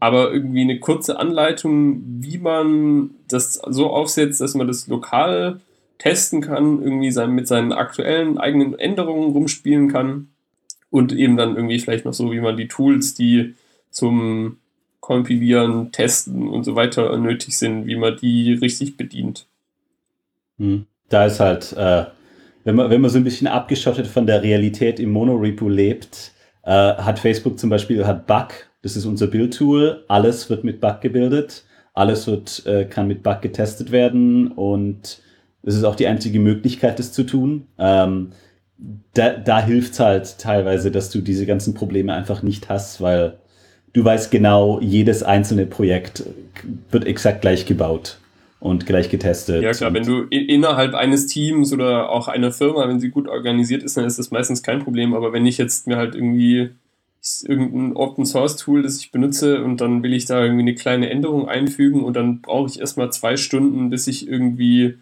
aber 0.00 0.32
irgendwie 0.32 0.62
eine 0.62 0.80
kurze 0.80 1.18
Anleitung, 1.18 2.02
wie 2.20 2.38
man 2.38 3.10
das 3.28 3.54
so 3.54 3.90
aufsetzt, 3.90 4.40
dass 4.40 4.54
man 4.54 4.66
das 4.66 4.88
lokal 4.88 5.60
testen 5.98 6.40
kann, 6.40 6.82
irgendwie 6.82 7.12
sein, 7.12 7.30
mit 7.30 7.46
seinen 7.46 7.72
aktuellen 7.72 8.38
eigenen 8.38 8.76
Änderungen 8.76 9.30
rumspielen 9.30 9.92
kann 9.92 10.28
und 10.90 11.12
eben 11.12 11.36
dann 11.36 11.54
irgendwie 11.54 11.78
vielleicht 11.78 12.04
noch 12.04 12.14
so, 12.14 12.32
wie 12.32 12.40
man 12.40 12.56
die 12.56 12.66
Tools, 12.66 13.14
die 13.14 13.54
zum 13.90 14.58
Kompilieren, 14.98 15.92
Testen 15.92 16.48
und 16.48 16.64
so 16.64 16.74
weiter 16.74 17.16
nötig 17.16 17.56
sind, 17.56 17.86
wie 17.86 17.96
man 17.96 18.16
die 18.16 18.52
richtig 18.54 18.96
bedient. 18.96 19.46
Hm. 20.58 20.86
Da 21.12 21.26
ist 21.26 21.40
halt, 21.40 21.72
äh, 21.72 22.04
wenn, 22.64 22.74
man, 22.74 22.90
wenn 22.90 23.00
man 23.00 23.10
so 23.10 23.18
ein 23.18 23.24
bisschen 23.24 23.46
abgeschottet 23.46 24.06
von 24.06 24.26
der 24.26 24.42
Realität 24.42 25.00
im 25.00 25.10
Monorepo 25.10 25.68
lebt, 25.68 26.32
äh, 26.64 26.70
hat 26.70 27.18
Facebook 27.18 27.58
zum 27.58 27.70
Beispiel 27.70 28.06
hat 28.06 28.26
Bug 28.26 28.48
das 28.82 28.96
ist 28.96 29.06
unser 29.06 29.28
Build-Tool. 29.28 30.04
Alles 30.08 30.50
wird 30.50 30.64
mit 30.64 30.80
Bug 30.80 31.00
gebildet. 31.00 31.64
Alles 31.94 32.26
wird, 32.26 32.66
äh, 32.66 32.84
kann 32.84 33.06
mit 33.06 33.22
Bug 33.22 33.40
getestet 33.42 33.92
werden 33.92 34.48
und 34.48 35.20
es 35.62 35.76
ist 35.76 35.84
auch 35.84 35.94
die 35.94 36.06
einzige 36.06 36.40
Möglichkeit, 36.40 36.98
das 36.98 37.12
zu 37.12 37.22
tun. 37.24 37.68
Ähm, 37.78 38.30
da 39.14 39.30
da 39.30 39.60
hilft 39.60 39.92
es 39.92 40.00
halt 40.00 40.38
teilweise, 40.38 40.90
dass 40.90 41.10
du 41.10 41.20
diese 41.20 41.46
ganzen 41.46 41.74
Probleme 41.74 42.14
einfach 42.14 42.42
nicht 42.42 42.68
hast, 42.68 43.00
weil 43.00 43.38
du 43.92 44.04
weißt 44.04 44.30
genau, 44.30 44.80
jedes 44.80 45.22
einzelne 45.22 45.66
Projekt 45.66 46.24
wird 46.90 47.06
exakt 47.06 47.42
gleich 47.42 47.66
gebaut 47.66 48.18
und 48.62 48.86
gleich 48.86 49.10
getestet. 49.10 49.62
Ja 49.62 49.72
klar, 49.72 49.92
wenn 49.92 50.04
du 50.04 50.22
innerhalb 50.30 50.94
eines 50.94 51.26
Teams 51.26 51.72
oder 51.72 52.10
auch 52.10 52.28
einer 52.28 52.52
Firma, 52.52 52.88
wenn 52.88 53.00
sie 53.00 53.10
gut 53.10 53.26
organisiert 53.26 53.82
ist, 53.82 53.96
dann 53.96 54.04
ist 54.04 54.20
das 54.20 54.30
meistens 54.30 54.62
kein 54.62 54.78
Problem. 54.84 55.14
Aber 55.14 55.32
wenn 55.32 55.46
ich 55.46 55.58
jetzt 55.58 55.88
mir 55.88 55.96
halt 55.96 56.14
irgendwie 56.14 56.70
irgendein 57.42 57.96
Open 57.96 58.24
Source 58.24 58.56
Tool, 58.56 58.82
das 58.82 58.98
ich 58.98 59.10
benutze 59.10 59.64
und 59.64 59.80
dann 59.80 60.04
will 60.04 60.12
ich 60.12 60.26
da 60.26 60.40
irgendwie 60.40 60.62
eine 60.62 60.74
kleine 60.76 61.10
Änderung 61.10 61.48
einfügen 61.48 62.04
und 62.04 62.14
dann 62.14 62.40
brauche 62.40 62.68
ich 62.68 62.78
erstmal 62.78 63.10
zwei 63.10 63.36
Stunden, 63.36 63.90
bis 63.90 64.06
ich 64.06 64.28
irgendwie 64.28 64.94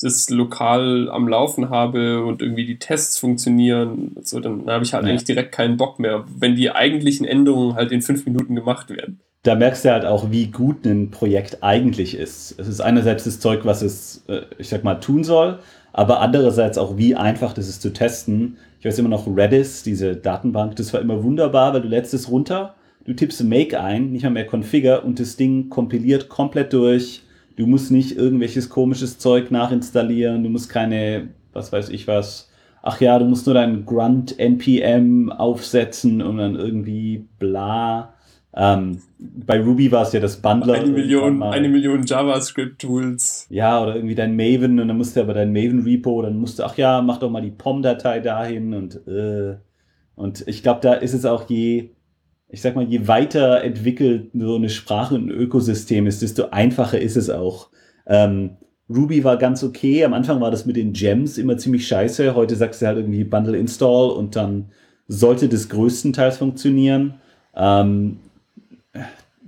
das 0.00 0.30
lokal 0.30 1.10
am 1.10 1.28
Laufen 1.28 1.68
habe 1.68 2.24
und 2.24 2.40
irgendwie 2.40 2.64
die 2.64 2.78
Tests 2.78 3.18
funktionieren. 3.18 4.16
So, 4.22 4.40
dann 4.40 4.66
habe 4.66 4.84
ich 4.84 4.94
halt 4.94 5.04
ja. 5.04 5.10
eigentlich 5.10 5.24
direkt 5.24 5.52
keinen 5.52 5.76
Bock 5.76 5.98
mehr, 5.98 6.24
wenn 6.38 6.56
die 6.56 6.70
eigentlichen 6.70 7.26
Änderungen 7.26 7.74
halt 7.74 7.92
in 7.92 8.00
fünf 8.00 8.24
Minuten 8.24 8.54
gemacht 8.54 8.88
werden. 8.88 9.20
Da 9.44 9.54
merkst 9.54 9.84
du 9.84 9.92
halt 9.92 10.04
auch, 10.04 10.30
wie 10.32 10.48
gut 10.48 10.84
ein 10.84 11.10
Projekt 11.10 11.62
eigentlich 11.62 12.16
ist. 12.16 12.58
Es 12.58 12.66
ist 12.66 12.80
einerseits 12.80 13.24
das 13.24 13.38
Zeug, 13.38 13.64
was 13.64 13.82
es, 13.82 14.24
äh, 14.26 14.42
ich 14.58 14.68
sag 14.68 14.82
mal, 14.82 14.96
tun 14.96 15.22
soll, 15.22 15.60
aber 15.92 16.20
andererseits 16.20 16.78
auch, 16.78 16.96
wie 16.96 17.14
einfach 17.14 17.52
das 17.52 17.68
ist 17.68 17.80
zu 17.80 17.92
testen 17.92 18.56
ich 18.84 18.88
weiß 18.88 18.98
immer 18.98 19.08
noch 19.08 19.26
Redis, 19.26 19.82
diese 19.82 20.14
Datenbank, 20.14 20.76
das 20.76 20.92
war 20.92 21.00
immer 21.00 21.22
wunderbar, 21.22 21.72
weil 21.72 21.80
du 21.80 21.88
lädst 21.88 22.12
es 22.12 22.30
runter, 22.30 22.74
du 23.06 23.14
tippst 23.14 23.42
Make 23.42 23.80
ein, 23.80 24.12
nicht 24.12 24.24
mal 24.24 24.30
mehr 24.30 24.46
Configure 24.46 25.00
und 25.00 25.18
das 25.18 25.36
Ding 25.36 25.70
kompiliert 25.70 26.28
komplett 26.28 26.74
durch. 26.74 27.22
Du 27.56 27.66
musst 27.66 27.90
nicht 27.90 28.14
irgendwelches 28.14 28.68
komisches 28.68 29.18
Zeug 29.18 29.50
nachinstallieren, 29.50 30.44
du 30.44 30.50
musst 30.50 30.68
keine, 30.68 31.30
was 31.54 31.72
weiß 31.72 31.88
ich 31.88 32.06
was. 32.06 32.50
Ach 32.82 33.00
ja, 33.00 33.18
du 33.18 33.24
musst 33.24 33.46
nur 33.46 33.54
dein 33.54 33.86
Grunt 33.86 34.38
NPM 34.38 35.32
aufsetzen 35.32 36.20
und 36.20 36.36
dann 36.36 36.54
irgendwie 36.54 37.26
bla. 37.38 38.12
Ähm, 38.56 38.98
bei 39.18 39.60
Ruby 39.60 39.90
war 39.90 40.02
es 40.02 40.12
ja 40.12 40.20
das 40.20 40.36
Bundler. 40.36 40.74
Eine 40.74 40.90
Million, 40.90 41.42
eine 41.42 41.68
Million 41.68 42.04
JavaScript-Tools. 42.06 43.46
Ja, 43.50 43.82
oder 43.82 43.96
irgendwie 43.96 44.14
dein 44.14 44.36
Maven 44.36 44.78
und 44.78 44.88
dann 44.88 44.96
musst 44.96 45.16
du 45.16 45.20
aber 45.20 45.34
dein 45.34 45.52
Maven-Repo, 45.52 46.22
dann 46.22 46.38
musst 46.38 46.58
du, 46.58 46.64
ach 46.64 46.76
ja, 46.76 47.02
mach 47.02 47.18
doch 47.18 47.30
mal 47.30 47.42
die 47.42 47.50
POM-Datei 47.50 48.20
dahin 48.20 48.74
und 48.74 49.06
äh, 49.08 49.56
und 50.16 50.46
ich 50.46 50.62
glaube, 50.62 50.80
da 50.80 50.94
ist 50.94 51.14
es 51.14 51.24
auch 51.24 51.48
je, 51.48 51.90
ich 52.48 52.62
sag 52.62 52.76
mal, 52.76 52.84
je 52.84 53.08
weiter 53.08 53.62
entwickelt 53.62 54.30
so 54.32 54.56
eine 54.56 54.68
Sprache 54.68 55.14
und 55.14 55.26
ein 55.26 55.30
Ökosystem 55.30 56.06
ist, 56.06 56.22
desto 56.22 56.50
einfacher 56.50 57.00
ist 57.00 57.16
es 57.16 57.30
auch. 57.30 57.70
Ähm, 58.06 58.56
Ruby 58.88 59.24
war 59.24 59.38
ganz 59.38 59.64
okay. 59.64 60.04
Am 60.04 60.12
Anfang 60.12 60.40
war 60.40 60.50
das 60.50 60.66
mit 60.66 60.76
den 60.76 60.92
Gems 60.92 61.38
immer 61.38 61.56
ziemlich 61.56 61.88
scheiße. 61.88 62.34
Heute 62.34 62.54
sagst 62.54 62.82
du 62.82 62.86
halt 62.86 62.98
irgendwie 62.98 63.24
Bundle 63.24 63.56
Install 63.56 64.10
und 64.10 64.36
dann 64.36 64.70
sollte 65.08 65.48
das 65.48 65.68
größtenteils 65.68 66.36
funktionieren. 66.36 67.14
Ähm, 67.56 68.18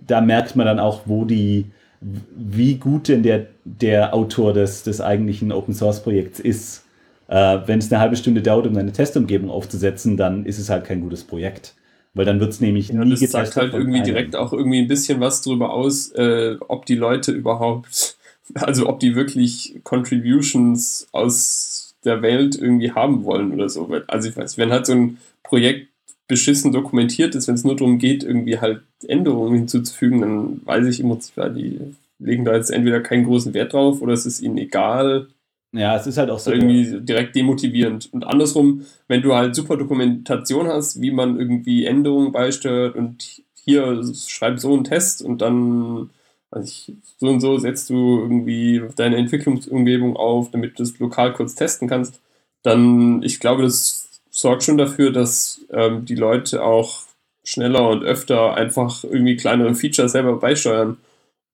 da 0.07 0.21
merkt 0.21 0.57
man 0.57 0.67
dann 0.67 0.79
auch, 0.79 1.03
wo 1.07 1.25
die, 1.25 1.67
wie 2.01 2.77
gut 2.77 3.09
denn 3.09 3.23
der, 3.23 3.47
der 3.65 4.15
Autor 4.15 4.53
des, 4.53 4.83
des 4.83 5.01
eigentlichen 5.01 5.53
Open 5.53 5.75
Source 5.75 6.03
Projekts 6.03 6.41
ist. 6.41 6.85
Äh, 7.29 7.59
Wenn 7.67 7.79
es 7.79 7.91
eine 7.91 8.01
halbe 8.01 8.17
Stunde 8.17 8.43
dauert, 8.43 8.67
um 8.67 8.77
eine 8.77 8.93
Testumgebung 8.93 9.51
aufzusetzen, 9.51 10.17
dann 10.17 10.47
ist 10.47 10.59
es 10.59 10.71
halt 10.71 10.85
kein 10.85 11.01
gutes 11.01 11.25
Projekt. 11.25 11.75
Weil 12.15 12.25
dann 12.25 12.41
wird 12.41 12.51
es 12.51 12.61
nämlich 12.61 12.89
ja, 12.89 13.05
nie 13.05 13.11
das 13.11 13.21
getestet. 13.21 13.41
Das 13.41 13.55
sagt 13.55 13.63
halt 13.63 13.75
irgendwie 13.75 13.99
einem. 13.99 14.07
direkt 14.07 14.37
auch 14.37 14.53
irgendwie 14.53 14.79
ein 14.79 14.89
bisschen 14.89 15.21
was 15.21 15.43
darüber 15.43 15.73
aus, 15.73 16.13
äh, 16.13 16.57
ob 16.69 16.87
die 16.87 16.95
Leute 16.95 17.33
überhaupt, 17.33 18.17
also 18.55 18.89
ob 18.89 19.01
die 19.01 19.15
wirklich 19.15 19.81
Contributions 19.83 21.09
aus 21.13 21.95
der 22.05 22.23
Welt 22.23 22.57
irgendwie 22.57 22.93
haben 22.93 23.25
wollen 23.25 23.53
oder 23.53 23.69
so. 23.69 23.91
Also 24.07 24.29
ich 24.29 24.37
weiß, 24.37 24.57
wenn 24.57 24.71
halt 24.71 24.87
so 24.87 24.93
ein 24.93 25.19
Projekt 25.43 25.89
beschissen 26.29 26.73
dokumentiert 26.73 27.35
ist, 27.35 27.49
wenn 27.49 27.55
es 27.55 27.65
nur 27.65 27.77
darum 27.77 27.99
geht, 27.99 28.25
irgendwie 28.25 28.59
halt 28.59 28.83
Änderungen 29.07 29.55
hinzuzufügen, 29.55 30.21
dann 30.21 30.61
weiß 30.65 30.87
ich 30.87 31.01
immer, 31.01 31.19
die 31.51 31.81
legen 32.19 32.45
da 32.45 32.55
jetzt 32.55 32.71
entweder 32.71 33.01
keinen 33.01 33.25
großen 33.25 33.55
Wert 33.55 33.73
drauf 33.73 34.01
oder 34.01 34.13
es 34.13 34.27
ist 34.27 34.41
ihnen 34.41 34.59
egal. 34.59 35.29
Ja, 35.73 35.97
es 35.97 36.07
ist 36.07 36.17
halt 36.17 36.31
auch 36.31 36.39
so. 36.39 36.51
Irgendwie 36.51 37.01
direkt 37.01 37.37
demotivierend. 37.37 38.13
Und 38.13 38.25
andersrum, 38.25 38.87
wenn 39.09 39.23
du 39.23 39.35
halt 39.35 39.55
super 39.55 39.77
Dokumentation 39.77 40.69
hast, 40.69 41.01
wie 41.01 41.11
man 41.11 41.39
irgendwie 41.39 41.85
Änderungen 41.85 42.33
beisteuert 42.33 42.97
und 42.97 43.43
hier 43.55 44.03
schreib 44.15 44.59
so 44.59 44.73
einen 44.73 44.85
Test 44.85 45.23
und 45.23 45.43
dann, 45.43 46.11
weiß 46.51 46.69
ich, 46.69 46.93
so 47.19 47.29
und 47.29 47.41
so 47.41 47.59
setzt 47.59 47.91
du 47.91 48.21
irgendwie 48.21 48.83
deine 48.97 49.17
Entwicklungsumgebung 49.17 50.17
auf, 50.17 50.51
damit 50.51 50.79
du 50.79 50.83
es 50.83 50.99
lokal 50.99 51.35
kurz 51.35 51.55
testen 51.55 51.89
kannst, 51.89 52.21
dann, 52.63 53.23
ich 53.23 53.39
glaube, 53.39 53.63
das 53.63 54.16
sorgt 54.37 54.65
schon 54.65 54.77
dafür, 54.77 55.13
dass 55.13 55.61
ähm, 55.73 56.05
die 56.05 56.15
Leute 56.15 56.63
auch 56.63 57.03
schneller 57.43 57.89
und 57.89 58.05
öfter 58.05 58.55
einfach 58.55 59.03
irgendwie 59.05 59.37
kleinere 59.37 59.75
Features 59.75 60.13
selber 60.13 60.37
beisteuern 60.37 60.99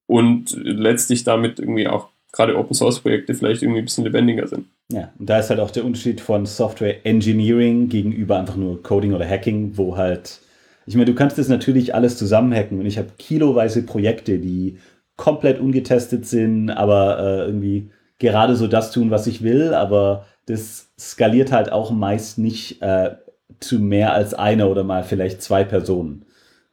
und 0.07 0.57
letztlich 0.63 1.23
damit 1.23 1.61
irgendwie 1.61 1.87
auch 1.87 2.09
gerade 2.33 2.57
Open 2.57 2.75
Source 2.75 3.01
Projekte 3.01 3.35
vielleicht 3.35 3.63
irgendwie 3.63 3.81
ein 3.81 3.85
bisschen 3.85 4.05
lebendiger 4.05 4.49
sind. 4.49 4.67
Ja, 4.91 5.13
und 5.19 5.29
da 5.29 5.39
ist 5.39 5.51
halt 5.51 5.61
auch 5.61 5.71
der 5.71 5.85
Unterschied 5.85 6.21
von 6.21 6.47
Software 6.47 7.07
Engineering 7.07 7.89
gegenüber 7.89 8.39
einfach 8.39 8.57
nur 8.57 8.83
Coding 8.83 9.13
oder 9.13 9.29
Hacking, 9.29 9.77
wo 9.77 9.97
halt, 9.97 10.41
ich 10.87 10.95
meine, 10.95 11.07
du 11.07 11.15
kannst 11.15 11.39
das 11.39 11.49
natürlich 11.49 11.95
alles 11.95 12.17
zusammenhacken 12.17 12.81
und 12.81 12.87
ich 12.87 12.99
habe 12.99 13.11
kiloweise 13.19 13.85
Projekte, 13.85 14.39
die 14.39 14.79
komplett 15.17 15.61
ungetestet 15.61 16.27
sind, 16.27 16.71
aber 16.71 17.19
äh, 17.19 17.47
irgendwie 17.47 17.91
gerade 18.19 18.57
so 18.57 18.67
das 18.67 18.91
tun, 18.91 19.11
was 19.11 19.27
ich 19.27 19.43
will, 19.43 19.75
aber 19.75 20.27
das 20.47 20.93
skaliert 20.99 21.53
halt 21.53 21.71
auch 21.71 21.91
meist 21.91 22.39
nicht 22.39 22.83
äh, 22.83 23.17
zu 23.61 23.79
mehr 23.79 24.13
als 24.13 24.35
einer 24.35 24.69
oder 24.71 24.85
mal 24.85 25.05
vielleicht 25.05 25.43
zwei 25.43 25.65
Personen. 25.65 26.25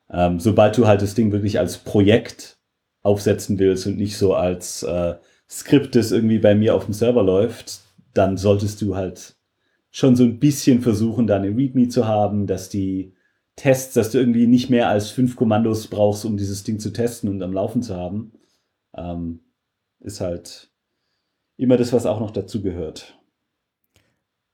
Ähm, 0.09 0.39
sobald 0.39 0.77
du 0.77 0.87
halt 0.87 1.01
das 1.01 1.13
Ding 1.13 1.31
wirklich 1.31 1.59
als 1.59 1.77
Projekt 1.77 2.57
aufsetzen 3.01 3.59
willst 3.59 3.85
und 3.87 3.97
nicht 3.97 4.17
so 4.17 4.33
als 4.33 4.83
äh, 4.83 5.15
Skript, 5.49 5.95
das 5.95 6.11
irgendwie 6.11 6.39
bei 6.39 6.55
mir 6.55 6.75
auf 6.75 6.85
dem 6.85 6.93
Server 6.93 7.23
läuft, 7.23 7.81
dann 8.13 8.37
solltest 8.37 8.81
du 8.81 8.95
halt 8.95 9.35
schon 9.91 10.15
so 10.15 10.23
ein 10.23 10.39
bisschen 10.39 10.81
versuchen, 10.81 11.27
da 11.27 11.35
eine 11.35 11.55
README 11.55 11.89
zu 11.89 12.07
haben, 12.07 12.47
dass 12.47 12.69
die 12.69 13.13
Tests, 13.55 13.93
dass 13.93 14.11
du 14.11 14.19
irgendwie 14.19 14.47
nicht 14.47 14.69
mehr 14.69 14.87
als 14.87 15.09
fünf 15.09 15.35
Kommandos 15.35 15.87
brauchst, 15.87 16.25
um 16.25 16.37
dieses 16.37 16.63
Ding 16.63 16.79
zu 16.79 16.91
testen 16.91 17.29
und 17.29 17.41
am 17.41 17.53
Laufen 17.53 17.81
zu 17.81 17.95
haben. 17.95 18.31
Ähm, 18.95 19.41
ist 19.99 20.21
halt 20.21 20.71
immer 21.57 21.77
das, 21.77 21.91
was 21.91 22.05
auch 22.05 22.19
noch 22.19 22.31
dazu 22.31 22.61
gehört. 22.61 23.18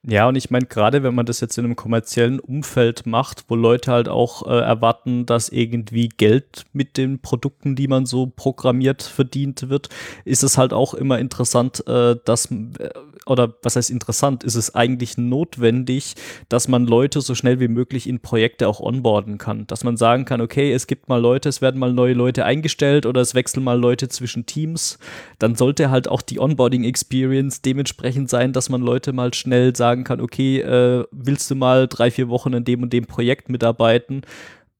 Ja, 0.08 0.28
und 0.28 0.36
ich 0.36 0.52
meine, 0.52 0.68
gerade 0.68 1.02
wenn 1.02 1.16
man 1.16 1.26
das 1.26 1.40
jetzt 1.40 1.58
in 1.58 1.66
einem 1.66 1.76
kommerziellen 1.76 2.40
Umfeld 2.40 3.08
macht, 3.08 3.46
wo 3.48 3.56
Leute 3.56 3.92
halt 3.92 4.08
auch 4.08 4.46
äh, 4.46 4.60
erwarten, 4.60 5.26
dass 5.26 5.50
irgendwie 5.50 6.10
Geld 6.10 6.66
mit 6.74 6.98
den 6.98 7.20
Produkten, 7.20 7.76
die 7.76 7.88
man 7.88 8.06
so 8.06 8.28
programmiert, 8.28 9.02
verdient 9.02 9.68
wird, 9.70 9.90
ist 10.24 10.44
es 10.44 10.60
halt 10.60 10.74
auch 10.74 10.94
immer 10.94 11.18
interessant, 11.18 11.88
äh, 11.88 12.18
dass, 12.24 12.52
äh, 12.52 12.90
oder 13.26 13.56
was 13.64 13.76
heißt 13.76 13.90
interessant, 13.90 14.44
ist 14.44 14.56
es 14.56 14.76
eigentlich 14.76 15.18
notwendig, 15.18 16.16
dass 16.50 16.68
man 16.68 16.86
Leute 16.86 17.22
so 17.22 17.34
schnell 17.36 17.60
wie 17.60 17.68
möglich 17.68 18.08
in 18.08 18.20
Projekte 18.20 18.68
auch 18.68 18.80
onboarden 18.80 19.38
kann. 19.38 19.66
Dass 19.68 19.84
man 19.84 19.98
sagen 19.98 20.26
kann, 20.26 20.42
okay, 20.42 20.72
es 20.72 20.88
gibt 20.88 21.10
mal 21.10 21.20
Leute, 21.20 21.50
es 21.50 21.62
werden 21.62 21.80
mal 21.80 21.94
neue 21.94 22.14
Leute 22.14 22.46
eingestellt 22.46 23.06
oder 23.06 23.22
es 23.22 23.34
wechseln 23.34 23.64
mal 23.64 23.80
Leute 23.80 24.10
zwischen 24.10 24.46
Teams. 24.46 25.00
Dann 25.40 25.56
sollte 25.56 25.90
halt 25.90 26.08
auch 26.08 26.22
die 26.22 26.40
Onboarding-Experience 26.40 27.62
dementsprechend 27.62 28.30
sein, 28.30 28.54
dass 28.54 28.70
man 28.70 28.82
Leute 28.82 29.12
mal 29.14 29.34
schnell 29.34 29.76
sagen 29.76 30.04
kann, 30.04 30.22
okay, 30.22 30.60
äh, 30.60 31.06
willst 31.12 31.50
du 31.50 31.56
mal 31.56 31.88
drei, 31.88 32.12
vier 32.12 32.30
Wochen 32.30 32.54
in 32.54 32.64
dem 32.64 32.84
und 32.84 32.94
dem 32.94 33.06
Projekt 33.06 33.50
mitarbeiten 33.50 34.22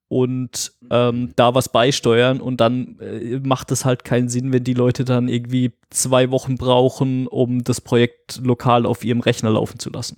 und 0.08 0.74
ähm, 0.92 1.34
da 1.36 1.56
was 1.56 1.70
beisteuern 1.70 2.40
und 2.40 2.62
dann 2.62 3.00
äh, 3.00 3.40
macht 3.44 3.72
es 3.72 3.86
halt 3.86 4.04
keinen 4.04 4.30
Sinn, 4.30 4.54
wenn 4.54 4.64
die 4.64 4.74
Leute 4.74 5.04
dann 5.04 5.28
irgendwie 5.28 5.72
zwei 5.90 6.32
Wochen 6.32 6.56
brauchen, 6.56 7.28
um 7.28 7.64
das 7.64 7.82
Projekt 7.82 8.40
lokal 8.44 8.86
auf 8.86 9.04
ihrem 9.04 9.22
Rechner 9.22 9.50
laufen 9.50 9.80
zu 9.80 9.90
lassen. 9.90 10.18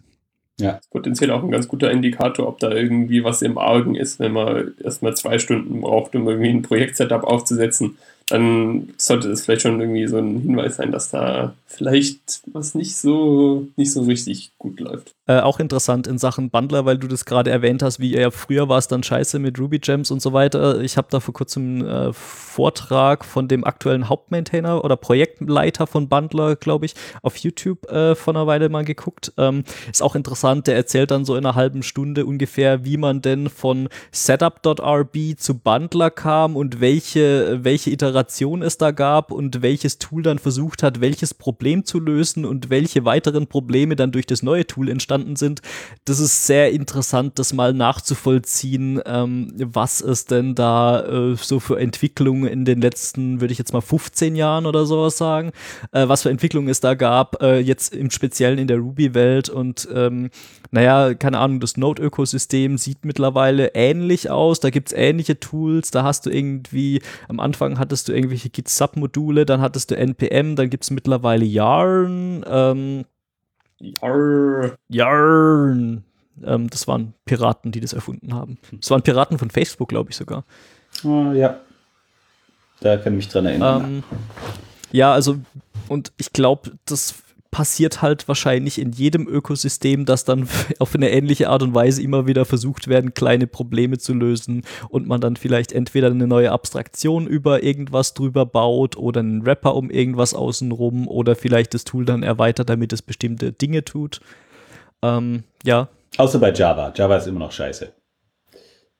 Ja. 0.60 0.80
Potenziell 0.90 1.32
auch 1.32 1.44
ein 1.44 1.52
ganz 1.52 1.68
guter 1.68 1.92
Indikator, 1.92 2.48
ob 2.48 2.60
da 2.60 2.72
irgendwie 2.72 3.24
was 3.24 3.44
im 3.44 3.58
Argen 3.58 3.96
ist, 3.96 4.20
wenn 4.20 4.34
man 4.34 4.74
erstmal 4.84 5.16
zwei 5.16 5.38
Stunden 5.38 5.82
braucht, 5.82 6.16
um 6.16 6.28
irgendwie 6.28 6.50
ein 6.50 6.64
Projektsetup 6.64 7.24
aufzusetzen 7.24 7.98
dann 8.30 8.90
sollte 8.98 9.30
es 9.30 9.46
vielleicht 9.46 9.62
schon 9.62 9.80
irgendwie 9.80 10.08
so 10.08 10.18
ein 10.18 10.40
Hinweis 10.42 10.76
sein, 10.76 10.92
dass 10.92 11.10
da 11.10 11.54
vielleicht 11.66 12.42
was 12.52 12.76
nicht 12.76 12.98
so, 12.98 13.68
nicht 13.78 13.94
so 13.94 14.04
richtig 14.04 14.52
gut 14.58 14.82
läuft. 14.82 15.14
Äh, 15.28 15.40
auch 15.40 15.60
interessant 15.60 16.08
in 16.08 16.18
Sachen 16.18 16.50
Bundler, 16.50 16.86
weil 16.86 16.98
du 16.98 17.08
das 17.08 17.24
gerade 17.24 17.52
erwähnt 17.52 17.84
hast, 17.84 18.00
wie 18.00 18.18
ja 18.18 18.32
früher 18.32 18.68
war 18.68 18.78
es 18.80 18.88
dann 18.88 19.04
scheiße 19.04 19.40
mit 19.40 19.60
Ruby 19.60 19.80
Gems 19.80 20.12
und 20.12 20.22
so 20.22 20.34
weiter. 20.34 20.82
Ich 20.82 20.98
habe 20.98 21.08
da 21.10 21.22
vor 21.22 21.34
kurzem 21.34 21.84
einen 21.84 22.10
äh, 22.10 22.14
Vortrag 22.14 23.24
von 23.24 23.48
dem 23.48 23.64
aktuellen 23.64 24.10
Hauptmaintainer 24.10 24.84
oder 24.84 24.98
Projektleiter 24.98 25.88
von 25.88 26.10
Bundler, 26.10 26.58
glaube 26.58 26.86
ich, 26.86 26.96
auf 27.22 27.38
YouTube 27.38 27.90
äh, 27.90 28.16
vor 28.16 28.36
einer 28.36 28.48
Weile 28.48 28.68
mal 28.68 28.84
geguckt. 28.84 29.32
Ähm, 29.38 29.64
ist 29.92 30.04
auch 30.04 30.16
interessant, 30.16 30.68
der 30.68 30.76
erzählt 30.76 31.12
dann 31.12 31.24
so 31.24 31.36
in 31.36 31.46
einer 31.46 31.56
halben 31.56 31.84
Stunde 31.84 32.26
ungefähr, 32.26 32.84
wie 32.84 32.98
man 32.98 33.22
denn 33.22 33.50
von 33.50 33.88
Setup.rb 34.12 35.38
zu 35.38 35.58
Bundler 35.60 36.10
kam 36.10 36.56
und 36.58 36.82
welche, 36.82 37.60
welche 37.64 37.90
Iteration 37.92 38.17
es 38.18 38.78
da 38.78 38.92
gab 38.92 39.32
und 39.32 39.62
welches 39.62 39.98
Tool 40.00 40.24
dann 40.24 40.40
versucht 40.40 40.84
hat, 40.84 41.02
welches 41.02 41.34
Problem 41.34 41.86
zu 41.86 42.00
lösen 42.00 42.46
und 42.46 42.70
welche 42.70 43.06
weiteren 43.06 43.48
Probleme 43.48 43.96
dann 43.96 44.12
durch 44.12 44.26
das 44.26 44.44
neue 44.44 44.66
Tool 44.66 44.90
entstanden 44.90 45.08
entstanden 45.08 45.36
sind. 45.36 45.62
Das 46.06 46.20
ist 46.20 46.46
sehr 46.46 46.72
interessant, 46.72 47.40
das 47.40 47.54
mal 47.54 47.74
nachzuvollziehen, 47.74 49.02
ähm, 49.06 49.54
was 49.58 50.02
es 50.02 50.26
denn 50.26 50.56
da 50.56 51.02
äh, 51.02 51.36
so 51.36 51.60
für 51.60 51.80
Entwicklungen 51.80 52.48
in 52.48 52.66
den 52.66 52.82
letzten, 52.82 53.42
würde 53.42 53.52
ich 53.52 53.58
jetzt 53.58 53.74
mal 53.74 53.82
15 53.82 54.36
Jahren 54.36 54.66
oder 54.66 54.86
sowas 54.86 55.18
sagen, 55.18 55.52
äh, 55.92 56.08
was 56.08 56.24
für 56.24 56.30
Entwicklungen 56.30 56.70
es 56.70 56.80
da 56.80 56.94
gab, 56.94 57.42
äh, 57.42 57.60
jetzt 57.60 57.96
im 57.96 58.10
Speziellen 58.12 58.60
in 58.60 58.68
der 58.68 58.78
Ruby-Welt 58.78 59.50
und 59.50 59.88
ähm, 59.94 60.30
naja, 60.72 61.14
keine 61.14 61.40
Ahnung, 61.40 61.60
das 61.60 61.78
Node-Ökosystem 61.78 62.78
sieht 62.78 63.06
mittlerweile 63.06 63.72
ähnlich 63.74 64.30
aus, 64.30 64.60
da 64.60 64.70
gibt 64.70 64.90
es 64.90 64.94
ähnliche 64.94 65.40
Tools, 65.40 65.92
da 65.92 66.04
hast 66.04 66.26
du 66.26 66.30
irgendwie, 66.30 67.02
am 67.28 67.40
Anfang 67.40 67.80
hattest 67.80 68.07
du 68.08 68.14
irgendwelche 68.14 68.50
Git-Sub-Module, 68.50 69.46
dann 69.46 69.62
hattest 69.62 69.92
du 69.92 69.98
NPM, 69.98 70.56
dann 70.56 70.70
gibt 70.70 70.84
es 70.84 70.92
mittlerweile 70.92 71.46
Yarn, 71.46 72.44
ähm, 72.48 73.06
Jarr. 73.80 74.78
Jarn. 74.90 76.04
Ähm, 76.44 76.70
das 76.70 76.88
waren 76.88 77.14
Piraten, 77.26 77.72
die 77.72 77.80
das 77.80 77.94
erfunden 77.94 78.34
haben. 78.34 78.58
Das 78.72 78.90
waren 78.92 79.02
Piraten 79.02 79.38
von 79.38 79.50
Facebook, 79.50 79.90
glaube 79.90 80.10
ich 80.10 80.16
sogar. 80.16 80.46
Oh, 81.04 81.32
ja. 81.34 81.60
Da 82.80 82.98
kann 82.98 83.14
ich 83.14 83.18
mich 83.18 83.30
dran 83.30 83.46
erinnern. 83.46 83.84
Ähm, 83.84 84.04
ja, 84.92 85.14
also, 85.14 85.38
und 85.88 86.12
ich 86.18 86.32
glaube, 86.34 86.72
das 86.86 87.16
passiert 87.52 88.02
halt 88.02 88.28
wahrscheinlich 88.28 88.80
in 88.80 88.92
jedem 88.92 89.28
Ökosystem, 89.28 90.06
dass 90.06 90.26
dann 90.26 90.48
auf 90.80 90.96
eine 90.96 91.10
ähnliche 91.12 91.50
Art 91.50 91.64
und 91.64 91.74
Weise 91.74 92.02
immer 92.02 92.28
wieder 92.28 92.46
versucht 92.46 92.88
werden, 92.88 93.14
kleine 93.14 93.48
Probleme 93.48 93.98
zu 93.98 94.14
lösen 94.14 94.64
und 94.90 95.08
man 95.08 95.22
dann 95.22 95.36
vielleicht 95.36 95.72
entweder 95.72 96.08
eine 96.08 96.28
neue 96.28 96.52
Abstraktion 96.52 97.28
über 97.28 97.64
irgendwas 97.64 98.14
drüber 98.14 98.46
baut 98.46 98.98
oder 98.98 99.22
einen 99.22 99.46
Wrapper 99.46 99.76
um 99.76 99.90
irgendwas 99.90 100.34
außenrum 100.34 101.08
oder 101.08 101.36
vielleicht 101.36 101.74
das 101.74 101.84
Tool 101.84 102.06
dann 102.06 102.24
erweitert, 102.24 102.70
damit 102.70 102.94
es 102.94 103.02
bestimmte 103.02 103.52
Dinge 103.52 103.84
tut. 103.86 104.22
Ähm, 105.02 105.44
ja. 105.64 105.90
Außer 106.18 106.40
bei 106.40 106.52
Java. 106.52 106.94
Java 106.96 107.18
ist 107.18 107.28
immer 107.28 107.40
noch 107.40 107.52
scheiße. 107.52 107.94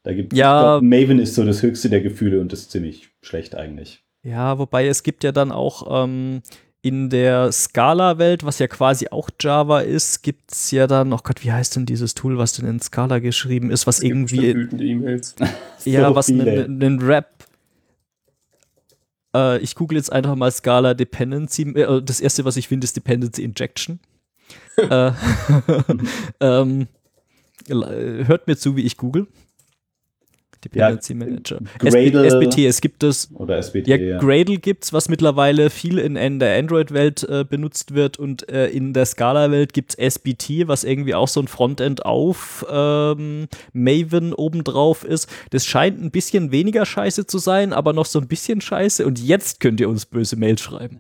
Da 0.04 0.14
gibt 0.14 0.34
ja, 0.34 0.80
glaub, 0.80 0.84
Maven 0.84 1.20
ist 1.20 1.36
so 1.36 1.44
das 1.44 1.62
höchste 1.62 1.90
der 1.90 2.02
Gefühle 2.02 2.40
und 2.40 2.54
das 2.54 2.62
ist 2.62 2.72
ziemlich 2.72 3.10
schlecht 3.22 3.56
eigentlich. 3.56 4.04
Ja, 4.24 4.58
wobei 4.58 4.88
es 4.88 5.04
gibt 5.04 5.24
ja 5.24 5.32
dann 5.32 5.52
auch 5.52 6.04
ähm, 6.04 6.42
in 6.88 7.10
der 7.10 7.52
Scala-Welt, 7.52 8.44
was 8.46 8.60
ja 8.60 8.68
quasi 8.68 9.08
auch 9.10 9.30
Java 9.40 9.82
ist, 9.82 10.24
gibt 10.24 10.52
es 10.52 10.72
ja 10.72 10.88
dann, 10.88 11.12
oh 11.12 11.20
Gott, 11.22 11.44
wie 11.44 11.52
heißt 11.52 11.76
denn 11.76 11.86
dieses 11.86 12.16
Tool, 12.16 12.38
was 12.38 12.54
denn 12.54 12.66
in 12.66 12.80
Scala 12.80 13.20
geschrieben 13.20 13.72
ist, 13.72 13.88
was 13.88 14.00
irgendwie. 14.00 14.52
E-Mails. 14.52 15.36
ja, 15.86 16.08
so 16.08 16.16
was 16.16 16.30
einen 16.30 17.02
Rap. 17.02 17.46
Äh, 19.36 19.60
ich 19.60 19.76
google 19.76 19.98
jetzt 19.98 20.12
einfach 20.12 20.36
mal 20.36 20.52
Scala 20.52 20.94
Dependency. 20.94 21.64
Äh, 21.64 22.02
das 22.02 22.22
erste, 22.22 22.46
was 22.46 22.58
ich 22.58 22.68
finde, 22.68 22.86
ist 22.86 22.96
Dependency 22.96 23.44
Injection. 23.44 24.00
äh, 24.78 25.12
ähm, 26.40 26.88
hört 27.68 28.48
mir 28.48 28.56
zu, 28.56 28.76
wie 28.78 28.84
ich 28.84 28.96
google. 28.96 29.28
Dependency 30.64 31.14
ja, 31.14 31.20
Manager. 31.20 31.60
Gradle 31.80 32.26
SBT, 32.28 32.60
es 32.66 32.82
gibt 32.82 33.04
es. 33.04 33.30
Oder 33.34 33.58
SBT, 33.58 33.88
ja, 33.88 33.96
ja. 33.98 34.18
Gradle 34.18 34.58
gibt 34.58 34.86
es, 34.86 34.94
was 34.94 35.10
mittlerweile 35.10 35.70
viel 35.70 35.98
in, 35.98 36.16
in 36.16 36.40
der 36.40 36.58
Android-Welt 36.58 37.24
äh, 37.24 37.46
benutzt 37.48 37.94
wird 37.94 38.18
und 38.18 38.50
äh, 38.50 38.68
in 38.68 38.94
der 38.94 39.06
Scala-Welt 39.06 39.74
gibt 39.74 39.96
es 39.98 40.16
SBT, 40.16 40.68
was 40.68 40.84
irgendwie 40.84 41.16
auch 41.16 41.28
so 41.28 41.40
ein 41.42 41.48
Frontend 41.48 42.06
auf 42.06 42.66
ähm, 42.72 43.48
Maven 43.74 44.34
obendrauf 44.34 45.04
ist. 45.04 45.30
Das 45.52 45.66
scheint 45.66 46.02
ein 46.02 46.12
bisschen 46.12 46.52
weniger 46.52 46.86
scheiße 46.86 47.28
zu 47.28 47.38
sein, 47.38 47.74
aber 47.74 47.94
noch 47.94 48.06
so 48.06 48.20
ein 48.20 48.28
bisschen 48.28 48.62
scheiße 48.62 49.06
und 49.06 49.20
jetzt 49.20 49.60
könnt 49.60 49.80
ihr 49.80 49.90
uns 49.90 50.06
böse 50.06 50.36
Mails 50.36 50.62
schreiben. 50.62 51.00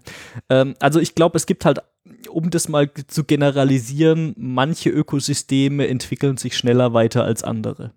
Ähm, 0.49 0.75
also 0.79 0.99
ich 0.99 1.15
glaube, 1.15 1.37
es 1.37 1.45
gibt 1.45 1.65
halt 1.65 1.81
um 2.29 2.49
das 2.49 2.69
mal 2.69 2.89
zu 3.07 3.23
generalisieren, 3.23 4.33
manche 4.37 4.89
Ökosysteme 4.89 5.87
entwickeln 5.87 6.37
sich 6.37 6.57
schneller 6.57 6.93
weiter 6.93 7.23
als 7.23 7.43
andere. 7.43 7.91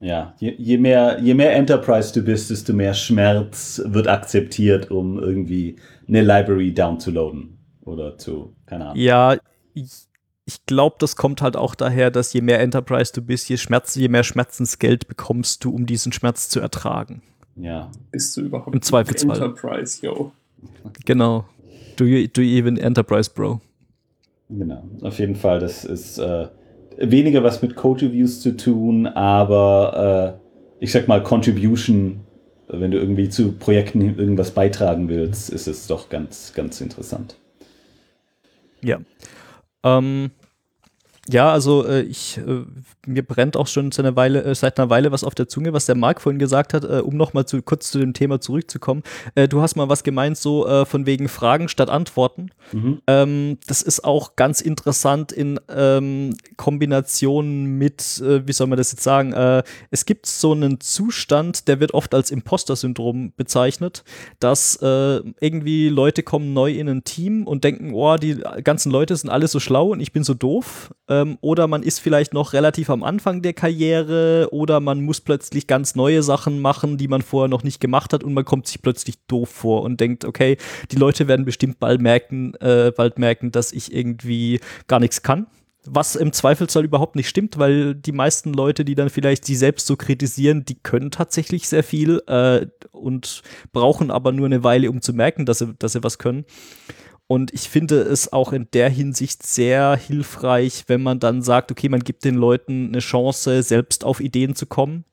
Ja, 0.00 0.34
je, 0.38 0.54
je, 0.56 0.78
mehr, 0.78 1.20
je 1.20 1.34
mehr 1.34 1.54
Enterprise 1.54 2.12
du 2.14 2.22
bist, 2.22 2.48
desto 2.48 2.72
mehr 2.72 2.94
Schmerz 2.94 3.82
wird 3.84 4.08
akzeptiert, 4.08 4.90
um 4.90 5.18
irgendwie 5.18 5.76
eine 6.08 6.22
Library 6.22 6.72
downzuladen 6.72 7.58
oder 7.82 8.16
zu, 8.16 8.54
keine 8.64 8.86
Ahnung. 8.86 8.96
Ja, 8.96 9.36
ich, 9.74 9.90
ich 10.46 10.64
glaube, 10.64 10.96
das 10.98 11.16
kommt 11.16 11.42
halt 11.42 11.54
auch 11.54 11.74
daher, 11.74 12.10
dass 12.10 12.32
je 12.32 12.40
mehr 12.40 12.60
Enterprise 12.60 13.12
du 13.12 13.20
bist, 13.20 13.50
je, 13.50 13.58
Schmerz, 13.58 13.94
je 13.94 14.08
mehr 14.08 14.24
Schmerzensgeld 14.24 15.06
bekommst 15.06 15.64
du, 15.64 15.70
um 15.70 15.84
diesen 15.84 16.12
Schmerz 16.12 16.48
zu 16.48 16.60
ertragen. 16.60 17.22
Ja. 17.56 17.90
Bist 18.10 18.34
du 18.38 18.40
überhaupt 18.40 18.74
Im 18.74 18.80
Zweifelsfall. 18.80 19.36
Enterprise, 19.36 20.04
yo. 20.04 20.32
Genau. 21.04 21.44
Do 21.96 22.06
you, 22.06 22.26
do 22.26 22.40
you 22.40 22.58
even 22.58 22.78
Enterprise, 22.78 23.30
Bro? 23.30 23.60
Genau. 24.48 24.82
Auf 25.02 25.18
jeden 25.18 25.36
Fall, 25.36 25.58
das 25.60 25.84
ist. 25.84 26.16
Äh, 26.18 26.48
weniger 27.00 27.42
was 27.42 27.62
mit 27.62 27.74
Code-Reviews 27.76 28.40
zu 28.40 28.56
tun, 28.56 29.06
aber 29.06 30.38
äh, 30.80 30.84
ich 30.84 30.92
sag 30.92 31.08
mal 31.08 31.22
Contribution, 31.22 32.20
wenn 32.68 32.90
du 32.90 32.98
irgendwie 32.98 33.28
zu 33.28 33.52
Projekten 33.52 34.00
irgendwas 34.18 34.52
beitragen 34.52 35.08
willst, 35.08 35.50
ist 35.50 35.66
es 35.66 35.86
doch 35.86 36.08
ganz, 36.08 36.52
ganz 36.54 36.80
interessant. 36.80 37.36
Ja. 38.82 38.98
Ähm, 39.82 40.30
ja, 41.28 41.52
also 41.52 41.86
äh, 41.86 42.02
ich, 42.02 42.38
äh, 42.38 42.64
mir 43.06 43.22
brennt 43.22 43.56
auch 43.56 43.66
schon 43.66 43.92
seit 43.92 44.06
einer, 44.06 44.16
Weile, 44.16 44.42
äh, 44.42 44.54
seit 44.54 44.78
einer 44.78 44.88
Weile 44.88 45.12
was 45.12 45.22
auf 45.22 45.34
der 45.34 45.48
Zunge, 45.48 45.72
was 45.72 45.86
der 45.86 45.94
Marc 45.94 46.20
vorhin 46.20 46.38
gesagt 46.38 46.72
hat, 46.72 46.84
äh, 46.84 47.02
um 47.04 47.16
nochmal 47.16 47.44
zu, 47.44 47.60
kurz 47.62 47.90
zu 47.90 47.98
dem 47.98 48.14
Thema 48.14 48.40
zurückzukommen. 48.40 49.02
Äh, 49.34 49.46
du 49.46 49.60
hast 49.60 49.76
mal 49.76 49.88
was 49.88 50.02
gemeint, 50.02 50.38
so 50.38 50.66
äh, 50.66 50.86
von 50.86 51.04
wegen 51.04 51.28
Fragen 51.28 51.68
statt 51.68 51.90
Antworten. 51.90 52.50
Mhm. 52.72 53.02
Ähm, 53.06 53.58
das 53.66 53.82
ist 53.82 54.02
auch 54.02 54.34
ganz 54.36 54.62
interessant 54.62 55.30
in 55.30 55.60
ähm, 55.68 56.36
Kombination 56.56 57.66
mit, 57.66 58.20
wie 58.20 58.52
soll 58.52 58.66
man 58.66 58.78
das 58.78 58.92
jetzt 58.92 59.02
sagen, 59.02 59.32
es 59.90 60.04
gibt 60.04 60.26
so 60.26 60.52
einen 60.52 60.80
Zustand, 60.80 61.68
der 61.68 61.80
wird 61.80 61.94
oft 61.94 62.14
als 62.14 62.30
Imposter-Syndrom 62.30 63.32
bezeichnet, 63.36 64.04
dass 64.38 64.78
irgendwie 64.80 65.88
Leute 65.88 66.22
kommen 66.22 66.52
neu 66.52 66.72
in 66.72 66.88
ein 66.88 67.04
Team 67.04 67.46
und 67.46 67.64
denken, 67.64 67.92
oh, 67.94 68.16
die 68.16 68.40
ganzen 68.64 68.90
Leute 68.90 69.16
sind 69.16 69.30
alle 69.30 69.48
so 69.48 69.60
schlau 69.60 69.88
und 69.88 70.00
ich 70.00 70.12
bin 70.12 70.24
so 70.24 70.34
doof 70.34 70.90
ähm, 71.10 71.36
oder 71.42 71.66
man 71.66 71.82
ist 71.82 71.98
vielleicht 71.98 72.32
noch 72.32 72.54
relativ 72.54 72.88
am 72.88 73.02
Anfang 73.02 73.42
der 73.42 73.52
Karriere 73.52 74.48
oder 74.52 74.80
man 74.80 75.02
muss 75.02 75.20
plötzlich 75.20 75.66
ganz 75.66 75.94
neue 75.94 76.22
Sachen 76.22 76.60
machen, 76.60 76.96
die 76.96 77.08
man 77.08 77.20
vorher 77.20 77.48
noch 77.48 77.64
nicht 77.64 77.80
gemacht 77.80 78.14
hat 78.14 78.24
und 78.24 78.32
man 78.32 78.44
kommt 78.44 78.66
sich 78.68 78.80
plötzlich 78.80 79.16
doof 79.26 79.50
vor 79.50 79.82
und 79.82 80.00
denkt, 80.00 80.24
okay, 80.24 80.56
die 80.90 80.96
Leute 80.96 81.28
werden 81.28 81.44
bestimmt 81.44 81.80
bald 81.80 82.00
merken, 82.00 82.54
äh, 82.60 82.92
bald 82.96 83.18
merken, 83.18 83.50
dass 83.50 83.72
ich 83.72 83.92
irgendwie 83.92 84.60
gar 84.86 85.00
nichts 85.00 85.22
kann 85.22 85.46
was 85.84 86.14
im 86.14 86.32
Zweifelsfall 86.32 86.84
überhaupt 86.84 87.16
nicht 87.16 87.28
stimmt, 87.28 87.58
weil 87.58 87.94
die 87.94 88.12
meisten 88.12 88.52
Leute, 88.52 88.84
die 88.84 88.94
dann 88.94 89.08
vielleicht 89.08 89.44
sie 89.44 89.56
selbst 89.56 89.86
so 89.86 89.96
kritisieren, 89.96 90.64
die 90.64 90.74
können 90.74 91.10
tatsächlich 91.10 91.68
sehr 91.68 91.82
viel 91.82 92.22
äh, 92.26 92.66
und 92.92 93.42
brauchen 93.72 94.10
aber 94.10 94.32
nur 94.32 94.46
eine 94.46 94.62
Weile, 94.62 94.90
um 94.90 95.00
zu 95.00 95.14
merken, 95.14 95.46
dass 95.46 95.58
sie, 95.58 95.74
dass 95.78 95.92
sie 95.92 96.04
was 96.04 96.18
können. 96.18 96.44
Und 97.30 97.54
ich 97.54 97.68
finde 97.68 98.00
es 98.00 98.32
auch 98.32 98.52
in 98.52 98.66
der 98.72 98.90
Hinsicht 98.90 99.46
sehr 99.46 99.94
hilfreich, 99.94 100.86
wenn 100.88 101.00
man 101.00 101.20
dann 101.20 101.42
sagt, 101.42 101.70
okay, 101.70 101.88
man 101.88 102.00
gibt 102.00 102.24
den 102.24 102.34
Leuten 102.34 102.88
eine 102.88 102.98
Chance, 102.98 103.62
selbst 103.62 104.02
auf 104.04 104.18
Ideen 104.18 104.56
zu 104.56 104.66
kommen, 104.66 105.04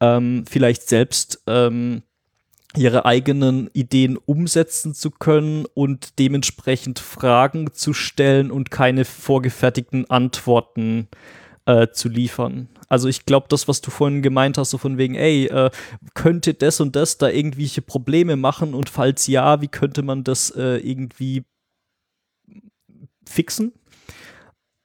ähm, 0.00 0.46
vielleicht 0.48 0.88
selbst 0.88 1.42
ähm, 1.46 2.04
ihre 2.74 3.04
eigenen 3.04 3.68
Ideen 3.74 4.16
umsetzen 4.16 4.94
zu 4.94 5.10
können 5.10 5.66
und 5.74 6.18
dementsprechend 6.18 6.98
Fragen 6.98 7.74
zu 7.74 7.92
stellen 7.92 8.50
und 8.50 8.70
keine 8.70 9.04
vorgefertigten 9.04 10.08
Antworten 10.08 11.08
äh, 11.10 11.16
zu 11.92 12.08
liefern. 12.08 12.68
Also 12.88 13.08
ich 13.08 13.24
glaube, 13.24 13.46
das, 13.48 13.68
was 13.68 13.80
du 13.80 13.90
vorhin 13.90 14.22
gemeint 14.22 14.58
hast, 14.58 14.70
so 14.70 14.78
von 14.78 14.98
wegen, 14.98 15.14
ey, 15.14 15.46
äh, 15.46 15.70
könnte 16.14 16.54
das 16.54 16.80
und 16.80 16.96
das 16.96 17.18
da 17.18 17.28
irgendwelche 17.28 17.82
Probleme 17.82 18.36
machen 18.36 18.74
und 18.74 18.88
falls 18.88 19.26
ja, 19.26 19.60
wie 19.60 19.68
könnte 19.68 20.02
man 20.02 20.24
das 20.24 20.50
äh, 20.50 20.76
irgendwie 20.78 21.44
fixen? 23.26 23.72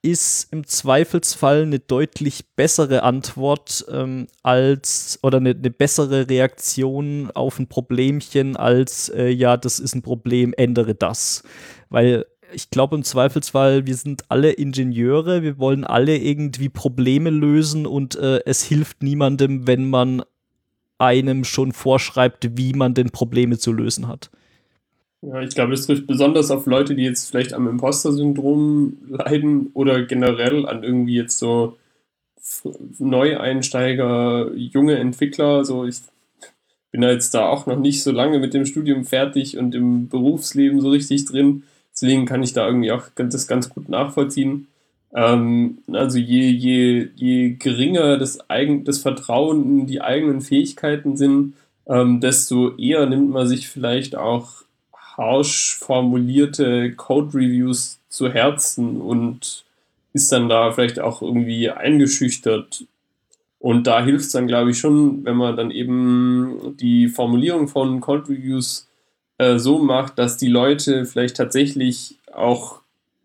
ist 0.02 0.52
im 0.52 0.66
Zweifelsfall 0.66 1.62
eine 1.62 1.80
deutlich 1.80 2.54
bessere 2.54 3.02
Antwort 3.02 3.84
ähm, 3.90 4.28
als 4.42 5.18
oder 5.22 5.38
eine, 5.38 5.50
eine, 5.50 5.70
bessere 5.70 6.28
Reaktion 6.28 7.30
auf 7.32 7.58
ein 7.58 7.66
Problemchen 7.66 8.56
als 8.56 9.08
äh, 9.08 9.28
ja, 9.28 9.56
das 9.56 9.80
ist 9.80 9.94
ein 9.94 10.02
Problem, 10.02 10.54
ändere 10.56 10.94
das. 10.94 11.42
Weil 11.88 12.26
ich 12.52 12.70
glaube 12.70 12.96
im 12.96 13.02
Zweifelsfall, 13.02 13.86
wir 13.86 13.94
sind 13.94 14.24
alle 14.28 14.52
Ingenieure, 14.52 15.42
wir 15.42 15.58
wollen 15.58 15.84
alle 15.84 16.16
irgendwie 16.16 16.68
Probleme 16.68 17.30
lösen 17.30 17.86
und 17.86 18.16
äh, 18.16 18.40
es 18.44 18.62
hilft 18.62 19.02
niemandem, 19.02 19.66
wenn 19.66 19.88
man 19.88 20.22
einem 20.98 21.44
schon 21.44 21.72
vorschreibt, 21.72 22.56
wie 22.56 22.72
man 22.72 22.94
denn 22.94 23.10
Probleme 23.10 23.58
zu 23.58 23.72
lösen 23.72 24.08
hat. 24.08 24.30
Ja, 25.22 25.40
ich 25.42 25.54
glaube, 25.54 25.72
das 25.72 25.86
trifft 25.86 26.06
besonders 26.06 26.50
auf 26.50 26.66
Leute, 26.66 26.94
die 26.94 27.02
jetzt 27.02 27.30
vielleicht 27.30 27.52
am 27.52 27.66
Imposter-Syndrom 27.68 28.98
leiden 29.08 29.70
oder 29.74 30.02
generell 30.02 30.66
an 30.66 30.84
irgendwie 30.84 31.16
jetzt 31.16 31.38
so 31.38 31.76
Neueinsteiger, 32.98 34.52
junge 34.54 34.96
Entwickler. 34.96 35.64
So, 35.64 35.84
ich 35.84 35.98
bin 36.92 37.00
da 37.00 37.10
jetzt 37.10 37.34
da 37.34 37.48
auch 37.48 37.66
noch 37.66 37.78
nicht 37.78 38.02
so 38.02 38.12
lange 38.12 38.38
mit 38.38 38.54
dem 38.54 38.64
Studium 38.64 39.04
fertig 39.04 39.58
und 39.58 39.74
im 39.74 40.08
Berufsleben 40.08 40.80
so 40.80 40.90
richtig 40.90 41.24
drin. 41.26 41.64
Deswegen 42.00 42.26
kann 42.26 42.44
ich 42.44 42.52
da 42.52 42.64
irgendwie 42.64 42.92
auch 42.92 43.04
das 43.16 43.48
ganz 43.48 43.70
gut 43.70 43.88
nachvollziehen. 43.88 44.68
Ähm, 45.12 45.78
also 45.92 46.18
je, 46.18 46.48
je, 46.48 47.08
je 47.16 47.50
geringer 47.58 48.18
das, 48.18 48.48
eigen, 48.48 48.84
das 48.84 48.98
Vertrauen 48.98 49.80
in 49.80 49.86
die 49.88 50.00
eigenen 50.00 50.40
Fähigkeiten 50.40 51.16
sind, 51.16 51.54
ähm, 51.88 52.20
desto 52.20 52.76
eher 52.76 53.06
nimmt 53.06 53.30
man 53.30 53.48
sich 53.48 53.68
vielleicht 53.68 54.14
auch 54.14 54.62
harsch 55.16 55.76
formulierte 55.80 56.92
Code-Reviews 56.92 57.98
zu 58.08 58.32
Herzen 58.32 59.00
und 59.00 59.64
ist 60.12 60.30
dann 60.30 60.48
da 60.48 60.70
vielleicht 60.70 61.00
auch 61.00 61.20
irgendwie 61.20 61.68
eingeschüchtert. 61.68 62.84
Und 63.58 63.88
da 63.88 64.04
hilft 64.04 64.26
es 64.26 64.32
dann, 64.32 64.46
glaube 64.46 64.70
ich, 64.70 64.78
schon, 64.78 65.24
wenn 65.24 65.36
man 65.36 65.56
dann 65.56 65.72
eben 65.72 66.76
die 66.78 67.08
Formulierung 67.08 67.66
von 67.66 68.00
Code-Reviews 68.00 68.87
äh, 69.38 69.58
so 69.58 69.78
macht, 69.78 70.18
dass 70.18 70.36
die 70.36 70.48
Leute 70.48 71.04
vielleicht 71.04 71.36
tatsächlich 71.36 72.18
auch 72.32 72.80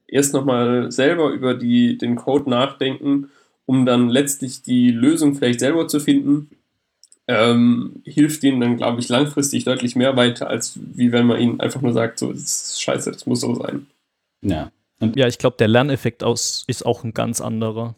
erst 0.07 0.33
nochmal 0.33 0.91
selber 0.91 1.29
über 1.31 1.53
die, 1.53 1.97
den 1.97 2.15
Code 2.15 2.49
nachdenken, 2.49 3.29
um 3.65 3.85
dann 3.85 4.09
letztlich 4.09 4.61
die 4.61 4.91
Lösung 4.91 5.35
vielleicht 5.35 5.59
selber 5.59 5.87
zu 5.87 5.99
finden 5.99 6.49
ähm, 7.27 8.01
hilft 8.03 8.43
ihnen 8.43 8.59
dann, 8.59 8.77
glaube 8.77 8.99
ich, 8.99 9.09
langfristig 9.09 9.63
deutlich 9.63 9.95
mehr 9.95 10.15
weiter, 10.17 10.49
als 10.49 10.77
wie 10.77 11.11
wenn 11.11 11.25
man 11.25 11.39
ihnen 11.39 11.59
einfach 11.59 11.81
nur 11.81 11.93
sagt, 11.93 12.19
so, 12.19 12.31
das 12.31 12.41
ist 12.41 12.81
scheiße, 12.81 13.11
das 13.11 13.25
muss 13.25 13.41
so 13.41 13.55
sein. 13.55 13.87
Ja. 14.41 14.71
Und 14.99 15.15
ja, 15.15 15.27
ich 15.27 15.37
glaube, 15.37 15.55
der 15.57 15.67
Lerneffekt 15.67 16.23
aus 16.23 16.63
ist 16.67 16.85
auch 16.85 17.03
ein 17.03 17.13
ganz 17.13 17.39
anderer. 17.41 17.95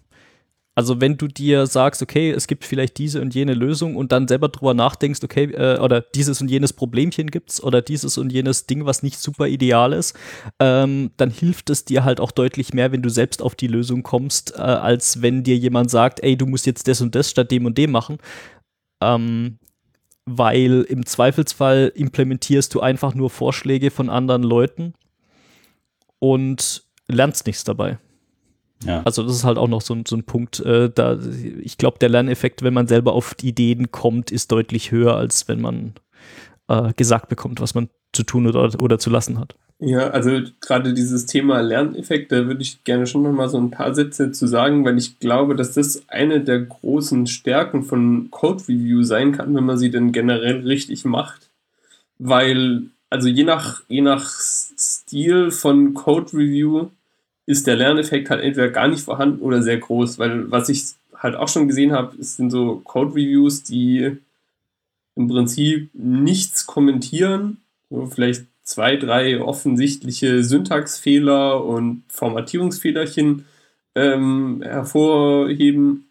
Also 0.76 1.00
wenn 1.00 1.18
du 1.18 1.28
dir 1.28 1.68
sagst, 1.68 2.02
okay, 2.02 2.32
es 2.32 2.48
gibt 2.48 2.66
vielleicht 2.66 2.98
diese 2.98 3.22
und 3.22 3.34
jene 3.34 3.54
Lösung 3.54 3.96
und 3.96 4.12
dann 4.12 4.28
selber 4.28 4.50
drüber 4.50 4.74
nachdenkst, 4.74 5.24
okay, 5.24 5.46
äh, 5.46 5.80
oder 5.80 6.02
dieses 6.02 6.42
und 6.42 6.52
jenes 6.52 6.74
Problemchen 6.74 7.32
gibt's 7.32 7.64
oder 7.64 7.82
dieses 7.82 8.18
und 8.18 8.32
jenes 8.32 8.68
Ding, 8.68 8.86
was 8.86 9.02
nicht 9.02 9.18
super 9.18 9.48
ideal 9.48 9.94
ist, 9.94 10.18
ähm, 10.60 11.12
dann 11.18 11.32
hilft 11.32 11.70
es 11.70 11.86
dir 11.86 12.04
halt 12.04 12.20
auch 12.20 12.32
deutlich 12.32 12.74
mehr, 12.74 12.92
wenn 12.92 13.02
du 13.02 13.10
selbst 13.10 13.42
auf 13.42 13.56
die 13.56 13.68
Lösung 13.68 14.04
kommst, 14.04 14.54
äh, 14.56 14.62
als 14.62 15.22
wenn 15.22 15.44
dir 15.44 15.56
jemand 15.56 15.90
sagt, 15.90 16.22
ey, 16.22 16.36
du 16.38 16.46
musst 16.46 16.66
jetzt 16.66 16.88
das 16.88 17.02
und 17.02 17.16
das 17.16 17.30
statt 17.30 17.52
dem 17.52 17.66
und 17.66 17.78
dem 17.78 17.92
machen 17.92 18.18
ähm, 19.02 19.60
weil 20.26 20.82
im 20.90 21.06
Zweifelsfall 21.06 21.92
implementierst 21.94 22.74
du 22.74 22.82
einfach 22.82 23.14
nur 23.14 23.30
Vorschläge 23.30 23.92
von 23.92 24.10
anderen 24.10 24.44
Leuten 24.44 24.94
und 26.20 26.84
lernst 27.08 27.46
nichts 27.46 27.64
dabei. 27.64 28.00
Ja. 28.86 29.02
Also 29.04 29.24
das 29.24 29.36
ist 29.36 29.44
halt 29.44 29.58
auch 29.58 29.68
noch 29.68 29.82
so, 29.82 29.98
so 30.08 30.16
ein 30.16 30.24
Punkt, 30.24 30.60
äh, 30.60 30.90
da 30.94 31.18
ich 31.62 31.78
glaube, 31.78 32.00
der 32.00 32.10
Lerneffekt, 32.10 32.62
wenn 32.64 32.74
man 32.74 32.88
selber 32.88 33.14
auf 33.14 33.36
Ideen 33.42 33.92
kommt, 33.92 34.32
ist 34.32 34.52
deutlich 34.52 34.92
höher, 34.92 35.16
als 35.16 35.48
wenn 35.48 35.62
man 35.62 35.94
äh, 36.68 36.94
gesagt 36.94 37.30
bekommt, 37.30 37.62
was 37.62 37.76
man 37.76 37.90
zu 38.14 38.24
tun 38.24 38.48
oder, 38.48 38.82
oder 38.82 39.00
zu 39.00 39.10
lassen 39.10 39.40
hat. 39.40 39.56
Ja, 39.80 40.10
also 40.12 40.40
gerade 40.62 40.94
dieses 40.94 41.26
Thema 41.26 41.60
Lerneffekt, 41.60 42.32
da 42.32 42.48
würde 42.48 42.62
ich 42.62 42.86
gerne 42.86 43.06
schon 43.08 43.24
nochmal 43.24 43.50
so 43.50 43.58
ein 43.58 43.72
paar 43.72 43.94
Sätze 43.94 44.32
zu 44.32 44.48
sagen, 44.48 44.86
weil 44.86 44.98
ich 44.98 45.20
glaube, 45.20 45.56
dass 45.56 45.74
das 45.74 46.08
eine 46.08 46.40
der 46.42 46.62
großen 46.62 47.28
Stärken 47.28 47.84
von 47.84 48.30
Code 48.32 48.64
Review 48.70 49.04
sein 49.04 49.34
kann, 49.34 49.54
wenn 49.54 49.66
man 49.66 49.78
sie 49.78 49.92
denn 49.92 50.14
generell 50.14 50.62
richtig 50.62 51.04
macht. 51.04 51.50
Weil, 52.18 52.84
also 53.10 53.28
je 53.28 53.44
nach, 53.44 53.82
je 53.90 54.02
nach 54.02 54.30
Stil 54.30 55.52
von 55.52 55.94
Code 55.94 56.32
Review 56.32 56.88
ist 57.46 57.68
der 57.68 57.76
Lerneffekt 57.76 58.30
halt 58.30 58.42
entweder 58.42 58.70
gar 58.70 58.88
nicht 58.88 59.04
vorhanden 59.04 59.42
oder 59.42 59.62
sehr 59.62 59.78
groß, 59.78 60.18
weil 60.20 60.50
was 60.52 60.70
ich 60.70 60.84
halt 61.16 61.36
auch 61.36 61.48
schon 61.48 61.68
gesehen 61.68 61.92
habe, 61.92 62.16
sind 62.24 62.50
so 62.50 62.82
Code 62.84 63.12
Reviews, 63.12 63.64
die 63.64 64.18
im 65.16 65.28
Prinzip 65.28 65.90
nichts 65.94 66.66
kommentieren, 66.66 67.58
so 67.90 68.08
vielleicht 68.08 68.46
zwei, 68.64 68.98
drei 68.98 69.40
offensichtliche 69.42 70.44
Syntaxfehler 70.44 71.64
und 71.64 72.04
Formatierungsfehlerchen 72.10 73.46
ähm, 73.94 74.62
hervorheben 74.64 76.08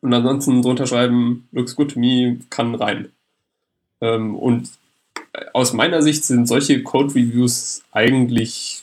und 0.00 0.12
ansonsten 0.12 0.62
drunter 0.62 0.86
schreiben, 0.86 1.48
looks 1.52 1.76
good 1.76 1.92
to 1.92 2.00
me, 2.00 2.38
kann 2.50 2.74
rein. 2.74 3.08
Ähm, 4.00 4.34
und 4.34 4.68
aus 5.54 5.72
meiner 5.72 6.02
Sicht 6.02 6.24
sind 6.24 6.46
solche 6.46 6.82
Code-Reviews 6.82 7.82
eigentlich 7.92 8.82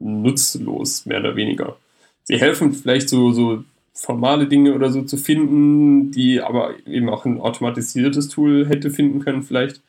nutzlos, 0.00 1.06
mehr 1.06 1.20
oder 1.20 1.36
weniger. 1.36 1.76
Sie 2.24 2.38
helfen 2.38 2.72
vielleicht 2.72 3.08
so, 3.08 3.32
so 3.32 3.64
formale 3.92 4.46
Dinge 4.46 4.74
oder 4.74 4.90
so 4.90 5.02
zu 5.02 5.16
finden, 5.16 6.10
die 6.10 6.40
aber 6.40 6.74
eben 6.86 7.08
auch 7.08 7.24
ein 7.26 7.40
automatisiertes 7.40 8.28
Tool 8.28 8.66
hätte 8.66 8.90
finden 8.90 9.20
können 9.20 9.42
vielleicht. 9.42 9.82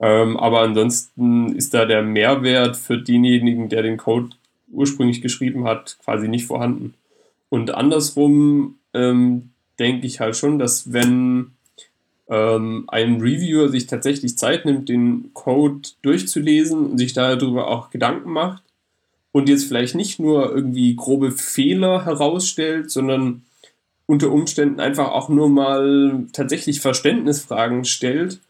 Ähm, 0.00 0.36
aber 0.36 0.60
ansonsten 0.60 1.56
ist 1.56 1.74
da 1.74 1.84
der 1.84 2.02
Mehrwert 2.02 2.76
für 2.76 2.98
denjenigen, 2.98 3.68
der 3.68 3.82
den 3.82 3.96
Code 3.96 4.30
ursprünglich 4.70 5.22
geschrieben 5.22 5.64
hat, 5.64 5.98
quasi 6.04 6.28
nicht 6.28 6.46
vorhanden. 6.46 6.94
Und 7.48 7.72
andersrum 7.72 8.76
ähm, 8.94 9.50
denke 9.78 10.06
ich 10.06 10.20
halt 10.20 10.36
schon, 10.36 10.58
dass 10.58 10.92
wenn 10.92 11.52
ähm, 12.28 12.84
ein 12.88 13.20
Reviewer 13.20 13.70
sich 13.70 13.86
tatsächlich 13.86 14.38
Zeit 14.38 14.66
nimmt, 14.66 14.88
den 14.88 15.30
Code 15.34 15.88
durchzulesen 16.02 16.90
und 16.90 16.98
sich 16.98 17.12
darüber 17.12 17.68
auch 17.68 17.90
Gedanken 17.90 18.30
macht 18.30 18.62
und 19.32 19.48
jetzt 19.48 19.64
vielleicht 19.64 19.94
nicht 19.94 20.18
nur 20.18 20.54
irgendwie 20.54 20.96
grobe 20.96 21.32
Fehler 21.32 22.04
herausstellt, 22.04 22.90
sondern 22.90 23.42
unter 24.06 24.30
Umständen 24.32 24.80
einfach 24.80 25.10
auch 25.10 25.28
nur 25.28 25.48
mal 25.48 26.26
tatsächlich 26.32 26.80
Verständnisfragen 26.80 27.84
stellt, 27.84 28.40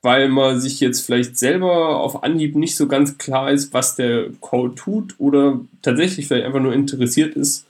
weil 0.00 0.28
man 0.28 0.60
sich 0.60 0.80
jetzt 0.80 1.04
vielleicht 1.04 1.38
selber 1.38 2.00
auf 2.00 2.24
Anhieb 2.24 2.56
nicht 2.56 2.76
so 2.76 2.88
ganz 2.88 3.18
klar 3.18 3.52
ist, 3.52 3.74
was 3.74 3.94
der 3.94 4.30
Code 4.40 4.74
tut 4.74 5.14
oder 5.18 5.60
tatsächlich 5.82 6.26
vielleicht 6.26 6.46
einfach 6.46 6.60
nur 6.60 6.72
interessiert 6.72 7.36
ist, 7.36 7.66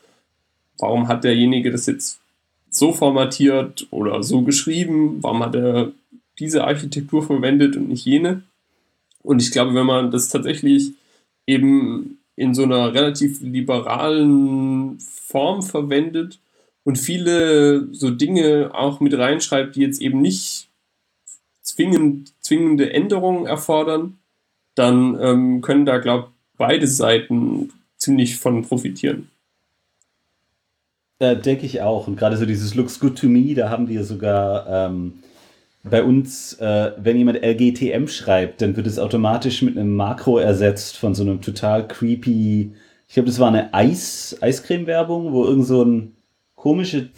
warum 0.79 1.09
hat 1.09 1.25
derjenige 1.25 1.71
das 1.71 1.87
jetzt 1.87 2.21
so 2.71 2.93
formatiert 2.93 3.87
oder 3.91 4.23
so 4.23 4.43
geschrieben, 4.43 5.19
warum 5.23 5.43
hat 5.43 5.55
er 5.55 5.93
diese 6.39 6.65
Architektur 6.65 7.23
verwendet 7.23 7.77
und 7.77 7.89
nicht 7.89 8.07
jene. 8.07 8.43
Und 9.23 9.43
ich 9.43 9.51
glaube, 9.51 9.75
wenn 9.75 9.87
man 9.87 10.11
das 10.11 10.29
tatsächlich 10.29 10.93
eben 11.47 12.19
in 12.37 12.55
so 12.55 12.63
einer 12.63 12.95
relativ 12.95 13.41
liberalen 13.41 14.99
Form 14.99 15.63
verwendet 15.63 16.41
und 16.85 16.97
viele 16.97 17.89
so 17.93 18.11
Dinge 18.11 18.71
auch 18.75 19.01
mit 19.01 19.17
reinschreibt, 19.17 19.77
die 19.77 19.83
jetzt 19.83 20.01
eben 20.01 20.21
nicht 20.21 20.69
zwingend, 21.63 22.33
zwingende 22.41 22.93
Änderungen 22.93 23.47
erfordern, 23.47 24.19
dann 24.75 25.19
ähm, 25.21 25.61
können 25.61 25.87
da, 25.87 25.99
glaube 25.99 26.29
ich, 26.29 26.59
beide 26.59 26.87
Seiten 26.87 27.71
ziemlich 27.97 28.37
von 28.37 28.63
profitieren. 28.63 29.29
Da 31.19 31.35
denke 31.35 31.67
ich 31.67 31.81
auch. 31.83 32.09
Und 32.09 32.17
gerade 32.17 32.37
so 32.37 32.47
dieses 32.47 32.75
Looks 32.75 32.99
Good 32.99 33.19
to 33.19 33.29
Me, 33.29 33.55
da 33.55 33.71
haben 33.71 33.89
wir 33.89 34.05
sogar 34.05 34.67
ähm, 34.69 35.23
bei 35.85 36.03
uns, 36.05 36.55
äh, 36.55 36.93
wenn 36.97 37.17
jemand 37.17 37.43
LGTM 37.43 38.07
schreibt, 38.07 38.63
dann 38.63 38.77
wird 38.77 38.87
es 38.87 38.99
automatisch 38.99 39.63
mit 39.63 39.77
einem 39.77 39.95
Makro 39.95 40.39
ersetzt 40.39 40.97
von 40.97 41.15
so 41.15 41.23
einem 41.23 41.41
total 41.41 41.89
creepy, 41.89 42.73
ich 43.09 43.15
glaube, 43.15 43.29
das 43.29 43.41
war 43.41 43.49
eine 43.49 43.75
Eis, 43.75 44.37
Eiscreme-Werbung, 44.41 45.33
wo 45.33 45.45
irgend 45.45 45.67
so 45.67 45.85
ein 45.85 46.17
komische 46.55 47.11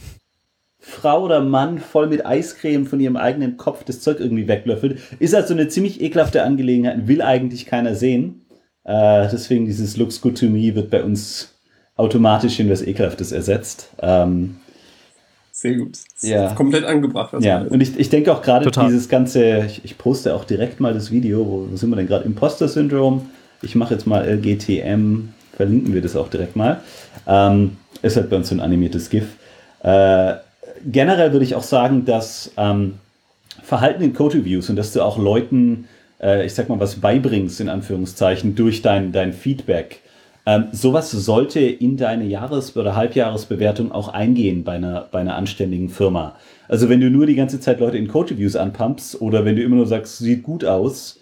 Frau 0.79 1.25
oder 1.25 1.41
Mann 1.41 1.79
voll 1.79 2.09
mit 2.09 2.27
Eiscreme 2.27 2.87
von 2.87 3.01
ihrem 3.01 3.17
eigenen 3.17 3.57
Kopf 3.57 3.85
das 3.85 4.01
Zeug 4.01 4.21
irgendwie 4.21 4.49
weglöffelt. 4.49 4.99
Ist 5.19 5.35
also 5.35 5.55
eine 5.55 5.69
ziemlich 5.69 6.01
ekelhafte 6.01 6.43
Angelegenheit, 6.43 7.07
will 7.07 7.23
eigentlich 7.23 7.67
keiner 7.67 7.95
sehen. 7.95 8.47
Äh, 8.85 9.29
deswegen 9.31 9.67
dieses 9.67 9.97
Looks 9.97 10.21
Good 10.21 10.39
to 10.39 10.47
Me 10.47 10.75
wird 10.75 10.91
bei 10.91 11.03
uns 11.03 11.55
automatisch 11.97 12.61
in 12.61 12.71
was 12.71 12.83
Ekelhaftes 12.83 13.33
ersetzt. 13.33 13.91
Ähm, 14.01 14.57
Sehr 15.65 15.77
gut. 15.77 15.97
Ja. 16.21 16.53
Komplett 16.53 16.85
angebracht. 16.85 17.35
Ja, 17.41 17.63
und 17.63 17.81
ich, 17.81 17.99
ich 17.99 18.11
denke 18.11 18.31
auch 18.35 18.43
gerade 18.43 18.71
dieses 18.71 19.09
ganze, 19.09 19.65
ich, 19.65 19.83
ich 19.83 19.97
poste 19.97 20.35
auch 20.35 20.45
direkt 20.45 20.79
mal 20.79 20.93
das 20.93 21.11
Video, 21.11 21.39
wo, 21.47 21.67
wo 21.71 21.77
sind 21.77 21.89
wir 21.89 21.97
denn 21.97 22.07
gerade? 22.07 22.27
Imposter-Syndrom. 22.27 23.31
Ich 23.63 23.75
mache 23.75 23.95
jetzt 23.95 24.07
mal 24.07 24.29
LGTM, 24.29 25.31
verlinken 25.57 25.95
wir 25.95 26.03
das 26.03 26.17
auch 26.17 26.29
direkt 26.29 26.55
mal. 26.55 26.83
Ähm, 27.27 27.79
ist 28.03 28.17
halt 28.17 28.29
bei 28.29 28.37
uns 28.37 28.51
so 28.51 28.55
ein 28.55 28.61
animiertes 28.61 29.09
GIF. 29.09 29.25
Äh, 29.83 30.35
generell 30.85 31.33
würde 31.33 31.47
ich 31.47 31.55
auch 31.55 31.63
sagen, 31.63 32.05
dass 32.05 32.53
ähm, 32.59 32.97
Verhalten 33.63 34.03
in 34.03 34.13
Code-Reviews 34.13 34.69
und 34.69 34.77
dass 34.77 34.93
du 34.93 35.01
auch 35.01 35.17
Leuten, 35.17 35.89
äh, 36.21 36.45
ich 36.45 36.53
sag 36.53 36.69
mal, 36.69 36.79
was 36.79 36.97
beibringst, 36.97 37.59
in 37.63 37.71
Anführungszeichen, 37.71 38.55
durch 38.55 38.83
dein, 38.83 39.13
dein 39.13 39.33
Feedback. 39.33 40.01
Ähm, 40.47 40.67
sowas 40.73 41.11
sollte 41.11 41.61
in 41.61 41.97
deine 41.97 42.25
Jahres- 42.25 42.77
oder 42.77 42.95
Halbjahresbewertung 42.95 43.93
auch 43.93 44.09
eingehen 44.09 44.63
bei 44.63 44.73
einer, 44.73 45.09
bei 45.11 45.21
einer 45.21 45.37
anständigen 45.37 45.89
Firma. 45.89 46.37
Also 46.69 46.89
wenn 46.89 47.01
du 47.01 47.11
nur 47.11 47.27
die 47.27 47.35
ganze 47.35 47.61
Zeit 47.61 47.81
Leute 47.81 47.97
in 47.97 48.09
Code-Reviews 48.09 48.57
anpumpst 48.57 49.21
oder 49.21 49.45
wenn 49.45 49.57
du 49.57 49.63
immer 49.63 49.77
nur 49.77 49.87
sagst, 49.87 50.19
sieht 50.19 50.43
gut 50.43 50.65
aus, 50.65 51.21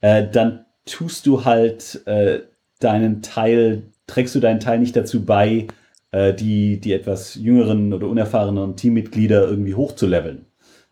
äh, 0.00 0.26
dann 0.28 0.64
tust 0.86 1.26
du 1.26 1.44
halt 1.44 2.02
äh, 2.06 2.40
deinen 2.80 3.22
Teil, 3.22 3.84
trägst 4.06 4.34
du 4.34 4.40
deinen 4.40 4.60
Teil 4.60 4.80
nicht 4.80 4.96
dazu 4.96 5.24
bei, 5.24 5.68
äh, 6.10 6.34
die, 6.34 6.80
die 6.80 6.92
etwas 6.92 7.36
jüngeren 7.36 7.92
oder 7.92 8.08
unerfahrenen 8.08 8.76
Teammitglieder 8.76 9.46
irgendwie 9.48 9.74
hochzuleveln. 9.74 10.46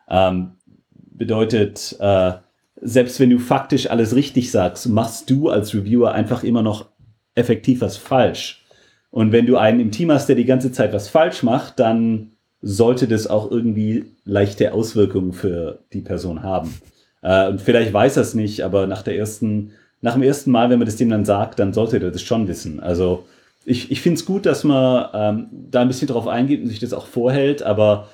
Ähm, 0.08 0.52
bedeutet, 0.94 1.96
äh, 2.00 2.32
selbst 2.80 3.20
wenn 3.20 3.30
du 3.30 3.38
faktisch 3.38 3.90
alles 3.90 4.16
richtig 4.16 4.50
sagst, 4.50 4.88
machst 4.88 5.30
du 5.30 5.48
als 5.48 5.74
Reviewer 5.74 6.12
einfach 6.12 6.42
immer 6.42 6.62
noch 6.62 6.86
effektiv 7.34 7.80
was 7.80 7.96
falsch. 7.96 8.64
Und 9.10 9.32
wenn 9.32 9.46
du 9.46 9.56
einen 9.56 9.80
im 9.80 9.90
Team 9.90 10.10
hast, 10.10 10.28
der 10.28 10.36
die 10.36 10.44
ganze 10.44 10.72
Zeit 10.72 10.92
was 10.92 11.08
falsch 11.08 11.42
macht, 11.42 11.78
dann 11.78 12.32
sollte 12.62 13.08
das 13.08 13.26
auch 13.26 13.50
irgendwie 13.50 14.06
leichte 14.24 14.72
Auswirkungen 14.72 15.32
für 15.32 15.80
die 15.92 16.00
Person 16.00 16.42
haben. 16.42 16.74
Äh, 17.22 17.48
und 17.48 17.60
vielleicht 17.60 17.92
weiß 17.92 18.16
er 18.16 18.22
es 18.22 18.34
nicht, 18.34 18.62
aber 18.62 18.86
nach 18.86 19.02
der 19.02 19.16
ersten, 19.16 19.72
nach 20.00 20.14
dem 20.14 20.22
ersten 20.22 20.50
Mal, 20.50 20.70
wenn 20.70 20.78
man 20.78 20.86
das 20.86 20.96
dem 20.96 21.10
dann 21.10 21.24
sagt, 21.24 21.58
dann 21.58 21.72
sollte 21.72 21.98
er 21.98 22.10
das 22.10 22.22
schon 22.22 22.48
wissen. 22.48 22.80
Also 22.80 23.24
ich, 23.64 23.90
ich 23.90 24.00
finde 24.00 24.18
es 24.18 24.26
gut, 24.26 24.46
dass 24.46 24.64
man 24.64 25.08
ähm, 25.12 25.46
da 25.70 25.82
ein 25.82 25.88
bisschen 25.88 26.08
drauf 26.08 26.26
eingeht 26.26 26.62
und 26.62 26.68
sich 26.68 26.80
das 26.80 26.92
auch 26.92 27.06
vorhält, 27.06 27.62
aber 27.62 28.08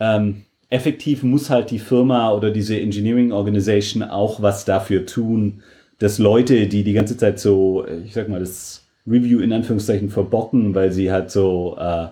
ähm, 0.00 0.42
effektiv 0.70 1.22
muss 1.22 1.50
halt 1.50 1.70
die 1.70 1.78
Firma 1.78 2.32
oder 2.32 2.50
diese 2.50 2.80
Engineering 2.80 3.32
Organization 3.32 4.02
auch 4.02 4.40
was 4.42 4.64
dafür 4.64 5.06
tun, 5.06 5.62
dass 5.98 6.18
Leute, 6.18 6.66
die 6.66 6.84
die 6.84 6.92
ganze 6.92 7.16
Zeit 7.16 7.38
so, 7.38 7.86
ich 8.04 8.14
sag 8.14 8.28
mal, 8.28 8.40
das 8.40 8.86
Review 9.06 9.40
in 9.40 9.52
Anführungszeichen 9.52 10.10
verbocken, 10.10 10.74
weil 10.74 10.92
sie 10.92 11.12
halt 11.12 11.30
so 11.30 11.76
äh, 11.78 12.08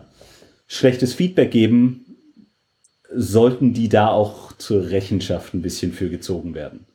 schlechtes 0.67 1.15
Feedback 1.15 1.51
geben, 1.51 2.05
sollten 3.15 3.73
die 3.73 3.89
da 3.89 4.09
auch 4.09 4.53
zur 4.53 4.91
Rechenschaft 4.91 5.55
ein 5.55 5.63
bisschen 5.63 5.93
für 5.93 6.09
gezogen 6.09 6.55
werden. 6.55 6.87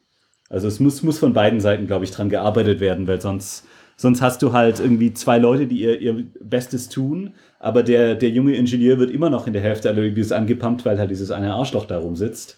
Also 0.49 0.67
es 0.67 0.79
muss, 0.79 1.03
muss 1.03 1.19
von 1.19 1.33
beiden 1.33 1.59
Seiten, 1.59 1.87
glaube 1.87 2.05
ich, 2.05 2.11
dran 2.11 2.29
gearbeitet 2.29 2.79
werden, 2.79 3.07
weil 3.07 3.19
sonst, 3.19 3.65
sonst 3.97 4.21
hast 4.21 4.41
du 4.41 4.53
halt 4.53 4.79
irgendwie 4.79 5.13
zwei 5.13 5.37
Leute, 5.37 5.67
die 5.67 5.81
ihr, 5.81 5.99
ihr 5.99 6.25
Bestes 6.39 6.89
tun, 6.89 7.33
aber 7.59 7.83
der, 7.83 8.15
der 8.15 8.29
junge 8.29 8.55
Ingenieur 8.55 8.97
wird 8.99 9.11
immer 9.11 9.29
noch 9.29 9.47
in 9.47 9.53
der 9.53 9.61
Hälfte 9.61 9.89
aller 9.89 10.03
Reviews 10.03 10.31
angepumpt, 10.31 10.85
weil 10.85 10.99
halt 10.99 11.11
dieses 11.11 11.31
eine 11.31 11.53
Arschloch 11.53 11.85
da 11.85 11.97
rumsitzt. 11.97 12.57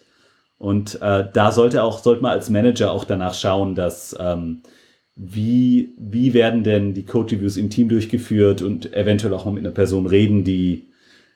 Und 0.60 1.01
äh, 1.01 1.26
da 1.34 1.51
sollte 1.51 1.84
auch, 1.84 2.03
sollte 2.03 2.22
man 2.22 2.34
als 2.34 2.49
Manager 2.49 2.91
auch 2.91 3.05
danach 3.05 3.34
schauen, 3.34 3.76
dass 3.76 4.16
ähm, 4.20 4.62
wie, 5.16 5.95
wie 5.97 6.34
werden 6.34 6.64
denn 6.64 6.93
die 6.93 7.05
Code-Reviews 7.05 7.57
im 7.57 7.70
Team 7.70 7.89
durchgeführt 7.89 8.62
und 8.62 8.93
eventuell 8.93 9.34
auch 9.34 9.45
mal 9.45 9.51
mit 9.51 9.66
einer 9.66 9.74
Person 9.74 10.05
reden, 10.05 10.43
die, 10.43 10.89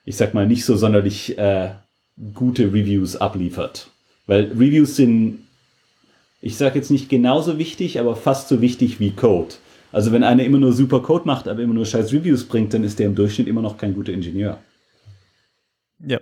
ich 0.04 0.16
sag 0.16 0.34
mal, 0.34 0.46
nicht 0.46 0.64
so 0.64 0.76
sonderlich 0.76 1.38
äh, 1.38 1.70
gute 2.34 2.66
Reviews 2.66 3.16
abliefert. 3.16 3.90
Weil 4.26 4.52
Reviews 4.52 4.96
sind, 4.96 5.40
ich 6.40 6.56
sag 6.56 6.74
jetzt 6.76 6.90
nicht 6.90 7.08
genauso 7.08 7.58
wichtig, 7.58 7.98
aber 7.98 8.16
fast 8.16 8.48
so 8.48 8.60
wichtig 8.60 9.00
wie 9.00 9.10
Code. 9.10 9.54
Also 9.90 10.12
wenn 10.12 10.22
einer 10.22 10.44
immer 10.44 10.58
nur 10.58 10.72
super 10.72 11.00
Code 11.00 11.26
macht, 11.26 11.48
aber 11.48 11.62
immer 11.62 11.74
nur 11.74 11.86
scheiß 11.86 12.12
Reviews 12.12 12.44
bringt, 12.44 12.74
dann 12.74 12.84
ist 12.84 12.98
der 12.98 13.06
im 13.06 13.14
Durchschnitt 13.14 13.48
immer 13.48 13.62
noch 13.62 13.78
kein 13.78 13.94
guter 13.94 14.12
Ingenieur. 14.12 14.58
Ja. 16.00 16.20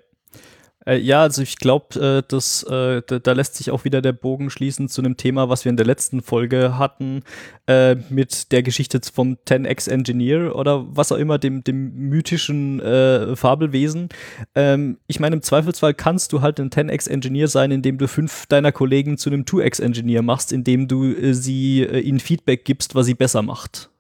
Äh, 0.87 0.99
ja, 0.99 1.23
also 1.23 1.43
ich 1.43 1.57
glaube, 1.57 2.23
äh, 2.31 2.35
äh, 2.35 3.03
da, 3.07 3.19
da 3.19 3.33
lässt 3.33 3.57
sich 3.57 3.71
auch 3.71 3.85
wieder 3.85 4.03
der 4.03 4.13
Bogen 4.13 4.51
schließen 4.51 4.89
zu 4.89 5.01
einem 5.01 5.17
Thema, 5.17 5.49
was 5.49 5.65
wir 5.65 5.71
in 5.71 5.77
der 5.77 5.87
letzten 5.87 6.23
Folge 6.23 6.79
hatten, 6.79 7.23
äh, 7.67 7.97
mit 8.11 8.53
der 8.53 8.63
Geschichte 8.63 9.01
vom 9.13 9.39
10x 9.47 9.91
Engineer 9.91 10.57
oder 10.57 10.85
was 10.97 11.13
auch 11.13 11.17
immer, 11.17 11.39
dem, 11.39 11.63
dem 11.65 11.95
mythischen 12.09 12.81
äh, 12.81 13.37
Fabelwesen. 13.37 14.09
Ähm, 14.55 14.99
ich 15.07 15.21
meine, 15.21 15.37
im 15.37 15.43
Zweifelsfall 15.43 15.95
kannst 15.95 16.33
du 16.33 16.41
halt 16.41 16.59
ein 16.61 16.71
10x 16.71 17.09
Engineer 17.09 17.49
sein, 17.49 17.71
indem 17.71 17.99
du 17.99 18.09
fünf 18.09 18.47
deiner 18.47 18.73
Kollegen 18.73 19.19
zu 19.19 19.31
einem 19.31 19.43
2x 19.43 19.81
Engineer 19.83 20.23
machst, 20.23 20.53
indem 20.53 20.89
du 20.89 21.05
äh, 21.05 21.35
sie 21.35 21.83
äh, 21.83 22.01
ihnen 22.01 22.21
Feedback 22.21 22.65
gibst, 22.65 22.95
was 22.95 23.07
sie 23.07 23.15
besser 23.15 23.43
macht. 23.43 23.92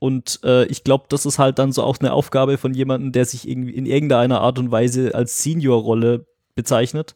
Und 0.00 0.40
äh, 0.44 0.64
ich 0.64 0.82
glaube, 0.82 1.04
das 1.10 1.26
ist 1.26 1.38
halt 1.38 1.58
dann 1.58 1.72
so 1.72 1.84
auch 1.84 1.98
eine 2.00 2.12
Aufgabe 2.12 2.56
von 2.58 2.74
jemandem, 2.74 3.12
der 3.12 3.26
sich 3.26 3.46
irgendwie 3.46 3.74
in 3.74 3.86
irgendeiner 3.86 4.40
Art 4.40 4.58
und 4.58 4.72
Weise 4.72 5.14
als 5.14 5.42
Senior-Rolle 5.42 6.26
bezeichnet. 6.54 7.14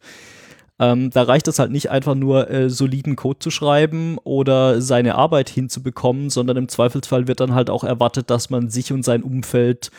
Ähm, 0.78 1.11
da 1.11 1.22
reicht 1.22 1.49
es 1.49 1.59
halt 1.59 1.70
nicht 1.70 1.91
einfach 1.91 2.14
nur 2.14 2.51
äh, 2.51 2.68
soliden 2.68 3.16
Code 3.16 3.39
zu 3.39 3.51
schreiben 3.51 4.18
oder 4.22 4.82
seine 4.82 5.14
Arbeit 5.14 5.49
hinzubekommen, 5.49 6.28
sondern 6.28 6.59
im 6.59 6.68
Zweifelsfall 6.68 7.26
wird 7.26 7.41
dann 7.41 7.55
halt 7.55 7.70
auch 7.70 7.85
erwartet, 7.85 8.28
dass 8.28 8.51
man 8.51 8.68
sich 8.68 8.93
und 8.93 9.03
sein 9.03 9.22
Umfeld 9.22 9.91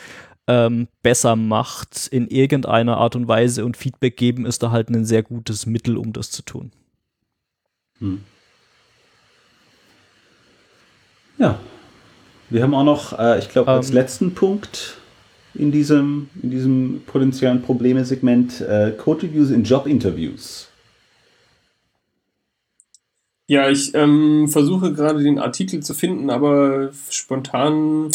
ähm, 0.46 0.86
besser 1.02 1.34
macht 1.34 2.06
in 2.06 2.28
irgendeiner 2.28 2.98
Art 2.98 3.16
und 3.16 3.26
Weise 3.26 3.64
und 3.64 3.76
Feedback 3.76 4.16
geben 4.16 4.46
ist 4.46 4.62
da 4.62 4.70
halt 4.70 4.90
ein 4.90 5.04
sehr 5.04 5.24
gutes 5.24 5.66
Mittel, 5.66 5.96
um 5.96 6.12
das 6.12 6.30
zu 6.30 6.42
tun. 6.42 6.70
Hm. 7.98 8.22
Ja. 11.38 11.58
Wir 12.48 12.62
haben 12.62 12.74
auch 12.74 12.84
noch, 12.84 13.18
äh, 13.18 13.38
ich 13.38 13.48
glaube, 13.48 13.70
als 13.72 13.88
Ähm. 13.88 13.94
letzten 13.94 14.34
Punkt 14.34 14.98
in 15.54 15.72
diesem, 15.72 16.28
in 16.42 16.50
diesem 16.50 17.02
potenziellen 17.06 17.62
Probleme-Segment 17.62 18.60
äh, 18.60 18.92
Code-Reviews 18.96 19.50
in 19.50 19.64
Job-Interviews. 19.64 20.68
Ja, 23.48 23.70
ich 23.70 23.94
ähm, 23.94 24.48
versuche 24.48 24.92
gerade 24.92 25.22
den 25.22 25.38
Artikel 25.38 25.80
zu 25.80 25.94
finden, 25.94 26.30
aber 26.30 26.90
spontan 27.10 28.10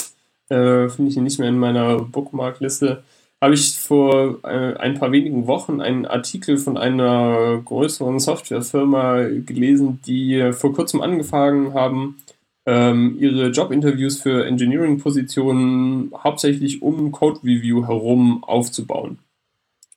äh, 0.50 0.90
finde 0.90 1.10
ich 1.10 1.18
ihn 1.18 1.24
nicht 1.24 1.40
mehr 1.40 1.50
in 1.50 1.58
meiner 1.58 2.00
Bookmarkliste. 2.00 3.04
Habe 3.42 3.54
ich 3.54 3.80
vor 3.80 4.40
äh, 4.44 4.76
ein 4.76 5.00
paar 5.00 5.12
wenigen 5.12 5.48
Wochen 5.48 5.82
einen 5.82 6.06
Artikel 6.06 6.58
von 6.58 6.78
einer 6.78 7.62
größeren 7.64 8.20
Softwarefirma 8.20 9.24
gelesen, 9.46 10.00
die 10.06 10.52
vor 10.54 10.74
kurzem 10.74 11.02
angefangen 11.02 11.74
haben, 11.74 12.18
ähm, 12.66 13.18
ihre 13.20 13.50
Jobinterviews 13.50 14.22
für 14.22 14.46
Engineering-Positionen 14.46 16.12
hauptsächlich 16.16 16.82
um 16.82 17.12
Code-Review 17.12 17.88
herum 17.88 18.44
aufzubauen. 18.44 19.20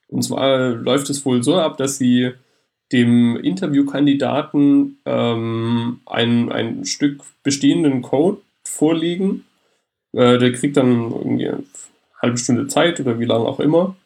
Und 0.09 0.23
zwar 0.23 0.71
läuft 0.71 1.11
es 1.11 1.25
wohl 1.25 1.43
so 1.43 1.57
ab, 1.57 1.77
dass 1.77 1.99
sie 1.99 2.33
dem 2.93 3.37
Interviewkandidaten 3.37 4.99
ähm, 5.05 6.01
ein, 6.07 6.53
ein 6.53 6.85
Stück 6.85 7.23
bestehenden 7.43 8.03
Code 8.03 8.41
vorlegen. 8.63 9.45
Äh, 10.13 10.39
der 10.39 10.53
kriegt 10.53 10.77
dann 10.77 11.11
irgendwie 11.11 11.49
eine 11.49 11.65
halbe 12.23 12.39
Stunde 12.39 12.69
Zeit 12.69 13.01
oder 13.01 13.19
wie 13.19 13.25
lange 13.25 13.47
auch 13.47 13.61
immer 13.61 13.97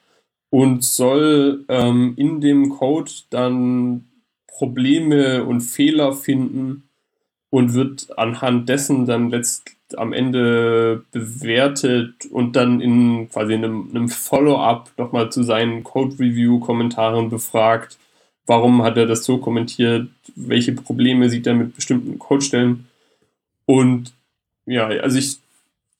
und 0.50 0.84
soll 0.84 1.64
ähm, 1.68 2.14
in 2.16 2.40
dem 2.40 2.70
Code 2.70 3.10
dann 3.30 4.06
Probleme 4.46 5.44
und 5.44 5.60
Fehler 5.60 6.12
finden 6.12 6.87
und 7.50 7.74
wird 7.74 8.18
anhand 8.18 8.68
dessen 8.68 9.06
dann 9.06 9.30
letzt, 9.30 9.72
am 9.96 10.12
Ende 10.12 11.04
bewertet 11.12 12.26
und 12.30 12.56
dann 12.56 12.80
in 12.80 13.30
quasi 13.30 13.54
einem, 13.54 13.88
einem 13.90 14.08
Follow-up 14.10 14.92
nochmal 14.98 15.32
zu 15.32 15.42
seinen 15.42 15.82
Code-Review-Kommentaren 15.82 17.30
befragt, 17.30 17.96
warum 18.46 18.82
hat 18.82 18.96
er 18.96 19.06
das 19.06 19.24
so 19.24 19.38
kommentiert, 19.38 20.08
welche 20.36 20.72
Probleme 20.72 21.30
sieht 21.30 21.46
er 21.46 21.54
mit 21.54 21.74
bestimmten 21.74 22.18
Codestellen. 22.18 22.86
Und 23.64 24.12
ja, 24.66 24.86
also 24.88 25.18
ich, 25.18 25.38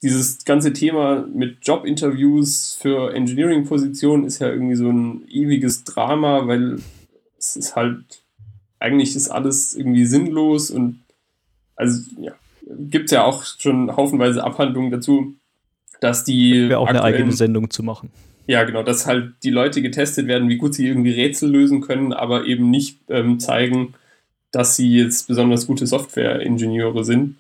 dieses 0.03 0.45
ganze 0.45 0.73
Thema 0.73 1.27
mit 1.33 1.59
Jobinterviews 1.63 2.79
für 2.81 3.15
Engineering-Positionen 3.15 4.27
ist 4.27 4.39
ja 4.39 4.49
irgendwie 4.49 4.77
so 4.77 4.91
ein 4.91 5.27
ewiges 5.29 5.85
Drama, 5.85 6.47
weil 6.47 6.79
es 7.39 7.57
ist 7.57 7.75
halt, 7.75 8.23
eigentlich 8.79 9.17
ist 9.17 9.31
alles 9.31 9.75
irgendwie 9.75 10.05
sinnlos 10.05 10.71
und 10.71 11.01
also 11.79 12.03
ja, 12.21 12.33
gibt 12.67 13.07
es 13.07 13.13
ja 13.13 13.25
auch 13.25 13.45
schon 13.45 13.97
haufenweise 13.97 14.45
Abhandlungen 14.45 14.91
dazu, 14.91 15.35
dass 16.01 16.25
die. 16.25 16.69
Wäre 16.69 16.81
auch 16.81 16.89
eine 16.89 17.03
eigene 17.03 17.33
Sendung 17.33 17.71
zu 17.71 17.83
machen. 17.83 18.11
Ja, 18.47 18.65
genau, 18.65 18.83
dass 18.83 19.07
halt 19.07 19.35
die 19.43 19.51
Leute 19.51 19.83
getestet 19.83 20.27
werden, 20.27 20.49
wie 20.49 20.57
gut 20.57 20.75
sie 20.75 20.87
irgendwie 20.87 21.11
Rätsel 21.11 21.51
lösen 21.51 21.81
können, 21.81 22.13
aber 22.13 22.47
eben 22.47 22.71
nicht 22.71 22.99
ähm, 23.09 23.41
zeigen, 23.41 23.95
dass 24.51 24.75
sie 24.75 24.97
jetzt 24.97 25.29
besonders 25.29 25.67
gute 25.67 25.87
Software-Ingenieure 25.87 27.05
sind. 27.05 27.37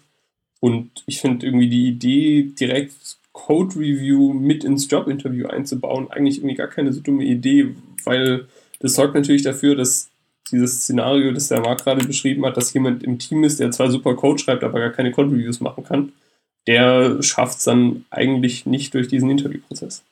Und 0.60 0.90
ich 1.06 1.20
finde 1.20 1.46
irgendwie 1.46 1.68
die 1.68 1.88
Idee, 1.88 2.52
direkt 2.58 3.16
Code-Review 3.32 4.34
mit 4.34 4.64
ins 4.64 4.90
Job-Interview 4.90 5.46
einzubauen, 5.46 6.10
eigentlich 6.10 6.38
irgendwie 6.38 6.56
gar 6.56 6.66
keine 6.66 6.92
so 6.92 7.00
dumme 7.00 7.24
Idee, 7.24 7.74
weil 8.04 8.46
das 8.80 8.94
sorgt 8.94 9.14
natürlich 9.14 9.42
dafür, 9.42 9.76
dass 9.76 10.10
dieses 10.50 10.82
Szenario, 10.82 11.32
das 11.32 11.48
der 11.48 11.60
Marc 11.60 11.84
gerade 11.84 12.06
beschrieben 12.06 12.44
hat, 12.46 12.56
dass 12.56 12.72
jemand 12.72 13.02
im 13.02 13.18
Team 13.18 13.44
ist, 13.44 13.60
der 13.60 13.70
zwar 13.70 13.90
super 13.90 14.14
Code 14.14 14.38
schreibt, 14.38 14.64
aber 14.64 14.80
gar 14.80 14.90
keine 14.90 15.12
Code-Reviews 15.12 15.60
machen 15.60 15.84
kann, 15.84 16.12
der 16.66 17.22
schafft 17.22 17.58
es 17.58 17.64
dann 17.64 18.04
eigentlich 18.10 18.66
nicht 18.66 18.94
durch 18.94 19.08
diesen 19.08 19.30
Interviewprozess. 19.30 20.02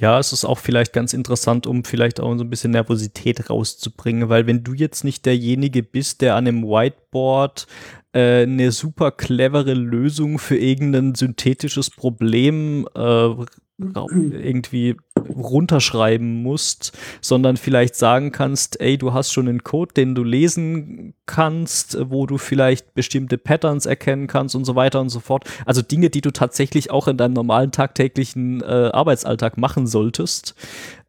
Ja, 0.00 0.18
es 0.18 0.32
ist 0.32 0.46
auch 0.46 0.58
vielleicht 0.58 0.94
ganz 0.94 1.12
interessant, 1.12 1.66
um 1.66 1.84
vielleicht 1.84 2.20
auch 2.20 2.34
so 2.34 2.42
ein 2.42 2.48
bisschen 2.48 2.70
Nervosität 2.70 3.50
rauszubringen, 3.50 4.30
weil 4.30 4.46
wenn 4.46 4.64
du 4.64 4.72
jetzt 4.72 5.04
nicht 5.04 5.26
derjenige 5.26 5.82
bist, 5.82 6.22
der 6.22 6.36
an 6.36 6.48
einem 6.48 6.62
Whiteboard 6.62 7.66
äh, 8.12 8.42
eine 8.44 8.72
super 8.72 9.10
clevere 9.10 9.74
Lösung 9.74 10.38
für 10.38 10.56
irgendein 10.56 11.14
synthetisches 11.14 11.90
Problem 11.90 12.88
äh, 12.94 13.28
irgendwie 13.78 14.96
runterschreiben 15.36 16.42
musst, 16.42 16.96
sondern 17.20 17.56
vielleicht 17.56 17.96
sagen 17.96 18.32
kannst, 18.32 18.80
ey, 18.80 18.98
du 18.98 19.12
hast 19.12 19.32
schon 19.32 19.48
einen 19.48 19.64
Code, 19.64 19.94
den 19.94 20.14
du 20.14 20.24
lesen 20.24 21.14
kannst, 21.26 21.96
wo 22.10 22.26
du 22.26 22.38
vielleicht 22.38 22.94
bestimmte 22.94 23.38
Patterns 23.38 23.86
erkennen 23.86 24.26
kannst 24.26 24.54
und 24.54 24.64
so 24.64 24.74
weiter 24.74 25.00
und 25.00 25.08
so 25.08 25.20
fort. 25.20 25.44
Also 25.66 25.82
Dinge, 25.82 26.10
die 26.10 26.20
du 26.20 26.30
tatsächlich 26.30 26.90
auch 26.90 27.08
in 27.08 27.16
deinem 27.16 27.34
normalen 27.34 27.72
tagtäglichen 27.72 28.62
äh, 28.62 28.90
Arbeitsalltag 28.92 29.56
machen 29.56 29.86
solltest. 29.86 30.54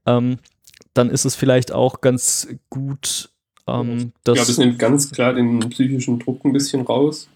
Ähm, 0.05 0.37
dann 0.93 1.09
ist 1.09 1.25
es 1.25 1.35
vielleicht 1.35 1.71
auch 1.71 2.01
ganz 2.01 2.47
gut, 2.69 3.29
ähm, 3.67 4.11
dass. 4.23 4.37
Ja, 4.37 4.45
das 4.45 4.57
nimmt 4.57 4.79
ganz 4.79 5.11
klar 5.11 5.33
den 5.33 5.59
psychischen 5.69 6.19
Druck 6.19 6.43
ein 6.43 6.53
bisschen 6.53 6.81
raus. 6.81 7.29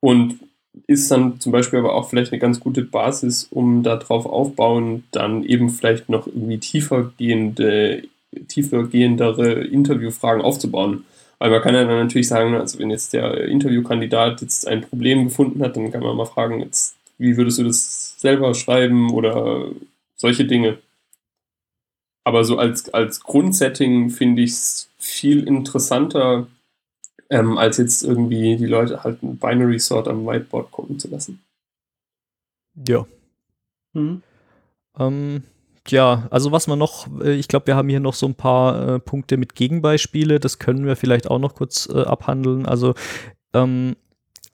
Und 0.00 0.40
ist 0.86 1.10
dann 1.10 1.38
zum 1.40 1.52
Beispiel 1.52 1.78
aber 1.78 1.94
auch 1.94 2.08
vielleicht 2.08 2.32
eine 2.32 2.40
ganz 2.40 2.60
gute 2.60 2.82
Basis, 2.82 3.48
um 3.50 3.82
darauf 3.82 4.26
aufbauen, 4.26 5.04
dann 5.10 5.44
eben 5.44 5.70
vielleicht 5.70 6.08
noch 6.08 6.26
irgendwie 6.26 6.58
tiefer 6.58 7.12
gehende, 7.18 8.04
Interviewfragen 8.48 10.42
aufzubauen. 10.42 11.04
Weil 11.38 11.50
man 11.50 11.60
kann 11.60 11.74
ja 11.74 11.84
dann 11.84 11.98
natürlich 11.98 12.28
sagen, 12.28 12.54
also 12.54 12.78
wenn 12.78 12.90
jetzt 12.90 13.12
der 13.12 13.46
Interviewkandidat 13.48 14.40
jetzt 14.42 14.66
ein 14.66 14.82
Problem 14.82 15.24
gefunden 15.24 15.62
hat, 15.62 15.76
dann 15.76 15.90
kann 15.90 16.02
man 16.02 16.16
mal 16.16 16.24
fragen, 16.24 16.60
jetzt, 16.60 16.94
wie 17.18 17.36
würdest 17.36 17.58
du 17.58 17.64
das 17.64 18.18
selber 18.18 18.54
schreiben 18.54 19.12
oder 19.12 19.66
solche 20.16 20.44
Dinge. 20.44 20.78
Aber 22.24 22.44
so 22.44 22.58
als, 22.58 22.94
als 22.94 23.20
Grundsetting 23.20 24.10
finde 24.10 24.42
ich 24.42 24.52
es 24.52 24.88
viel 24.98 25.46
interessanter, 25.46 26.46
ähm, 27.32 27.56
als 27.56 27.78
jetzt 27.78 28.02
irgendwie 28.04 28.56
die 28.56 28.66
Leute 28.66 29.02
halt 29.02 29.22
ein 29.22 29.38
Binary 29.38 29.78
Sort 29.78 30.06
am 30.06 30.26
Whiteboard 30.26 30.70
gucken 30.70 30.98
zu 30.98 31.08
lassen. 31.08 31.42
Ja. 32.86 33.06
Mhm. 33.94 34.22
Ähm, 34.98 35.42
ja, 35.88 36.28
also 36.30 36.52
was 36.52 36.66
man 36.66 36.78
noch, 36.78 37.08
äh, 37.22 37.34
ich 37.34 37.48
glaube, 37.48 37.68
wir 37.68 37.76
haben 37.76 37.88
hier 37.88 38.00
noch 38.00 38.14
so 38.14 38.26
ein 38.26 38.34
paar 38.34 38.96
äh, 38.96 38.98
Punkte 38.98 39.38
mit 39.38 39.54
Gegenbeispiele, 39.54 40.40
das 40.40 40.58
können 40.58 40.84
wir 40.84 40.94
vielleicht 40.94 41.30
auch 41.30 41.38
noch 41.38 41.54
kurz 41.54 41.88
äh, 41.92 42.02
abhandeln. 42.02 42.66
Also 42.66 42.94
ähm, 43.54 43.96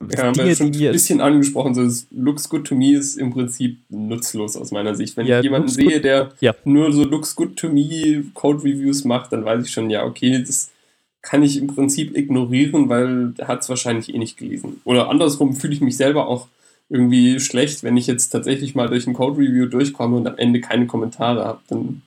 ja, 0.09 0.23
haben 0.23 0.33
Dinge, 0.33 0.47
wir 0.47 0.55
schon 0.55 0.67
ein 0.67 0.91
bisschen 0.93 1.19
angesprochen, 1.19 1.75
so 1.75 1.83
das 1.83 2.07
Looks 2.11 2.47
Good 2.47 2.65
to 2.67 2.75
Me 2.75 2.93
ist 2.93 3.17
im 3.17 3.33
Prinzip 3.33 3.79
nutzlos 3.89 4.55
aus 4.55 4.71
meiner 4.71 4.95
Sicht. 4.95 5.17
Wenn 5.17 5.27
ja, 5.27 5.39
ich 5.39 5.43
jemanden 5.43 5.67
sehe, 5.67 5.99
der 5.99 6.31
ja. 6.39 6.55
nur 6.63 6.93
so 6.93 7.03
Looks 7.03 7.35
Good 7.35 7.57
to 7.57 7.67
Me 7.67 8.23
Code 8.33 8.63
Reviews 8.63 9.03
macht, 9.03 9.33
dann 9.33 9.43
weiß 9.43 9.65
ich 9.65 9.71
schon, 9.71 9.89
ja, 9.89 10.05
okay, 10.05 10.41
das 10.41 10.71
kann 11.21 11.43
ich 11.43 11.57
im 11.57 11.67
Prinzip 11.67 12.15
ignorieren, 12.15 12.89
weil 12.89 13.33
er 13.37 13.47
hat 13.47 13.61
es 13.61 13.69
wahrscheinlich 13.69 14.13
eh 14.13 14.17
nicht 14.17 14.37
gelesen. 14.37 14.81
Oder 14.85 15.09
andersrum 15.09 15.55
fühle 15.55 15.73
ich 15.73 15.81
mich 15.81 15.97
selber 15.97 16.27
auch 16.27 16.47
irgendwie 16.89 17.39
schlecht, 17.39 17.83
wenn 17.83 17.97
ich 17.97 18.07
jetzt 18.07 18.29
tatsächlich 18.29 18.73
mal 18.73 18.87
durch 18.87 19.05
ein 19.05 19.13
Code-Review 19.13 19.67
durchkomme 19.67 20.17
und 20.17 20.27
am 20.27 20.37
Ende 20.37 20.59
keine 20.59 20.87
Kommentare 20.87 21.45
habe. 21.45 21.59
Dann 21.67 22.01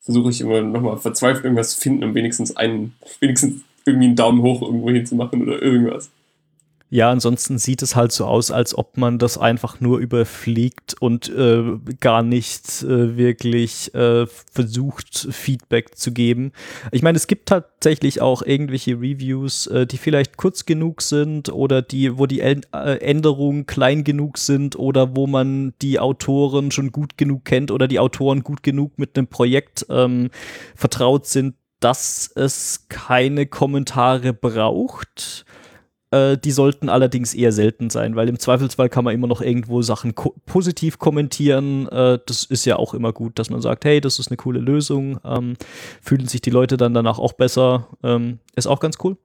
versuche 0.00 0.30
ich 0.30 0.40
immer 0.40 0.62
nochmal 0.62 0.96
verzweifelt 0.96 1.44
irgendwas 1.44 1.74
zu 1.74 1.80
finden, 1.80 2.04
um 2.04 2.14
wenigstens 2.14 2.56
einen, 2.56 2.94
wenigstens 3.20 3.62
irgendwie 3.84 4.06
einen 4.06 4.16
Daumen 4.16 4.42
hoch 4.42 4.62
irgendwo 4.62 4.90
hinzumachen 4.90 5.42
oder 5.42 5.60
irgendwas. 5.60 6.10
Ja, 6.92 7.10
ansonsten 7.10 7.56
sieht 7.56 7.80
es 7.80 7.96
halt 7.96 8.12
so 8.12 8.26
aus, 8.26 8.50
als 8.50 8.76
ob 8.76 8.98
man 8.98 9.18
das 9.18 9.38
einfach 9.38 9.80
nur 9.80 9.98
überfliegt 9.98 10.94
und 11.00 11.30
äh, 11.30 11.78
gar 12.00 12.22
nicht 12.22 12.82
äh, 12.82 13.16
wirklich 13.16 13.94
äh, 13.94 14.26
versucht, 14.26 15.26
Feedback 15.30 15.96
zu 15.96 16.12
geben. 16.12 16.52
Ich 16.90 17.00
meine, 17.00 17.16
es 17.16 17.28
gibt 17.28 17.48
tatsächlich 17.48 18.20
auch 18.20 18.42
irgendwelche 18.42 19.00
Reviews, 19.00 19.68
äh, 19.68 19.86
die 19.86 19.96
vielleicht 19.96 20.36
kurz 20.36 20.66
genug 20.66 21.00
sind 21.00 21.50
oder 21.50 21.80
die, 21.80 22.18
wo 22.18 22.26
die 22.26 22.40
äh, 22.40 22.60
Änderungen 22.72 23.64
klein 23.64 24.04
genug 24.04 24.36
sind 24.36 24.78
oder 24.78 25.16
wo 25.16 25.26
man 25.26 25.72
die 25.80 25.98
Autoren 25.98 26.72
schon 26.72 26.92
gut 26.92 27.16
genug 27.16 27.46
kennt 27.46 27.70
oder 27.70 27.88
die 27.88 28.00
Autoren 28.00 28.42
gut 28.42 28.62
genug 28.62 28.98
mit 28.98 29.16
einem 29.16 29.28
Projekt 29.28 29.86
ähm, 29.88 30.28
vertraut 30.74 31.24
sind, 31.24 31.54
dass 31.80 32.30
es 32.34 32.84
keine 32.90 33.46
Kommentare 33.46 34.34
braucht 34.34 35.46
äh, 36.12 36.36
die 36.36 36.52
sollten 36.52 36.88
allerdings 36.88 37.34
eher 37.34 37.52
selten 37.52 37.90
sein, 37.90 38.14
weil 38.14 38.28
im 38.28 38.38
Zweifelsfall 38.38 38.88
kann 38.88 39.04
man 39.04 39.14
immer 39.14 39.26
noch 39.26 39.40
irgendwo 39.40 39.82
Sachen 39.82 40.14
ko 40.14 40.34
positiv 40.46 40.98
kommentieren. 40.98 41.88
Äh, 41.88 42.18
das 42.26 42.44
ist 42.44 42.66
ja 42.66 42.76
auch 42.76 42.94
immer 42.94 43.12
gut, 43.12 43.38
dass 43.38 43.50
man 43.50 43.62
sagt, 43.62 43.84
hey, 43.84 44.00
das 44.00 44.18
ist 44.18 44.28
eine 44.28 44.36
coole 44.36 44.60
Lösung. 44.60 45.18
Ähm, 45.24 45.54
fühlen 46.02 46.28
sich 46.28 46.42
die 46.42 46.50
Leute 46.50 46.76
dann 46.76 46.94
danach 46.94 47.18
auch 47.18 47.32
besser. 47.32 47.88
Ähm, 48.02 48.38
ist 48.54 48.66
auch 48.66 48.78
ganz 48.78 48.98
cool. 49.02 49.16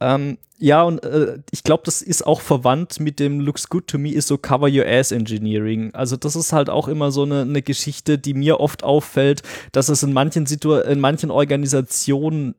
Ähm, 0.00 0.38
ja, 0.58 0.82
und 0.82 1.04
äh, 1.04 1.38
ich 1.52 1.62
glaube, 1.62 1.82
das 1.84 2.02
ist 2.02 2.26
auch 2.26 2.40
verwandt 2.40 2.98
mit 2.98 3.20
dem 3.20 3.40
Looks 3.40 3.68
Good 3.68 3.86
to 3.86 3.98
Me 3.98 4.10
ist 4.10 4.28
so 4.28 4.38
Cover 4.38 4.68
Your 4.68 4.86
Ass 4.86 5.12
Engineering. 5.12 5.94
Also 5.94 6.16
das 6.16 6.36
ist 6.36 6.52
halt 6.52 6.68
auch 6.68 6.88
immer 6.88 7.12
so 7.12 7.22
eine, 7.22 7.42
eine 7.42 7.62
Geschichte, 7.62 8.18
die 8.18 8.34
mir 8.34 8.60
oft 8.60 8.82
auffällt, 8.82 9.42
dass 9.72 9.88
es 9.88 10.02
in 10.02 10.12
manchen 10.12 10.46
Situ 10.46 10.74
in 10.74 11.00
manchen 11.00 11.30
Organisationen 11.30 12.56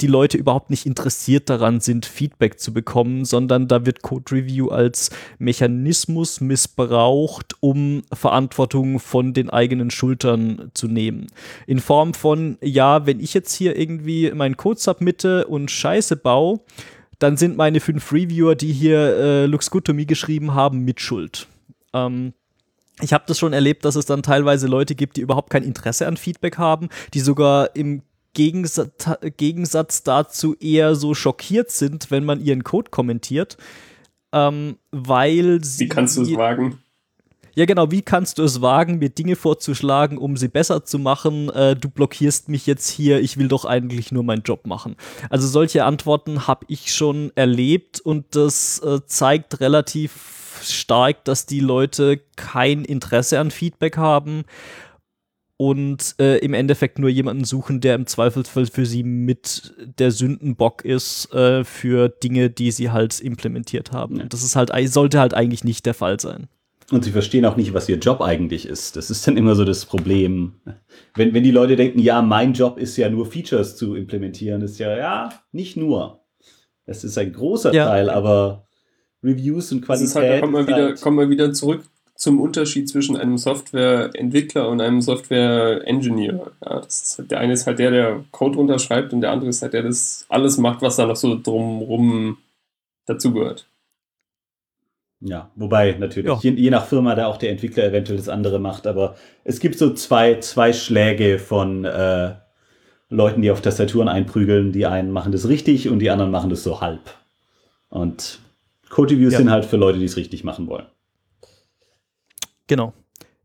die 0.00 0.06
Leute 0.06 0.38
überhaupt 0.38 0.70
nicht 0.70 0.86
interessiert 0.86 1.50
daran 1.50 1.80
sind, 1.80 2.06
Feedback 2.06 2.58
zu 2.58 2.72
bekommen, 2.72 3.24
sondern 3.24 3.68
da 3.68 3.84
wird 3.84 4.02
Code 4.02 4.34
Review 4.34 4.68
als 4.68 5.10
Mechanismus 5.38 6.40
missbraucht, 6.40 7.54
um 7.60 8.02
Verantwortung 8.12 8.98
von 8.98 9.34
den 9.34 9.50
eigenen 9.50 9.90
Schultern 9.90 10.70
zu 10.74 10.88
nehmen. 10.88 11.26
In 11.66 11.80
Form 11.80 12.14
von, 12.14 12.56
ja, 12.62 13.06
wenn 13.06 13.20
ich 13.20 13.34
jetzt 13.34 13.54
hier 13.54 13.76
irgendwie 13.76 14.30
meinen 14.30 14.56
Code 14.56 14.80
submitte 14.80 15.46
und 15.46 15.70
Scheiße 15.70 16.16
baue, 16.16 16.60
dann 17.18 17.36
sind 17.36 17.56
meine 17.56 17.80
fünf 17.80 18.12
Reviewer, 18.12 18.54
die 18.54 18.72
hier 18.72 18.98
äh, 18.98 19.46
Looks 19.46 19.70
Good 19.70 19.84
to 19.86 19.94
Me 19.94 20.06
geschrieben 20.06 20.54
haben, 20.54 20.80
mit 20.80 21.00
Schuld. 21.00 21.46
Ähm, 21.92 22.32
ich 23.00 23.12
habe 23.12 23.24
das 23.26 23.38
schon 23.38 23.52
erlebt, 23.52 23.84
dass 23.84 23.96
es 23.96 24.06
dann 24.06 24.22
teilweise 24.22 24.66
Leute 24.66 24.94
gibt, 24.94 25.16
die 25.16 25.20
überhaupt 25.20 25.50
kein 25.50 25.62
Interesse 25.62 26.06
an 26.06 26.16
Feedback 26.16 26.58
haben, 26.58 26.88
die 27.12 27.20
sogar 27.20 27.74
im 27.74 28.02
Gegensatz, 28.34 29.08
Gegensatz 29.36 30.02
dazu 30.02 30.54
eher 30.56 30.94
so 30.94 31.14
schockiert 31.14 31.70
sind, 31.70 32.10
wenn 32.10 32.24
man 32.24 32.44
ihren 32.44 32.64
Code 32.64 32.90
kommentiert, 32.90 33.56
ähm, 34.32 34.76
weil 34.90 35.64
sie. 35.64 35.84
Wie 35.84 35.88
kannst 35.88 36.16
du 36.16 36.22
es 36.22 36.34
wagen? 36.36 36.78
Ja, 37.56 37.66
genau. 37.66 37.92
Wie 37.92 38.02
kannst 38.02 38.38
du 38.38 38.42
es 38.42 38.60
wagen, 38.62 38.98
mir 38.98 39.10
Dinge 39.10 39.36
vorzuschlagen, 39.36 40.18
um 40.18 40.36
sie 40.36 40.48
besser 40.48 40.84
zu 40.84 40.98
machen? 40.98 41.50
Äh, 41.50 41.76
du 41.76 41.88
blockierst 41.88 42.48
mich 42.48 42.66
jetzt 42.66 42.88
hier. 42.88 43.20
Ich 43.20 43.36
will 43.36 43.46
doch 43.46 43.64
eigentlich 43.64 44.10
nur 44.10 44.24
meinen 44.24 44.42
Job 44.42 44.66
machen. 44.66 44.96
Also 45.30 45.46
solche 45.46 45.84
Antworten 45.84 46.48
habe 46.48 46.66
ich 46.68 46.92
schon 46.92 47.30
erlebt 47.36 48.00
und 48.00 48.34
das 48.34 48.80
äh, 48.80 49.00
zeigt 49.06 49.60
relativ 49.60 50.60
stark, 50.62 51.24
dass 51.24 51.46
die 51.46 51.60
Leute 51.60 52.20
kein 52.36 52.84
Interesse 52.84 53.38
an 53.38 53.50
Feedback 53.50 53.96
haben 53.96 54.44
und 55.56 56.16
äh, 56.18 56.38
im 56.38 56.52
Endeffekt 56.54 56.98
nur 56.98 57.08
jemanden 57.10 57.44
suchen, 57.44 57.80
der 57.80 57.94
im 57.94 58.06
Zweifelsfall 58.06 58.66
für 58.66 58.86
sie 58.86 59.04
mit 59.04 59.72
der 59.98 60.10
Sündenbock 60.10 60.84
ist 60.84 61.32
äh, 61.32 61.62
für 61.64 62.08
Dinge, 62.08 62.50
die 62.50 62.70
sie 62.72 62.90
halt 62.90 63.20
implementiert 63.20 63.92
haben. 63.92 64.16
Ja. 64.16 64.24
Das 64.24 64.42
ist 64.42 64.56
halt, 64.56 64.70
sollte 64.92 65.20
halt 65.20 65.34
eigentlich 65.34 65.62
nicht 65.64 65.86
der 65.86 65.94
Fall 65.94 66.18
sein. 66.18 66.48
Und 66.90 67.02
sie 67.04 67.12
verstehen 67.12 67.46
auch 67.46 67.56
nicht, 67.56 67.72
was 67.72 67.88
ihr 67.88 67.96
Job 67.98 68.20
eigentlich 68.20 68.66
ist. 68.66 68.96
Das 68.96 69.10
ist 69.10 69.26
dann 69.26 69.36
immer 69.38 69.54
so 69.54 69.64
das 69.64 69.86
Problem. 69.86 70.54
Wenn, 71.14 71.32
wenn 71.32 71.42
die 71.42 71.50
Leute 71.50 71.76
denken, 71.76 71.98
ja, 72.00 72.20
mein 72.20 72.52
Job 72.52 72.76
ist 72.78 72.96
ja 72.98 73.08
nur 73.08 73.24
Features 73.24 73.76
zu 73.76 73.94
implementieren, 73.94 74.60
ist 74.60 74.78
ja, 74.78 74.94
ja, 74.96 75.30
nicht 75.52 75.76
nur. 75.78 76.20
Es 76.84 77.02
ist 77.04 77.16
ein 77.16 77.32
großer 77.32 77.72
Ja. 77.72 77.86
Teil, 77.86 78.10
aber 78.10 78.66
Reviews 79.22 79.72
und 79.72 79.80
Das 79.80 79.86
Qualität. 79.86 80.08
ist 80.08 80.14
halt, 80.16 80.30
da 80.30 80.40
kommt 80.40 80.52
man, 80.52 80.66
wieder, 80.66 80.76
halt- 80.76 81.00
kommt 81.00 81.16
man 81.16 81.30
wieder 81.30 81.52
zurück 81.54 81.84
zum 82.16 82.40
Unterschied 82.40 82.88
zwischen 82.88 83.16
einem 83.16 83.38
Softwareentwickler 83.38 84.68
und 84.68 84.80
einem 84.80 85.00
Software-Engineer. 85.00 86.52
Ja, 86.64 86.80
das 86.80 87.02
ist 87.02 87.18
halt, 87.18 87.30
der 87.32 87.40
eine 87.40 87.52
ist 87.52 87.66
halt 87.66 87.78
der, 87.80 87.90
der 87.90 88.24
Code 88.30 88.56
runterschreibt 88.56 89.12
und 89.12 89.20
der 89.20 89.32
andere 89.32 89.50
ist 89.50 89.62
halt 89.62 89.72
der, 89.72 89.82
der 89.82 89.90
das 89.90 90.24
alles 90.28 90.56
macht, 90.58 90.80
was 90.82 90.96
da 90.96 91.06
noch 91.06 91.16
so 91.16 91.38
drumrum 91.40 92.38
dazugehört. 93.06 93.66
Ja, 95.20 95.50
wobei 95.56 95.92
natürlich, 95.98 96.28
Ja. 96.28 96.38
je, 96.40 96.50
je 96.52 96.70
nach 96.70 96.86
Firma 96.86 97.14
da 97.14 97.26
auch 97.26 97.38
der 97.38 97.50
Entwickler 97.50 97.84
eventuell 97.84 98.18
das 98.18 98.28
andere 98.28 98.58
macht, 98.58 98.86
aber 98.86 99.16
es 99.42 99.58
gibt 99.58 99.78
so 99.78 99.92
zwei, 99.94 100.38
zwei 100.40 100.72
Schläge 100.72 101.38
von 101.38 101.84
äh, 101.84 102.34
Leuten, 103.08 103.40
die 103.42 103.50
auf 103.50 103.60
Tastaturen 103.62 104.08
einprügeln. 104.08 104.72
Die 104.72 104.86
einen 104.86 105.10
machen 105.10 105.32
das 105.32 105.48
richtig 105.48 105.88
und 105.88 105.98
die 106.00 106.10
anderen 106.10 106.30
machen 106.30 106.50
das 106.50 106.62
so 106.62 106.80
halb. 106.80 107.00
Und 107.88 108.38
Code-Reviews 108.90 109.32
Ja. 109.32 109.38
sind 109.38 109.50
halt 109.50 109.64
für 109.64 109.76
Leute, 109.76 109.98
die 109.98 110.04
es 110.04 110.16
richtig 110.16 110.44
machen 110.44 110.66
wollen. 110.66 110.86
Genau. 112.66 112.92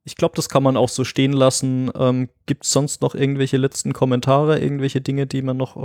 Ich 0.04 0.16
glaube, 0.16 0.36
das 0.36 0.50
kann 0.50 0.64
man 0.64 0.78
auch 0.78 0.90
so 0.90 1.04
stehen 1.04 1.34
lassen. 1.34 1.92
Ähm, 1.96 2.30
Gibt 2.46 2.66
es 2.66 2.72
sonst 2.72 3.02
noch 3.02 3.16
irgendwelche 3.16 3.58
letzten 3.58 3.94
Kommentare, 3.94 4.60
irgendwelche 4.60 5.02
Dinge, 5.02 5.28
die 5.28 5.42
man 5.42 5.58
noch, 5.58 5.76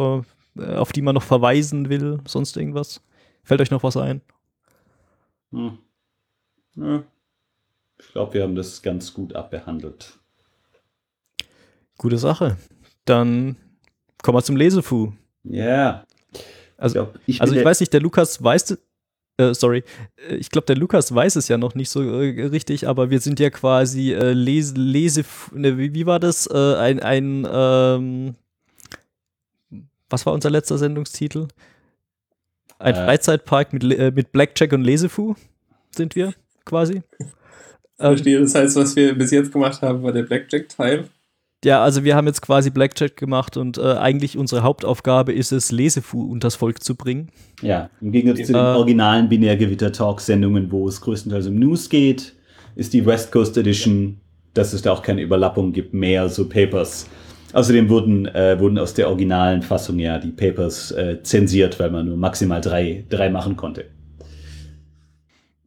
äh, 0.58 0.76
auf 0.76 0.92
die 0.92 1.02
man 1.02 1.14
noch 1.14 1.22
verweisen 1.22 1.88
will, 1.88 2.20
sonst 2.26 2.56
irgendwas? 2.56 3.02
Fällt 3.42 3.60
euch 3.60 3.70
noch 3.70 3.82
was 3.82 3.96
ein? 3.96 4.22
Hm. 5.52 5.78
Ja. 6.76 7.02
Ich 7.98 8.08
glaube, 8.12 8.34
wir 8.34 8.42
haben 8.42 8.54
das 8.54 8.82
ganz 8.82 9.12
gut 9.12 9.34
abbehandelt. 9.34 10.18
Gute 11.98 12.18
Sache. 12.18 12.56
Dann 13.04 13.56
kommen 14.22 14.38
wir 14.38 14.42
zum 14.42 14.56
Lesefu. 14.56 15.12
Ja. 15.44 16.04
Also, 16.76 16.94
glaub, 16.94 17.18
ich 17.26 17.40
also 17.40 17.54
ich 17.54 17.64
weiß 17.64 17.80
nicht, 17.80 17.92
der 17.92 18.00
Lukas 18.00 18.42
weiß, 18.42 18.78
äh, 19.38 19.54
sorry, 19.54 19.82
Äh, 20.28 20.36
ich 20.36 20.50
glaube, 20.50 20.66
der 20.66 20.76
Lukas 20.76 21.14
weiß 21.14 21.36
es 21.36 21.48
ja 21.48 21.58
noch 21.58 21.74
nicht 21.74 21.90
so 21.90 22.02
äh, 22.02 22.46
richtig, 22.46 22.86
aber 22.88 23.10
wir 23.10 23.20
sind 23.20 23.40
ja 23.40 23.50
quasi 23.50 24.12
äh, 24.12 24.32
Lese, 24.32 24.74
Lese, 24.76 25.24
ne, 25.52 25.76
wie, 25.78 25.94
wie 25.94 26.06
war 26.06 26.20
das? 26.20 26.46
Äh, 26.46 26.76
ein, 26.76 27.00
ein, 27.00 27.46
ähm, 27.50 28.34
was 30.10 30.24
war 30.26 30.32
unser 30.32 30.50
letzter 30.50 30.78
Sendungstitel? 30.78 31.48
Ein 32.78 32.94
Äh. 32.94 33.04
Freizeitpark 33.04 33.72
mit, 33.72 33.84
äh, 33.84 34.10
mit 34.10 34.32
Blackjack 34.32 34.72
und 34.72 34.82
Lesefu 34.82 35.34
sind 35.90 36.14
wir 36.16 36.34
quasi. 36.64 37.02
Ich 37.18 37.26
Ähm, 38.00 38.08
verstehe, 38.08 38.40
das 38.40 38.54
heißt, 38.54 38.76
was 38.76 38.96
wir 38.96 39.14
bis 39.16 39.30
jetzt 39.30 39.52
gemacht 39.52 39.80
haben, 39.82 40.02
war 40.02 40.12
der 40.12 40.24
Blackjack-Teil. 40.24 41.08
Ja, 41.64 41.82
also 41.82 42.04
wir 42.04 42.14
haben 42.16 42.26
jetzt 42.26 42.42
quasi 42.42 42.70
Blackjack 42.70 43.16
gemacht 43.16 43.56
und 43.56 43.78
äh, 43.78 43.94
eigentlich 43.94 44.36
unsere 44.36 44.62
Hauptaufgabe 44.62 45.32
ist 45.32 45.52
es, 45.52 45.72
Lesefu 45.72 46.22
unters 46.22 46.54
Volk 46.56 46.82
zu 46.82 46.94
bringen. 46.94 47.28
Ja, 47.62 47.90
im 48.00 48.12
Gegensatz 48.12 48.46
zu 48.46 48.52
den 48.52 48.62
Äh. 48.62 48.76
originalen 48.76 49.28
Binärgewitter-Talk-Sendungen, 49.28 50.70
wo 50.70 50.88
es 50.88 51.00
größtenteils 51.00 51.46
um 51.46 51.54
News 51.56 51.88
geht, 51.88 52.34
ist 52.76 52.92
die 52.92 53.04
West 53.06 53.32
Coast 53.32 53.56
Edition, 53.56 54.18
dass 54.54 54.72
es 54.72 54.82
da 54.82 54.92
auch 54.92 55.02
keine 55.02 55.22
Überlappung 55.22 55.72
gibt, 55.72 55.94
mehr 55.94 56.28
so 56.28 56.48
Papers. 56.48 57.08
Außerdem 57.52 57.88
wurden, 57.88 58.26
äh, 58.26 58.58
wurden 58.58 58.78
aus 58.78 58.94
der 58.94 59.08
originalen 59.08 59.62
Fassung 59.62 59.98
ja 60.00 60.18
die 60.18 60.32
Papers 60.32 60.90
äh, 60.90 61.22
zensiert, 61.22 61.78
weil 61.78 61.90
man 61.90 62.06
nur 62.06 62.16
maximal 62.16 62.60
drei, 62.60 63.04
drei 63.08 63.30
machen 63.30 63.56
konnte. 63.56 63.84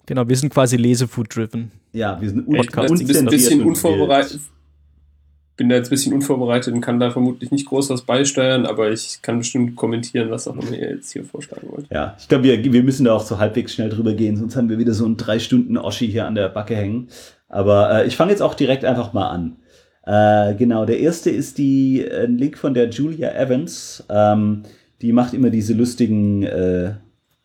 Genau, 0.06 0.28
wir 0.28 0.36
sind 0.36 0.54
quasi 0.54 0.78
Lesefu-driven. 0.78 1.72
Ja, 1.94 2.20
wir 2.20 2.30
sind 2.30 2.46
bin 2.48 2.58
Podcast. 2.58 2.92
ein 2.92 3.26
bisschen, 3.26 3.62
unvorbereitet. 3.62 4.40
Bin 5.58 5.70
da 5.70 5.76
jetzt 5.76 5.88
ein 5.88 5.90
bisschen 5.90 6.14
unvorbereitet 6.14 6.74
und 6.74 6.82
kann 6.82 7.00
da 7.00 7.10
vermutlich 7.12 7.52
nicht 7.52 7.66
groß 7.66 7.90
was 7.90 8.04
beisteuern, 8.04 8.66
aber 8.66 8.92
ich 8.92 9.22
kann 9.22 9.40
bestimmt 9.40 9.76
kommentieren, 9.76 10.30
was 10.30 10.48
auch 10.48 10.56
immer 10.56 10.72
ihr 10.72 10.92
jetzt 10.92 11.12
hier 11.12 11.24
vorschlagen 11.24 11.68
wollt. 11.70 11.88
Ja, 11.92 12.16
ich 12.20 12.28
glaube, 12.28 12.44
wir, 12.44 12.64
wir 12.64 12.84
müssen 12.84 13.06
da 13.06 13.16
auch 13.16 13.26
so 13.26 13.40
halbwegs 13.40 13.74
schnell 13.74 13.90
drüber 13.90 14.14
gehen, 14.14 14.38
sonst 14.38 14.56
haben 14.56 14.70
wir 14.70 14.78
wieder 14.78 14.94
so 14.94 15.06
einen 15.06 15.18
drei 15.18 15.40
Stunden 15.40 15.78
Oschi 15.78 16.08
hier 16.08 16.28
an 16.28 16.36
der 16.36 16.50
Backe 16.50 16.76
hängen. 16.76 17.10
Aber 17.50 18.04
äh, 18.04 18.08
ich 18.08 18.16
fange 18.16 18.32
jetzt 18.32 18.42
auch 18.42 18.54
direkt 18.54 18.86
einfach 18.86 19.14
mal 19.14 19.30
an. 19.30 19.58
Äh, 20.06 20.56
genau, 20.56 20.86
der 20.86 21.00
erste 21.00 21.30
ist 21.30 21.58
die 21.58 22.02
äh, 22.02 22.26
ein 22.26 22.38
Link 22.38 22.58
von 22.58 22.74
der 22.74 22.90
Julia 22.90 23.34
Evans. 23.34 24.06
Ähm, 24.10 24.64
die 25.02 25.12
macht 25.12 25.34
immer 25.34 25.50
diese 25.50 25.74
lustigen, 25.74 26.44
äh, 26.44 26.94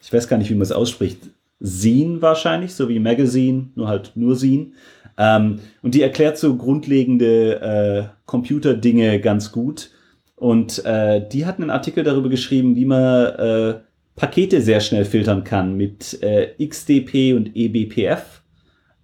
ich 0.00 0.12
weiß 0.12 0.28
gar 0.28 0.36
nicht, 0.36 0.50
wie 0.50 0.54
man 0.54 0.62
es 0.62 0.72
ausspricht, 0.72 1.30
Zine 1.62 2.22
wahrscheinlich, 2.22 2.74
so 2.74 2.88
wie 2.88 2.98
Magazine, 2.98 3.68
nur 3.74 3.88
halt 3.88 4.12
nur 4.14 4.36
Zine. 4.36 4.72
Ähm, 5.18 5.60
und 5.82 5.94
die 5.94 6.02
erklärt 6.02 6.38
so 6.38 6.56
grundlegende 6.56 7.60
äh, 7.60 8.04
Computerdinge 8.26 9.20
ganz 9.20 9.52
gut. 9.52 9.90
Und 10.36 10.84
äh, 10.84 11.26
die 11.28 11.46
hat 11.46 11.58
einen 11.58 11.70
Artikel 11.70 12.02
darüber 12.02 12.28
geschrieben, 12.28 12.74
wie 12.76 12.84
man 12.84 13.26
äh, 13.26 13.74
Pakete 14.16 14.60
sehr 14.60 14.80
schnell 14.80 15.04
filtern 15.04 15.44
kann 15.44 15.76
mit 15.76 16.22
äh, 16.22 16.54
XDP 16.64 17.34
und 17.34 17.54
eBPF. 17.54 18.42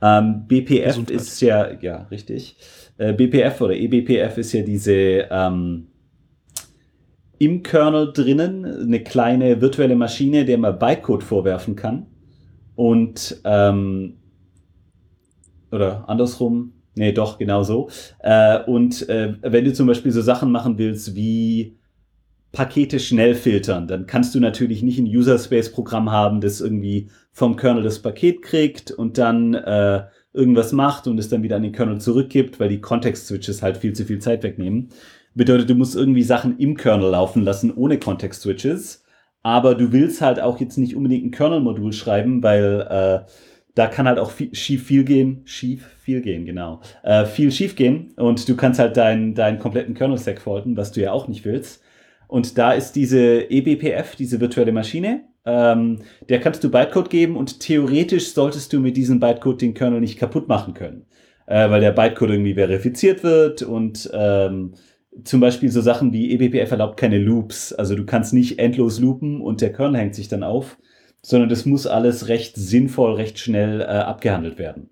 Ähm, 0.01 0.47
BPF 0.47 0.85
Gesundheit. 0.85 1.17
ist 1.17 1.41
ja, 1.41 1.71
ja, 1.81 2.07
richtig. 2.11 2.57
Äh, 2.99 3.13
BPF 3.13 3.61
oder 3.61 3.75
eBPF 3.75 4.39
ist 4.39 4.53
ja 4.53 4.63
diese 4.63 5.27
ähm, 5.31 5.89
im 7.39 7.63
Kernel 7.63 8.13
drinnen 8.13 8.65
eine 8.65 9.03
kleine 9.03 9.61
virtuelle 9.61 9.97
Maschine, 9.97 10.45
der 10.45 10.59
man 10.59 10.79
Bytecode 10.79 11.23
vorwerfen 11.23 11.77
kann. 11.77 12.07
Und 12.75 13.41
ähm, 13.45 14.18
oder 15.73 16.09
andersrum, 16.09 16.73
nee, 16.95 17.13
doch, 17.13 17.39
genau 17.39 17.63
so. 17.63 17.89
Äh, 18.21 18.63
und 18.65 19.09
äh, 19.09 19.35
wenn 19.43 19.65
du 19.65 19.73
zum 19.73 19.87
Beispiel 19.87 20.13
so 20.13 20.23
Sachen 20.23 20.51
machen 20.51 20.79
willst 20.79 21.15
wie 21.15 21.77
Pakete 22.53 22.99
schnell 22.99 23.35
filtern, 23.35 23.87
dann 23.87 24.07
kannst 24.07 24.35
du 24.35 24.41
natürlich 24.41 24.83
nicht 24.83 24.99
ein 24.99 25.07
User-Space-Programm 25.07 26.11
haben, 26.11 26.41
das 26.41 26.61
irgendwie 26.61 27.11
vom 27.33 27.57
Kernel 27.57 27.83
das 27.83 28.01
Paket 28.01 28.43
kriegt 28.43 28.91
und 28.91 29.19
dann 29.19 29.55
äh, 29.55 30.05
irgendwas 30.33 30.73
macht 30.73 31.07
und 31.07 31.19
es 31.19 31.29
dann 31.29 31.43
wieder 31.43 31.57
an 31.57 31.63
den 31.63 31.73
Kernel 31.73 32.01
zurückgibt, 32.01 32.59
weil 32.59 32.69
die 32.69 32.81
Context-Switches 32.81 33.63
halt 33.63 33.77
viel 33.77 33.93
zu 33.93 34.05
viel 34.05 34.19
Zeit 34.19 34.43
wegnehmen. 34.43 34.89
Bedeutet, 35.35 35.71
du 35.71 35.75
musst 35.75 35.95
irgendwie 35.95 36.23
Sachen 36.23 36.59
im 36.59 36.77
Kernel 36.77 37.11
laufen 37.11 37.43
lassen, 37.43 37.73
ohne 37.75 37.99
Context-Switches. 37.99 39.05
Aber 39.43 39.75
du 39.75 39.93
willst 39.93 40.21
halt 40.21 40.41
auch 40.41 40.59
jetzt 40.59 40.79
nicht 40.79 40.97
unbedingt 40.97 41.27
ein 41.27 41.31
Kernel-Modul 41.31 41.93
schreiben, 41.93 42.43
weil 42.43 42.87
äh, 42.91 43.31
da 43.79 43.87
kann 43.87 44.09
halt 44.09 44.19
auch 44.19 44.33
viel, 44.33 44.53
schief 44.55 44.87
viel 44.87 45.05
gehen, 45.05 45.43
schief 45.45 45.87
viel 46.01 46.21
gehen, 46.21 46.45
genau. 46.45 46.81
Äh, 47.05 47.27
viel 47.27 47.53
schief 47.53 47.77
gehen 47.77 48.13
und 48.17 48.49
du 48.49 48.57
kannst 48.57 48.81
halt 48.81 48.97
deinen 48.97 49.35
deinen 49.35 49.61
kompletten 49.61 49.95
Kernel-Stack 49.95 50.41
faulten, 50.41 50.77
was 50.77 50.91
du 50.91 51.01
ja 51.01 51.13
auch 51.13 51.29
nicht 51.29 51.45
willst. 51.45 51.83
Und 52.27 52.59
da 52.59 52.73
ist 52.73 52.93
diese 52.93 53.49
eBPF, 53.49 54.17
diese 54.17 54.41
virtuelle 54.41 54.73
Maschine, 54.73 55.23
ähm, 55.47 56.01
der 56.29 56.41
kannst 56.41 56.65
du 56.65 56.71
Bytecode 56.71 57.09
geben 57.09 57.37
und 57.37 57.61
theoretisch 57.61 58.33
solltest 58.33 58.73
du 58.73 58.81
mit 58.81 58.97
diesem 58.97 59.21
Bytecode 59.21 59.63
den 59.63 59.75
Kernel 59.75 60.01
nicht 60.01 60.19
kaputt 60.19 60.49
machen 60.49 60.75
können, 60.75 61.07
äh, 61.47 61.71
weil 61.71 61.81
der 61.81 61.93
Bytecode 61.93 62.31
irgendwie 62.31 62.55
verifiziert 62.55 63.23
wird 63.23 63.63
und 63.63 64.11
ähm, 64.13 64.75
zum 65.23 65.41
Beispiel 65.41 65.71
so 65.71 65.81
Sachen 65.81 66.13
wie 66.13 66.33
eBPF 66.33 66.73
erlaubt 66.73 66.99
keine 66.99 67.19
Loops, 67.19 67.73
also 67.73 67.95
du 67.95 68.05
kannst 68.05 68.35
nicht 68.35 68.59
endlos 68.59 68.99
loopen 68.99 69.41
und 69.41 69.61
der 69.61 69.73
Kernel 69.73 70.01
hängt 70.01 70.17
sich 70.17 70.27
dann 70.27 70.43
auf, 70.43 70.79
sondern 71.23 71.49
das 71.49 71.67
muss 71.67 71.87
alles 71.87 72.29
recht 72.29 72.57
sinnvoll, 72.57 73.15
recht 73.15 73.39
schnell 73.39 73.81
äh, 73.81 73.85
abgehandelt 73.85 74.59
werden. 74.59 74.91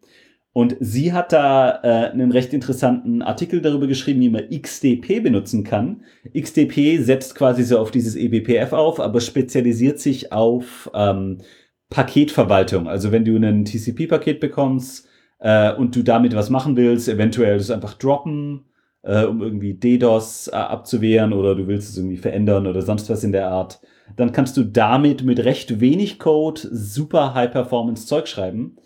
Und 0.57 0.77
sie 0.81 1.13
hat 1.13 1.35
da 1.35 1.81
äh, 1.83 2.11
einen 2.13 2.33
recht 2.33 2.55
interessanten 2.55 3.21
Artikel 3.21 3.61
darüber 3.61 3.87
geschrieben, 3.87 4.21
wie 4.21 4.31
man 4.31 4.49
XDP 4.49 5.21
benutzen 5.21 5.65
kann. 5.65 6.05
XDP 6.35 6.97
setzt 6.97 7.35
quasi 7.35 7.63
so 7.63 7.79
auf 7.79 7.91
dieses 7.91 8.17
eBPF 8.17 8.73
auf, 8.73 8.99
aber 8.99 9.21
spezialisiert 9.21 10.01
sich 10.01 10.33
auf 10.33 10.91
ähm, 10.95 11.43
Paketverwaltung. 11.91 12.89
Also 12.89 13.13
wenn 13.13 13.27
du 13.27 13.37
ein 13.37 13.67
TCP-Paket 13.67 14.41
bekommst 14.41 15.07
äh, 15.41 15.75
und 15.75 15.95
du 15.95 16.03
damit 16.03 16.35
was 16.35 16.49
machen 16.49 16.75
willst, 16.77 17.09
eventuell 17.09 17.59
das 17.59 17.71
einfach 17.71 17.93
droppen, 17.93 18.65
äh, 19.03 19.25
um 19.25 19.43
irgendwie 19.43 19.75
DDoS 19.75 20.49
äh, 20.49 20.57
abzuwehren 20.57 21.35
oder 21.35 21.55
du 21.55 21.67
willst 21.67 21.91
es 21.91 21.99
irgendwie 21.99 22.17
verändern 22.17 22.67
oder 22.67 22.81
sonst 22.81 23.11
was 23.11 23.25
in 23.25 23.33
der 23.33 23.49
Art, 23.49 23.81
dann 24.15 24.33
kannst 24.33 24.57
du 24.57 24.63
damit 24.63 25.25
mit 25.25 25.45
recht 25.45 25.81
wenig 25.81 26.19
Code 26.19 26.61
super 26.71 27.35
High-Performance-Zeug 27.35 28.29
schreiben. 28.29 28.77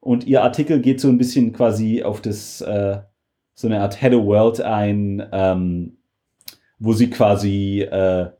Und 0.00 0.26
ihr 0.26 0.42
Artikel 0.42 0.80
geht 0.80 1.00
so 1.00 1.08
ein 1.08 1.18
bisschen 1.18 1.52
quasi 1.52 2.02
auf 2.02 2.22
das, 2.22 2.62
äh, 2.62 3.00
so 3.54 3.68
eine 3.68 3.80
Art 3.80 4.00
Hello 4.00 4.24
World 4.24 4.60
ein, 4.62 5.22
ähm, 5.32 5.98
wo 6.78 6.94
sie 6.94 7.10
quasi 7.10 7.82
äh, 7.82 8.30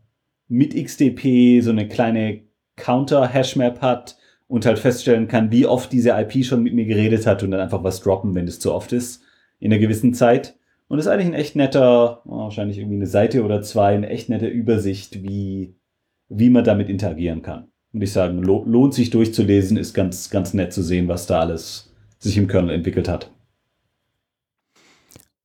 mit 0.48 0.74
XDP 0.74 1.60
so 1.60 1.70
eine 1.70 1.86
kleine 1.86 2.42
Counter-Hashmap 2.76 3.82
hat 3.82 4.16
und 4.48 4.64
halt 4.66 4.78
feststellen 4.78 5.28
kann, 5.28 5.52
wie 5.52 5.66
oft 5.66 5.92
diese 5.92 6.10
IP 6.10 6.44
schon 6.44 6.62
mit 6.62 6.74
mir 6.74 6.86
geredet 6.86 7.26
hat 7.26 7.42
und 7.42 7.50
dann 7.50 7.60
einfach 7.60 7.84
was 7.84 8.00
droppen, 8.00 8.34
wenn 8.34 8.48
es 8.48 8.58
zu 8.58 8.74
oft 8.74 8.92
ist, 8.92 9.22
in 9.60 9.72
einer 9.72 9.80
gewissen 9.80 10.14
Zeit. 10.14 10.56
Und 10.88 10.98
ist 10.98 11.06
eigentlich 11.06 11.28
ein 11.28 11.34
echt 11.34 11.54
netter, 11.54 12.22
oh, 12.26 12.38
wahrscheinlich 12.38 12.78
irgendwie 12.78 12.96
eine 12.96 13.06
Seite 13.06 13.44
oder 13.44 13.62
zwei, 13.62 13.94
eine 13.94 14.08
echt 14.08 14.28
nette 14.28 14.48
Übersicht, 14.48 15.22
wie, 15.22 15.76
wie 16.30 16.48
man 16.48 16.64
damit 16.64 16.88
interagieren 16.88 17.42
kann. 17.42 17.68
Und 17.92 18.02
ich 18.02 18.12
sagen, 18.12 18.42
lo 18.42 18.64
lohnt 18.64 18.94
sich 18.94 19.10
durchzulesen, 19.10 19.76
ist 19.76 19.94
ganz, 19.94 20.30
ganz 20.30 20.54
nett 20.54 20.72
zu 20.72 20.82
sehen, 20.82 21.08
was 21.08 21.26
da 21.26 21.40
alles 21.40 21.92
sich 22.18 22.36
im 22.36 22.46
Kernel 22.46 22.74
entwickelt 22.74 23.08
hat. 23.08 23.30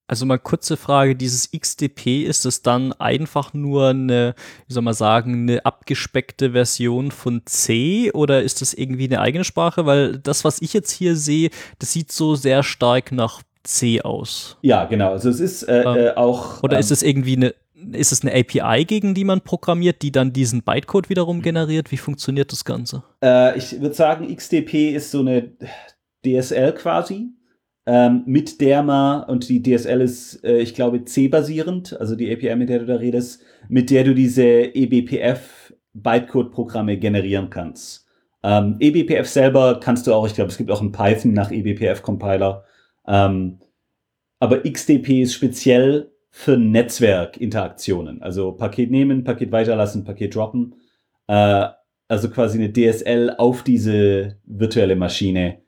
Also 0.07 0.27
mal 0.27 0.37
kurze 0.37 0.77
Frage, 0.77 1.15
dieses 1.15 1.49
XDP, 1.49 2.21
ist 2.21 2.45
es 2.45 2.61
dann 2.61 2.93
einfach 2.93 3.55
nur 3.55 3.89
eine, 3.89 4.35
wie 4.67 4.73
soll 4.73 4.83
man 4.83 4.93
sagen, 4.93 5.33
eine 5.33 5.65
abgespeckte 5.65 6.51
Version 6.51 7.09
von 7.09 7.41
C 7.45 8.11
oder 8.11 8.43
ist 8.43 8.61
das 8.61 8.75
irgendwie 8.75 9.05
eine 9.05 9.19
eigene 9.19 9.43
Sprache? 9.43 9.87
Weil 9.87 10.19
das, 10.19 10.43
was 10.43 10.61
ich 10.61 10.73
jetzt 10.73 10.91
hier 10.91 11.15
sehe, 11.15 11.49
das 11.79 11.91
sieht 11.91 12.11
so 12.11 12.35
sehr 12.35 12.61
stark 12.61 13.11
nach 13.11 13.41
C 13.63 14.01
aus. 14.01 14.57
Ja, 14.61 14.85
genau. 14.85 15.11
Also 15.11 15.29
es 15.29 15.39
ist 15.39 15.63
äh, 15.63 15.81
ähm, 15.81 15.97
äh, 15.97 16.09
auch. 16.11 16.61
Oder 16.61 16.75
ähm, 16.75 16.81
ist 16.81 16.91
es 16.91 17.01
irgendwie 17.01 17.37
eine, 17.37 17.55
ist 17.91 18.11
es 18.11 18.21
eine 18.21 18.33
API, 18.33 18.85
gegen 18.85 19.13
die 19.13 19.23
man 19.23 19.41
programmiert, 19.41 20.01
die 20.01 20.11
dann 20.11 20.33
diesen 20.33 20.63
Bytecode 20.63 21.09
wiederum 21.09 21.41
generiert? 21.41 21.91
Wie 21.91 21.97
funktioniert 21.97 22.51
das 22.51 22.65
Ganze? 22.65 23.03
Äh, 23.23 23.57
ich 23.57 23.79
würde 23.81 23.95
sagen, 23.95 24.33
XDP 24.33 24.95
ist 24.95 25.11
so 25.11 25.19
eine 25.19 25.51
DSL 26.25 26.73
quasi 26.73 27.35
ähm, 27.87 28.23
mit 28.25 28.61
der 28.61 28.81
man, 28.81 29.25
und 29.25 29.47
die 29.47 29.61
DSL 29.61 30.01
ist, 30.01 30.43
äh, 30.43 30.57
ich 30.57 30.73
glaube, 30.73 31.05
C-basierend, 31.05 31.95
also 31.99 32.15
die 32.15 32.33
API, 32.33 32.55
mit 32.55 32.69
der 32.69 32.79
du 32.79 32.87
da 32.87 32.95
redest, 32.95 33.43
mit 33.69 33.91
der 33.91 34.03
du 34.03 34.15
diese 34.15 34.73
eBPF-Bytecode-Programme 34.73 36.97
generieren 36.97 37.51
kannst. 37.51 38.07
Ähm, 38.43 38.77
eBPF 38.79 39.27
selber 39.27 39.79
kannst 39.79 40.07
du 40.07 40.13
auch, 40.13 40.25
ich 40.25 40.33
glaube, 40.33 40.49
es 40.49 40.57
gibt 40.57 40.71
auch 40.71 40.81
einen 40.81 40.91
Python 40.91 41.33
nach 41.33 41.51
eBPF-Compiler. 41.51 42.63
Ähm, 43.07 43.59
aber 44.39 44.63
XDP 44.63 45.21
ist 45.21 45.35
speziell 45.35 46.11
für 46.37 46.57
Netzwerkinteraktionen. 46.57 48.21
Also 48.21 48.51
Paket 48.51 48.91
nehmen, 48.91 49.23
Paket 49.23 49.51
weiterlassen, 49.51 50.03
Paket 50.03 50.35
droppen. 50.35 50.75
Äh, 51.27 51.67
also 52.07 52.29
quasi 52.29 52.57
eine 52.57 52.73
DSL 52.73 53.35
auf 53.37 53.63
diese 53.63 54.37
virtuelle 54.45 54.95
Maschine 54.95 55.65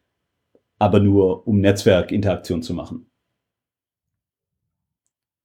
aber 0.80 1.00
nur 1.00 1.48
um 1.48 1.60
Netzwerkinteraktion 1.60 2.62
zu 2.62 2.74
machen. 2.74 3.10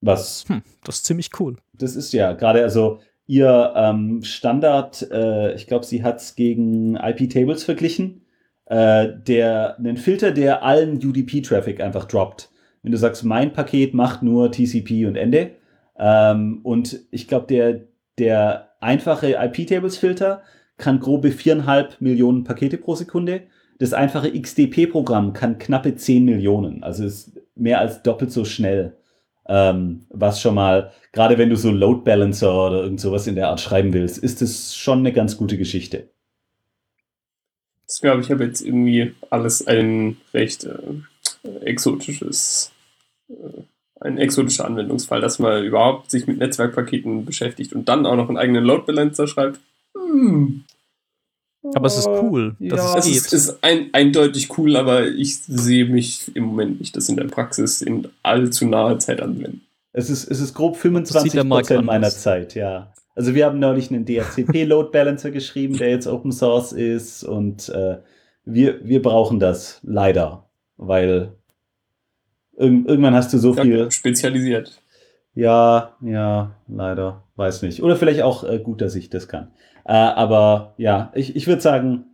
Was? 0.01 0.44
Hm, 0.49 0.62
das 0.85 0.97
ist 0.97 1.05
ziemlich 1.07 1.31
cool. 1.39 1.57
Das 1.73 1.97
ist 1.97 2.12
ja 2.12 2.32
gerade, 2.32 2.62
also 2.62 3.01
ihr 3.27 3.73
ähm, 3.77 4.23
Standard, 4.23 5.09
äh, 5.11 5.55
ich 5.55 5.66
glaube, 5.66 5.86
sie 5.86 6.03
hat 6.03 6.20
es 6.20 6.35
gegen 6.35 6.97
IP-Tables 6.97 7.65
verglichen, 7.65 8.27
äh, 8.66 9.09
der 9.27 9.78
einen 9.78 9.97
Filter, 9.97 10.32
der 10.32 10.65
allen 10.65 10.97
UDP-Traffic 10.97 11.81
einfach 11.81 12.07
droppt. 12.07 12.51
Wenn 12.82 12.92
du 12.92 12.98
sagst, 12.98 13.24
mein 13.24 13.52
Paket 13.52 13.94
macht 13.94 14.22
nur 14.22 14.50
TCP 14.50 15.06
und 15.06 15.16
Ende, 15.16 15.52
ähm, 15.98 16.60
und 16.62 17.00
ich 17.10 17.28
glaube, 17.28 17.46
der, 17.46 17.82
der 18.18 18.70
einfache 18.80 19.32
IP-Tables-Filter 19.32 20.42
kann 20.78 21.00
grobe 21.00 21.30
viereinhalb 21.30 22.00
Millionen 22.00 22.44
Pakete 22.44 22.78
pro 22.78 22.94
Sekunde 22.94 23.42
das 23.82 23.92
einfache 23.94 24.30
XDP-Programm 24.30 25.32
kann 25.32 25.59
knappe 25.59 25.96
10 25.96 26.24
Millionen, 26.24 26.84
also 26.84 27.04
ist 27.04 27.32
mehr 27.56 27.80
als 27.80 28.02
doppelt 28.02 28.30
so 28.30 28.44
schnell. 28.44 28.96
Ähm, 29.48 30.06
was 30.10 30.40
schon 30.40 30.54
mal, 30.54 30.92
gerade 31.10 31.36
wenn 31.36 31.50
du 31.50 31.56
so 31.56 31.72
Load 31.72 32.02
Balancer 32.04 32.68
oder 32.68 32.84
irgend 32.84 33.00
sowas 33.00 33.26
in 33.26 33.34
der 33.34 33.48
Art 33.48 33.60
schreiben 33.60 33.92
willst, 33.92 34.18
ist 34.18 34.40
das 34.40 34.76
schon 34.76 35.00
eine 35.00 35.12
ganz 35.12 35.36
gute 35.36 35.59
Geschichte. 35.59 36.09
Ich 37.92 38.00
glaube, 38.00 38.20
ich 38.20 38.30
habe 38.30 38.44
jetzt 38.44 38.60
irgendwie 38.60 39.14
alles 39.30 39.66
ein 39.66 40.16
recht 40.32 40.64
äh, 40.64 41.48
exotisches, 41.64 42.72
ein 44.00 44.18
exotischer 44.18 44.64
Anwendungsfall, 44.64 45.20
dass 45.20 45.38
man 45.38 45.64
überhaupt 45.64 46.10
sich 46.10 46.26
mit 46.26 46.38
Netzwerkpaketen 46.38 47.24
beschäftigt 47.24 47.72
und 47.72 47.88
dann 47.88 48.06
auch 48.06 48.16
noch 48.16 48.28
einen 48.28 48.38
eigenen 48.38 48.64
Load 48.64 48.84
Balancer 48.86 49.26
schreibt. 49.26 49.60
Hm, 49.94 50.64
aber 51.74 51.86
es 51.86 51.98
ist 51.98 52.09
cool. 52.09 52.56
ja. 52.59 52.98
es 52.98 53.06
ist, 53.06 53.32
ist 53.32 53.62
ein, 53.62 53.90
eindeutig 53.92 54.56
cool, 54.59 54.76
aber 54.76 55.06
ich 55.06 55.38
sehe 55.38 55.84
mich 55.84 56.34
im 56.34 56.44
Moment 56.44 56.80
nicht 56.80 56.96
das 56.96 57.09
in 57.09 57.16
der 57.16 57.24
Praxis 57.24 57.82
in 57.82 58.09
allzu 58.22 58.66
naher 58.66 58.98
Zeit 58.98 59.20
anwenden. 59.20 59.62
Es 59.92 60.10
ist, 60.10 60.28
es 60.28 60.40
ist 60.40 60.54
grob 60.54 60.76
25 60.76 61.48
Prozent 61.48 61.84
meiner 61.84 62.10
Zeit, 62.10 62.54
ja. 62.54 62.92
Also 63.14 63.34
wir 63.34 63.44
haben 63.44 63.59
neulich 63.59 63.90
einen 63.90 64.06
DHCP 64.06 64.64
Load 64.64 64.90
Balancer 64.90 65.30
geschrieben, 65.30 65.76
der 65.76 65.90
jetzt 65.90 66.06
Open 66.06 66.32
Source 66.32 66.72
ist 66.72 67.22
und 67.22 67.68
äh, 67.68 67.98
wir, 68.44 68.84
wir 68.84 69.02
brauchen 69.02 69.38
das 69.38 69.80
leider, 69.82 70.48
weil 70.76 71.34
irg 72.56 72.86
irgendwann 72.86 73.14
hast 73.14 73.32
du 73.32 73.38
so 73.38 73.54
ja, 73.54 73.62
viel 73.62 73.90
spezialisiert. 73.90 74.82
Ja, 75.34 75.96
ja, 76.02 76.56
leider, 76.68 77.24
weiß 77.36 77.62
nicht. 77.62 77.82
Oder 77.82 77.96
vielleicht 77.96 78.22
auch 78.22 78.44
äh, 78.44 78.58
gut, 78.58 78.80
dass 78.80 78.94
ich 78.94 79.08
das 79.08 79.28
kann. 79.28 79.48
Äh, 79.84 79.92
aber 79.92 80.74
ja, 80.76 81.10
ich, 81.14 81.34
ich 81.36 81.46
würde 81.46 81.62
sagen, 81.62 82.04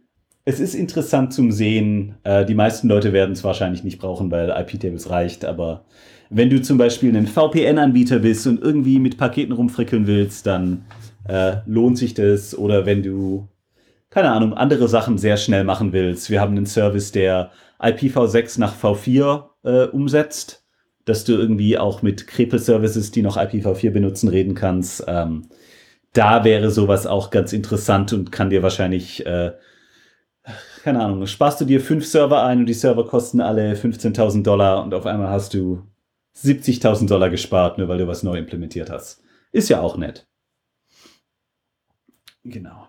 es 0.45 0.61
ist 0.61 0.75
interessant 0.75 1.33
zum 1.35 1.53
Sehen. 1.53 2.15
Äh, 2.23 2.47
die 2.47 2.55
meisten 2.55 2.89
Leute 2.89 3.13
werden 3.13 3.33
es 3.33 3.45
wahrscheinlich 3.45 3.85
nicht 3.85 3.99
brauchen, 3.99 4.31
weil 4.31 4.49
IP-Tables 4.49 5.11
reicht. 5.11 5.45
Aber 5.45 5.85
wenn 6.31 6.49
du 6.49 6.63
zum 6.63 6.79
Beispiel 6.79 7.15
ein 7.15 7.27
VPN-Anbieter 7.27 8.21
bist 8.21 8.47
und 8.47 8.63
irgendwie 8.63 8.99
mit 8.99 9.19
Paketen 9.19 9.53
rumfrickeln 9.53 10.07
willst, 10.07 10.47
dann 10.47 10.87
äh, 11.29 11.57
lohnt 11.67 11.99
sich 11.99 12.15
das. 12.15 12.57
Oder 12.57 12.87
wenn 12.87 13.03
du, 13.03 13.49
keine 14.11 14.31
Ahnung, 14.31 14.55
andere 14.55 14.89
Sachen 14.89 15.19
sehr 15.19 15.37
schnell 15.37 15.65
machen 15.65 15.93
willst. 15.93 16.31
Wir 16.31 16.41
haben 16.41 16.57
einen 16.57 16.67
Service, 16.67 17.13
der 17.13 17.51
IPv6 17.81 18.59
nach 18.59 18.75
V4 18.75 19.45
äh, 19.69 19.87
umsetzt, 19.87 20.65
dass 21.05 21.25
du 21.25 21.33
irgendwie 21.33 21.79
auch 21.79 22.03
mit 22.03 22.27
Krepel-Services, 22.27 23.11
die 23.11 23.23
noch 23.23 23.37
IPv4 23.37 23.91
benutzen, 23.91 24.29
reden 24.29 24.55
kannst. 24.55 25.05
Ähm, 25.07 25.49
da 26.15 26.45
wäre 26.45 26.71
sowas 26.71 27.07
auch 27.07 27.31
ganz 27.31 27.53
interessant 27.53 28.13
und 28.13 28.33
kann 28.33 28.51
dir 28.51 28.63
wahrscheinlich, 28.63 29.25
äh, 29.27 29.53
keine 30.83 31.05
Ahnung, 31.05 31.27
sparst 31.27 31.61
du 31.61 31.67
dir 31.67 31.81
fünf 31.81 32.07
Server 32.07 32.43
ein 32.43 32.61
und 32.61 32.67
die 32.67 32.75
Server 32.75 33.07
kosten 33.07 33.41
alle 33.41 33.75
15.000 33.75 34.43
Dollar 34.43 34.83
und 34.83 34.95
auf 34.95 35.05
einmal 35.05 35.29
hast 35.29 35.53
du 35.53 35.83
70.000 36.37 37.09
Dollar 37.09 37.29
gespart, 37.29 37.79
nur 37.79 37.89
weil 37.89 37.99
du 37.99 38.07
was 38.07 38.23
neu 38.23 38.39
implementiert 38.39 38.91
hast. 38.91 39.23
Ist 39.53 39.69
ja 39.69 39.81
auch 39.81 39.97
nett. 39.97 40.27
Genau. 42.45 42.87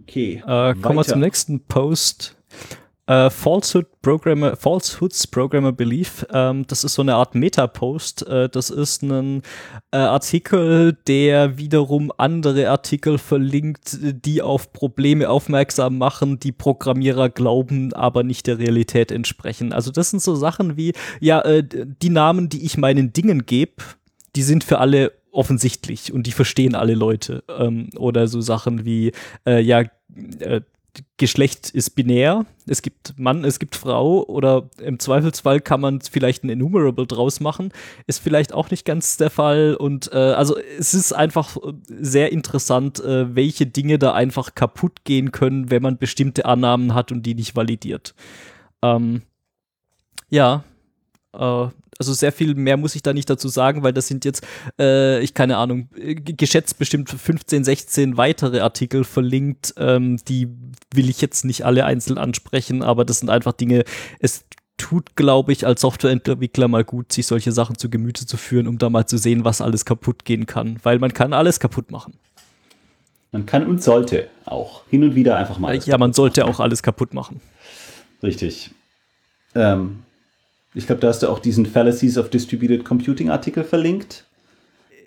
Okay. 0.00 0.42
Äh, 0.46 0.74
kommen 0.74 0.96
wir 0.96 1.04
zum 1.04 1.20
nächsten 1.20 1.64
Post. 1.64 2.36
Uh, 3.12 3.28
Falsehood 3.28 4.00
Programmer, 4.00 4.56
Falsehoods 4.56 5.26
Programmer 5.26 5.72
Belief, 5.72 6.24
ähm, 6.32 6.66
das 6.66 6.82
ist 6.82 6.94
so 6.94 7.02
eine 7.02 7.16
Art 7.16 7.34
Meta-Post. 7.34 8.26
Äh, 8.26 8.48
das 8.48 8.70
ist 8.70 9.02
ein 9.02 9.42
äh, 9.90 9.98
Artikel, 9.98 10.96
der 11.06 11.58
wiederum 11.58 12.10
andere 12.16 12.70
Artikel 12.70 13.18
verlinkt, 13.18 13.98
die 14.00 14.40
auf 14.40 14.72
Probleme 14.72 15.28
aufmerksam 15.28 15.98
machen, 15.98 16.40
die 16.40 16.52
Programmierer 16.52 17.28
glauben, 17.28 17.92
aber 17.92 18.22
nicht 18.22 18.46
der 18.46 18.58
Realität 18.58 19.12
entsprechen. 19.12 19.74
Also 19.74 19.90
das 19.90 20.08
sind 20.08 20.22
so 20.22 20.34
Sachen 20.34 20.78
wie, 20.78 20.94
ja, 21.20 21.42
äh, 21.42 21.62
die 21.68 22.10
Namen, 22.10 22.48
die 22.48 22.64
ich 22.64 22.78
meinen 22.78 23.12
Dingen 23.12 23.44
gebe, 23.44 23.82
die 24.36 24.42
sind 24.42 24.64
für 24.64 24.78
alle 24.78 25.12
offensichtlich 25.32 26.14
und 26.14 26.26
die 26.26 26.32
verstehen 26.32 26.74
alle 26.74 26.94
Leute. 26.94 27.44
Ähm, 27.48 27.90
oder 27.96 28.26
so 28.26 28.40
Sachen 28.40 28.86
wie, 28.86 29.12
äh, 29.44 29.60
ja, 29.60 29.82
äh, 30.38 30.62
Geschlecht 31.16 31.70
ist 31.70 31.90
binär. 31.90 32.44
Es 32.66 32.82
gibt 32.82 33.18
Mann, 33.18 33.44
es 33.44 33.58
gibt 33.58 33.76
Frau 33.76 34.24
oder 34.24 34.68
im 34.78 34.98
Zweifelsfall 34.98 35.60
kann 35.60 35.80
man 35.80 36.00
vielleicht 36.00 36.44
ein 36.44 36.50
Enumerable 36.50 37.06
draus 37.06 37.40
machen. 37.40 37.72
Ist 38.06 38.22
vielleicht 38.22 38.52
auch 38.52 38.70
nicht 38.70 38.84
ganz 38.84 39.16
der 39.16 39.30
Fall. 39.30 39.74
Und 39.74 40.12
äh, 40.12 40.16
also 40.16 40.58
es 40.78 40.92
ist 40.92 41.12
einfach 41.12 41.56
sehr 41.88 42.32
interessant, 42.32 43.00
äh, 43.00 43.34
welche 43.34 43.66
Dinge 43.66 43.98
da 43.98 44.12
einfach 44.12 44.54
kaputt 44.54 45.04
gehen 45.04 45.32
können, 45.32 45.70
wenn 45.70 45.82
man 45.82 45.96
bestimmte 45.96 46.44
Annahmen 46.44 46.92
hat 46.94 47.10
und 47.10 47.22
die 47.22 47.34
nicht 47.34 47.56
validiert. 47.56 48.14
Ähm, 48.82 49.22
ja, 50.28 50.64
äh, 51.32 51.68
also 51.98 52.12
sehr 52.12 52.32
viel 52.32 52.54
mehr 52.54 52.76
muss 52.76 52.94
ich 52.94 53.02
da 53.02 53.12
nicht 53.12 53.28
dazu 53.28 53.48
sagen, 53.48 53.82
weil 53.82 53.92
das 53.92 54.08
sind 54.08 54.24
jetzt, 54.24 54.44
äh, 54.78 55.20
ich 55.20 55.34
keine 55.34 55.56
Ahnung, 55.56 55.88
geschätzt 55.92 56.78
bestimmt 56.78 57.10
15, 57.10 57.64
16 57.64 58.16
weitere 58.16 58.60
Artikel 58.60 59.04
verlinkt. 59.04 59.74
Ähm, 59.76 60.18
die 60.28 60.48
will 60.94 61.08
ich 61.08 61.20
jetzt 61.20 61.44
nicht 61.44 61.64
alle 61.64 61.84
einzeln 61.84 62.18
ansprechen, 62.18 62.82
aber 62.82 63.04
das 63.04 63.20
sind 63.20 63.30
einfach 63.30 63.52
Dinge, 63.52 63.84
es 64.20 64.44
tut, 64.78 65.14
glaube 65.14 65.52
ich, 65.52 65.66
als 65.66 65.80
Softwareentwickler 65.82 66.66
mal 66.66 66.84
gut, 66.84 67.12
sich 67.12 67.26
solche 67.26 67.52
Sachen 67.52 67.78
zu 67.78 67.88
Gemüte 67.88 68.26
zu 68.26 68.36
führen, 68.36 68.66
um 68.66 68.78
da 68.78 68.90
mal 68.90 69.06
zu 69.06 69.16
sehen, 69.16 69.44
was 69.44 69.60
alles 69.60 69.84
kaputt 69.84 70.24
gehen 70.24 70.46
kann. 70.46 70.78
Weil 70.82 70.98
man 70.98 71.12
kann 71.12 71.32
alles 71.32 71.60
kaputt 71.60 71.90
machen. 71.90 72.14
Man 73.30 73.46
kann 73.46 73.66
und 73.66 73.82
sollte 73.82 74.28
auch 74.44 74.82
hin 74.90 75.04
und 75.04 75.14
wieder 75.14 75.36
einfach 75.36 75.58
mal. 75.58 75.78
Ja, 75.78 75.98
man 75.98 76.12
sollte 76.12 76.40
machen. 76.40 76.52
auch 76.52 76.60
alles 76.60 76.82
kaputt 76.82 77.14
machen. 77.14 77.40
Richtig. 78.22 78.72
Ähm, 79.54 80.02
ich 80.74 80.86
glaube, 80.86 81.00
da 81.00 81.08
hast 81.08 81.22
du 81.22 81.28
auch 81.28 81.38
diesen 81.38 81.66
Fallacies 81.66 82.16
of 82.18 82.30
Distributed 82.30 82.84
Computing 82.84 83.30
Artikel 83.30 83.64
verlinkt. 83.64 84.24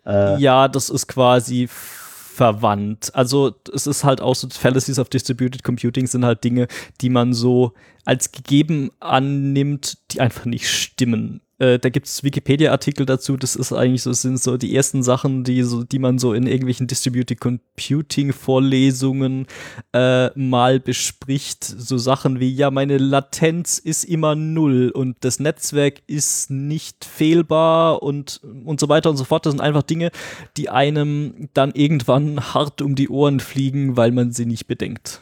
Äh, 0.05 0.39
ja, 0.39 0.67
das 0.67 0.89
ist 0.89 1.07
quasi 1.07 1.67
verwandt. 1.67 3.15
Also 3.15 3.55
es 3.73 3.87
ist 3.87 4.03
halt 4.03 4.21
auch 4.21 4.35
so, 4.35 4.47
Fallacies 4.49 4.99
of 4.99 5.09
Distributed 5.09 5.63
Computing 5.63 6.05
sind 6.05 6.25
halt 6.25 6.43
Dinge, 6.43 6.67
die 7.01 7.09
man 7.09 7.33
so 7.33 7.73
als 8.03 8.31
gegeben 8.31 8.91
annimmt, 8.99 9.97
die 10.11 10.21
einfach 10.21 10.45
nicht 10.45 10.69
stimmen. 10.69 11.41
Äh, 11.57 11.79
da 11.79 11.89
gibt 11.89 12.07
es 12.07 12.23
Wikipedia-Artikel 12.23 13.05
dazu, 13.05 13.37
das 13.37 13.55
ist 13.55 13.71
eigentlich 13.71 14.03
so, 14.03 14.11
sind 14.11 14.41
so 14.41 14.57
die 14.57 14.75
ersten 14.75 15.03
Sachen, 15.03 15.45
die 15.45 15.63
so, 15.63 15.83
die 15.83 15.99
man 15.99 16.19
so 16.19 16.33
in 16.33 16.47
irgendwelchen 16.47 16.87
Distributed 16.87 17.39
Computing-Vorlesungen 17.39 19.47
äh, 19.93 20.37
mal 20.37 20.81
bespricht. 20.81 21.63
So 21.63 21.97
Sachen 21.97 22.41
wie, 22.41 22.49
ja, 22.49 22.71
meine 22.71 22.97
Latenz 22.97 23.77
ist 23.77 24.03
immer 24.03 24.35
null 24.35 24.91
und 24.93 25.15
das 25.21 25.39
Netzwerk 25.39 26.01
ist 26.07 26.51
nicht 26.51 27.05
fehlbar 27.05 28.03
und, 28.03 28.41
und 28.65 28.81
so 28.81 28.89
weiter 28.89 29.09
und 29.09 29.17
so 29.17 29.23
fort. 29.23 29.45
Das 29.45 29.53
sind 29.53 29.61
einfach 29.61 29.83
Dinge, 29.83 30.11
die 30.57 30.69
einem 30.69 31.47
dann 31.53 31.71
irgendwann 31.73 32.53
hart 32.53 32.81
um 32.81 32.95
die 32.95 33.07
Ohren 33.07 33.39
fliegen, 33.39 33.95
weil 33.95 34.11
man 34.11 34.33
sie 34.33 34.45
nicht 34.45 34.67
bedenkt. 34.67 35.21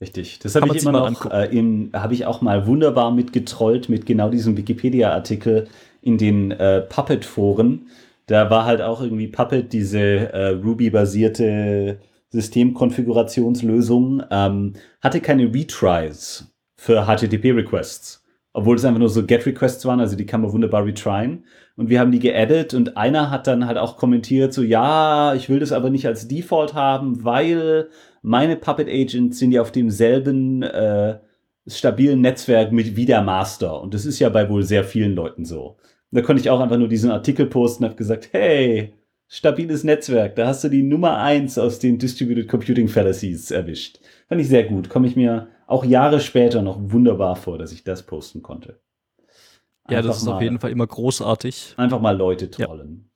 Richtig, 0.00 0.38
das 0.38 0.54
habe 0.54 0.74
ich 0.74 0.82
immer 0.82 1.10
noch, 1.10 1.26
äh, 1.30 1.50
habe 1.92 2.14
ich 2.14 2.24
auch 2.24 2.40
mal 2.40 2.66
wunderbar 2.66 3.10
mitgetrollt 3.10 3.90
mit 3.90 4.06
genau 4.06 4.30
diesem 4.30 4.56
Wikipedia-Artikel 4.56 5.68
in 6.00 6.16
den 6.16 6.52
äh, 6.52 6.80
Puppet-Foren. 6.80 7.88
Da 8.26 8.48
war 8.48 8.64
halt 8.64 8.80
auch 8.80 9.02
irgendwie 9.02 9.28
Puppet, 9.28 9.72
diese 9.72 9.98
äh, 10.00 10.48
Ruby-basierte 10.50 11.98
Systemkonfigurationslösung, 12.30 14.22
ähm, 14.30 14.72
hatte 15.02 15.20
keine 15.20 15.52
Retries 15.52 16.50
für 16.76 17.04
HTTP-Requests. 17.04 18.24
Obwohl 18.52 18.76
es 18.76 18.84
einfach 18.84 18.98
nur 18.98 19.10
so 19.10 19.24
Get-Requests 19.26 19.84
waren, 19.84 20.00
also 20.00 20.16
die 20.16 20.26
kann 20.26 20.40
man 20.40 20.52
wunderbar 20.52 20.84
retryen. 20.84 21.44
Und 21.76 21.88
wir 21.88 22.00
haben 22.00 22.10
die 22.10 22.18
geaddet 22.18 22.74
und 22.74 22.96
einer 22.96 23.30
hat 23.30 23.46
dann 23.46 23.66
halt 23.66 23.78
auch 23.78 23.96
kommentiert, 23.96 24.52
so 24.52 24.62
ja, 24.62 25.34
ich 25.34 25.48
will 25.48 25.60
das 25.60 25.72
aber 25.72 25.90
nicht 25.90 26.06
als 26.06 26.26
Default 26.26 26.74
haben, 26.74 27.24
weil 27.24 27.90
meine 28.22 28.56
Puppet 28.56 28.88
Agents 28.88 29.38
sind 29.38 29.52
ja 29.52 29.62
auf 29.62 29.72
demselben 29.72 30.62
äh, 30.62 31.18
stabilen 31.66 32.20
Netzwerk 32.20 32.72
mit 32.72 32.96
wie 32.96 33.06
der 33.06 33.22
Master. 33.22 33.80
Und 33.80 33.94
das 33.94 34.06
ist 34.06 34.18
ja 34.18 34.28
bei 34.28 34.48
wohl 34.48 34.62
sehr 34.62 34.84
vielen 34.84 35.14
Leuten 35.14 35.44
so. 35.44 35.76
Und 36.10 36.18
da 36.18 36.22
konnte 36.22 36.40
ich 36.40 36.50
auch 36.50 36.60
einfach 36.60 36.78
nur 36.78 36.88
diesen 36.88 37.10
Artikel 37.10 37.46
posten 37.46 37.84
und 37.84 37.90
habe 37.90 37.98
gesagt, 37.98 38.30
hey, 38.32 38.94
stabiles 39.28 39.84
Netzwerk, 39.84 40.36
da 40.36 40.48
hast 40.48 40.64
du 40.64 40.68
die 40.68 40.82
Nummer 40.82 41.18
eins 41.18 41.56
aus 41.56 41.78
den 41.78 41.98
Distributed 41.98 42.48
Computing 42.48 42.88
Fallacies 42.88 43.50
erwischt. 43.50 44.00
Fand 44.28 44.40
ich 44.40 44.48
sehr 44.48 44.64
gut. 44.64 44.88
Komme 44.88 45.06
ich 45.06 45.16
mir 45.16 45.48
auch 45.66 45.84
Jahre 45.84 46.20
später 46.20 46.62
noch 46.62 46.78
wunderbar 46.80 47.36
vor, 47.36 47.56
dass 47.58 47.72
ich 47.72 47.84
das 47.84 48.02
posten 48.02 48.42
konnte. 48.42 48.80
Einfach 49.84 49.92
ja, 49.92 50.02
das 50.02 50.18
ist 50.18 50.24
mal, 50.24 50.34
auf 50.34 50.42
jeden 50.42 50.58
Fall 50.58 50.70
immer 50.70 50.86
großartig. 50.86 51.74
Einfach 51.76 52.00
mal 52.00 52.16
Leute 52.16 52.50
trollen. 52.50 53.04
Ja. 53.04 53.09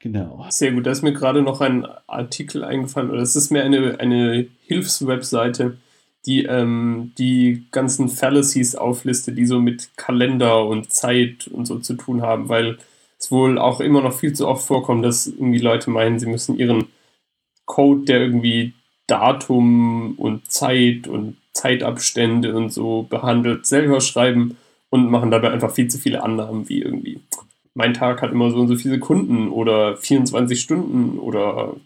Genau. 0.00 0.46
Sehr 0.50 0.72
gut. 0.72 0.86
Da 0.86 0.92
ist 0.92 1.02
mir 1.02 1.12
gerade 1.12 1.42
noch 1.42 1.60
ein 1.60 1.84
Artikel 2.06 2.62
eingefallen, 2.64 3.10
oder 3.10 3.20
es 3.20 3.34
ist 3.34 3.50
mir 3.50 3.64
eine, 3.64 3.98
eine 3.98 4.46
Hilfswebseite, 4.66 5.78
die 6.26 6.44
ähm, 6.44 7.12
die 7.18 7.66
ganzen 7.72 8.08
Fallacies 8.08 8.76
auflistet, 8.76 9.36
die 9.38 9.46
so 9.46 9.60
mit 9.60 9.96
Kalender 9.96 10.66
und 10.66 10.92
Zeit 10.92 11.48
und 11.48 11.66
so 11.66 11.78
zu 11.80 11.94
tun 11.94 12.22
haben, 12.22 12.48
weil 12.48 12.78
es 13.18 13.30
wohl 13.32 13.58
auch 13.58 13.80
immer 13.80 14.00
noch 14.02 14.14
viel 14.14 14.32
zu 14.34 14.46
oft 14.46 14.66
vorkommt, 14.66 15.04
dass 15.04 15.26
irgendwie 15.26 15.58
Leute 15.58 15.90
meinen, 15.90 16.20
sie 16.20 16.26
müssen 16.26 16.58
ihren 16.58 16.86
Code, 17.64 18.04
der 18.04 18.20
irgendwie 18.20 18.74
Datum 19.08 20.14
und 20.16 20.50
Zeit 20.50 21.08
und 21.08 21.36
Zeitabstände 21.54 22.54
und 22.54 22.72
so 22.72 23.02
behandelt, 23.04 23.66
selber 23.66 24.00
schreiben 24.00 24.56
und 24.90 25.10
machen 25.10 25.30
dabei 25.30 25.50
einfach 25.50 25.72
viel 25.72 25.88
zu 25.88 25.98
viele 25.98 26.22
Annahmen, 26.22 26.68
wie 26.68 26.82
irgendwie 26.82 27.20
mein 27.78 27.94
Tag 27.94 28.22
hat 28.22 28.32
immer 28.32 28.50
so 28.50 28.58
und 28.58 28.66
so 28.66 28.74
viele 28.74 28.94
Sekunden 28.94 29.50
oder 29.50 29.96
24 29.96 30.60
Stunden 30.60 31.16
oder 31.20 31.76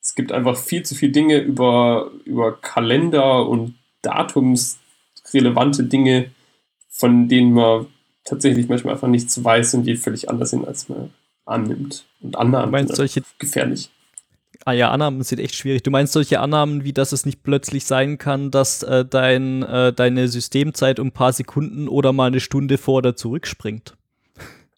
es 0.00 0.14
gibt 0.14 0.30
einfach 0.30 0.56
viel 0.56 0.84
zu 0.84 0.94
viele 0.94 1.10
Dinge 1.10 1.38
über, 1.38 2.12
über 2.24 2.56
Kalender 2.60 3.48
und 3.48 3.74
datumsrelevante 4.02 5.82
Dinge, 5.82 6.30
von 6.88 7.28
denen 7.28 7.52
man 7.52 7.86
tatsächlich 8.24 8.68
manchmal 8.68 8.94
einfach 8.94 9.08
nichts 9.08 9.42
weiß 9.42 9.74
und 9.74 9.84
die 9.84 9.96
völlig 9.96 10.30
anders 10.30 10.50
sind, 10.50 10.68
als 10.68 10.88
man 10.88 11.10
annimmt. 11.46 12.04
Und 12.20 12.36
Annahmen 12.36 12.70
meinst 12.70 12.90
sind 12.90 12.96
solche 12.96 13.22
gefährlich. 13.40 13.90
Ah 14.64 14.72
ja, 14.72 14.92
Annahmen 14.92 15.20
sind 15.24 15.40
echt 15.40 15.56
schwierig. 15.56 15.82
Du 15.82 15.90
meinst 15.90 16.12
solche 16.12 16.38
Annahmen, 16.38 16.84
wie 16.84 16.92
dass 16.92 17.10
es 17.10 17.26
nicht 17.26 17.42
plötzlich 17.42 17.86
sein 17.86 18.18
kann, 18.18 18.52
dass 18.52 18.84
äh, 18.84 19.04
dein, 19.04 19.64
äh, 19.64 19.92
deine 19.92 20.28
Systemzeit 20.28 21.00
um 21.00 21.08
ein 21.08 21.12
paar 21.12 21.32
Sekunden 21.32 21.88
oder 21.88 22.12
mal 22.12 22.28
eine 22.28 22.38
Stunde 22.38 22.78
vor 22.78 22.98
oder 22.98 23.16
zurückspringt? 23.16 23.96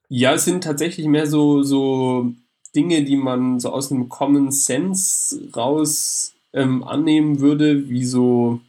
Ja, 0.09 0.35
es 0.35 0.45
sind 0.45 0.63
tatsächlich 0.63 1.07
mehr 1.07 1.27
so, 1.27 1.63
so 1.63 2.33
Dinge, 2.75 3.05
die 3.05 3.17
man 3.17 3.59
so 3.59 3.71
aus 3.71 3.91
einem 3.91 4.09
Common 4.09 4.53
Sense 4.53 5.51
raus 5.57 6.35
ähm, 6.53 6.85
annehmen 6.85 7.41
würde, 7.41 7.89
wie 7.89 8.05
so, 8.05 8.61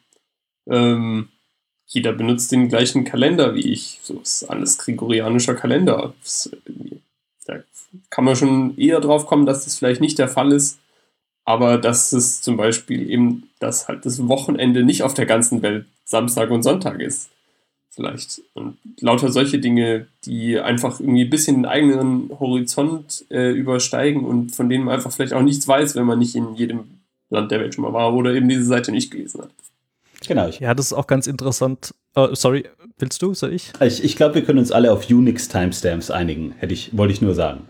ähm, 0.67 1.29
jeder 1.85 2.13
benutzt 2.13 2.51
den 2.51 2.69
gleichen 2.69 3.03
Kalender 3.05 3.53
wie 3.55 3.71
ich. 3.71 3.99
So 4.03 4.19
ist 4.19 4.43
alles 4.45 4.77
gregorianischer 4.77 5.55
Kalender. 5.55 6.13
Da 7.45 7.63
kann 8.09 8.25
man 8.25 8.35
schon 8.35 8.77
eher 8.77 8.99
drauf 8.99 9.25
kommen, 9.25 9.45
dass 9.45 9.63
das 9.63 9.77
vielleicht 9.77 10.01
nicht 10.01 10.19
der 10.19 10.27
Fall 10.27 10.51
ist. 10.51 10.79
Aber 11.45 11.77
dass 11.77 12.11
es 12.11 12.41
zum 12.41 12.57
Beispiel 12.57 13.09
eben, 13.09 13.49
dass 13.59 13.87
halt 13.87 14.05
das 14.05 14.27
Wochenende 14.27 14.83
nicht 14.83 15.03
auf 15.03 15.13
der 15.13 15.25
ganzen 15.25 15.61
Welt 15.61 15.85
Samstag 16.03 16.49
und 16.51 16.63
Sonntag 16.63 16.99
ist 16.99 17.29
vielleicht. 17.97 18.41
Und 18.53 18.77
lauter 19.01 19.31
solche 19.31 19.59
Dinge, 19.59 20.07
die 20.23 20.59
einfach 20.59 20.99
irgendwie 20.99 21.25
ein 21.25 21.29
bisschen 21.29 21.57
den 21.57 21.65
eigenen 21.65 22.29
Horizont 22.39 23.25
äh, 23.29 23.51
übersteigen 23.51 24.23
und 24.23 24.55
von 24.55 24.69
denen 24.69 24.85
man 24.85 24.95
einfach 24.95 25.11
vielleicht 25.11 25.33
auch 25.33 25.41
nichts 25.41 25.67
weiß, 25.67 25.95
wenn 25.95 26.05
man 26.05 26.19
nicht 26.19 26.35
in 26.35 26.55
jedem 26.55 26.85
Land 27.29 27.51
der 27.51 27.59
Welt 27.59 27.75
schon 27.75 27.83
mal 27.83 27.93
war 27.93 28.13
oder 28.13 28.33
eben 28.33 28.47
diese 28.47 28.63
Seite 28.63 28.91
nicht 28.91 29.11
gelesen 29.11 29.41
hat. 29.41 29.49
Genau. 30.25 30.47
Ja, 30.59 30.73
das 30.73 30.87
ist 30.87 30.93
auch 30.93 31.07
ganz 31.07 31.27
interessant. 31.27 31.93
Uh, 32.15 32.33
sorry, 32.33 32.65
willst 32.97 33.21
du, 33.21 33.33
soll 33.33 33.53
ich? 33.53 33.73
Ich, 33.81 34.03
ich 34.03 34.15
glaube, 34.15 34.35
wir 34.35 34.43
können 34.43 34.59
uns 34.59 34.71
alle 34.71 34.91
auf 34.91 35.09
Unix-Timestamps 35.09 36.09
einigen, 36.09 36.53
hätte 36.57 36.73
ich, 36.73 36.95
wollte 36.95 37.13
ich 37.13 37.21
nur 37.21 37.35
sagen. 37.35 37.61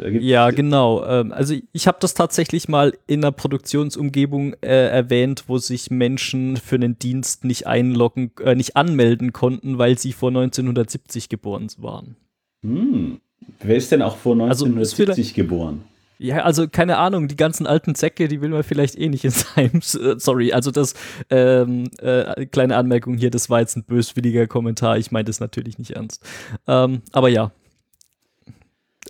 Ja, 0.00 0.50
genau. 0.50 1.04
Ähm, 1.06 1.32
also 1.32 1.54
ich 1.72 1.86
habe 1.86 1.98
das 2.00 2.14
tatsächlich 2.14 2.68
mal 2.68 2.92
in 3.06 3.24
einer 3.24 3.32
Produktionsumgebung 3.32 4.54
äh, 4.60 4.88
erwähnt, 4.88 5.44
wo 5.46 5.58
sich 5.58 5.90
Menschen 5.90 6.56
für 6.56 6.76
einen 6.76 6.98
Dienst 6.98 7.44
nicht 7.44 7.66
einloggen, 7.66 8.32
äh, 8.42 8.54
nicht 8.54 8.76
anmelden 8.76 9.32
konnten, 9.32 9.78
weil 9.78 9.98
sie 9.98 10.12
vor 10.12 10.28
1970 10.28 11.28
geboren 11.28 11.68
waren. 11.78 12.16
Hm. 12.62 13.20
Wer 13.60 13.76
ist 13.76 13.92
denn 13.92 14.02
auch 14.02 14.16
vor 14.16 14.34
1970 14.34 15.08
also, 15.08 15.34
geboren? 15.34 15.84
Ja, 16.18 16.38
also 16.38 16.66
keine 16.66 16.96
Ahnung, 16.96 17.28
die 17.28 17.36
ganzen 17.36 17.66
alten 17.66 17.94
Zecke, 17.94 18.28
die 18.28 18.40
will 18.40 18.48
man 18.48 18.62
vielleicht 18.62 18.96
eh 18.98 19.08
nicht 19.08 19.24
in 19.24 19.30
seinem. 19.30 19.80
Äh, 19.96 20.18
sorry, 20.18 20.52
also 20.52 20.70
das, 20.70 20.94
ähm, 21.30 21.90
äh, 21.98 22.46
kleine 22.46 22.76
Anmerkung 22.76 23.16
hier, 23.16 23.30
das 23.30 23.50
war 23.50 23.60
jetzt 23.60 23.76
ein 23.76 23.84
böswilliger 23.84 24.46
Kommentar, 24.46 24.98
ich 24.98 25.10
meine 25.10 25.24
das 25.24 25.40
natürlich 25.40 25.78
nicht 25.78 25.92
ernst. 25.92 26.22
Ähm, 26.66 27.02
aber 27.12 27.28
ja, 27.28 27.52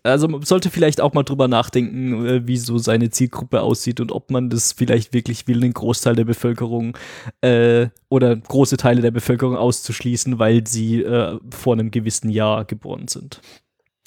also 0.07 0.29
man 0.29 0.43
sollte 0.43 0.71
vielleicht 0.71 1.01
auch 1.01 1.13
mal 1.13 1.23
drüber 1.23 1.49
nachdenken, 1.49 2.27
äh, 2.27 2.47
wie 2.47 2.57
so 2.57 2.79
seine 2.79 3.11
Zielgruppe 3.11 3.61
aussieht 3.61 4.01
und 4.01 4.13
ob 4.13 4.31
man 4.31 4.51
das 4.51 4.73
vielleicht 4.73 5.13
wirklich 5.13 5.47
will, 5.47 5.63
einen 5.63 5.75
Großteil 5.75 6.15
der 6.15 6.25
Bevölkerung 6.25 6.97
äh, 7.41 7.89
oder 8.09 8.37
große 8.37 8.77
Teile 8.77 9.03
der 9.03 9.11
Bevölkerung 9.11 9.57
auszuschließen, 9.57 10.39
weil 10.39 10.67
sie 10.67 11.03
äh, 11.03 11.39
vor 11.51 11.75
einem 11.75 11.91
gewissen 11.91 12.31
Jahr 12.31 12.65
geboren 12.65 13.09
sind. 13.09 13.41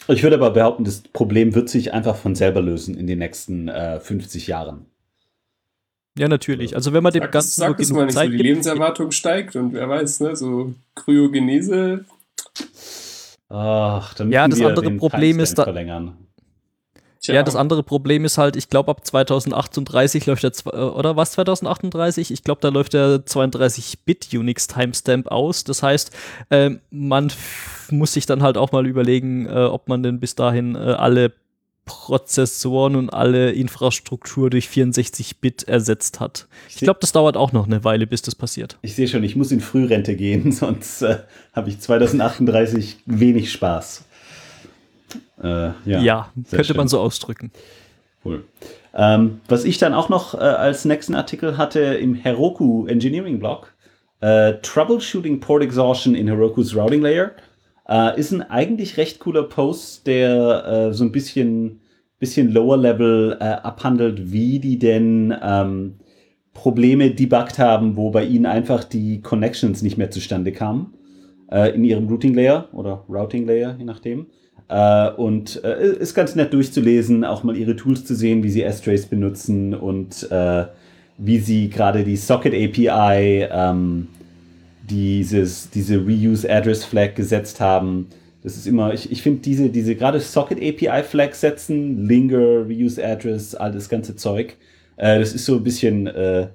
Ich 0.07 0.23
würde 0.23 0.37
aber 0.37 0.51
behaupten, 0.51 0.85
das 0.85 1.01
Problem 1.01 1.53
wird 1.53 1.69
sich 1.69 1.93
einfach 1.93 2.15
von 2.15 2.35
selber 2.35 2.61
lösen 2.61 2.95
in 2.95 3.05
den 3.05 3.19
nächsten 3.19 3.67
äh, 3.67 3.99
50 3.99 4.47
Jahren. 4.47 4.85
Ja, 6.17 6.27
natürlich. 6.27 6.75
Also 6.75 6.93
wenn 6.93 7.03
man 7.03 7.13
dem 7.13 7.23
sag, 7.23 7.31
Ganzen 7.31 7.59
sag 7.59 7.67
nur 7.77 7.77
genug 7.77 8.11
Zeit 8.11 8.31
so, 8.31 8.31
die 8.31 8.43
Lebenserwartung 8.43 9.11
steigt 9.11 9.55
und 9.55 9.73
wer 9.73 9.87
weiß, 9.87 10.21
ne, 10.21 10.35
so 10.35 10.73
Kryogenese 10.95 12.05
Ach, 13.49 14.13
dann 14.13 14.31
ja, 14.31 14.47
das 14.47 14.61
andere 14.61 14.91
Problem 14.91 15.39
ist 15.39 15.57
da. 15.57 15.63
Verlängern. 15.63 16.17
Ja, 17.23 17.43
das 17.43 17.55
andere 17.55 17.83
Problem 17.83 18.23
ist 18.23 18.37
halt, 18.37 18.55
ich 18.55 18.69
glaube 18.69 18.91
ab 18.91 19.05
2038 19.05 20.25
läuft 20.25 20.43
der, 20.43 20.51
äh, 20.73 20.77
oder 20.77 21.17
was 21.17 21.33
2038? 21.33 22.31
Ich 22.31 22.43
glaube, 22.43 22.61
da 22.61 22.69
läuft 22.69 22.93
der 22.93 23.25
32-Bit 23.25 24.29
Unix 24.33 24.67
Timestamp 24.67 25.27
aus. 25.27 25.63
Das 25.63 25.83
heißt, 25.83 26.15
äh, 26.49 26.71
man 26.91 27.31
muss 27.91 28.13
sich 28.13 28.25
dann 28.25 28.41
halt 28.41 28.57
auch 28.57 28.71
mal 28.71 28.87
überlegen, 28.87 29.47
äh, 29.47 29.65
ob 29.65 29.89
man 29.89 30.01
denn 30.01 30.19
bis 30.19 30.35
dahin 30.35 30.75
äh, 30.75 30.79
alle 30.79 31.33
Prozessoren 31.89 32.95
und 32.95 33.09
alle 33.09 33.51
Infrastruktur 33.51 34.51
durch 34.51 34.67
64-Bit 34.67 35.63
ersetzt 35.63 36.19
hat. 36.19 36.47
Ich, 36.69 36.75
ich 36.75 36.81
glaube, 36.81 36.99
das 37.01 37.13
dauert 37.13 37.35
auch 37.35 37.51
noch 37.51 37.65
eine 37.65 37.83
Weile, 37.83 38.05
bis 38.05 38.21
das 38.21 38.35
passiert. 38.35 38.77
Ich 38.83 38.93
sehe 38.93 39.07
schon, 39.07 39.23
ich 39.23 39.35
muss 39.35 39.51
in 39.51 39.59
Frührente 39.59 40.15
gehen, 40.15 40.51
sonst 40.53 41.01
äh, 41.01 41.17
habe 41.51 41.69
ich 41.69 41.79
2038 41.79 42.97
wenig 43.07 43.51
Spaß. 43.51 44.05
Äh, 45.41 45.47
ja, 45.47 45.73
ja 45.85 46.31
könnte 46.51 46.65
schön. 46.65 46.77
man 46.77 46.87
so 46.87 46.99
ausdrücken. 46.99 47.51
Cool. 48.23 48.43
Ähm, 48.93 49.41
was 49.47 49.63
ich 49.63 49.79
dann 49.79 49.95
auch 49.95 50.09
noch 50.09 50.35
äh, 50.35 50.37
als 50.37 50.85
nächsten 50.85 51.15
Artikel 51.15 51.57
hatte 51.57 51.79
im 51.79 52.13
Heroku 52.13 52.85
Engineering 52.85 53.39
Blog, 53.39 53.73
äh, 54.21 54.53
Troubleshooting 54.61 55.39
Port 55.39 55.63
Exhaustion 55.63 56.13
in 56.13 56.27
Heroku's 56.27 56.75
Routing 56.75 57.01
Layer. 57.01 57.31
Äh, 57.89 58.19
ist 58.19 58.31
ein 58.31 58.43
eigentlich 58.43 58.97
recht 58.97 59.19
cooler 59.19 59.43
Post, 59.43 60.05
der 60.05 60.89
äh, 60.89 60.93
so 60.93 61.03
ein 61.03 61.11
bisschen, 61.11 61.79
bisschen 62.19 62.51
lower 62.51 62.77
level 62.77 63.35
äh, 63.39 63.43
abhandelt, 63.43 64.31
wie 64.31 64.59
die 64.59 64.77
denn 64.77 65.35
ähm, 65.41 65.95
Probleme 66.53 67.09
debuggt 67.11 67.57
haben, 67.57 67.95
wo 67.95 68.11
bei 68.11 68.25
ihnen 68.25 68.45
einfach 68.45 68.83
die 68.83 69.21
Connections 69.21 69.81
nicht 69.81 69.97
mehr 69.97 70.11
zustande 70.11 70.51
kamen. 70.51 70.93
äh, 71.51 71.73
in 71.73 71.83
ihrem 71.83 72.07
Routing 72.07 72.35
Layer 72.35 72.67
oder 72.73 73.03
Routing 73.09 73.47
Layer, 73.47 73.75
je 73.77 73.85
nachdem. 73.85 74.27
Äh, 74.67 75.09
und 75.11 75.63
äh, 75.63 75.95
ist 75.97 76.13
ganz 76.13 76.35
nett 76.35 76.53
durchzulesen, 76.53 77.25
auch 77.25 77.43
mal 77.43 77.57
ihre 77.57 77.75
Tools 77.75 78.05
zu 78.05 78.13
sehen, 78.13 78.43
wie 78.43 78.49
sie 78.49 78.61
S-Trace 78.61 79.07
benutzen 79.07 79.73
und 79.73 80.29
wie 81.21 81.39
sie 81.39 81.69
gerade 81.69 82.05
die 82.05 82.15
Socket 82.15 82.53
API, 82.53 83.47
ähm, 83.51 84.07
dieses, 84.89 85.69
diese 85.69 85.97
Reuse 85.97 86.49
Address 86.49 86.83
Flag 86.85 87.15
gesetzt 87.15 87.59
haben. 87.59 88.07
Das 88.41 88.55
ist 88.55 88.67
immer, 88.67 88.93
ich, 88.93 89.11
ich 89.11 89.21
finde 89.21 89.41
diese, 89.41 89.69
diese 89.69 89.95
gerade 89.95 90.19
Socket 90.19 90.59
API 90.59 91.03
Flag 91.03 91.33
setzen, 91.33 92.07
Linger, 92.07 92.65
Reuse 92.67 93.03
Address, 93.03 93.55
all 93.55 93.71
das 93.71 93.89
ganze 93.89 94.15
Zeug, 94.15 94.55
äh, 94.97 95.19
das 95.19 95.33
ist 95.33 95.45
so 95.45 95.55
ein 95.55 95.63
bisschen 95.63 96.07
äh, 96.07 96.47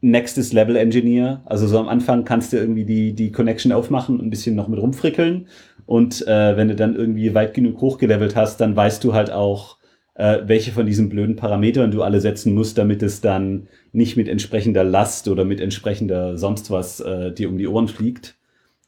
Nextes 0.00 0.52
Level 0.52 0.76
Engineer. 0.76 1.42
Also 1.46 1.66
so 1.66 1.78
am 1.78 1.88
Anfang 1.88 2.24
kannst 2.24 2.52
du 2.52 2.56
irgendwie 2.56 2.84
die, 2.84 3.12
die 3.12 3.32
Connection 3.32 3.72
aufmachen 3.72 4.18
und 4.18 4.26
ein 4.26 4.30
bisschen 4.30 4.56
noch 4.56 4.68
mit 4.68 4.80
rumfrickeln. 4.80 5.46
Und 5.86 6.26
äh, 6.26 6.56
wenn 6.56 6.68
du 6.68 6.76
dann 6.76 6.94
irgendwie 6.94 7.34
weit 7.34 7.54
genug 7.54 7.80
hochgelevelt 7.80 8.36
hast, 8.36 8.60
dann 8.60 8.76
weißt 8.76 9.02
du 9.02 9.12
halt 9.14 9.30
auch, 9.30 9.76
äh, 10.20 10.46
welche 10.46 10.72
von 10.72 10.84
diesen 10.84 11.08
blöden 11.08 11.36
Parametern 11.36 11.90
du 11.90 12.02
alle 12.02 12.20
setzen 12.20 12.54
musst, 12.54 12.76
damit 12.76 13.02
es 13.02 13.22
dann 13.22 13.68
nicht 13.92 14.18
mit 14.18 14.28
entsprechender 14.28 14.84
Last 14.84 15.28
oder 15.28 15.46
mit 15.46 15.60
entsprechender 15.60 16.36
sonst 16.36 16.70
was 16.70 17.00
äh, 17.00 17.32
dir 17.32 17.48
um 17.48 17.56
die 17.56 17.66
Ohren 17.66 17.88
fliegt. 17.88 18.36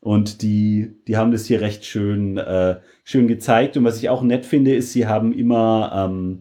Und 0.01 0.43
die, 0.43 0.91
die 1.09 1.17
haben 1.17 1.33
das 1.33 1.47
hier 1.47 1.63
recht 1.63 1.87
schön, 1.87 2.37
äh, 2.37 2.77
schön 3.05 3.29
gezeigt. 3.29 3.79
Und 3.79 3.85
was 3.85 3.99
ich 3.99 4.11
auch 4.11 4.23
nett 4.23 4.45
finde, 4.45 4.75
ist, 4.75 4.93
sie 4.93 5.07
haben 5.07 5.33
immer 5.33 6.11
ähm, 6.11 6.41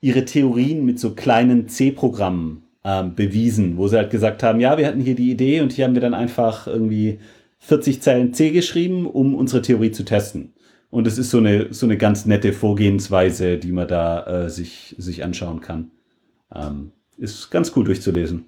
ihre 0.00 0.24
Theorien 0.24 0.86
mit 0.86 0.98
so 0.98 1.14
kleinen 1.14 1.68
C-Programmen 1.68 2.62
ähm, 2.84 3.14
bewiesen, 3.14 3.76
wo 3.76 3.86
sie 3.88 3.98
halt 3.98 4.10
gesagt 4.10 4.42
haben, 4.42 4.60
ja, 4.60 4.78
wir 4.78 4.86
hatten 4.86 5.00
hier 5.00 5.16
die 5.16 5.30
Idee 5.30 5.60
und 5.60 5.72
hier 5.72 5.84
haben 5.84 5.94
wir 5.94 6.00
dann 6.00 6.14
einfach 6.14 6.66
irgendwie 6.66 7.18
40 7.58 8.00
Zeilen 8.00 8.32
C 8.32 8.50
geschrieben, 8.50 9.06
um 9.06 9.34
unsere 9.34 9.60
Theorie 9.60 9.90
zu 9.90 10.04
testen. 10.04 10.54
Und 10.90 11.06
es 11.06 11.18
ist 11.18 11.30
so 11.30 11.38
eine, 11.38 11.72
so 11.72 11.86
eine 11.86 11.96
ganz 11.96 12.26
nette 12.26 12.52
Vorgehensweise, 12.52 13.58
die 13.58 13.72
man 13.72 13.88
da 13.88 14.44
äh, 14.44 14.50
sich, 14.50 14.94
sich 14.98 15.24
anschauen 15.24 15.60
kann. 15.60 15.90
Ähm, 16.54 16.92
ist 17.16 17.50
ganz 17.50 17.72
cool 17.76 17.84
durchzulesen. 17.84 18.46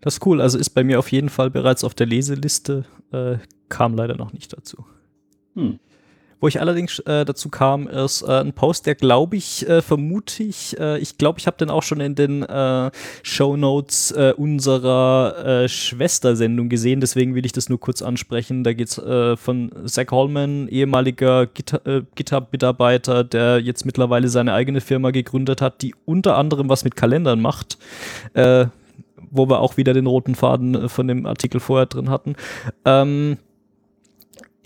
Das 0.00 0.14
ist 0.14 0.26
cool. 0.26 0.40
Also 0.40 0.58
ist 0.58 0.70
bei 0.70 0.84
mir 0.84 0.98
auf 0.98 1.10
jeden 1.10 1.28
Fall 1.28 1.50
bereits 1.50 1.82
auf 1.82 1.94
der 1.94 2.06
Leseliste, 2.06 2.84
äh, 3.12 3.38
kam 3.68 3.94
leider 3.94 4.16
noch 4.16 4.32
nicht 4.32 4.52
dazu. 4.52 4.86
Hm. 5.54 5.80
Wo 6.40 6.48
ich 6.48 6.60
allerdings 6.60 6.98
äh, 7.00 7.24
dazu 7.24 7.48
kam, 7.48 7.88
ist 7.88 8.22
äh, 8.22 8.40
ein 8.40 8.52
Post, 8.52 8.86
der 8.86 8.94
glaube 8.94 9.36
ich, 9.36 9.66
äh, 9.68 9.80
vermute 9.80 10.42
ich, 10.42 10.78
äh, 10.78 10.98
ich 10.98 11.16
glaube, 11.16 11.38
ich 11.38 11.46
habe 11.46 11.56
den 11.56 11.70
auch 11.70 11.82
schon 11.82 12.00
in 12.00 12.14
den 12.14 12.42
äh, 12.42 12.90
Show 13.22 13.56
Notes 13.56 14.10
äh, 14.12 14.34
unserer 14.36 15.62
äh, 15.64 15.68
Schwestersendung 15.68 16.68
gesehen, 16.68 17.00
deswegen 17.00 17.34
will 17.34 17.46
ich 17.46 17.52
das 17.52 17.68
nur 17.68 17.80
kurz 17.80 18.02
ansprechen. 18.02 18.64
Da 18.64 18.74
geht's 18.74 18.98
äh, 18.98 19.36
von 19.36 19.70
Zach 19.86 20.10
Holman, 20.10 20.68
ehemaliger 20.68 21.42
äh, 21.84 22.02
GitHub-Mitarbeiter, 22.14 23.24
der 23.24 23.60
jetzt 23.60 23.86
mittlerweile 23.86 24.28
seine 24.28 24.52
eigene 24.52 24.80
Firma 24.80 25.12
gegründet 25.12 25.62
hat, 25.62 25.80
die 25.80 25.94
unter 26.04 26.36
anderem 26.36 26.68
was 26.68 26.84
mit 26.84 26.96
Kalendern 26.96 27.40
macht. 27.40 27.78
Äh, 28.34 28.66
wo 29.30 29.48
wir 29.48 29.60
auch 29.60 29.76
wieder 29.76 29.92
den 29.92 30.06
roten 30.06 30.34
Faden 30.34 30.74
äh, 30.74 30.88
von 30.88 31.08
dem 31.08 31.26
Artikel 31.26 31.60
vorher 31.60 31.86
drin 31.86 32.10
hatten. 32.10 32.36
Ähm, 32.84 33.38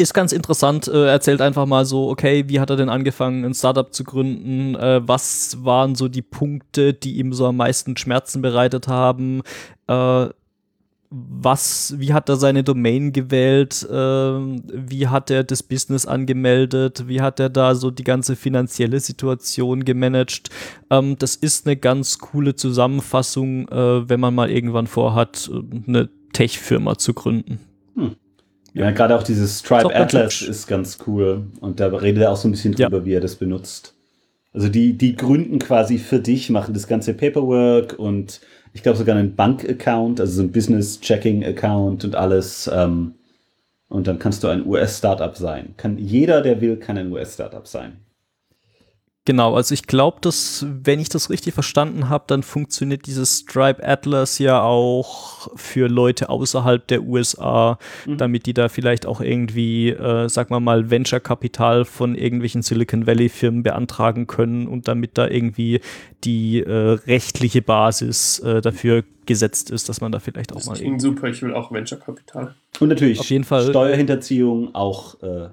ist 0.00 0.14
ganz 0.14 0.32
interessant, 0.32 0.88
äh, 0.88 1.06
erzählt 1.06 1.40
einfach 1.40 1.66
mal 1.66 1.84
so, 1.84 2.08
okay, 2.08 2.44
wie 2.48 2.60
hat 2.60 2.70
er 2.70 2.76
denn 2.76 2.88
angefangen, 2.88 3.44
ein 3.44 3.54
Startup 3.54 3.92
zu 3.92 4.04
gründen? 4.04 4.74
Äh, 4.74 5.06
was 5.06 5.58
waren 5.64 5.94
so 5.94 6.08
die 6.08 6.22
Punkte, 6.22 6.94
die 6.94 7.18
ihm 7.18 7.32
so 7.32 7.46
am 7.46 7.56
meisten 7.56 7.96
Schmerzen 7.96 8.42
bereitet 8.42 8.88
haben? 8.88 9.42
Äh, 9.86 10.28
was, 11.12 11.94
wie 11.98 12.12
hat 12.12 12.28
er 12.28 12.36
seine 12.36 12.62
Domain 12.62 13.12
gewählt? 13.12 13.82
Äh, 13.82 13.94
wie 13.94 15.08
hat 15.08 15.30
er 15.30 15.42
das 15.42 15.62
Business 15.62 16.06
angemeldet? 16.06 17.08
Wie 17.08 17.20
hat 17.20 17.40
er 17.40 17.48
da 17.48 17.74
so 17.74 17.90
die 17.90 18.04
ganze 18.04 18.36
finanzielle 18.36 19.00
Situation 19.00 19.84
gemanagt? 19.84 20.50
Ähm, 20.88 21.16
das 21.18 21.34
ist 21.34 21.66
eine 21.66 21.76
ganz 21.76 22.18
coole 22.18 22.54
Zusammenfassung, 22.54 23.68
äh, 23.68 24.08
wenn 24.08 24.20
man 24.20 24.34
mal 24.34 24.50
irgendwann 24.50 24.86
vorhat, 24.86 25.50
eine 25.86 26.08
Tech-Firma 26.32 26.96
zu 26.96 27.12
gründen. 27.12 27.58
Hm. 28.72 28.80
Ja, 28.80 28.90
gerade 28.90 29.16
auch 29.16 29.22
dieses 29.22 29.60
Stripe 29.60 29.94
Atlas 29.94 30.42
ist 30.42 30.66
ganz 30.66 30.98
cool. 31.06 31.46
Und 31.60 31.80
da 31.80 31.88
redet 31.88 32.22
er 32.22 32.32
auch 32.32 32.36
so 32.36 32.48
ein 32.48 32.52
bisschen 32.52 32.74
drüber, 32.74 32.98
ja. 32.98 33.04
wie 33.04 33.14
er 33.14 33.20
das 33.20 33.36
benutzt. 33.36 33.94
Also 34.52 34.68
die, 34.68 34.98
die 34.98 35.14
gründen 35.14 35.58
quasi 35.58 35.98
für 35.98 36.18
dich, 36.18 36.50
machen 36.50 36.74
das 36.74 36.88
ganze 36.88 37.14
Paperwork 37.14 37.98
und 37.98 38.40
ich 38.72 38.82
glaube 38.82 38.98
sogar 38.98 39.16
einen 39.16 39.36
Bank-Account, 39.36 40.20
also 40.20 40.32
so 40.32 40.42
ein 40.42 40.52
Business-Checking-Account 40.52 42.04
und 42.04 42.16
alles. 42.16 42.68
Ähm, 42.72 43.14
und 43.88 44.06
dann 44.06 44.18
kannst 44.18 44.42
du 44.44 44.48
ein 44.48 44.66
US-Startup 44.66 45.36
sein. 45.36 45.74
Kann, 45.76 45.98
jeder, 45.98 46.42
der 46.42 46.60
will, 46.60 46.76
kann 46.76 46.96
ein 46.96 47.12
US-Startup 47.12 47.66
sein. 47.66 47.98
Genau, 49.26 49.54
also 49.54 49.74
ich 49.74 49.82
glaube, 49.86 50.16
dass, 50.22 50.64
wenn 50.66 50.98
ich 50.98 51.10
das 51.10 51.28
richtig 51.28 51.52
verstanden 51.52 52.08
habe, 52.08 52.24
dann 52.26 52.42
funktioniert 52.42 53.04
dieses 53.04 53.40
Stripe 53.40 53.86
Atlas 53.86 54.38
ja 54.38 54.62
auch 54.62 55.48
für 55.56 55.88
Leute 55.88 56.30
außerhalb 56.30 56.86
der 56.86 57.02
USA, 57.02 57.78
mhm. 58.06 58.16
damit 58.16 58.46
die 58.46 58.54
da 58.54 58.70
vielleicht 58.70 59.04
auch 59.04 59.20
irgendwie, 59.20 59.90
äh, 59.90 60.28
sagen 60.30 60.54
wir 60.54 60.60
mal, 60.60 60.90
Venture-Kapital 60.90 61.84
von 61.84 62.14
irgendwelchen 62.14 62.62
Silicon 62.62 63.06
Valley-Firmen 63.06 63.62
beantragen 63.62 64.26
können 64.26 64.66
und 64.66 64.88
damit 64.88 65.18
da 65.18 65.28
irgendwie 65.28 65.80
die 66.24 66.60
äh, 66.60 66.72
rechtliche 66.72 67.60
Basis 67.60 68.38
äh, 68.38 68.62
dafür 68.62 69.04
gesetzt 69.26 69.70
ist, 69.70 69.90
dass 69.90 70.00
man 70.00 70.12
da 70.12 70.18
vielleicht 70.18 70.52
auch 70.52 70.56
das 70.56 70.66
mal. 70.66 70.72
Das 70.72 70.80
klingt 70.80 71.02
super, 71.02 71.28
ich 71.28 71.42
will 71.42 71.52
auch 71.52 71.70
Venture-Kapital. 71.70 72.54
Und 72.80 72.88
natürlich 72.88 73.20
auf 73.20 73.28
jeden 73.28 73.44
Fall 73.44 73.68
Steuerhinterziehung 73.68 74.74
auch 74.74 75.22
äh, 75.22 75.50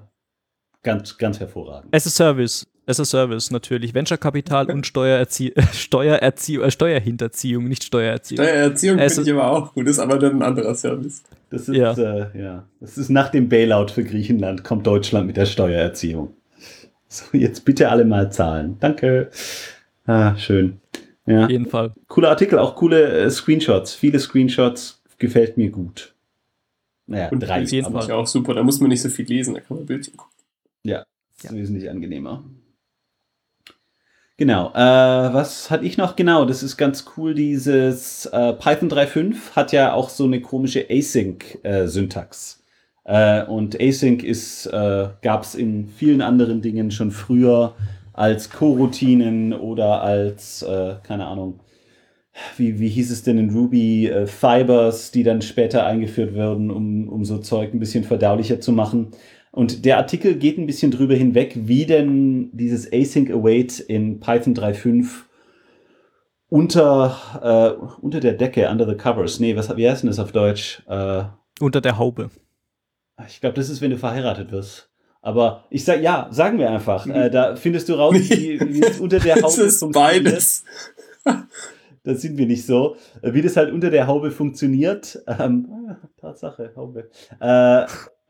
ganz, 0.82 1.18
ganz 1.18 1.38
hervorragend. 1.38 1.94
As 1.94 2.06
a 2.06 2.10
Service. 2.10 2.66
As 2.88 2.98
a 2.98 3.04
Service 3.04 3.50
natürlich. 3.50 3.92
Venture-Kapital 3.92 4.70
und 4.70 4.86
Steuererzie 4.86 5.52
Steuererzie 5.72 6.56
äh, 6.56 6.70
Steuerhinterziehung, 6.70 7.68
nicht 7.68 7.84
Steuererziehung. 7.84 8.44
Steuererziehung 8.44 8.98
finde 8.98 9.22
ich 9.22 9.32
aber 9.32 9.50
auch 9.50 9.74
gut, 9.74 9.86
ist 9.86 9.98
aber 9.98 10.18
dann 10.18 10.36
ein 10.36 10.42
anderer 10.42 10.74
Service. 10.74 11.22
Das 11.50 11.68
ist, 11.68 11.76
ja. 11.76 11.92
Äh, 11.92 12.40
ja. 12.40 12.64
Das 12.80 12.96
ist 12.96 13.10
nach 13.10 13.28
dem 13.28 13.48
Bailout 13.48 13.88
für 13.88 14.04
Griechenland, 14.04 14.64
kommt 14.64 14.86
Deutschland 14.86 15.26
mit 15.26 15.36
der 15.36 15.46
Steuererziehung. 15.46 16.34
So, 17.08 17.24
jetzt 17.36 17.64
bitte 17.64 17.90
alle 17.90 18.04
mal 18.04 18.30
zahlen. 18.32 18.76
Danke. 18.80 19.30
Ah, 20.06 20.36
schön. 20.36 20.80
Ja. 21.26 21.44
Auf 21.44 21.50
jeden 21.50 21.66
Fall. 21.66 21.92
Cooler 22.06 22.30
Artikel, 22.30 22.58
auch 22.58 22.74
coole 22.74 23.06
äh, 23.06 23.30
Screenshots. 23.30 23.94
Viele 23.94 24.18
Screenshots, 24.18 25.02
gefällt 25.18 25.56
mir 25.56 25.70
gut. 25.70 26.14
Naja, 27.06 27.28
und 27.30 27.40
drei. 27.40 27.62
Auf 27.62 27.70
jeden 27.70 27.92
Fall. 27.92 28.12
auch 28.12 28.26
super, 28.26 28.54
da 28.54 28.62
muss 28.62 28.80
man 28.80 28.90
nicht 28.90 29.02
so 29.02 29.08
viel 29.08 29.26
lesen, 29.26 29.54
da 29.54 29.60
kann 29.60 29.78
man 29.78 29.86
Bildchen 29.86 30.16
gucken. 30.16 30.34
Ja, 30.84 31.04
ja. 31.42 31.52
wesentlich 31.52 31.88
angenehmer. 31.90 32.44
Genau. 34.40 34.70
Äh, 34.70 34.76
was 34.76 35.68
hatte 35.68 35.84
ich 35.84 35.96
noch? 35.98 36.14
Genau, 36.14 36.44
das 36.44 36.62
ist 36.62 36.76
ganz 36.76 37.06
cool. 37.16 37.34
Dieses 37.34 38.26
äh, 38.26 38.52
Python 38.52 38.88
3.5 38.88 39.56
hat 39.56 39.72
ja 39.72 39.92
auch 39.92 40.08
so 40.08 40.24
eine 40.24 40.40
komische 40.40 40.86
Async-Syntax. 40.88 42.62
Äh, 43.04 43.42
und 43.46 43.80
Async 43.80 44.22
ist, 44.22 44.66
äh, 44.66 45.08
gab 45.22 45.42
es 45.42 45.56
in 45.56 45.88
vielen 45.88 46.22
anderen 46.22 46.62
Dingen 46.62 46.92
schon 46.92 47.10
früher 47.10 47.74
als 48.12 48.50
Coroutinen 48.50 49.52
oder 49.52 50.02
als, 50.02 50.62
äh, 50.62 50.94
keine 51.02 51.26
Ahnung, 51.26 51.58
wie, 52.56 52.78
wie 52.78 52.88
hieß 52.88 53.10
es 53.10 53.24
denn 53.24 53.38
in 53.38 53.50
Ruby, 53.50 54.06
äh, 54.08 54.26
Fibers, 54.26 55.10
die 55.10 55.24
dann 55.24 55.42
später 55.42 55.84
eingeführt 55.86 56.34
werden, 56.34 56.70
um, 56.70 57.08
um 57.08 57.24
so 57.24 57.38
Zeug 57.38 57.74
ein 57.74 57.80
bisschen 57.80 58.04
verdaulicher 58.04 58.60
zu 58.60 58.72
machen. 58.72 59.08
Und 59.58 59.84
der 59.84 59.96
Artikel 59.96 60.36
geht 60.36 60.56
ein 60.56 60.66
bisschen 60.66 60.92
drüber 60.92 61.16
hinweg, 61.16 61.52
wie 61.56 61.84
denn 61.84 62.48
dieses 62.52 62.92
Async 62.92 63.28
Await 63.28 63.80
in 63.80 64.20
Python 64.20 64.54
3.5 64.54 65.24
unter, 66.48 67.16
äh, 67.42 68.00
unter 68.00 68.20
der 68.20 68.34
Decke, 68.34 68.70
under 68.70 68.88
the 68.88 68.94
covers, 68.94 69.40
nee, 69.40 69.56
was, 69.56 69.76
wie 69.76 69.90
heißt 69.90 70.04
denn 70.04 70.10
das 70.10 70.20
auf 70.20 70.30
Deutsch? 70.30 70.84
Äh, 70.86 71.24
unter 71.58 71.80
der 71.80 71.98
Haube. 71.98 72.30
Ich 73.26 73.40
glaube, 73.40 73.56
das 73.56 73.68
ist, 73.68 73.80
wenn 73.80 73.90
du 73.90 73.98
verheiratet 73.98 74.52
wirst. 74.52 74.92
Aber 75.22 75.64
ich 75.70 75.84
sag, 75.84 76.02
ja, 76.02 76.28
sagen 76.30 76.60
wir 76.60 76.70
einfach, 76.70 77.08
äh, 77.08 77.28
da 77.28 77.56
findest 77.56 77.88
du 77.88 77.94
raus, 77.94 78.14
wie, 78.14 78.60
wie 78.74 78.80
es 78.80 79.00
unter 79.00 79.18
der 79.18 79.34
Haube 79.34 79.42
das 79.42 79.58
ist 79.58 79.92
beides. 79.92 80.64
da 82.04 82.14
sind 82.14 82.38
wir 82.38 82.46
nicht 82.46 82.64
so. 82.64 82.94
Äh, 83.22 83.32
wie 83.32 83.42
das 83.42 83.56
halt 83.56 83.72
unter 83.72 83.90
der 83.90 84.06
Haube 84.06 84.30
funktioniert. 84.30 85.20
Ähm, 85.26 85.96
Tatsache, 86.16 86.70
Haube. 86.76 87.10
Äh, 87.40 87.86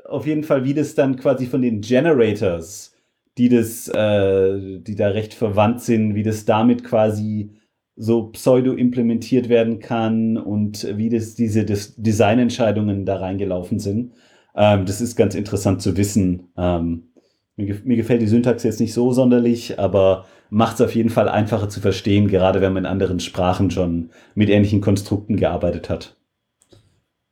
auf 0.09 0.27
jeden 0.27 0.43
Fall, 0.43 0.65
wie 0.65 0.75
das 0.75 0.95
dann 0.95 1.17
quasi 1.17 1.47
von 1.47 1.63
den 1.63 1.81
Generators, 1.81 2.95
die 3.37 3.49
das, 3.49 3.89
äh, 3.89 4.81
die 4.81 4.97
da 4.97 5.09
recht 5.09 5.35
verwandt 5.35 5.83
sind, 5.83 6.15
wie 6.15 6.23
das 6.23 6.45
damit 6.45 6.83
quasi 6.83 7.51
so 7.95 8.29
pseudo 8.29 8.73
implementiert 8.73 9.49
werden 9.49 9.81
kann 9.81 10.37
und 10.37 10.87
wie 10.97 11.09
das 11.09 11.35
diese 11.35 11.65
das 11.65 11.95
Designentscheidungen 11.97 13.05
da 13.05 13.17
reingelaufen 13.17 13.79
sind. 13.81 14.13
Ähm, 14.55 14.87
das 14.87 15.01
ist 15.01 15.17
ganz 15.17 15.35
interessant 15.35 15.83
zu 15.83 15.97
wissen. 15.97 16.49
Ähm, 16.57 17.09
mir, 17.57 17.77
mir, 17.85 17.97
gefällt 17.97 18.23
die 18.23 18.29
Syntax 18.29 18.63
jetzt 18.63 18.81
nicht 18.81 18.95
so 18.95 19.13
sonderlich, 19.13 19.79
aber 19.79 20.27
macht 20.51 20.77
es 20.77 20.81
auf 20.81 20.95
jeden 20.95 21.11
Fall 21.11 21.29
einfacher 21.29 21.69
zu 21.69 21.81
verstehen, 21.81 22.29
gerade 22.29 22.61
wenn 22.61 22.73
man 22.73 22.85
in 22.85 22.91
anderen 22.91 23.21
Sprachen 23.21 23.71
schon 23.71 24.11
mit 24.35 24.49
ähnlichen 24.49 24.81
Konstrukten 24.81 25.37
gearbeitet 25.37 25.91
hat. 25.91 26.18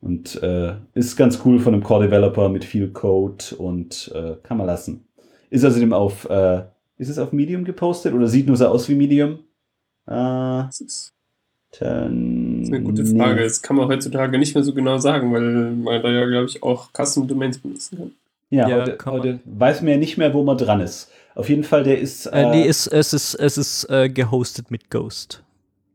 Und 0.06 0.40
äh, 0.40 0.74
ist 0.94 1.16
ganz 1.16 1.40
cool 1.44 1.58
von 1.58 1.74
einem 1.74 1.82
Core-Developer 1.82 2.48
mit 2.48 2.64
viel 2.64 2.90
Code 2.90 3.44
und 3.58 4.12
äh, 4.14 4.36
kann 4.44 4.56
man 4.56 4.68
lassen. 4.68 5.04
Ist 5.50 5.64
außerdem 5.64 5.92
auf, 5.92 6.30
äh, 6.30 6.62
ist 6.96 7.08
es 7.08 7.18
auf 7.18 7.32
Medium 7.32 7.64
gepostet 7.64 8.14
oder 8.14 8.28
sieht 8.28 8.46
nur 8.46 8.56
so 8.56 8.68
aus 8.68 8.88
wie 8.88 8.94
Medium? 8.94 9.40
Äh, 10.06 10.12
Das 10.12 10.80
ist, 10.80 11.12
ist 11.72 11.82
eine 11.82 12.82
gute 12.82 13.04
Frage. 13.04 13.42
Das 13.42 13.60
kann 13.60 13.74
man 13.74 13.88
heutzutage 13.88 14.38
nicht 14.38 14.54
mehr 14.54 14.62
so 14.62 14.72
genau 14.72 14.98
sagen, 14.98 15.32
weil 15.32 15.72
man 15.72 16.00
da 16.00 16.08
ja, 16.08 16.24
glaube 16.26 16.46
ich, 16.46 16.62
auch 16.62 16.90
Custom 16.92 17.26
Domains 17.26 17.58
benutzen 17.58 17.98
kann. 17.98 18.12
Ja, 18.50 18.68
Ja, 18.68 18.80
heute, 18.82 18.98
heute 19.06 19.40
weiß 19.44 19.82
man 19.82 19.90
ja 19.90 19.96
nicht 19.96 20.18
mehr, 20.18 20.32
wo 20.32 20.44
man 20.44 20.56
dran 20.56 20.80
ist. 20.80 21.10
Auf 21.34 21.48
jeden 21.48 21.64
Fall, 21.64 21.82
der 21.82 21.98
ist. 21.98 22.26
Äh, 22.26 22.48
nee, 22.50 22.66
es, 22.68 22.86
es 22.86 23.12
ist, 23.12 23.34
es 23.34 23.58
ist 23.58 23.90
äh, 23.90 24.08
gehostet 24.08 24.70
mit 24.70 24.88
Ghost. 24.88 25.42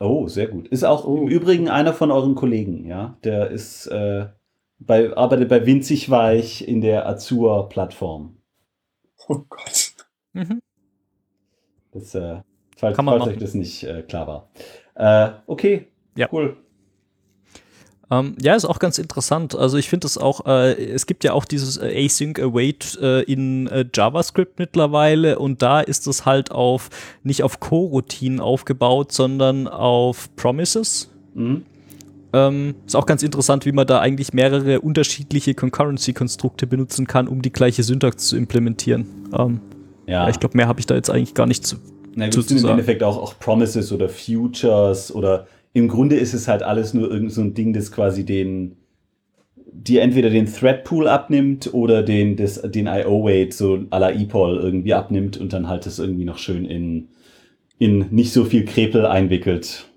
Oh, 0.02 0.28
sehr 0.28 0.48
gut. 0.48 0.68
Ist 0.70 0.84
auch 0.84 1.06
Oh. 1.06 1.18
im 1.18 1.28
Übrigen 1.28 1.70
einer 1.70 1.94
von 1.94 2.10
euren 2.12 2.34
Kollegen, 2.36 2.86
ja. 2.88 3.18
Der 3.24 3.52
ist 3.52 3.86
äh, 3.88 4.28
bei, 4.80 5.16
arbeitet 5.16 5.48
bei 5.50 5.66
Winzig 5.66 6.10
Weich 6.10 6.68
in 6.68 6.82
der 6.82 7.08
Azure-Plattform. 7.08 8.38
Oh 9.28 9.40
Gott. 9.48 9.94
Mhm. 10.34 10.62
Das, 11.92 12.16
äh, 12.16 12.42
falls, 12.78 12.96
Kann 12.96 13.06
man 13.06 13.20
falls 13.20 13.32
euch 13.34 13.38
das 13.38 13.54
nicht 13.54 13.84
äh, 13.84 14.02
klar 14.02 14.26
war. 14.28 14.50
Äh, 14.96 15.34
okay, 15.46 15.88
Ja. 16.18 16.28
cool. 16.32 16.58
Ähm, 18.12 18.36
ja, 18.42 18.56
ist 18.56 18.66
auch 18.66 18.80
ganz 18.80 18.98
interessant. 18.98 19.56
Also 19.56 19.78
ich 19.78 19.90
finde 19.90 20.06
es 20.06 20.18
auch, 20.18 20.46
äh, 20.46 20.74
es 20.74 21.06
gibt 21.06 21.24
ja 21.24 21.32
auch 21.32 21.46
dieses 21.46 21.78
äh, 21.78 22.06
Async 22.06 22.40
Await 22.40 23.00
äh, 23.02 23.22
in 23.22 23.68
äh, 23.68 23.86
JavaScript 23.94 24.60
mittlerweile 24.60 25.40
und 25.40 25.62
da 25.62 25.80
ist 25.80 26.08
es 26.08 26.26
halt 26.26 26.52
auf 26.52 26.90
nicht 27.24 27.42
auf 27.44 27.62
Coroutinen 27.62 28.42
aufgebaut, 28.42 29.14
sondern 29.14 29.68
auf 29.70 30.30
Promises. 30.36 31.10
Mhm. 31.34 31.64
Ähm, 32.34 32.76
ist 32.86 32.96
auch 32.96 33.06
ganz 33.06 33.24
interessant, 33.24 33.66
wie 33.66 33.72
man 33.72 33.88
da 33.88 34.00
eigentlich 34.00 34.34
mehrere 34.34 34.82
unterschiedliche 34.82 35.54
Concurrency-Konstrukte 35.54 36.68
benutzen 36.68 37.08
kann, 37.08 37.28
um 37.28 37.42
die 37.42 37.52
gleiche 37.52 37.84
Syntax 37.84 38.28
zu 38.28 38.36
implementieren. 38.38 39.06
Ähm, 39.38 39.60
Ja. 40.08 40.28
Ich 40.30 40.40
glaube, 40.40 40.58
mehr 40.58 40.68
habe 40.68 40.80
ich 40.82 40.86
da 40.86 40.96
jetzt 40.96 41.10
eigentlich 41.10 41.34
gar 41.34 41.46
nicht 41.46 41.66
zu. 41.66 41.78
Na, 42.16 42.30
zu- 42.30 42.42
zu 42.44 42.58
im. 42.58 42.66
Endeffekt 42.66 43.04
auch, 43.04 43.18
auch 43.18 43.40
Promises 43.40 43.92
oder 43.94 44.10
Futures 44.10 45.14
oder 45.16 45.48
im 45.74 45.88
Grunde 45.88 46.18
ist 46.18 46.34
es 46.34 46.48
halt 46.48 46.64
alles 46.64 46.94
nur 46.94 47.10
irgend 47.10 47.32
so 47.32 47.42
ein 47.42 47.54
Ding, 47.54 47.74
das 47.74 47.92
quasi 47.92 48.26
den, 48.26 48.78
die 49.56 50.00
entweder 50.00 50.30
den 50.30 50.48
Thread 50.48 50.84
Pool 50.84 51.08
abnimmt 51.08 51.74
oder 51.74 52.04
den, 52.04 52.36
das, 52.36 52.62
den 52.62 52.88
IO-Weight 52.88 53.54
so 53.54 53.76
à 53.90 54.00
la 54.00 54.12
EPOL 54.12 54.58
irgendwie 54.58 54.94
abnimmt 54.94 55.38
und 55.38 55.54
dann 55.54 55.68
halt 55.68 55.86
das 55.86 56.00
irgendwie 56.00 56.26
noch 56.26 56.38
schön 56.38 56.66
in, 56.66 57.10
in 57.80 58.08
nicht 58.12 58.34
so 58.34 58.44
viel 58.44 58.66
Krepel 58.66 59.06
einwickelt. 59.06 59.91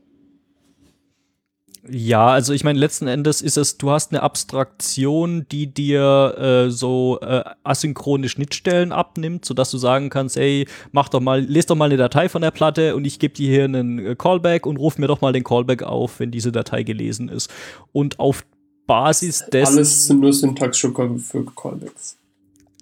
Ja, 1.89 2.29
also 2.29 2.55
ich 2.55 2.65
meine, 2.65 2.79
letzten 2.79 3.07
Endes 3.09 3.43
ist 3.43 3.59
es, 3.59 3.77
du 3.77 3.91
hast 3.91 4.13
eine 4.13 4.23
Abstraktion, 4.23 5.47
die 5.53 5.67
dir 5.67 6.35
äh, 6.39 6.71
so 6.71 7.19
äh, 7.21 7.45
asynchrone 7.63 8.29
Schnittstellen 8.29 8.91
abnimmt, 8.91 9.45
sodass 9.45 9.71
du 9.71 9.77
sagen 9.77 10.09
kannst, 10.09 10.39
ey, 10.39 10.67
mach 10.93 11.11
doch 11.11 11.21
mal, 11.21 11.43
lest 11.43 11.69
doch 11.69 11.77
mal 11.77 11.87
eine 11.87 11.99
Datei 11.99 12.31
von 12.31 12.41
der 12.41 12.53
Platte 12.53 12.97
und 12.97 13.07
ich 13.07 13.19
gebe 13.19 13.35
dir 13.35 13.51
hier 13.51 13.65
einen 13.65 13.99
äh, 13.99 14.15
Callback 14.17 14.65
und 14.65 14.79
ruf 14.79 14.97
mir 14.97 15.09
doch 15.09 15.21
mal 15.21 15.33
den 15.33 15.45
Callback 15.45 15.83
auf, 15.83 16.21
wenn 16.21 16.31
diese 16.31 16.53
Datei 16.53 16.85
gelesen 16.85 17.29
ist. 17.29 17.51
Und 17.93 18.19
auf 18.19 18.47
Basis 18.87 19.45
dessen. 19.53 19.77
Alles 19.77 20.07
sind 20.07 20.21
nur 20.21 20.33
Syntax-Schucker 20.33 21.17
für 21.19 21.45
Callbacks. 21.45 22.17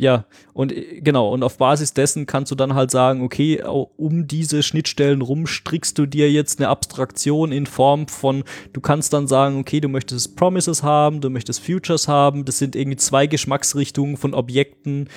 Ja, 0.03 0.25
und 0.53 0.73
äh, 0.73 1.01
genau, 1.01 1.33
und 1.33 1.45
auf 1.45 1.59
Basis 1.59 1.95
dessen 1.95 2.27
kannst 2.27 2.51
du 2.51 2.57
dann 2.57 2.75
halt 2.75 2.91
sagen, 2.91 3.23
okay, 3.23 3.63
um 3.63 4.27
diese 4.27 4.65
Schnittstellen 4.65 5.23
rum 5.23 5.47
strickst 5.47 5.97
du 5.97 6.07
dir 6.07 6.29
jetzt 6.29 6.59
eine 6.59 6.71
Abstraktion 6.71 7.53
in 7.53 7.67
Form 7.67 8.09
von, 8.09 8.43
du 8.73 8.81
kannst 8.81 9.13
dann 9.13 9.29
sagen, 9.29 9.61
okay, 9.61 9.81
du 9.81 9.89
möchtest 9.89 10.35
Promises 10.35 10.83
haben, 10.83 11.21
du 11.21 11.31
möchtest 11.31 11.65
Futures 11.65 12.09
haben, 12.09 12.45
das 12.45 12.59
sind 12.59 12.75
irgendwie 12.75 12.97
zwei 12.97 13.29
Geschmacksrichtungen 13.29 14.17
von 14.17 14.35
Objekten, 14.35 15.09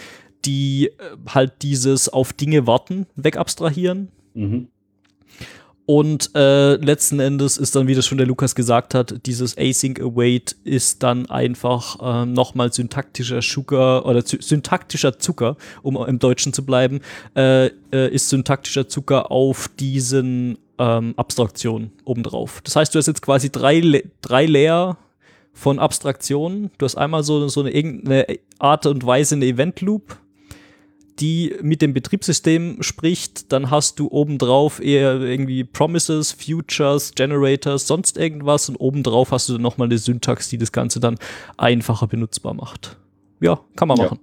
die 0.46 0.90
äh, 0.90 0.92
halt 1.30 1.64
dieses 1.64 2.08
auf 2.08 2.32
Dinge 2.32 2.68
warten 2.68 3.08
wegabstrahieren. 3.16 4.12
Mhm. 4.36 4.68
Und 5.88 6.32
äh, 6.34 6.76
letzten 6.78 7.20
Endes 7.20 7.58
ist 7.58 7.76
dann, 7.76 7.86
wie 7.88 7.94
das 7.94 8.08
schon 8.08 8.18
der 8.18 8.26
Lukas 8.26 8.56
gesagt 8.56 8.96
hat, 8.96 9.28
dieses 9.28 9.56
Async 9.56 10.00
Await 10.00 10.56
ist 10.64 11.04
dann 11.04 11.28
einfach 11.30 11.98
ähm, 12.02 12.34
nochmal 12.34 12.74
syntaktischer 12.74 13.44
Sugar 13.44 14.04
oder 14.06 14.22
sy- 14.26 14.42
syntaktischer 14.42 15.20
Zucker, 15.20 15.58
um 15.84 15.96
im 15.96 16.18
Deutschen 16.18 16.54
zu 16.54 16.66
bleiben, 16.66 17.02
äh, 17.36 17.68
äh, 17.92 18.12
ist 18.12 18.30
syntaktischer 18.30 18.88
Zucker 18.88 19.30
auf 19.30 19.70
diesen 19.80 20.58
ähm, 20.80 21.14
Abstraktionen 21.18 21.92
obendrauf. 22.04 22.62
Das 22.64 22.76
heißt, 22.76 22.96
du 22.96 22.98
hast 22.98 23.06
jetzt 23.06 23.22
quasi 23.22 23.52
drei, 23.52 24.04
drei 24.22 24.48
Layer 24.48 24.98
von 25.54 25.78
Abstraktionen. 25.78 26.72
Du 26.80 26.86
hast 26.86 26.96
einmal 26.96 27.24
so, 27.24 27.48
so 27.48 27.62
eine 27.62 27.70
irgendeine 27.70 28.26
Art 28.58 28.88
und 28.88 29.06
Weise 29.06 29.36
eine 29.36 29.46
Event 29.46 29.82
Loop, 29.82 30.18
die 31.20 31.56
mit 31.62 31.82
dem 31.82 31.94
Betriebssystem 31.94 32.84
spricht, 32.84 33.52
dann 33.52 33.72
hast 33.72 34.00
du 34.00 34.10
obendrauf 34.12 34.82
eher 34.82 35.20
irgendwie 35.22 35.64
Promises, 35.64 36.34
Futures, 36.34 37.14
Generators, 37.16 37.88
sonst 37.88 38.18
irgendwas 38.18 38.68
und 38.70 38.76
obendrauf 38.78 39.32
hast 39.32 39.48
du 39.48 39.54
dann 39.54 39.62
nochmal 39.62 39.88
eine 39.88 39.98
Syntax, 39.98 40.50
die 40.50 40.58
das 40.58 40.72
Ganze 40.72 41.00
dann 41.00 41.18
einfacher 41.58 42.08
benutzbar 42.08 42.54
macht. 42.54 42.98
Ja, 43.40 43.60
kann 43.76 43.88
man 43.88 43.98
Ja. 43.98 44.04
machen. 44.06 44.20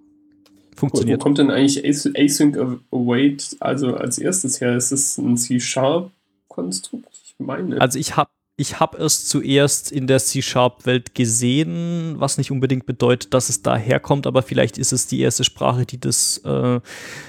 Wo 0.74 0.76
Funktioniert. 0.88 1.20
kommt 1.20 1.38
denn 1.38 1.50
eigentlich 1.50 1.84
As- 1.86 2.10
Async 2.14 2.56
Await 2.90 3.56
also 3.60 3.94
als 3.94 4.18
erstes 4.18 4.60
her? 4.60 4.76
Ist 4.76 4.90
es 4.90 5.16
ein 5.18 5.36
C-Sharp-Konstrukt? 5.36 7.08
Ich 7.24 7.34
meine. 7.38 7.80
Also 7.80 7.98
ich 7.98 8.16
habe 8.16 8.30
ich 8.62 8.78
hab 8.78 8.94
es 8.94 9.26
zuerst 9.26 9.90
in 9.90 10.06
der 10.06 10.20
C-Sharp-Welt 10.20 11.16
gesehen, 11.16 12.14
was 12.18 12.38
nicht 12.38 12.52
unbedingt 12.52 12.86
bedeutet, 12.86 13.34
dass 13.34 13.48
es 13.48 13.60
daherkommt, 13.60 14.24
aber 14.24 14.42
vielleicht 14.42 14.78
ist 14.78 14.92
es 14.92 15.08
die 15.08 15.20
erste 15.20 15.42
Sprache, 15.42 15.84
die 15.84 15.98
das, 15.98 16.38
äh, 16.38 16.80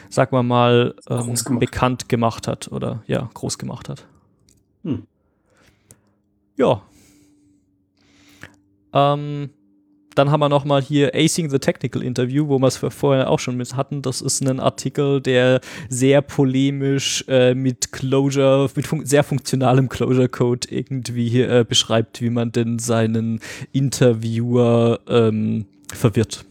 sagen 0.10 0.32
wir 0.32 0.44
mal, 0.44 0.96
ähm, 1.10 1.34
gemacht. 1.34 1.60
bekannt 1.60 2.08
gemacht 2.08 2.48
hat 2.48 2.72
oder 2.72 3.04
ja, 3.08 3.30
groß 3.34 3.58
gemacht 3.58 3.90
hat. 3.90 4.06
Hm. 4.84 5.08
Ja. 6.56 6.84
Ähm, 8.94 9.50
dann 10.16 10.32
haben 10.32 10.40
wir 10.40 10.50
noch 10.50 10.66
mal 10.66 10.82
hier 10.82 11.14
Acing 11.16 11.50
the 11.50 11.60
Technical 11.60 12.04
Interview, 12.04 12.48
wo 12.48 12.60
wir 12.60 12.68
es 12.68 12.78
vorher 12.78 13.30
auch 13.30 13.40
schon 13.40 13.58
mit 13.58 13.76
hatten. 13.76 14.02
Das 14.02 14.22
ist 14.22 14.42
ein 14.42 14.60
Artikel, 14.60 15.22
der 15.22 15.62
sehr 15.90 16.22
polemisch 16.22 17.26
äh, 17.28 17.54
mit 17.54 17.92
Closure, 17.92 18.70
mit 18.76 18.88
fun 18.88 19.06
sehr 19.06 19.24
funktionalem 19.24 19.90
Closure-Code 19.90 20.68
irgendwie 20.70 21.42
äh, 21.42 21.66
beschreibt, 21.68 22.22
wie 22.22 22.30
man 22.30 22.52
denn 22.52 22.80
seinen 22.80 23.40
Interviewer 23.72 25.00
ähm, 25.08 25.66
verwirrt. 25.94 26.46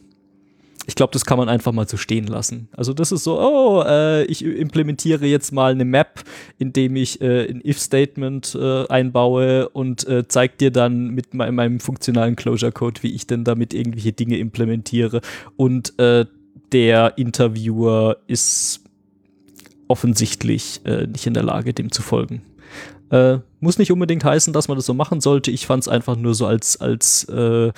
Ich 0.93 0.95
glaube, 0.95 1.15
das 1.15 1.25
kann 1.25 1.39
man 1.39 1.49
einfach 1.49 1.73
mal 1.73 1.89
so 1.89 1.97
stehen 1.97 2.27
lassen. 2.27 2.69
Also 2.77 2.93
das 2.93 3.13
ist 3.13 3.25
so, 3.25 3.41
oh, 3.41 3.83
äh, 3.83 4.25
ich 4.25 4.45
implementiere 4.45 5.25
jetzt 5.25 5.51
mal 5.51 5.73
eine 5.73 5.87
Map, 5.87 6.23
indem 6.59 6.97
ich 6.97 7.19
äh, 7.23 7.49
ein 7.49 7.63
If-Statement 7.65 8.55
äh, 8.55 8.87
einbaue 8.89 9.71
und 9.71 10.07
äh, 10.07 10.29
zeige 10.29 10.55
dir 10.59 10.71
dann 10.71 11.09
mit 11.09 11.33
me 11.33 11.51
meinem 11.51 11.81
funktionalen 11.81 12.37
Closure-Code, 12.37 13.03
wie 13.03 13.15
ich 13.15 13.27
denn 13.27 13.43
damit 13.43 13.73
irgendwelche 13.73 14.13
Dinge 14.13 14.37
implementiere. 14.37 15.23
Und 15.57 15.99
äh, 15.99 16.27
der 16.73 17.17
Interviewer 17.17 18.19
ist 18.27 18.83
offensichtlich 19.89 20.83
äh, 20.85 21.07
nicht 21.07 21.27
in 21.27 21.33
der 21.33 21.43
Lage, 21.43 21.73
dem 21.73 21.91
zu 21.91 22.03
folgen. 22.03 22.43
Äh, 23.09 23.39
muss 23.61 23.79
nicht 23.79 23.93
unbedingt 23.93 24.25
heißen, 24.25 24.53
dass 24.53 24.69
man 24.69 24.77
das 24.77 24.85
so 24.85 24.93
machen 24.93 25.23
sollte. 25.23 25.53
Ich 25.53 25.65
fand 25.65 25.85
es 25.85 25.89
einfach 25.89 26.17
nur 26.17 26.35
so 26.35 26.45
als, 26.45 26.79
als 26.79 27.27
wie 27.29 27.73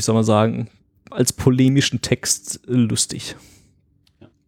soll 0.00 0.14
man 0.14 0.24
sagen, 0.24 0.68
als 1.12 1.32
polemischen 1.32 2.00
Text 2.00 2.60
äh, 2.68 2.72
lustig. 2.72 3.36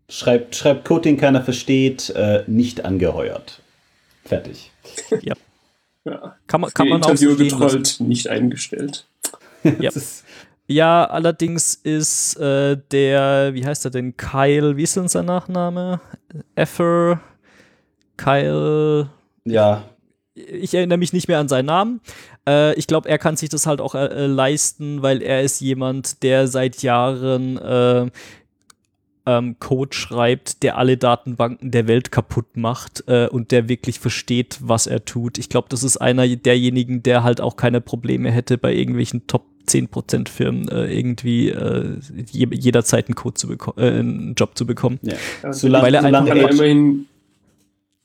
Schreibt, 0.09 0.55
schreibt 0.55 0.85
Code, 0.85 1.03
den 1.03 1.17
keiner 1.17 1.43
versteht, 1.43 2.11
äh, 2.11 2.45
nicht 2.47 2.85
angeheuert. 2.85 3.61
Fertig. 4.25 4.71
ja. 5.23 5.35
Kann 6.47 6.61
man, 6.61 6.71
kann 6.71 6.89
man 6.89 7.03
auch 7.03 7.17
so 7.17 7.31
Interview 7.31 7.35
stehen 7.35 7.61
lassen. 7.61 7.79
getrollt, 7.79 8.01
nicht 8.01 8.29
eingestellt. 8.29 9.07
Ja. 9.81 9.91
Ja, 10.67 11.05
allerdings 11.05 11.75
ist 11.75 12.37
äh, 12.37 12.79
der, 12.91 13.53
wie 13.53 13.67
heißt 13.67 13.85
er 13.85 13.91
denn, 13.91 14.17
Kyle, 14.17 14.79
wie 14.79 14.83
ist 14.85 14.97
denn 14.97 15.09
sein 15.09 15.27
Nachname? 15.27 16.01
Effer, 16.55 17.21
Kyle, 18.17 19.11
ja, 19.45 19.85
ich 20.35 20.75
erinnere 20.75 20.99
mich 20.99 21.13
nicht 21.13 21.29
mehr 21.29 21.39
an 21.39 21.49
seinen 21.49 21.67
Namen. 21.67 22.01
Äh, 22.47 22.75
ich 22.75 22.87
glaube, 22.87 23.09
er 23.09 23.19
kann 23.19 23.37
sich 23.37 23.49
das 23.49 23.67
halt 23.67 23.81
auch 23.81 23.95
äh, 23.95 24.07
äh, 24.07 24.27
leisten, 24.27 25.03
weil 25.03 25.23
er 25.23 25.43
ist 25.43 25.61
jemand, 25.61 26.23
der 26.23 26.49
seit 26.49 26.83
Jahren 26.83 27.57
äh, 27.59 28.11
ähm, 29.27 29.57
Code 29.59 29.95
schreibt, 29.97 30.63
der 30.63 30.77
alle 30.77 30.97
Datenbanken 30.97 31.71
der 31.71 31.87
Welt 31.87 32.13
kaputt 32.13 32.57
macht 32.57 33.05
äh, 33.07 33.29
und 33.29 33.53
der 33.53 33.69
wirklich 33.69 34.01
versteht, 34.01 34.59
was 34.61 34.87
er 34.87 35.05
tut. 35.05 35.39
Ich 35.39 35.49
glaube, 35.49 35.69
das 35.71 35.83
ist 35.83 35.97
einer 35.97 36.27
derjenigen, 36.27 37.03
der 37.03 37.23
halt 37.23 37.41
auch 37.41 37.57
keine 37.57 37.81
Probleme 37.81 38.31
hätte, 38.31 38.59
bei 38.59 38.75
irgendwelchen 38.75 39.27
Top 39.27 39.47
10% 39.67 40.29
Firmen 40.29 40.69
äh, 40.69 40.93
irgendwie 40.93 41.49
äh, 41.49 41.97
je, 42.31 42.49
jederzeit 42.51 43.09
einen 43.09 43.15
Code 43.15 43.35
zu 43.35 43.49
bekommen, 43.49 43.79
äh, 43.79 43.99
einen 43.99 44.35
Job 44.35 44.59
zu 44.59 44.67
bekommen. 44.67 44.99
ja. 45.03 45.15
Solange, 45.53 45.87
weil 45.87 45.95
er 45.95 46.03
solange 46.03 46.31
er 46.31 46.51
immerhin, 46.51 47.07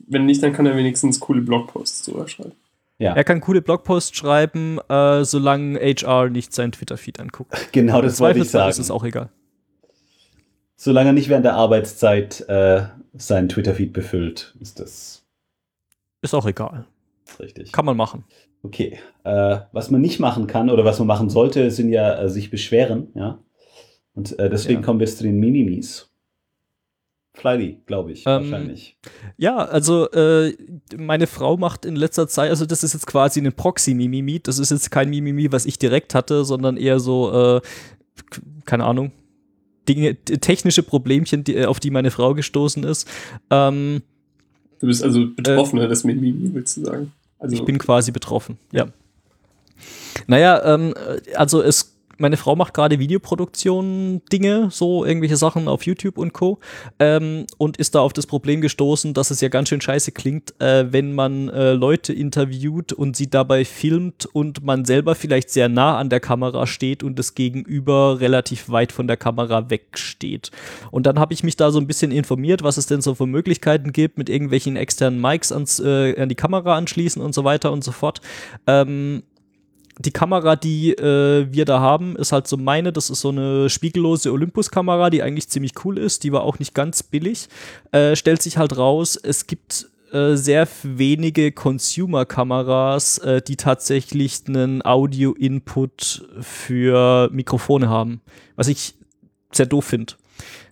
wenn 0.09 0.25
nicht, 0.25 0.43
dann 0.43 0.53
kann 0.53 0.65
er 0.65 0.75
wenigstens 0.75 1.19
coole 1.19 1.41
Blogposts 1.41 2.03
drüber 2.03 2.27
schreiben. 2.27 2.53
Ja. 2.97 3.13
Er 3.13 3.23
kann 3.23 3.39
coole 3.39 3.61
Blogposts 3.61 4.15
schreiben, 4.17 4.77
äh, 4.89 5.23
solange 5.23 5.79
HR 5.79 6.29
nicht 6.29 6.53
sein 6.53 6.73
Twitter-Feed 6.73 7.19
anguckt. 7.19 7.53
Genau, 7.71 8.01
das 8.01 8.19
wollte 8.19 8.39
ich 8.39 8.49
sagen. 8.49 8.69
ist 8.69 8.79
es 8.79 8.91
auch 8.91 9.05
egal. 9.05 9.29
Solange 10.75 11.09
er 11.09 11.13
nicht 11.13 11.29
während 11.29 11.45
der 11.45 11.55
Arbeitszeit 11.55 12.41
äh, 12.49 12.83
seinen 13.13 13.47
Twitter-Feed 13.47 13.93
befüllt, 13.93 14.55
ist 14.59 14.79
das. 14.79 15.25
Ist 16.21 16.33
auch 16.33 16.45
egal. 16.45 16.85
Richtig. 17.39 17.71
Kann 17.71 17.85
man 17.85 17.95
machen. 17.95 18.25
Okay. 18.63 18.99
Äh, 19.23 19.59
was 19.71 19.89
man 19.91 20.01
nicht 20.01 20.19
machen 20.19 20.47
kann 20.47 20.69
oder 20.69 20.83
was 20.83 20.99
man 20.99 21.07
machen 21.07 21.29
sollte, 21.29 21.71
sind 21.71 21.89
ja 21.89 22.19
äh, 22.19 22.29
sich 22.29 22.49
beschweren, 22.49 23.07
ja. 23.15 23.39
Und 24.13 24.37
äh, 24.39 24.49
deswegen 24.49 24.81
ja. 24.81 24.85
kommen 24.85 24.99
wir 24.99 25.07
jetzt 25.07 25.17
zu 25.17 25.23
den 25.23 25.39
Mimimis. 25.39 26.08
Flyly, 27.39 27.77
glaube 27.85 28.11
ich, 28.11 28.25
ähm, 28.25 28.43
wahrscheinlich. 28.43 28.97
Ja, 29.37 29.57
also 29.57 30.09
äh, 30.11 30.55
meine 30.97 31.27
Frau 31.27 31.57
macht 31.57 31.85
in 31.85 31.95
letzter 31.95 32.27
Zeit, 32.27 32.49
also 32.49 32.65
das 32.65 32.83
ist 32.83 32.93
jetzt 32.93 33.07
quasi 33.07 33.39
ein 33.39 33.53
Proxy-Mimimi. 33.53 34.41
Das 34.41 34.59
ist 34.59 34.71
jetzt 34.71 34.91
kein 34.91 35.09
Mimimi, 35.09 35.51
was 35.51 35.65
ich 35.65 35.79
direkt 35.79 36.15
hatte, 36.15 36.43
sondern 36.43 36.77
eher 36.77 36.99
so, 36.99 37.31
äh, 37.57 37.61
keine 38.65 38.85
Ahnung, 38.85 39.11
Dinge, 39.87 40.15
technische 40.15 40.83
Problemchen, 40.83 41.43
die, 41.43 41.65
auf 41.65 41.79
die 41.79 41.91
meine 41.91 42.11
Frau 42.11 42.33
gestoßen 42.33 42.83
ist. 42.83 43.07
Ähm, 43.49 44.01
du 44.79 44.87
bist 44.87 45.03
also 45.03 45.27
Betroffener 45.35 45.83
äh, 45.83 45.87
des 45.87 46.03
Mimimi, 46.03 46.53
willst 46.53 46.77
du 46.77 46.85
sagen? 46.85 47.13
Also, 47.39 47.55
ich 47.55 47.63
bin 47.63 47.77
quasi 47.77 48.11
betroffen, 48.11 48.59
ja. 48.71 48.87
Naja, 50.27 50.75
ähm, 50.75 50.93
also 51.35 51.61
es 51.61 51.98
meine 52.19 52.37
Frau 52.37 52.55
macht 52.55 52.73
gerade 52.73 52.99
Videoproduktion 52.99 54.21
Dinge, 54.31 54.69
so 54.71 55.05
irgendwelche 55.05 55.37
Sachen 55.37 55.67
auf 55.67 55.83
YouTube 55.85 56.17
und 56.17 56.33
Co. 56.33 56.59
Ähm, 56.99 57.45
und 57.57 57.77
ist 57.77 57.95
da 57.95 58.01
auf 58.01 58.13
das 58.13 58.27
Problem 58.27 58.61
gestoßen, 58.61 59.13
dass 59.13 59.31
es 59.31 59.41
ja 59.41 59.49
ganz 59.49 59.69
schön 59.69 59.81
scheiße 59.81 60.11
klingt, 60.11 60.59
äh, 60.61 60.91
wenn 60.91 61.15
man 61.15 61.49
äh, 61.49 61.73
Leute 61.73 62.13
interviewt 62.13 62.93
und 62.93 63.15
sie 63.15 63.29
dabei 63.29 63.65
filmt 63.65 64.25
und 64.25 64.63
man 64.63 64.85
selber 64.85 65.15
vielleicht 65.15 65.49
sehr 65.49 65.69
nah 65.69 65.97
an 65.97 66.09
der 66.09 66.19
Kamera 66.19 66.67
steht 66.67 67.03
und 67.03 67.17
das 67.17 67.35
Gegenüber 67.35 68.19
relativ 68.19 68.69
weit 68.69 68.91
von 68.91 69.07
der 69.07 69.17
Kamera 69.17 69.69
wegsteht. 69.69 70.51
Und 70.91 71.05
dann 71.05 71.19
habe 71.19 71.33
ich 71.33 71.43
mich 71.43 71.55
da 71.55 71.71
so 71.71 71.79
ein 71.79 71.87
bisschen 71.87 72.11
informiert, 72.11 72.63
was 72.63 72.77
es 72.77 72.85
denn 72.85 73.01
so 73.01 73.15
für 73.15 73.27
Möglichkeiten 73.27 73.93
gibt, 73.93 74.17
mit 74.17 74.29
irgendwelchen 74.29 74.75
externen 74.75 75.21
Mics 75.21 75.51
ans, 75.51 75.79
äh, 75.79 76.19
an 76.21 76.29
die 76.29 76.35
Kamera 76.35 76.75
anschließen 76.75 77.21
und 77.21 77.33
so 77.33 77.43
weiter 77.43 77.71
und 77.71 77.83
so 77.83 77.91
fort. 77.91 78.21
Ähm, 78.67 79.23
die 79.99 80.11
Kamera, 80.11 80.55
die 80.55 80.93
äh, 80.93 81.47
wir 81.51 81.65
da 81.65 81.81
haben, 81.81 82.15
ist 82.15 82.31
halt 82.31 82.47
so 82.47 82.55
meine. 82.55 82.93
Das 82.93 83.09
ist 83.09 83.19
so 83.19 83.29
eine 83.29 83.69
spiegellose 83.69 84.31
Olympus-Kamera, 84.31 85.09
die 85.09 85.21
eigentlich 85.21 85.49
ziemlich 85.49 85.73
cool 85.83 85.97
ist. 85.97 86.23
Die 86.23 86.31
war 86.31 86.43
auch 86.43 86.57
nicht 86.57 86.73
ganz 86.73 87.03
billig. 87.03 87.49
Äh, 87.91 88.15
stellt 88.15 88.41
sich 88.41 88.57
halt 88.57 88.77
raus, 88.77 89.17
es 89.17 89.45
gibt 89.45 89.89
äh, 90.13 90.35
sehr 90.35 90.69
wenige 90.83 91.51
Consumer-Kameras, 91.51 93.17
äh, 93.17 93.41
die 93.41 93.57
tatsächlich 93.57 94.43
einen 94.47 94.85
Audio-Input 94.85 96.27
für 96.39 97.29
Mikrofone 97.33 97.89
haben. 97.89 98.21
Was 98.55 98.69
ich 98.69 98.95
sehr 99.51 99.65
doof 99.65 99.83
finde. 99.83 100.13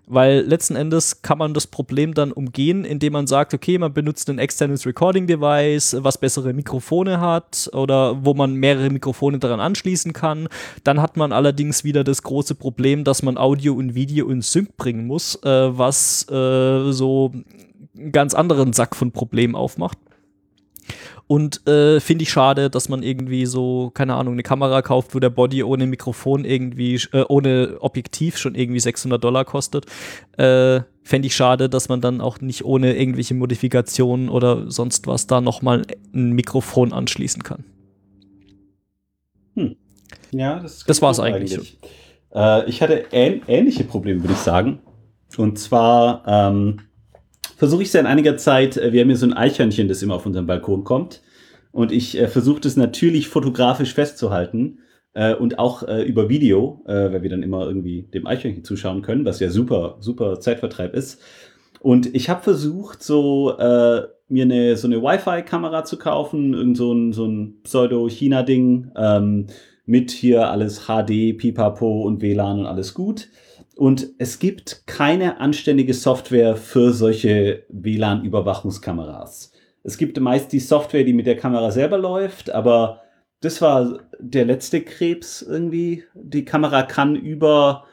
Weil 0.10 0.40
letzten 0.40 0.78
Endes 0.78 1.22
kann 1.22 1.38
man 1.38 1.54
das 1.54 1.68
Problem 1.68 2.14
dann 2.14 2.32
umgehen, 2.32 2.86
indem 2.86 3.12
man 3.12 3.28
sagt, 3.28 3.54
okay, 3.54 3.78
man 3.78 3.94
benutzt 3.94 4.30
ein 4.30 4.40
externes 4.40 4.86
Recording-Device, 4.86 5.98
was 6.00 6.18
bessere 6.18 6.54
Mikrofone 6.54 7.20
hat 7.20 7.70
oder 7.74 8.24
wo 8.24 8.34
man 8.34 8.54
mehrere 8.54 8.90
Mikrofone 8.90 9.38
daran 9.38 9.60
anschließen 9.60 10.14
kann. 10.14 10.48
Dann 10.86 11.02
hat 11.02 11.18
man 11.18 11.34
allerdings 11.34 11.84
wieder 11.84 12.06
das 12.06 12.24
große 12.24 12.56
Problem, 12.56 13.04
dass 13.04 13.22
man 13.22 13.38
Audio 13.38 13.74
und 13.74 13.96
Video 13.96 14.30
in 14.30 14.42
Sync 14.42 14.78
bringen 14.78 15.08
muss, 15.08 15.36
äh, 15.44 15.78
was 15.78 16.26
äh, 16.32 16.92
so 16.94 17.34
einen 17.98 18.14
ganz 18.14 18.34
anderen 18.34 18.72
Sack 18.72 18.96
von 18.96 19.12
Problemen 19.12 19.56
aufmacht. 19.56 19.98
Und 21.28 21.68
äh, 21.68 22.00
finde 22.00 22.24
ich 22.24 22.30
schade, 22.30 22.70
dass 22.70 22.88
man 22.88 23.04
irgendwie 23.04 23.46
so, 23.46 23.92
keine 23.94 24.16
Ahnung, 24.16 24.34
eine 24.34 24.44
Kamera 24.44 24.82
kauft, 24.82 25.14
wo 25.14 25.20
der 25.20 25.30
Body 25.30 25.62
ohne 25.62 25.86
Mikrofon 25.86 26.46
irgendwie, 26.46 26.96
äh, 27.12 27.26
ohne 27.28 27.78
Objektiv 27.82 28.38
schon 28.38 28.56
irgendwie 28.56 28.80
600 28.80 29.22
Dollar 29.22 29.44
kostet. 29.44 29.86
Äh, 30.38 30.82
Fände 31.04 31.28
ich 31.28 31.36
schade, 31.36 31.70
dass 31.70 31.88
man 31.88 32.02
dann 32.02 32.20
auch 32.20 32.42
nicht 32.42 32.66
ohne 32.66 32.98
irgendwelche 32.98 33.34
Modifikationen 33.34 34.30
oder 34.30 34.70
sonst 34.70 35.08
was 35.08 35.26
da 35.26 35.40
nochmal 35.40 35.84
ein 36.14 36.32
Mikrofon 36.32 36.92
anschließen 36.92 37.44
kann. 37.44 37.64
Hm. 39.56 39.76
Ja, 40.32 40.60
das, 40.60 40.84
das 40.86 41.02
war 41.02 41.12
es 41.12 41.20
eigentlich. 41.20 41.54
eigentlich. 41.54 41.78
Äh, 42.34 42.70
ich 42.70 42.82
hatte 42.82 43.06
ähn 43.12 43.42
ähnliche 43.48 43.84
Probleme, 43.84 44.22
würde 44.22 44.34
ich 44.34 44.40
sagen. 44.40 44.80
Und 45.38 45.60
zwar, 45.60 46.24
ähm, 46.26 46.82
versuche 47.58 47.82
ich 47.82 47.92
seit 47.92 48.06
einiger 48.06 48.38
Zeit, 48.38 48.78
äh, 48.78 48.94
wir 48.94 49.02
haben 49.02 49.10
hier 49.10 49.18
so 49.18 49.26
ein 49.26 49.34
Eichhörnchen, 49.34 49.90
das 49.90 50.02
immer 50.02 50.16
auf 50.16 50.26
unseren 50.26 50.48
Balkon 50.48 50.86
kommt. 50.86 51.22
Und 51.72 51.92
ich 51.92 52.18
äh, 52.18 52.28
versuche 52.28 52.62
das 52.62 52.78
natürlich 52.78 53.28
fotografisch 53.28 53.94
festzuhalten 53.94 54.80
äh, 55.14 55.34
und 55.36 55.60
auch 55.60 55.84
äh, 55.84 56.04
über 56.04 56.30
Video, 56.30 56.84
äh, 56.86 57.12
weil 57.12 57.24
wir 57.24 57.30
dann 57.30 57.44
immer 57.44 57.68
irgendwie 57.68 58.04
dem 58.04 58.26
Eichhörnchen 58.26 58.64
zuschauen 58.64 59.02
können, 59.02 59.26
was 59.26 59.40
ja 59.40 59.50
super, 59.50 59.98
super 60.00 60.40
Zeitvertreib 60.40 60.94
ist. 60.94 61.22
Und 61.80 62.16
ich 62.16 62.30
habe 62.30 62.42
versucht, 62.42 63.04
so 63.04 63.58
äh, 63.58 64.04
mir 64.30 64.44
eine, 64.44 64.78
so 64.78 64.88
eine 64.88 65.02
Wi-Fi-Kamera 65.02 65.84
zu 65.84 65.98
kaufen, 65.98 66.54
irgend 66.54 66.78
so 66.78 66.94
ein, 66.94 67.14
so 67.14 67.26
ein 67.26 67.62
Pseudo-China-Ding 67.64 68.92
ähm, 68.96 69.48
mit 69.86 70.12
hier 70.12 70.50
alles 70.50 70.88
HD, 70.88 71.38
Pipapo 71.38 72.02
und 72.02 72.22
WLAN 72.22 72.60
und 72.60 72.66
alles 72.66 72.94
gut. 72.94 73.30
Und 73.78 74.10
es 74.18 74.40
gibt 74.40 74.88
keine 74.88 75.40
anständige 75.40 75.94
Software 75.94 76.56
für 76.56 76.92
solche 76.92 77.64
WLAN-Überwachungskameras. 77.70 79.52
Es 79.84 79.98
gibt 79.98 80.20
meist 80.20 80.52
die 80.52 80.60
Software, 80.60 81.04
die 81.04 81.14
mit 81.14 81.28
der 81.28 81.38
Kamera 81.38 81.72
selber 81.72 81.98
läuft, 81.98 82.50
aber 82.50 83.02
das 83.40 83.62
war 83.62 84.00
der 84.20 84.46
letzte 84.46 84.82
Krebs 84.82 85.44
irgendwie. 85.44 86.04
Die 86.16 86.44
Kamera 86.44 86.84
kann 86.84 87.16
über 87.16 87.86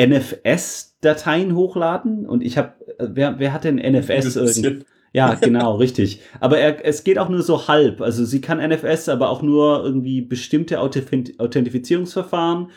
NFS-Dateien 0.00 1.54
hochladen 1.54 2.26
und 2.26 2.42
ich 2.42 2.58
habe, 2.58 2.74
wer, 2.98 3.38
wer 3.38 3.52
hat 3.52 3.62
denn 3.64 3.76
NFS 3.76 4.34
irgendwie? 4.34 4.84
Ja, 5.12 5.34
genau, 5.34 5.76
richtig. 5.76 6.22
Aber 6.40 6.58
er, 6.58 6.84
es 6.84 7.04
geht 7.04 7.20
auch 7.20 7.28
nur 7.28 7.42
so 7.42 7.68
halb. 7.68 8.00
Also 8.00 8.24
sie 8.24 8.40
kann 8.40 8.58
NFS, 8.58 9.08
aber 9.08 9.30
auch 9.30 9.42
nur 9.42 9.84
irgendwie 9.84 10.22
bestimmte 10.22 10.80
Authentifizierungsverfahren 10.80 12.70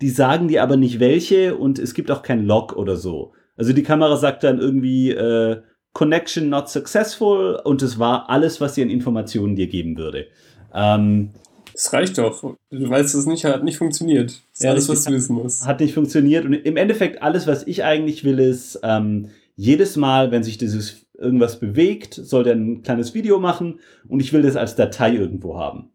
die 0.00 0.10
sagen 0.10 0.48
dir 0.48 0.62
aber 0.62 0.76
nicht 0.76 1.00
welche 1.00 1.56
und 1.56 1.78
es 1.78 1.94
gibt 1.94 2.10
auch 2.10 2.22
kein 2.22 2.44
Log 2.44 2.74
oder 2.74 2.96
so. 2.96 3.32
Also 3.56 3.72
die 3.72 3.82
Kamera 3.82 4.16
sagt 4.16 4.44
dann 4.44 4.60
irgendwie 4.60 5.10
äh, 5.10 5.60
Connection 5.92 6.48
not 6.48 6.68
successful 6.68 7.60
und 7.64 7.82
es 7.82 7.98
war 7.98 8.30
alles, 8.30 8.60
was 8.60 8.74
sie 8.74 8.82
an 8.82 8.90
Informationen 8.90 9.56
dir 9.56 9.66
geben 9.66 9.96
würde. 9.96 10.26
Ähm, 10.72 11.30
das 11.72 11.92
reicht 11.92 12.18
doch. 12.18 12.42
Du 12.70 12.90
weißt, 12.90 13.14
es 13.14 13.26
nicht 13.26 13.44
hat 13.44 13.64
nicht 13.64 13.78
funktioniert. 13.78 14.30
Das 14.30 14.40
ist 14.52 14.62
ja, 14.62 14.70
alles, 14.70 14.88
was 14.88 15.04
du 15.04 15.12
wissen 15.12 15.34
musst. 15.36 15.66
Hat 15.66 15.80
nicht 15.80 15.94
funktioniert. 15.94 16.44
Und 16.44 16.54
im 16.54 16.76
Endeffekt, 16.76 17.22
alles, 17.22 17.46
was 17.46 17.66
ich 17.66 17.84
eigentlich 17.84 18.24
will, 18.24 18.38
ist, 18.38 18.80
ähm, 18.82 19.28
jedes 19.54 19.96
Mal, 19.96 20.30
wenn 20.30 20.44
sich 20.44 20.58
dieses 20.58 21.06
irgendwas 21.18 21.58
bewegt, 21.58 22.14
soll 22.14 22.44
der 22.44 22.54
ein 22.54 22.82
kleines 22.82 23.14
Video 23.14 23.40
machen 23.40 23.80
und 24.08 24.20
ich 24.20 24.32
will 24.32 24.42
das 24.42 24.54
als 24.54 24.76
Datei 24.76 25.14
irgendwo 25.14 25.58
haben. 25.58 25.90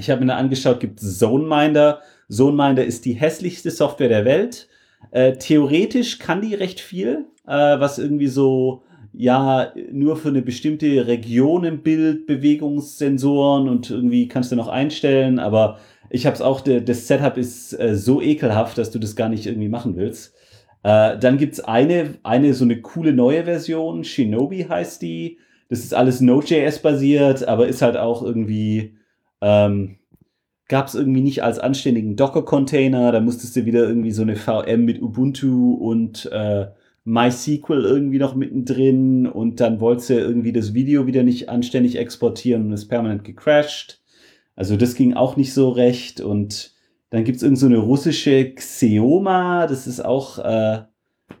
Ich 0.00 0.08
habe 0.08 0.24
mir 0.24 0.34
angeschaut, 0.34 0.80
gibt 0.80 0.98
ZoneMinder. 0.98 2.00
ZoneMinder 2.30 2.84
ist 2.84 3.04
die 3.04 3.12
hässlichste 3.12 3.70
Software 3.70 4.08
der 4.08 4.24
Welt. 4.24 4.66
Äh, 5.10 5.34
theoretisch 5.34 6.18
kann 6.18 6.40
die 6.40 6.54
recht 6.54 6.80
viel, 6.80 7.26
äh, 7.46 7.52
was 7.52 7.98
irgendwie 7.98 8.26
so, 8.26 8.82
ja, 9.12 9.74
nur 9.92 10.16
für 10.16 10.28
eine 10.28 10.40
bestimmte 10.40 11.06
Region 11.06 11.64
im 11.64 11.82
Bild, 11.82 12.26
Bewegungssensoren 12.26 13.68
und 13.68 13.90
irgendwie 13.90 14.26
kannst 14.26 14.50
du 14.52 14.56
noch 14.56 14.68
einstellen, 14.68 15.38
aber 15.38 15.78
ich 16.08 16.24
habe 16.24 16.34
es 16.34 16.40
auch, 16.40 16.62
das 16.62 17.06
Setup 17.06 17.36
ist 17.36 17.78
äh, 17.78 17.94
so 17.94 18.22
ekelhaft, 18.22 18.78
dass 18.78 18.90
du 18.90 18.98
das 18.98 19.16
gar 19.16 19.28
nicht 19.28 19.46
irgendwie 19.46 19.68
machen 19.68 19.96
willst. 19.96 20.34
Äh, 20.82 21.18
dann 21.18 21.36
gibt's 21.36 21.60
eine, 21.60 22.14
eine 22.22 22.54
so 22.54 22.64
eine 22.64 22.80
coole 22.80 23.12
neue 23.12 23.44
Version, 23.44 24.04
Shinobi 24.04 24.64
heißt 24.64 25.02
die. 25.02 25.38
Das 25.68 25.80
ist 25.80 25.92
alles 25.92 26.20
Node.js 26.20 26.78
basiert, 26.80 27.46
aber 27.46 27.68
ist 27.68 27.82
halt 27.82 27.96
auch 27.96 28.22
irgendwie 28.22 28.94
ähm, 29.40 29.96
gab 30.68 30.86
es 30.86 30.94
irgendwie 30.94 31.20
nicht 31.20 31.42
als 31.42 31.58
anständigen 31.58 32.16
Docker-Container. 32.16 33.12
Da 33.12 33.20
musstest 33.20 33.56
du 33.56 33.64
wieder 33.64 33.82
irgendwie 33.86 34.12
so 34.12 34.22
eine 34.22 34.36
VM 34.36 34.84
mit 34.84 35.02
Ubuntu 35.02 35.74
und 35.74 36.30
äh, 36.32 36.68
MySQL 37.04 37.84
irgendwie 37.84 38.18
noch 38.18 38.34
mittendrin 38.34 39.26
und 39.26 39.60
dann 39.60 39.80
wolltest 39.80 40.10
du 40.10 40.14
irgendwie 40.14 40.52
das 40.52 40.74
Video 40.74 41.06
wieder 41.06 41.22
nicht 41.22 41.48
anständig 41.48 41.96
exportieren 41.96 42.66
und 42.66 42.72
ist 42.72 42.88
permanent 42.88 43.24
gecrashed. 43.24 44.00
Also 44.54 44.76
das 44.76 44.94
ging 44.94 45.14
auch 45.14 45.36
nicht 45.36 45.54
so 45.54 45.70
recht 45.70 46.20
und 46.20 46.74
dann 47.08 47.24
gibt 47.24 47.38
es 47.38 47.42
irgend 47.42 47.58
so 47.58 47.66
eine 47.66 47.78
russische 47.78 48.54
Xeoma, 48.54 49.66
das 49.66 49.86
ist 49.86 50.04
auch 50.04 50.38
äh, 50.38 50.82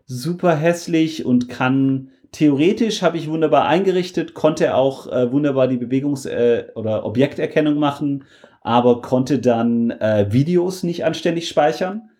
super 0.06 0.56
hässlich 0.56 1.24
und 1.24 1.48
kann 1.48 2.08
theoretisch 2.32 3.02
habe 3.02 3.18
ich 3.18 3.28
wunderbar 3.28 3.66
eingerichtet, 3.66 4.34
konnte 4.34 4.74
auch 4.74 5.06
äh, 5.10 5.30
wunderbar 5.32 5.68
die 5.68 5.78
Bewegungs- 5.78 6.28
äh, 6.28 6.66
oder 6.74 7.04
Objekterkennung 7.04 7.76
machen, 7.78 8.24
aber 8.62 9.00
konnte 9.00 9.38
dann 9.38 9.90
äh, 9.90 10.26
Videos 10.30 10.82
nicht 10.82 11.04
anständig 11.04 11.48
speichern. 11.48 12.10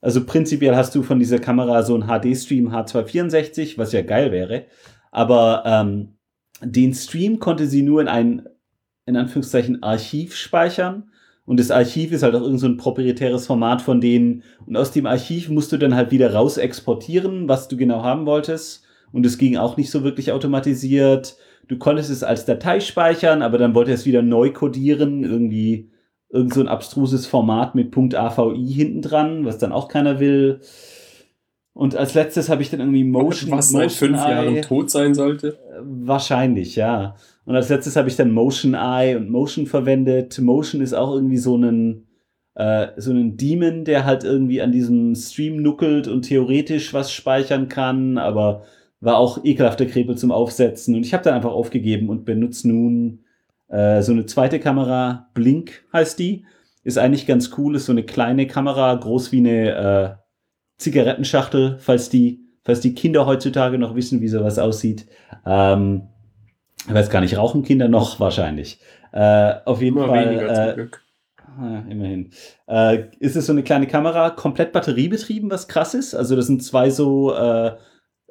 Also 0.00 0.24
prinzipiell 0.24 0.76
hast 0.76 0.94
du 0.94 1.02
von 1.02 1.18
dieser 1.18 1.38
Kamera 1.38 1.82
so 1.82 1.96
ein 1.96 2.06
HD-Stream 2.06 2.72
H264, 2.72 3.78
was 3.78 3.92
ja 3.92 4.02
geil 4.02 4.30
wäre. 4.30 4.66
Aber 5.10 5.64
ähm, 5.66 6.18
den 6.62 6.94
Stream 6.94 7.40
konnte 7.40 7.66
sie 7.66 7.82
nur 7.82 8.00
in 8.00 8.08
ein 8.08 8.48
in 9.06 9.16
Anführungszeichen 9.16 9.82
Archiv 9.82 10.36
speichern. 10.36 11.10
Und 11.46 11.58
das 11.58 11.70
Archiv 11.70 12.12
ist 12.12 12.22
halt 12.22 12.34
auch 12.34 12.42
irgendein 12.42 12.76
so 12.76 12.76
proprietäres 12.76 13.46
Format 13.46 13.80
von 13.80 14.02
denen. 14.02 14.42
Und 14.66 14.76
aus 14.76 14.92
dem 14.92 15.06
Archiv 15.06 15.48
musst 15.48 15.72
du 15.72 15.78
dann 15.78 15.94
halt 15.94 16.10
wieder 16.10 16.34
raus 16.34 16.58
exportieren, 16.58 17.48
was 17.48 17.68
du 17.68 17.78
genau 17.78 18.02
haben 18.02 18.26
wolltest. 18.26 18.84
Und 19.12 19.26
es 19.26 19.38
ging 19.38 19.56
auch 19.56 19.76
nicht 19.76 19.90
so 19.90 20.04
wirklich 20.04 20.32
automatisiert. 20.32 21.36
Du 21.66 21.78
konntest 21.78 22.10
es 22.10 22.22
als 22.22 22.44
Datei 22.44 22.80
speichern, 22.80 23.42
aber 23.42 23.58
dann 23.58 23.74
wollte 23.74 23.92
es 23.92 24.06
wieder 24.06 24.22
neu 24.22 24.52
codieren, 24.52 25.24
irgendwie 25.24 25.90
irgend 26.30 26.54
so 26.54 26.60
ein 26.60 26.68
abstruses 26.68 27.26
Format 27.26 27.74
mit 27.74 27.96
.avi 27.96 28.72
hinten 28.72 29.02
dran, 29.02 29.44
was 29.44 29.58
dann 29.58 29.72
auch 29.72 29.88
keiner 29.88 30.20
will. 30.20 30.60
Und 31.78 31.94
als 31.94 32.14
letztes 32.14 32.48
habe 32.48 32.60
ich 32.60 32.70
dann 32.70 32.80
irgendwie 32.80 33.04
Motion. 33.04 33.52
Was 33.52 33.70
seit 33.70 33.84
Motion 33.84 34.08
fünf 34.08 34.18
Jahren 34.18 34.62
tot 34.62 34.90
sein 34.90 35.14
sollte. 35.14 35.58
Wahrscheinlich, 35.80 36.74
ja. 36.74 37.14
Und 37.44 37.54
als 37.54 37.68
letztes 37.68 37.94
habe 37.96 38.08
ich 38.08 38.16
dann 38.16 38.32
Motion 38.32 38.74
Eye 38.74 39.14
und 39.16 39.30
Motion 39.30 39.66
verwendet. 39.66 40.38
Motion 40.40 40.80
ist 40.80 40.92
auch 40.92 41.14
irgendwie 41.14 41.36
so 41.36 41.56
ein, 41.56 42.08
äh, 42.56 42.88
so 42.96 43.12
ein 43.12 43.36
Demon, 43.36 43.84
der 43.84 44.04
halt 44.04 44.24
irgendwie 44.24 44.60
an 44.60 44.72
diesem 44.72 45.14
Stream 45.14 45.62
nuckelt 45.62 46.08
und 46.08 46.22
theoretisch 46.22 46.92
was 46.92 47.12
speichern 47.12 47.68
kann, 47.68 48.18
aber 48.18 48.64
war 49.00 49.18
auch 49.18 49.44
ekelhafter 49.44 49.86
Krepel 49.86 50.16
zum 50.16 50.32
Aufsetzen. 50.32 50.94
Und 50.94 51.04
ich 51.04 51.14
habe 51.14 51.24
dann 51.24 51.34
einfach 51.34 51.52
aufgegeben 51.52 52.08
und 52.08 52.24
benutze 52.24 52.68
nun 52.68 53.24
äh, 53.68 54.02
so 54.02 54.12
eine 54.12 54.26
zweite 54.26 54.58
Kamera. 54.58 55.28
Blink 55.34 55.84
heißt 55.92 56.18
die. 56.18 56.44
Ist 56.84 56.98
eigentlich 56.98 57.26
ganz 57.26 57.50
cool, 57.58 57.76
ist 57.76 57.86
so 57.86 57.92
eine 57.92 58.04
kleine 58.04 58.46
Kamera, 58.46 58.94
groß 58.94 59.30
wie 59.32 59.38
eine 59.38 59.74
äh, 59.74 60.10
Zigarettenschachtel, 60.78 61.76
falls 61.78 62.08
die, 62.08 62.40
falls 62.64 62.80
die 62.80 62.94
Kinder 62.94 63.26
heutzutage 63.26 63.78
noch 63.78 63.94
wissen, 63.94 64.20
wie 64.20 64.28
sowas 64.28 64.58
aussieht. 64.58 65.06
Ähm, 65.44 66.08
ich 66.86 66.94
weiß 66.94 67.10
gar 67.10 67.20
nicht, 67.20 67.36
rauchen 67.36 67.62
Kinder 67.62 67.88
noch? 67.88 68.20
Wahrscheinlich. 68.20 68.80
Äh, 69.12 69.54
auf 69.64 69.82
jeden 69.82 69.96
Immer 69.98 70.08
Fall. 70.08 70.30
weniger 70.30 70.70
Äh, 70.70 70.74
Glück. 70.74 71.02
Ah, 71.58 71.82
immerhin. 71.88 72.30
Äh, 72.68 73.06
ist 73.18 73.36
es 73.36 73.46
so 73.46 73.52
eine 73.52 73.64
kleine 73.64 73.88
Kamera, 73.88 74.30
komplett 74.30 74.72
batteriebetrieben, 74.72 75.50
was 75.50 75.66
krass 75.66 75.94
ist. 75.94 76.14
Also 76.14 76.36
da 76.36 76.42
sind 76.42 76.62
zwei 76.62 76.90
so 76.90 77.34
äh, 77.34 77.72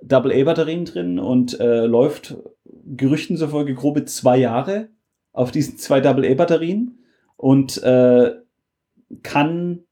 Double-A-Batterien 0.02 0.86
drin 0.86 1.20
und 1.20 1.60
äh, 1.60 1.86
läuft 1.86 2.38
Gerüchten 2.86 3.38
zufolge 3.38 3.74
grobe 3.74 4.06
zwei 4.06 4.38
Jahre 4.38 4.90
auf 5.34 5.52
diesen 5.52 5.78
zwei 5.78 6.02
Double-A-Batterien 6.02 7.00
und 7.36 7.82
äh, 7.84 8.32
kann 9.24 9.84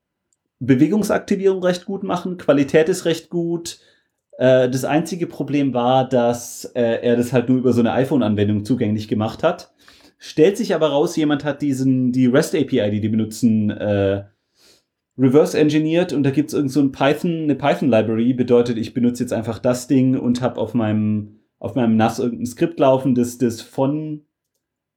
Bewegungsaktivierung 0.60 1.64
recht 1.64 1.86
gut 1.86 2.04
machen, 2.04 2.38
Qualität 2.38 2.90
ist 2.90 3.06
recht 3.06 3.30
gut. 3.30 3.80
Äh, 4.38 4.70
das 4.70 4.86
einzige 4.86 5.28
Problem 5.28 5.74
war, 5.74 6.08
dass 6.08 6.66
äh, 6.76 7.02
er 7.02 7.16
das 7.16 7.34
halt 7.34 7.50
nur 7.50 7.58
über 7.58 7.74
so 7.74 7.82
eine 7.82 7.94
iPhone-Anwendung 7.94 8.66
zugänglich 8.66 9.08
gemacht 9.08 9.44
hat. 9.44 9.74
Stellt 10.18 10.58
sich 10.58 10.74
aber 10.74 10.90
raus, 10.90 11.16
jemand 11.16 11.44
hat 11.44 11.62
diesen, 11.62 12.12
die 12.12 12.26
REST 12.26 12.56
API, 12.56 12.90
die 12.90 13.02
die 13.02 13.10
benutzen, 13.10 13.70
äh, 13.70 14.24
reverse 15.18 15.58
engineert 15.58 16.14
und 16.14 16.24
da 16.24 16.32
gibt 16.32 16.50
es 16.50 16.54
irgend 16.54 16.72
so 16.72 16.82
ein 16.82 16.92
Python, 16.92 17.44
eine 17.44 17.56
Python 17.56 17.90
Library, 17.90 18.34
bedeutet, 18.34 18.78
ich 18.78 18.94
benutze 18.94 19.24
jetzt 19.24 19.34
einfach 19.34 19.60
das 19.60 19.88
Ding 19.88 20.18
und 20.18 20.42
habe 20.42 20.60
auf 20.60 20.74
meinem, 20.74 21.40
auf 21.60 21.76
meinem 21.76 21.96
NAS 21.96 22.20
irgendein 22.20 22.46
Skript 22.46 22.80
laufen, 22.80 23.16
das, 23.16 23.38
das 23.38 23.62
von, 23.62 24.26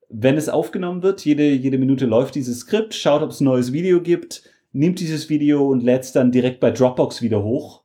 wenn 0.09 0.37
es 0.37 0.49
aufgenommen 0.49 1.03
wird, 1.03 1.25
jede, 1.25 1.51
jede 1.51 1.79
Minute 1.79 2.07
läuft 2.07 2.35
dieses 2.35 2.61
Skript, 2.61 2.95
schaut, 2.95 3.23
ob 3.23 3.31
es 3.31 3.41
ein 3.41 3.45
neues 3.45 3.73
Video 3.73 4.03
gibt, 4.03 4.43
nimmt 4.73 5.01
dieses 5.01 5.29
Video 5.29 5.69
und 5.69 5.83
lädt 5.83 6.03
es 6.03 6.13
dann 6.13 6.33
direkt 6.33 6.61
bei 6.61 6.71
Dropbox 6.71 7.23
wieder 7.23 7.43
hoch. 7.43 7.85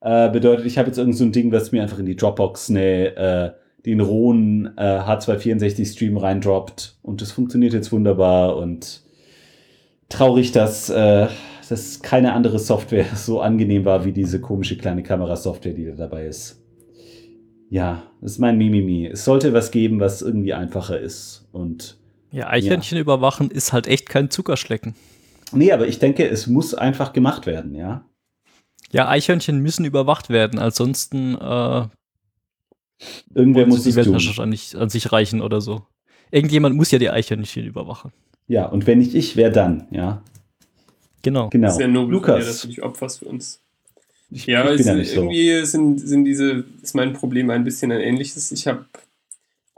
Äh, 0.00 0.30
bedeutet, 0.30 0.66
ich 0.66 0.78
habe 0.78 0.88
jetzt 0.88 0.98
irgend 0.98 1.16
so 1.16 1.24
ein 1.24 1.32
Ding, 1.32 1.52
was 1.52 1.72
mir 1.72 1.82
einfach 1.82 1.98
in 1.98 2.06
die 2.06 2.16
Dropbox 2.16 2.70
eine, 2.70 3.16
äh, 3.16 3.50
den 3.86 4.00
rohen 4.00 4.72
äh, 4.76 4.80
H264-Stream 4.82 6.16
reindroppt. 6.16 6.98
Und 7.02 7.22
das 7.22 7.32
funktioniert 7.32 7.72
jetzt 7.72 7.90
wunderbar 7.92 8.56
und 8.56 9.02
traurig, 10.08 10.52
dass, 10.52 10.90
äh, 10.90 11.28
dass 11.68 12.00
keine 12.00 12.32
andere 12.32 12.58
Software 12.58 13.06
so 13.14 13.40
angenehm 13.40 13.84
war 13.84 14.04
wie 14.04 14.12
diese 14.12 14.40
komische 14.40 14.76
kleine 14.76 15.02
Kamerasoftware, 15.02 15.74
die 15.74 15.86
da 15.86 15.92
dabei 15.92 16.26
ist. 16.26 16.62
Ja, 17.70 18.04
das 18.20 18.32
ist 18.32 18.38
mein 18.38 18.56
Mimimi. 18.56 19.06
Es 19.06 19.24
sollte 19.24 19.52
was 19.52 19.70
geben, 19.70 20.00
was 20.00 20.22
irgendwie 20.22 20.54
einfacher 20.54 20.98
ist. 20.98 21.46
Und 21.52 21.98
Ja, 22.32 22.48
Eichhörnchen 22.48 22.98
überwachen 22.98 23.50
ist 23.50 23.72
halt 23.74 23.86
echt 23.86 24.08
kein 24.08 24.30
Zuckerschlecken. 24.30 24.94
nee, 25.52 25.70
aber 25.72 25.86
ich 25.86 25.98
denke, 25.98 26.26
es 26.28 26.46
muss 26.46 26.74
einfach 26.74 27.12
gemacht 27.12 27.46
werden, 27.46 27.74
ja. 27.74 28.04
Ja, 28.90 29.06
Eichhörnchen 29.08 29.58
müssen 29.60 29.84
überwacht 29.84 30.30
werden, 30.30 30.58
ansonsten 30.58 31.34
äh, 31.34 31.86
Irgendwer 33.34 33.66
muss 33.66 33.82
die 33.82 33.90
tun. 33.90 33.96
Weltherrschaft 33.96 34.48
nicht 34.48 34.74
an 34.74 34.88
sich 34.88 35.12
reichen 35.12 35.42
oder 35.42 35.60
so. 35.60 35.82
Irgendjemand 36.30 36.74
muss 36.74 36.90
ja 36.90 36.98
die 36.98 37.10
Eichhörnchen 37.10 37.66
überwachen. 37.66 38.12
Ja, 38.46 38.64
und 38.66 38.86
wenn 38.86 38.98
nicht 38.98 39.14
ich, 39.14 39.36
wer 39.36 39.50
dann, 39.50 39.88
ja. 39.90 40.22
Genau. 41.22 41.48
Genau. 41.50 41.70
Sehr 41.70 41.88
nobel 41.88 42.20
von 42.20 42.34
dir, 42.34 42.38
dass 42.38 42.46
Lukas, 42.46 42.62
du 42.62 42.68
dich 42.68 42.82
opferst 42.82 43.18
für 43.20 43.26
uns. 43.26 43.60
ich, 44.30 44.46
Ja, 44.46 44.64
ich 44.66 44.72
es, 44.72 44.76
bin 44.78 44.86
ja 44.86 44.94
nicht 44.94 45.10
so. 45.10 45.22
irgendwie 45.22 45.64
sind, 45.64 45.98
sind 46.00 46.24
diese, 46.24 46.64
ist 46.82 46.94
mein 46.94 47.12
Problem 47.12 47.50
ein 47.50 47.64
bisschen 47.64 47.92
ein 47.92 48.00
ähnliches. 48.00 48.52
Ich 48.52 48.66
habe, 48.66 48.84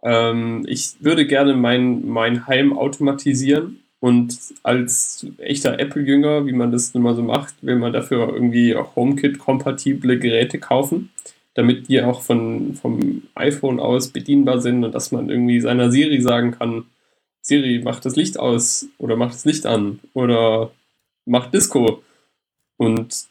ähm, 0.03 0.65
ich 0.67 0.95
würde 1.01 1.27
gerne 1.27 1.55
mein, 1.55 2.07
mein 2.09 2.47
Heim 2.47 2.77
automatisieren 2.77 3.81
und 4.01 4.39
als 4.63 5.27
echter 5.39 5.79
Apple-Jünger, 5.79 6.47
wie 6.47 6.53
man 6.53 6.73
das 6.73 6.95
nun 6.95 7.03
mal 7.03 7.15
so 7.15 7.23
macht, 7.23 7.55
will 7.63 7.77
man 7.77 7.93
dafür 7.93 8.33
irgendwie 8.33 8.75
auch 8.75 8.97
HomeKit-kompatible 8.97 10.19
Geräte 10.19 10.59
kaufen, 10.59 11.11
damit 11.55 11.89
die 11.89 12.01
auch 12.03 12.23
von, 12.23 12.75
vom 12.75 13.23
iPhone 13.35 13.79
aus 13.79 14.09
bedienbar 14.09 14.61
sind 14.61 14.85
und 14.85 14.95
dass 14.95 15.13
man 15.13 15.29
irgendwie 15.29 15.61
seiner 15.61 15.91
Siri 15.91 16.21
sagen 16.23 16.53
kann, 16.53 16.85
Siri, 17.43 17.81
mach 17.85 18.01
das 18.01 18.17
Licht 18.17 18.39
aus 18.39 18.87
oder 18.99 19.17
mach 19.17 19.33
das 19.33 19.45
Licht 19.45 19.67
an 19.67 19.99
oder 20.15 20.71
mach 21.31 21.51
Disco. 21.51 22.03
Und 22.77 23.27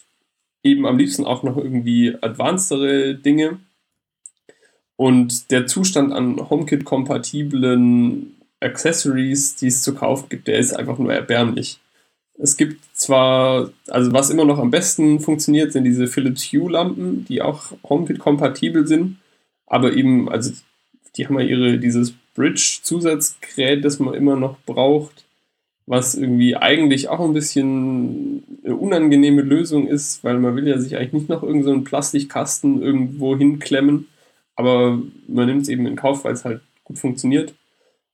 eben 0.64 0.86
am 0.86 0.98
liebsten 0.98 1.26
auch 1.26 1.44
noch 1.44 1.58
irgendwie 1.58 2.16
advancedere 2.22 3.16
Dinge. 3.16 3.60
Und 4.96 5.52
der 5.52 5.68
Zustand 5.68 6.12
an 6.12 6.50
HomeKit-kompatiblen 6.50 8.36
Accessories, 8.60 9.56
die 9.56 9.68
es 9.68 9.84
zu 9.84 9.96
kaufen 9.96 10.28
gibt, 10.30 10.48
der 10.48 10.60
ist 10.60 10.74
einfach 10.74 10.98
nur 10.98 11.14
erbärmlich. 11.14 11.80
Es 12.38 12.58
gibt 12.58 12.84
zwar, 12.94 13.72
also 13.88 14.14
was 14.14 14.30
immer 14.30 14.46
noch 14.46 14.60
am 14.60 14.72
besten 14.72 15.20
funktioniert, 15.20 15.72
sind 15.74 15.84
diese 15.84 16.08
Philips 16.08 16.44
Hue-Lampen, 16.52 17.26
die 17.26 17.42
auch 17.42 17.74
HomeKit-kompatibel 17.84 18.88
sind, 18.88 19.18
aber 19.68 19.94
eben, 19.94 20.30
also 20.30 20.52
die 21.16 21.28
haben 21.28 21.40
ja 21.40 21.46
ihre, 21.46 21.78
dieses 21.80 22.14
Bridge-Zusatzgerät, 22.36 23.84
das 23.84 24.00
man 24.00 24.14
immer 24.14 24.36
noch 24.38 24.58
braucht, 24.66 25.26
was 25.90 26.14
irgendwie 26.14 26.56
eigentlich 26.56 27.10
auch 27.10 27.20
ein 27.20 27.34
bisschen 27.34 28.44
eine 28.64 28.76
unangenehme 28.76 29.42
Lösung 29.42 29.88
ist, 29.88 30.24
weil 30.24 30.38
man 30.38 30.56
will 30.56 30.68
ja 30.68 30.78
sich 30.78 30.96
eigentlich 30.96 31.14
nicht 31.14 31.30
noch 31.30 31.42
irgendeinen 31.42 31.80
so 31.80 31.84
Plastikkasten 31.84 32.84
irgendwo 32.84 33.36
hinklemmen, 33.36 34.06
aber 34.56 35.02
man 35.28 35.48
nimmt 35.48 35.64
es 35.64 35.68
eben 35.68 35.88
in 35.88 35.96
Kauf, 35.96 36.26
weil 36.26 36.34
es 36.34 36.46
halt 36.46 36.62
gut 36.84 37.00
funktioniert. 37.00 37.56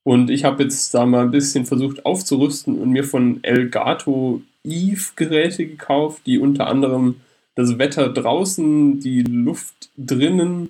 Und 0.03 0.29
ich 0.29 0.45
habe 0.45 0.63
jetzt 0.63 0.93
da 0.93 1.05
mal 1.05 1.23
ein 1.23 1.31
bisschen 1.31 1.65
versucht 1.65 2.05
aufzurüsten 2.05 2.79
und 2.79 2.91
mir 2.91 3.03
von 3.03 3.43
Elgato 3.43 4.41
Eve 4.63 5.11
Geräte 5.17 5.67
gekauft, 5.67 6.21
die 6.25 6.39
unter 6.39 6.67
anderem 6.67 7.15
das 7.55 7.77
Wetter 7.77 8.07
draußen, 8.07 9.01
die 9.01 9.23
Luft 9.23 9.89
drinnen 9.97 10.69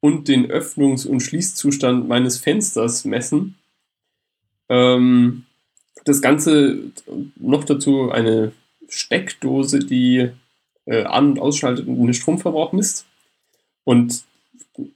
und 0.00 0.28
den 0.28 0.50
Öffnungs- 0.50 1.06
und 1.06 1.20
Schließzustand 1.20 2.08
meines 2.08 2.38
Fensters 2.38 3.04
messen. 3.04 3.56
Ähm, 4.70 5.44
das 6.08 6.22
Ganze 6.22 6.78
noch 7.36 7.64
dazu 7.64 8.10
eine 8.10 8.52
Steckdose, 8.88 9.80
die 9.80 10.30
äh, 10.86 11.04
an- 11.04 11.32
und 11.32 11.38
ausschaltet 11.40 11.86
und 11.86 11.96
den 12.06 12.14
Stromverbrauch 12.14 12.72
misst. 12.72 13.06
Und 13.84 14.24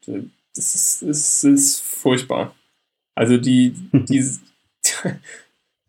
äh, 0.06 0.22
das 0.54 0.74
ist, 0.74 1.02
ist, 1.02 1.44
ist 1.44 1.80
furchtbar. 1.80 2.54
Also 3.14 3.36
die, 3.36 3.70
die, 3.92 4.24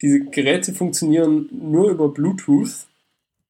diese 0.01 0.25
Geräte 0.25 0.73
funktionieren 0.73 1.47
nur 1.51 1.89
über 1.89 2.09
Bluetooth, 2.09 2.85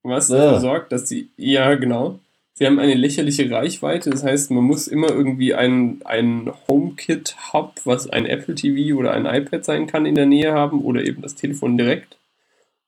was 0.03 0.29
Ah. 0.31 0.37
dafür 0.37 0.59
sorgt, 0.59 0.91
dass 0.91 1.07
sie, 1.09 1.29
ja 1.37 1.73
genau, 1.75 2.19
sie 2.53 2.65
haben 2.65 2.79
eine 2.79 2.93
lächerliche 2.95 3.49
Reichweite. 3.49 4.09
Das 4.09 4.23
heißt, 4.23 4.51
man 4.51 4.63
muss 4.63 4.87
immer 4.87 5.09
irgendwie 5.09 5.53
ein, 5.53 6.01
ein 6.05 6.51
HomeKit-Hub, 6.67 7.81
was 7.85 8.09
ein 8.09 8.25
Apple 8.25 8.55
TV 8.55 8.97
oder 8.97 9.11
ein 9.11 9.25
iPad 9.25 9.65
sein 9.65 9.87
kann, 9.87 10.05
in 10.05 10.15
der 10.15 10.25
Nähe 10.25 10.53
haben 10.53 10.81
oder 10.81 11.03
eben 11.03 11.21
das 11.21 11.35
Telefon 11.35 11.77
direkt. 11.77 12.17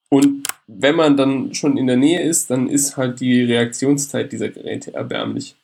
Und 0.10 0.48
wenn 0.68 0.96
man 0.96 1.18
dann 1.18 1.54
schon 1.54 1.78
in 1.78 1.88
der 1.88 1.98
Nähe 1.98 2.22
ist, 2.22 2.50
dann 2.50 2.70
ist 2.70 2.98
halt 2.98 3.20
die 3.20 3.44
Reaktionszeit 3.44 4.32
dieser 4.32 4.50
Geräte 4.50 4.94
erbärmlich. 4.94 5.56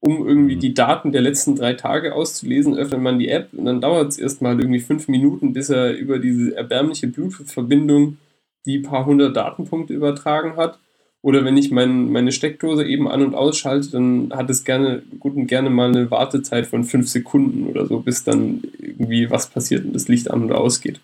Um 0.00 0.26
irgendwie 0.26 0.56
Mhm. 0.56 0.60
die 0.60 0.74
Daten 0.74 1.12
der 1.12 1.20
letzten 1.20 1.56
drei 1.56 1.74
Tage 1.74 2.14
auszulesen, 2.14 2.74
öffnet 2.76 3.02
man 3.02 3.18
die 3.18 3.28
App 3.28 3.50
und 3.52 3.66
dann 3.66 3.82
dauert 3.82 4.08
es 4.08 4.18
erstmal 4.18 4.58
irgendwie 4.58 4.80
fünf 4.80 5.08
Minuten, 5.08 5.52
bis 5.52 5.68
er 5.68 5.94
über 5.94 6.18
diese 6.18 6.56
erbärmliche 6.56 7.06
Bluetooth-Verbindung 7.06 8.16
die 8.64 8.78
paar 8.78 9.06
hundert 9.06 9.36
Datenpunkte 9.36 9.92
übertragen 9.94 10.56
hat. 10.56 10.78
Oder 11.22 11.44
wenn 11.44 11.56
ich 11.56 11.70
mein, 11.70 12.10
meine 12.10 12.32
Steckdose 12.32 12.84
eben 12.86 13.06
an- 13.06 13.22
und 13.22 13.34
ausschalte, 13.34 13.90
dann 13.90 14.32
hat 14.34 14.48
es 14.48 14.64
gerne, 14.64 15.02
gut 15.18 15.36
und 15.36 15.46
gerne 15.46 15.68
mal 15.68 15.88
eine 15.88 16.10
Wartezeit 16.10 16.66
von 16.66 16.84
fünf 16.84 17.08
Sekunden 17.08 17.66
oder 17.66 17.86
so, 17.86 18.00
bis 18.00 18.24
dann 18.24 18.62
irgendwie 18.78 19.30
was 19.30 19.48
passiert 19.50 19.84
und 19.84 19.92
das 19.92 20.08
Licht 20.08 20.30
an 20.30 20.44
oder 20.44 20.58
ausgeht. 20.58 21.00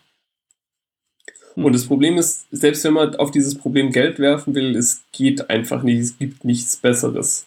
Und 1.55 1.74
das 1.74 1.86
Problem 1.86 2.18
ist, 2.18 2.47
selbst 2.51 2.84
wenn 2.84 2.93
man 2.93 3.16
auf 3.16 3.30
dieses 3.30 3.56
Problem 3.56 3.90
Geld 3.90 4.18
werfen 4.18 4.55
will, 4.55 4.76
es 4.76 5.02
geht 5.12 5.48
einfach 5.48 5.82
nicht. 5.82 6.01
Es 6.01 6.18
gibt 6.18 6.44
nichts 6.44 6.76
Besseres. 6.76 7.47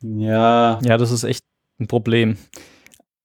Ja. 0.00 0.80
Ja, 0.82 0.96
das 0.96 1.10
ist 1.10 1.24
echt 1.24 1.42
ein 1.80 1.88
Problem. 1.88 2.36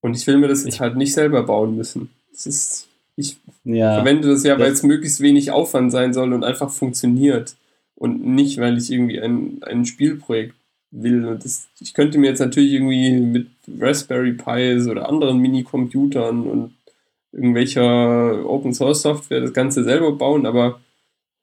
Und 0.02 0.16
ich 0.16 0.26
will 0.26 0.38
mir 0.38 0.48
das 0.48 0.64
jetzt 0.64 0.80
halt 0.80 0.96
nicht 0.96 1.14
selber 1.14 1.44
bauen 1.44 1.76
müssen. 1.76 2.10
Das 2.32 2.48
ist, 2.48 2.88
ich 3.16 3.38
ja. 3.64 3.96
verwende 3.96 4.28
das 4.28 4.44
ja, 4.44 4.58
weil 4.60 4.72
es 4.72 4.84
möglichst 4.84 5.22
wenig 5.22 5.52
Aufwand 5.52 5.92
sein 5.92 6.14
soll 6.14 6.34
und 6.34 6.44
einfach 6.44 6.70
funktioniert. 6.70 7.56
Und 7.96 8.26
nicht, 8.26 8.60
weil 8.60 8.78
ich 8.78 8.92
irgendwie 8.92 9.20
ein, 9.20 9.62
ein 9.64 9.86
Spielprojekt 9.86 10.56
will. 10.92 11.26
Und 11.26 11.44
das, 11.44 11.68
ich 11.80 11.94
könnte 11.94 12.18
mir 12.18 12.28
jetzt 12.28 12.40
natürlich 12.40 12.74
irgendwie 12.74 13.12
mit 13.12 13.48
Raspberry 13.80 14.34
Pis 14.34 14.88
oder 14.88 15.10
anderen 15.10 15.40
Mini-Computern 15.40 16.48
und 16.48 16.74
irgendwelcher 17.32 18.50
Open 18.50 18.74
Source 18.74 19.02
Software 19.02 19.42
das 19.42 19.54
Ganze 19.54 19.84
selber 19.84 20.12
bauen, 20.14 20.46
aber 20.46 20.80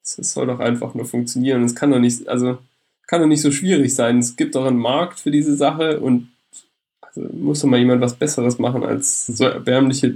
es 0.03 0.33
soll 0.33 0.47
doch 0.47 0.59
einfach 0.59 0.93
nur 0.93 1.05
funktionieren. 1.05 1.63
Es 1.63 1.75
kann 1.75 1.91
doch 1.91 1.99
nicht, 1.99 2.27
also 2.27 2.57
kann 3.07 3.21
doch 3.21 3.27
nicht 3.27 3.41
so 3.41 3.51
schwierig 3.51 3.93
sein. 3.95 4.19
Es 4.19 4.35
gibt 4.35 4.55
doch 4.55 4.65
einen 4.65 4.77
Markt 4.77 5.19
für 5.19 5.31
diese 5.31 5.55
Sache 5.55 5.99
und 5.99 6.29
also 7.01 7.21
muss 7.33 7.61
doch 7.61 7.67
mal 7.67 7.79
jemand 7.79 8.01
was 8.01 8.15
Besseres 8.15 8.59
machen 8.59 8.83
als 8.83 9.27
so 9.27 9.45
erbärmliche 9.45 10.09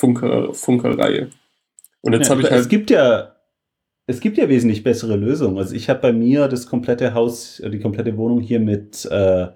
Bluetooth-Funkerreihe. 0.00 1.28
Und 2.02 2.12
jetzt 2.12 2.28
ja, 2.28 2.30
habe 2.30 2.42
ich 2.42 2.50
halt. 2.50 2.60
Es 2.60 2.68
gibt 2.68 2.90
ja, 2.90 3.36
es 4.06 4.20
gibt 4.20 4.38
ja 4.38 4.48
wesentlich 4.48 4.82
bessere 4.82 5.16
Lösungen. 5.16 5.58
Also 5.58 5.74
ich 5.74 5.88
habe 5.88 6.00
bei 6.00 6.12
mir 6.12 6.48
das 6.48 6.66
komplette 6.66 7.14
Haus, 7.14 7.62
die 7.64 7.78
komplette 7.78 8.16
Wohnung 8.16 8.40
hier 8.40 8.60
mit 8.60 9.04
äh, 9.06 9.48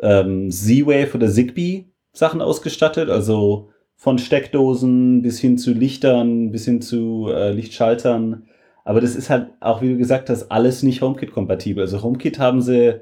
ähm, 0.00 0.50
Z-Wave 0.50 1.14
oder 1.14 1.28
Zigbee 1.28 1.86
Sachen 2.12 2.40
ausgestattet. 2.40 3.10
Also 3.10 3.70
von 3.96 4.18
Steckdosen 4.18 5.22
bis 5.22 5.40
hin 5.40 5.58
zu 5.58 5.72
Lichtern, 5.72 6.52
bis 6.52 6.64
hin 6.64 6.80
zu 6.80 7.28
äh, 7.30 7.50
Lichtschaltern. 7.50 8.48
Aber 8.84 9.00
das 9.00 9.16
ist 9.16 9.28
halt 9.28 9.50
auch, 9.60 9.82
wie 9.82 9.90
du 9.90 9.98
gesagt 9.98 10.30
hast, 10.30 10.50
alles 10.50 10.82
nicht 10.82 11.02
HomeKit-kompatibel. 11.02 11.82
Also 11.82 12.02
HomeKit 12.02 12.38
haben 12.38 12.62
sie 12.62 13.00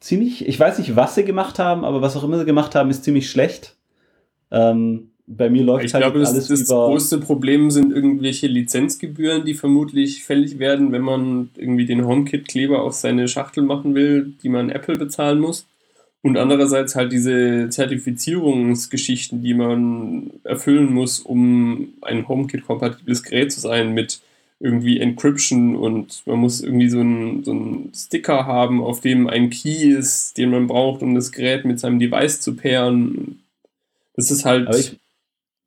ziemlich, 0.00 0.48
ich 0.48 0.58
weiß 0.58 0.78
nicht, 0.78 0.96
was 0.96 1.14
sie 1.14 1.24
gemacht 1.24 1.58
haben, 1.58 1.84
aber 1.84 2.02
was 2.02 2.16
auch 2.16 2.24
immer 2.24 2.38
sie 2.38 2.44
gemacht 2.44 2.74
haben, 2.74 2.90
ist 2.90 3.04
ziemlich 3.04 3.30
schlecht. 3.30 3.76
Ähm, 4.50 5.12
bei 5.26 5.48
mir 5.48 5.62
läuft 5.62 5.86
ich 5.86 5.94
halt 5.94 6.04
glaube, 6.04 6.18
alles 6.18 6.48
das, 6.48 6.60
das 6.60 6.68
größte 6.68 7.18
Problem 7.18 7.70
sind 7.70 7.92
irgendwelche 7.92 8.46
Lizenzgebühren, 8.46 9.44
die 9.44 9.54
vermutlich 9.54 10.24
fällig 10.24 10.58
werden, 10.58 10.92
wenn 10.92 11.02
man 11.02 11.50
irgendwie 11.56 11.86
den 11.86 12.04
HomeKit-Kleber 12.04 12.82
auf 12.82 12.92
seine 12.92 13.26
Schachtel 13.28 13.62
machen 13.62 13.94
will, 13.94 14.34
die 14.42 14.48
man 14.48 14.70
Apple 14.70 14.96
bezahlen 14.96 15.40
muss. 15.40 15.66
Und 16.22 16.38
andererseits 16.38 16.94
halt 16.94 17.12
diese 17.12 17.68
Zertifizierungsgeschichten, 17.68 19.42
die 19.42 19.54
man 19.54 20.30
erfüllen 20.42 20.92
muss, 20.92 21.20
um 21.20 21.88
ein 22.00 22.26
HomeKit-kompatibles 22.26 23.22
Gerät 23.22 23.52
zu 23.52 23.60
sein 23.60 23.92
mit 23.92 24.20
irgendwie 24.60 25.00
Encryption 25.00 25.76
und 25.76 26.22
man 26.26 26.38
muss 26.38 26.62
irgendwie 26.62 26.88
so 26.88 27.00
einen, 27.00 27.44
so 27.44 27.50
einen 27.50 27.92
Sticker 27.94 28.46
haben, 28.46 28.82
auf 28.82 29.00
dem 29.00 29.26
ein 29.26 29.50
Key 29.50 29.90
ist, 29.90 30.38
den 30.38 30.50
man 30.50 30.66
braucht, 30.66 31.02
um 31.02 31.14
das 31.14 31.32
Gerät 31.32 31.66
mit 31.66 31.78
seinem 31.80 31.98
Device 31.98 32.40
zu 32.40 32.56
pairen. 32.56 33.40
Das 34.16 34.30
ist 34.30 34.46
halt. 34.46 34.68
Aber 34.68 34.78
ich, 34.78 34.96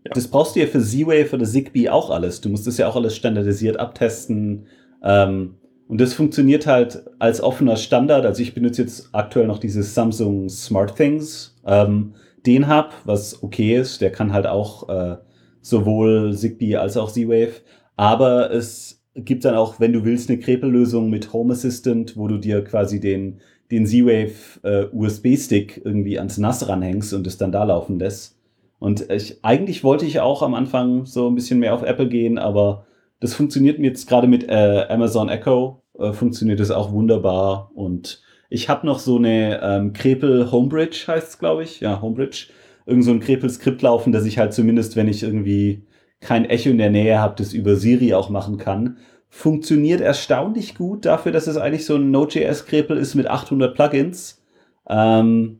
ja. 0.07 0.13
Das 0.13 0.27
brauchst 0.27 0.55
du 0.55 0.61
ja 0.61 0.67
für 0.67 0.81
Z-Wave 0.81 1.35
oder 1.35 1.45
Zigbee 1.45 1.89
auch 1.89 2.09
alles. 2.09 2.39
Du 2.41 2.49
musst 2.49 2.65
das 2.65 2.77
ja 2.77 2.87
auch 2.87 2.95
alles 2.95 3.15
standardisiert 3.15 3.77
abtesten. 3.77 4.67
Ähm, 5.03 5.55
und 5.87 6.01
das 6.01 6.13
funktioniert 6.13 6.65
halt 6.65 7.03
als 7.19 7.41
offener 7.41 7.75
Standard. 7.75 8.25
Also 8.25 8.41
ich 8.41 8.53
benutze 8.53 8.81
jetzt 8.81 9.09
aktuell 9.11 9.47
noch 9.47 9.59
dieses 9.59 9.93
Samsung 9.93 10.49
SmartThings. 10.49 11.57
Ähm, 11.65 12.13
den 12.45 12.69
Hub, 12.69 12.93
was 13.03 13.43
okay 13.43 13.75
ist. 13.75 13.99
Der 13.99 14.11
kann 14.11 14.31
halt 14.31 14.47
auch 14.47 14.87
äh, 14.87 15.17
sowohl 15.61 16.33
Zigbee 16.33 16.77
als 16.77 16.95
auch 16.95 17.11
Z-Wave. 17.11 17.61
Aber 17.97 18.51
es 18.51 19.03
gibt 19.15 19.43
dann 19.43 19.55
auch, 19.55 19.79
wenn 19.79 19.91
du 19.91 20.05
willst, 20.05 20.29
eine 20.29 20.39
Krepellösung 20.39 21.09
mit 21.09 21.33
Home 21.33 21.53
Assistant, 21.53 22.15
wo 22.15 22.27
du 22.27 22.37
dir 22.37 22.63
quasi 22.63 23.01
den, 23.01 23.41
den 23.71 23.85
Z-Wave 23.85 24.31
äh, 24.63 24.85
USB-Stick 24.93 25.81
irgendwie 25.83 26.17
ans 26.17 26.37
NAS 26.37 26.69
ranhängst 26.69 27.13
und 27.13 27.27
es 27.27 27.37
dann 27.37 27.51
da 27.51 27.65
laufen 27.65 27.99
lässt. 27.99 28.36
Und 28.79 29.09
ich, 29.09 29.43
eigentlich 29.43 29.83
wollte 29.83 30.05
ich 30.05 30.19
auch 30.19 30.41
am 30.41 30.53
Anfang 30.53 31.05
so 31.05 31.27
ein 31.27 31.35
bisschen 31.35 31.59
mehr 31.59 31.73
auf 31.73 31.83
Apple 31.83 32.07
gehen, 32.07 32.37
aber 32.37 32.85
das 33.19 33.33
funktioniert 33.33 33.79
mir 33.79 33.87
jetzt 33.87 34.07
gerade 34.07 34.27
mit 34.27 34.47
äh, 34.47 34.85
Amazon 34.89 35.29
Echo, 35.29 35.83
äh, 35.97 36.13
funktioniert 36.13 36.59
das 36.59 36.71
auch 36.71 36.91
wunderbar. 36.91 37.71
Und 37.73 38.21
ich 38.49 38.69
habe 38.69 38.85
noch 38.85 38.99
so 38.99 39.17
eine 39.17 39.59
ähm, 39.61 39.93
Krepel 39.93 40.51
Homebridge, 40.51 41.05
heißt 41.07 41.29
es, 41.29 41.39
glaube 41.39 41.63
ich. 41.63 41.79
Ja, 41.79 42.01
Homebridge. 42.01 42.47
Irgend 42.85 43.03
so 43.03 43.11
ein 43.11 43.19
Krepel-Skript 43.19 43.81
laufen, 43.81 44.13
dass 44.13 44.25
ich 44.25 44.37
halt 44.37 44.53
zumindest, 44.53 44.95
wenn 44.95 45.09
ich 45.09 45.23
irgendwie 45.23 45.83
kein 46.21 46.45
Echo 46.45 46.69
in 46.69 46.77
der 46.77 46.89
Nähe 46.89 47.19
habe, 47.19 47.35
das 47.37 47.53
über 47.53 47.75
Siri 47.75 48.13
auch 48.13 48.29
machen 48.29 48.57
kann. 48.57 48.97
Funktioniert 49.29 49.99
erstaunlich 49.99 50.75
gut 50.75 51.05
dafür, 51.05 51.33
dass 51.33 51.47
es 51.47 51.57
eigentlich 51.57 51.85
so 51.85 51.95
ein 51.95 52.11
Node.js-Krepel 52.11 52.95
ist 52.97 53.15
mit 53.15 53.27
800 53.27 53.75
Plugins. 53.75 54.41
Ähm, 54.89 55.59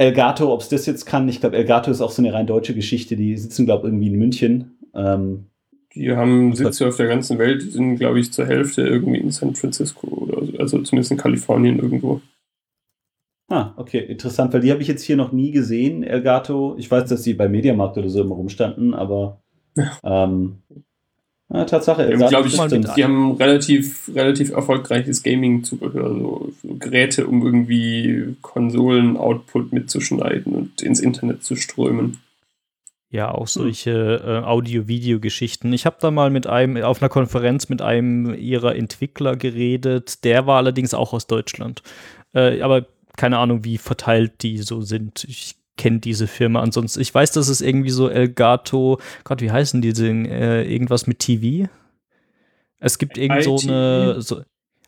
Elgato, 0.00 0.50
ob 0.50 0.62
es 0.62 0.70
das 0.70 0.86
jetzt 0.86 1.04
kann, 1.04 1.28
ich 1.28 1.40
glaube, 1.40 1.58
Elgato 1.58 1.90
ist 1.90 2.00
auch 2.00 2.10
so 2.10 2.22
eine 2.22 2.32
rein 2.32 2.46
deutsche 2.46 2.74
Geschichte. 2.74 3.16
Die 3.16 3.36
sitzen, 3.36 3.66
glaube 3.66 3.86
ich, 3.86 3.92
irgendwie 3.92 4.06
in 4.06 4.18
München. 4.18 4.78
Ähm, 4.94 5.50
die 5.94 6.10
haben 6.16 6.54
Sitze 6.54 6.88
auf 6.88 6.96
der 6.96 7.08
ganzen 7.08 7.38
Welt, 7.38 7.60
die 7.60 7.68
sind, 7.68 7.96
glaube 7.96 8.18
ich, 8.18 8.32
zur 8.32 8.46
Hälfte 8.46 8.80
irgendwie 8.80 9.18
in 9.18 9.30
San 9.30 9.54
Francisco 9.54 10.06
oder 10.06 10.46
so, 10.46 10.58
also 10.58 10.78
zumindest 10.82 11.10
in 11.10 11.18
Kalifornien 11.18 11.78
irgendwo. 11.78 12.22
Ah, 13.50 13.74
okay, 13.76 13.98
interessant, 13.98 14.54
weil 14.54 14.62
die 14.62 14.70
habe 14.70 14.80
ich 14.80 14.88
jetzt 14.88 15.02
hier 15.02 15.16
noch 15.16 15.32
nie 15.32 15.50
gesehen, 15.50 16.02
Elgato. 16.02 16.76
Ich 16.78 16.90
weiß, 16.90 17.06
dass 17.10 17.22
sie 17.22 17.34
bei 17.34 17.48
Mediamarkt 17.48 17.98
oder 17.98 18.08
so 18.08 18.22
immer 18.22 18.36
rumstanden, 18.36 18.94
aber 18.94 19.42
ähm, 20.02 20.62
ja, 21.52 21.64
Tatsache. 21.64 22.06
Die 22.06 22.14
haben, 22.14 22.28
glaube 22.28 22.48
ich, 22.48 22.94
die 22.94 23.04
haben 23.04 23.32
relativ, 23.32 24.08
relativ 24.14 24.50
erfolgreiches 24.50 25.22
Gaming-Zubehör, 25.22 26.10
so, 26.10 26.52
so, 26.62 26.74
Geräte, 26.74 27.26
um 27.26 27.44
irgendwie 27.44 28.36
Konsolen-Output 28.40 29.72
mitzuschneiden 29.72 30.54
und 30.54 30.82
ins 30.82 31.00
Internet 31.00 31.42
zu 31.42 31.56
strömen. 31.56 32.18
Ja, 33.12 33.32
auch 33.32 33.48
solche 33.48 34.22
äh, 34.24 34.46
Audio-Video-Geschichten. 34.46 35.72
Ich 35.72 35.86
habe 35.86 35.96
da 36.00 36.12
mal 36.12 36.30
mit 36.30 36.46
einem, 36.46 36.80
auf 36.84 37.02
einer 37.02 37.08
Konferenz 37.08 37.68
mit 37.68 37.82
einem 37.82 38.32
ihrer 38.32 38.76
Entwickler 38.76 39.34
geredet, 39.34 40.22
der 40.22 40.46
war 40.46 40.58
allerdings 40.58 40.94
auch 40.94 41.12
aus 41.12 41.26
Deutschland. 41.26 41.82
Äh, 42.32 42.60
aber 42.62 42.86
keine 43.16 43.38
Ahnung, 43.38 43.64
wie 43.64 43.78
verteilt 43.78 44.44
die 44.44 44.58
so 44.58 44.82
sind. 44.82 45.24
Ich 45.24 45.56
kenne 45.76 45.98
diese 46.00 46.26
Firma 46.26 46.60
ansonsten. 46.60 47.00
Ich 47.00 47.14
weiß, 47.14 47.32
dass 47.32 47.48
es 47.48 47.60
irgendwie 47.60 47.90
so 47.90 48.08
Elgato, 48.08 49.00
Gott, 49.24 49.40
wie 49.40 49.50
heißen 49.50 49.80
die 49.80 49.92
denn? 49.92 50.26
Äh, 50.26 50.64
irgendwas 50.64 51.06
mit 51.06 51.20
TV? 51.20 51.68
Es 52.78 52.98
gibt 52.98 53.18
irgend 53.18 53.44
so 53.44 53.58
eine. 53.62 54.20
So, 54.20 54.42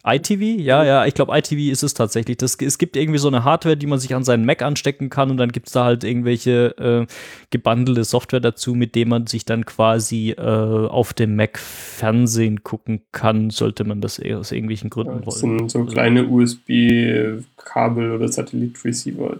iTV? 0.04 0.40
Ja, 0.60 0.84
ja, 0.84 1.06
ich 1.06 1.14
glaube, 1.14 1.36
iTV 1.36 1.70
ist 1.70 1.84
es 1.84 1.94
tatsächlich. 1.94 2.36
Das, 2.36 2.56
es 2.56 2.78
gibt 2.78 2.96
irgendwie 2.96 3.20
so 3.20 3.28
eine 3.28 3.44
Hardware, 3.44 3.76
die 3.76 3.86
man 3.86 4.00
sich 4.00 4.14
an 4.14 4.24
seinen 4.24 4.44
Mac 4.44 4.60
anstecken 4.60 5.10
kann 5.10 5.30
und 5.30 5.36
dann 5.36 5.52
gibt 5.52 5.68
es 5.68 5.74
da 5.74 5.84
halt 5.84 6.02
irgendwelche 6.02 6.76
äh, 6.76 7.06
gebandelte 7.50 8.02
Software 8.02 8.40
dazu, 8.40 8.74
mit 8.74 8.96
dem 8.96 9.10
man 9.10 9.28
sich 9.28 9.44
dann 9.44 9.64
quasi 9.64 10.30
äh, 10.30 10.40
auf 10.40 11.12
dem 11.12 11.36
Mac 11.36 11.56
Fernsehen 11.58 12.64
gucken 12.64 13.02
kann, 13.12 13.50
sollte 13.50 13.84
man 13.84 14.00
das 14.00 14.20
aus 14.20 14.50
irgendwelchen 14.50 14.90
Gründen 14.90 15.20
ja, 15.20 15.26
wollen. 15.26 15.26
Das 15.26 15.38
sind 15.38 15.70
so 15.70 15.84
kleine 15.84 16.26
USB-Kabel 16.26 18.10
oder 18.10 18.26
Satellit-Receiver. 18.26 19.36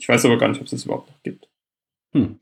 Ich 0.00 0.08
weiß 0.08 0.24
aber 0.24 0.38
gar 0.38 0.48
nicht, 0.48 0.58
ob 0.58 0.64
es 0.64 0.70
das 0.72 0.84
überhaupt 0.84 1.10
noch 1.10 1.22
gibt. 1.22 1.48
Hm 2.12 2.40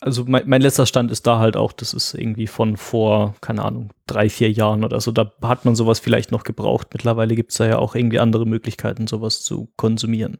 also 0.00 0.24
mein, 0.26 0.42
mein, 0.46 0.60
letzter 0.60 0.86
Stand 0.86 1.10
ist 1.10 1.26
da 1.26 1.38
halt 1.38 1.56
auch, 1.56 1.72
das 1.72 1.94
ist 1.94 2.14
irgendwie 2.14 2.46
von 2.46 2.76
vor, 2.76 3.34
keine 3.40 3.64
Ahnung, 3.64 3.90
drei, 4.06 4.28
vier 4.28 4.50
Jahren 4.50 4.84
oder 4.84 5.00
so. 5.00 5.10
Da 5.10 5.32
hat 5.42 5.64
man 5.64 5.74
sowas 5.74 6.00
vielleicht 6.00 6.32
noch 6.32 6.44
gebraucht. 6.44 6.88
Mittlerweile 6.92 7.34
gibt 7.34 7.52
es 7.52 7.58
da 7.58 7.66
ja 7.66 7.78
auch 7.78 7.94
irgendwie 7.94 8.18
andere 8.18 8.46
Möglichkeiten, 8.46 9.06
sowas 9.06 9.42
zu 9.42 9.68
konsumieren. 9.76 10.38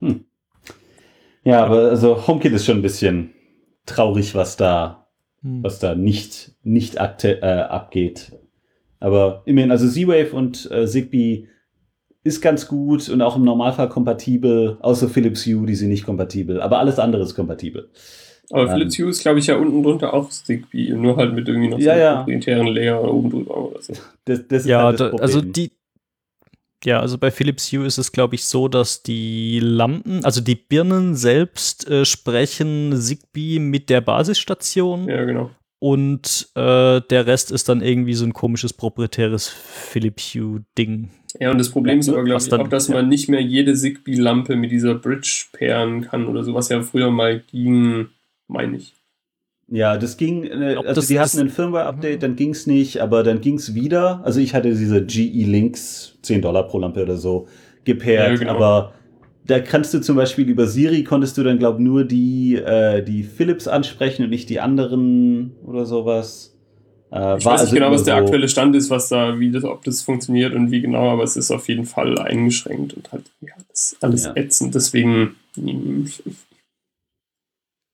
Hm. 0.00 0.24
Ja, 1.44 1.64
aber 1.64 1.90
also 1.90 2.26
HomeKit 2.26 2.52
ist 2.52 2.66
schon 2.66 2.78
ein 2.78 2.82
bisschen 2.82 3.32
traurig, 3.86 4.34
was 4.34 4.56
da, 4.56 5.08
hm. 5.42 5.62
was 5.62 5.78
da 5.78 5.94
nicht, 5.94 6.52
nicht 6.62 7.00
akte, 7.00 7.40
äh, 7.40 7.62
abgeht. 7.62 8.32
Aber 8.98 9.42
immerhin, 9.46 9.70
also 9.70 9.88
Z-Wave 9.88 10.32
und 10.32 10.70
äh, 10.70 10.86
Zigbee 10.86 11.48
ist 12.24 12.40
ganz 12.40 12.68
gut 12.68 13.08
und 13.08 13.20
auch 13.22 13.36
im 13.36 13.44
Normalfall 13.44 13.88
kompatibel, 13.88 14.76
außer 14.80 15.08
Philips 15.08 15.44
Hue, 15.46 15.66
die 15.66 15.74
sind 15.74 15.88
nicht 15.88 16.06
kompatibel. 16.06 16.60
Aber 16.60 16.78
alles 16.78 16.98
andere 16.98 17.22
ist 17.22 17.34
kompatibel. 17.34 17.90
Aber 18.50 18.64
ähm, 18.64 18.70
Philips 18.70 18.98
Hue 18.98 19.08
ist, 19.08 19.22
glaube 19.22 19.38
ich, 19.38 19.46
ja 19.46 19.56
unten 19.56 19.82
drunter 19.82 20.14
auch 20.14 20.28
Zigbee, 20.28 20.92
nur 20.92 21.16
halt 21.16 21.34
mit 21.34 21.48
irgendwie 21.48 21.68
noch 21.68 21.78
ja, 21.78 21.94
so 21.94 22.00
einem 22.00 22.16
proprietären 22.18 22.66
Layer 22.68 23.02
oben 23.02 23.30
drüber 23.30 23.56
oder 23.68 23.82
so. 23.82 23.92
Das, 24.24 24.46
das 24.46 24.66
ja, 24.66 24.84
halt 24.84 25.00
das 25.00 25.10
da, 25.10 25.16
also 25.16 25.40
die, 25.40 25.72
ja, 26.84 27.00
also 27.00 27.18
bei 27.18 27.30
Philips 27.30 27.72
Hue 27.72 27.86
ist 27.86 27.98
es, 27.98 28.12
glaube 28.12 28.36
ich, 28.36 28.44
so, 28.44 28.68
dass 28.68 29.02
die 29.02 29.58
Lampen, 29.60 30.24
also 30.24 30.40
die 30.40 30.54
Birnen 30.54 31.14
selbst 31.16 31.88
äh, 31.88 32.04
sprechen 32.04 32.94
Zigbee 32.96 33.58
mit 33.58 33.90
der 33.90 34.00
Basisstation. 34.00 35.08
Ja, 35.08 35.24
genau. 35.24 35.50
Und 35.82 36.48
äh, 36.54 37.00
der 37.10 37.26
Rest 37.26 37.50
ist 37.50 37.68
dann 37.68 37.82
irgendwie 37.82 38.14
so 38.14 38.24
ein 38.24 38.32
komisches 38.32 38.72
proprietäres 38.72 39.48
Philips 39.48 40.32
Hue-Ding. 40.32 41.08
Ja, 41.40 41.50
und 41.50 41.58
das 41.58 41.70
Problem 41.70 41.98
ist 41.98 42.08
aber, 42.08 42.22
glaube 42.22 42.40
ich, 42.40 42.48
dann, 42.48 42.60
auch, 42.60 42.68
dass 42.68 42.86
ja. 42.86 42.94
man 42.94 43.08
nicht 43.08 43.28
mehr 43.28 43.40
jede 43.42 43.74
Zigbee-Lampe 43.74 44.54
mit 44.54 44.70
dieser 44.70 44.94
Bridge 44.94 45.46
pairen 45.52 46.02
kann 46.02 46.26
oder 46.26 46.44
so, 46.44 46.54
was 46.54 46.68
ja 46.68 46.80
früher 46.82 47.10
mal 47.10 47.40
ging, 47.50 48.06
meine 48.46 48.76
ich. 48.76 48.94
Ja, 49.66 49.98
das 49.98 50.16
ging, 50.16 50.44
äh, 50.44 50.76
also 50.76 50.92
das- 50.94 51.08
die 51.08 51.18
hatten 51.18 51.40
ein 51.40 51.50
Firmware-Update, 51.50 52.22
dann 52.22 52.36
ging's 52.36 52.68
nicht, 52.68 53.00
aber 53.00 53.24
dann 53.24 53.40
ging's 53.40 53.74
wieder. 53.74 54.20
Also 54.24 54.38
ich 54.38 54.54
hatte 54.54 54.68
diese 54.68 55.04
GE 55.04 55.42
Links, 55.42 56.16
10 56.22 56.42
Dollar 56.42 56.62
pro 56.68 56.78
Lampe 56.78 57.02
oder 57.02 57.16
so, 57.16 57.48
gepairt, 57.82 58.34
Ja, 58.34 58.36
genau. 58.36 58.54
aber 58.54 58.92
da 59.44 59.58
kannst 59.60 59.92
du 59.94 60.00
zum 60.00 60.16
Beispiel 60.16 60.48
über 60.48 60.66
Siri 60.66 61.04
konntest 61.04 61.36
du 61.38 61.42
dann, 61.42 61.58
glaub 61.58 61.78
nur 61.78 62.04
die, 62.04 62.56
äh, 62.56 63.02
die 63.02 63.22
Philips 63.24 63.66
ansprechen 63.68 64.24
und 64.24 64.30
nicht 64.30 64.48
die 64.48 64.60
anderen 64.60 65.52
oder 65.64 65.84
sowas. 65.84 66.56
Äh, 67.10 67.38
Ich 67.38 67.44
weiß 67.44 67.64
nicht 67.64 67.74
genau, 67.74 67.90
was 67.90 68.04
der 68.04 68.14
so- 68.16 68.22
aktuelle 68.22 68.48
Stand 68.48 68.74
ist, 68.76 68.88
was 68.88 69.08
da, 69.08 69.38
wie 69.40 69.50
das, 69.50 69.64
ob 69.64 69.84
das 69.84 70.02
funktioniert 70.02 70.54
und 70.54 70.70
wie 70.70 70.80
genau, 70.80 71.10
aber 71.10 71.24
es 71.24 71.36
ist 71.36 71.50
auf 71.50 71.68
jeden 71.68 71.84
Fall 71.84 72.18
eingeschränkt 72.18 72.94
und 72.94 73.10
halt, 73.12 73.24
ja, 73.40 73.52
ist 73.72 73.96
alles 74.00 74.24
Ja. 74.24 74.32
ätzend, 74.36 74.74
deswegen, 74.74 75.34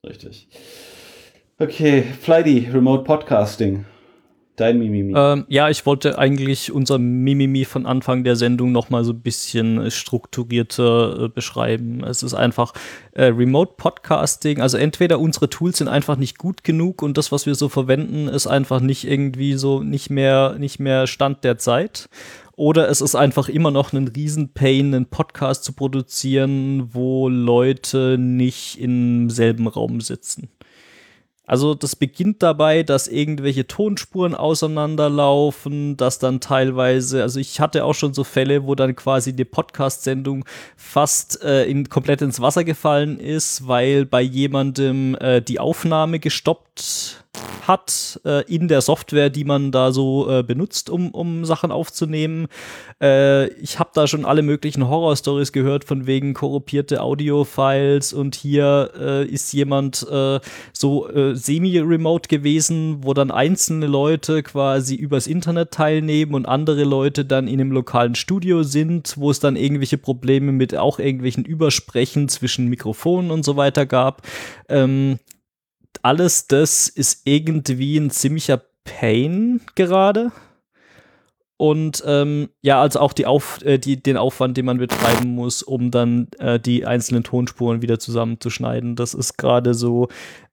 Richtig. 0.06 0.48
Okay, 1.58 2.04
Flighty, 2.20 2.68
Remote 2.72 3.02
Podcasting. 3.04 3.84
Dein 4.58 4.80
Mimimi. 4.80 5.14
Ähm, 5.16 5.44
ja, 5.48 5.68
ich 5.68 5.86
wollte 5.86 6.18
eigentlich 6.18 6.72
unser 6.72 6.98
Mimimi 6.98 7.64
von 7.64 7.86
Anfang 7.86 8.24
der 8.24 8.34
Sendung 8.34 8.72
noch 8.72 8.90
mal 8.90 9.04
so 9.04 9.12
ein 9.12 9.20
bisschen 9.20 9.80
äh, 9.80 9.90
strukturierter 9.92 11.26
äh, 11.26 11.28
beschreiben. 11.28 12.02
Es 12.02 12.24
ist 12.24 12.34
einfach 12.34 12.72
äh, 13.12 13.26
Remote 13.26 13.74
Podcasting, 13.76 14.60
also 14.60 14.76
entweder 14.76 15.20
unsere 15.20 15.48
Tools 15.48 15.78
sind 15.78 15.86
einfach 15.86 16.16
nicht 16.16 16.38
gut 16.38 16.64
genug 16.64 17.02
und 17.02 17.16
das, 17.16 17.30
was 17.30 17.46
wir 17.46 17.54
so 17.54 17.68
verwenden, 17.68 18.26
ist 18.26 18.48
einfach 18.48 18.80
nicht 18.80 19.04
irgendwie 19.04 19.54
so 19.54 19.84
nicht 19.84 20.10
mehr, 20.10 20.56
nicht 20.58 20.80
mehr 20.80 21.06
Stand 21.06 21.44
der 21.44 21.58
Zeit. 21.58 22.08
Oder 22.56 22.88
es 22.88 23.00
ist 23.00 23.14
einfach 23.14 23.48
immer 23.48 23.70
noch 23.70 23.92
ein 23.92 24.08
Riesenpain, 24.08 24.92
einen 24.92 25.06
Podcast 25.06 25.62
zu 25.62 25.72
produzieren, 25.72 26.92
wo 26.92 27.28
Leute 27.28 28.16
nicht 28.18 28.80
im 28.80 29.30
selben 29.30 29.68
Raum 29.68 30.00
sitzen. 30.00 30.48
Also 31.48 31.74
das 31.74 31.96
beginnt 31.96 32.42
dabei, 32.42 32.82
dass 32.82 33.08
irgendwelche 33.08 33.66
Tonspuren 33.66 34.34
auseinanderlaufen, 34.34 35.96
dass 35.96 36.18
dann 36.18 36.40
teilweise, 36.40 37.22
also 37.22 37.40
ich 37.40 37.58
hatte 37.58 37.86
auch 37.86 37.94
schon 37.94 38.12
so 38.12 38.22
Fälle, 38.22 38.66
wo 38.66 38.74
dann 38.74 38.94
quasi 38.94 39.34
die 39.34 39.46
Podcast-Sendung 39.46 40.44
fast 40.76 41.42
äh, 41.42 41.64
in, 41.64 41.88
komplett 41.88 42.20
ins 42.20 42.42
Wasser 42.42 42.64
gefallen 42.64 43.18
ist, 43.18 43.66
weil 43.66 44.04
bei 44.04 44.20
jemandem 44.20 45.16
äh, 45.16 45.40
die 45.40 45.58
Aufnahme 45.58 46.18
gestoppt 46.18 46.67
hat 47.66 48.20
äh, 48.24 48.44
in 48.52 48.68
der 48.68 48.80
Software, 48.80 49.30
die 49.30 49.44
man 49.44 49.70
da 49.70 49.92
so 49.92 50.28
äh, 50.30 50.42
benutzt, 50.42 50.90
um, 50.90 51.10
um 51.10 51.44
Sachen 51.44 51.70
aufzunehmen. 51.70 52.48
Äh, 53.00 53.48
ich 53.54 53.78
habe 53.78 53.90
da 53.94 54.06
schon 54.06 54.24
alle 54.24 54.42
möglichen 54.42 54.88
Horror-Stories 54.88 55.52
gehört, 55.52 55.84
von 55.84 56.06
wegen 56.06 56.34
korruptierte 56.34 57.02
Audio-Files 57.02 58.12
und 58.12 58.34
hier 58.34 58.90
äh, 58.98 59.26
ist 59.26 59.52
jemand 59.52 60.06
äh, 60.10 60.40
so 60.72 61.08
äh, 61.10 61.34
semi-remote 61.36 62.28
gewesen, 62.28 63.04
wo 63.04 63.14
dann 63.14 63.30
einzelne 63.30 63.86
Leute 63.86 64.42
quasi 64.42 64.94
übers 64.94 65.26
Internet 65.26 65.72
teilnehmen 65.72 66.34
und 66.34 66.46
andere 66.46 66.84
Leute 66.84 67.24
dann 67.24 67.48
in 67.48 67.60
einem 67.60 67.72
lokalen 67.72 68.14
Studio 68.14 68.62
sind, 68.62 69.14
wo 69.16 69.30
es 69.30 69.40
dann 69.40 69.56
irgendwelche 69.56 69.98
Probleme 69.98 70.52
mit 70.52 70.74
auch 70.74 70.98
irgendwelchen 70.98 71.44
Übersprechen 71.44 72.28
zwischen 72.28 72.68
Mikrofonen 72.68 73.30
und 73.30 73.44
so 73.44 73.56
weiter 73.56 73.86
gab. 73.86 74.22
Ähm, 74.68 75.18
alles 76.02 76.46
das 76.46 76.88
ist 76.88 77.22
irgendwie 77.24 77.96
ein 77.98 78.10
ziemlicher 78.10 78.62
Pain 78.84 79.60
gerade. 79.74 80.32
Und 81.60 82.04
ähm, 82.06 82.50
ja, 82.62 82.80
also 82.80 83.00
auch 83.00 83.12
die 83.12 83.26
Auf, 83.26 83.60
äh, 83.64 83.78
die, 83.78 84.00
den 84.00 84.16
Aufwand, 84.16 84.56
den 84.56 84.64
man 84.64 84.78
betreiben 84.78 85.34
muss, 85.34 85.64
um 85.64 85.90
dann 85.90 86.28
äh, 86.38 86.60
die 86.60 86.86
einzelnen 86.86 87.24
Tonspuren 87.24 87.82
wieder 87.82 87.98
zusammenzuschneiden. 87.98 88.94
Das 88.94 89.12
ist 89.12 89.38
gerade 89.38 89.74
so 89.74 90.06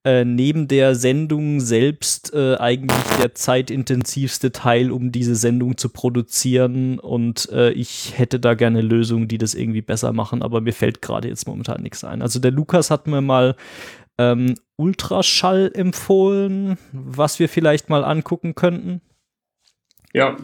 äh, 0.04 0.26
neben 0.26 0.68
der 0.68 0.96
Sendung 0.96 1.60
selbst 1.60 2.34
äh, 2.34 2.56
eigentlich 2.56 3.04
der 3.22 3.36
zeitintensivste 3.36 4.52
Teil, 4.52 4.92
um 4.92 5.12
diese 5.12 5.36
Sendung 5.36 5.78
zu 5.78 5.90
produzieren. 5.90 6.98
Und 6.98 7.50
äh, 7.52 7.70
ich 7.70 8.18
hätte 8.18 8.40
da 8.40 8.56
gerne 8.56 8.82
Lösungen, 8.82 9.28
die 9.28 9.38
das 9.38 9.54
irgendwie 9.54 9.84
besser 9.84 10.12
machen, 10.12 10.42
aber 10.42 10.60
mir 10.60 10.74
fällt 10.74 11.04
gerade 11.04 11.28
jetzt 11.28 11.48
momentan 11.48 11.84
nichts 11.84 12.04
ein. 12.04 12.24
Also 12.24 12.40
der 12.40 12.52
Lukas 12.52 12.90
hat 12.90 13.06
mir 13.06 13.22
mal 13.22 13.56
ähm, 14.18 14.56
Ultraschall 14.78 15.72
empfohlen, 15.74 16.78
was 16.92 17.40
wir 17.40 17.50
vielleicht 17.50 17.90
mal 17.90 18.04
angucken 18.04 18.56
könnten. 18.56 19.02
ja, 20.14 20.38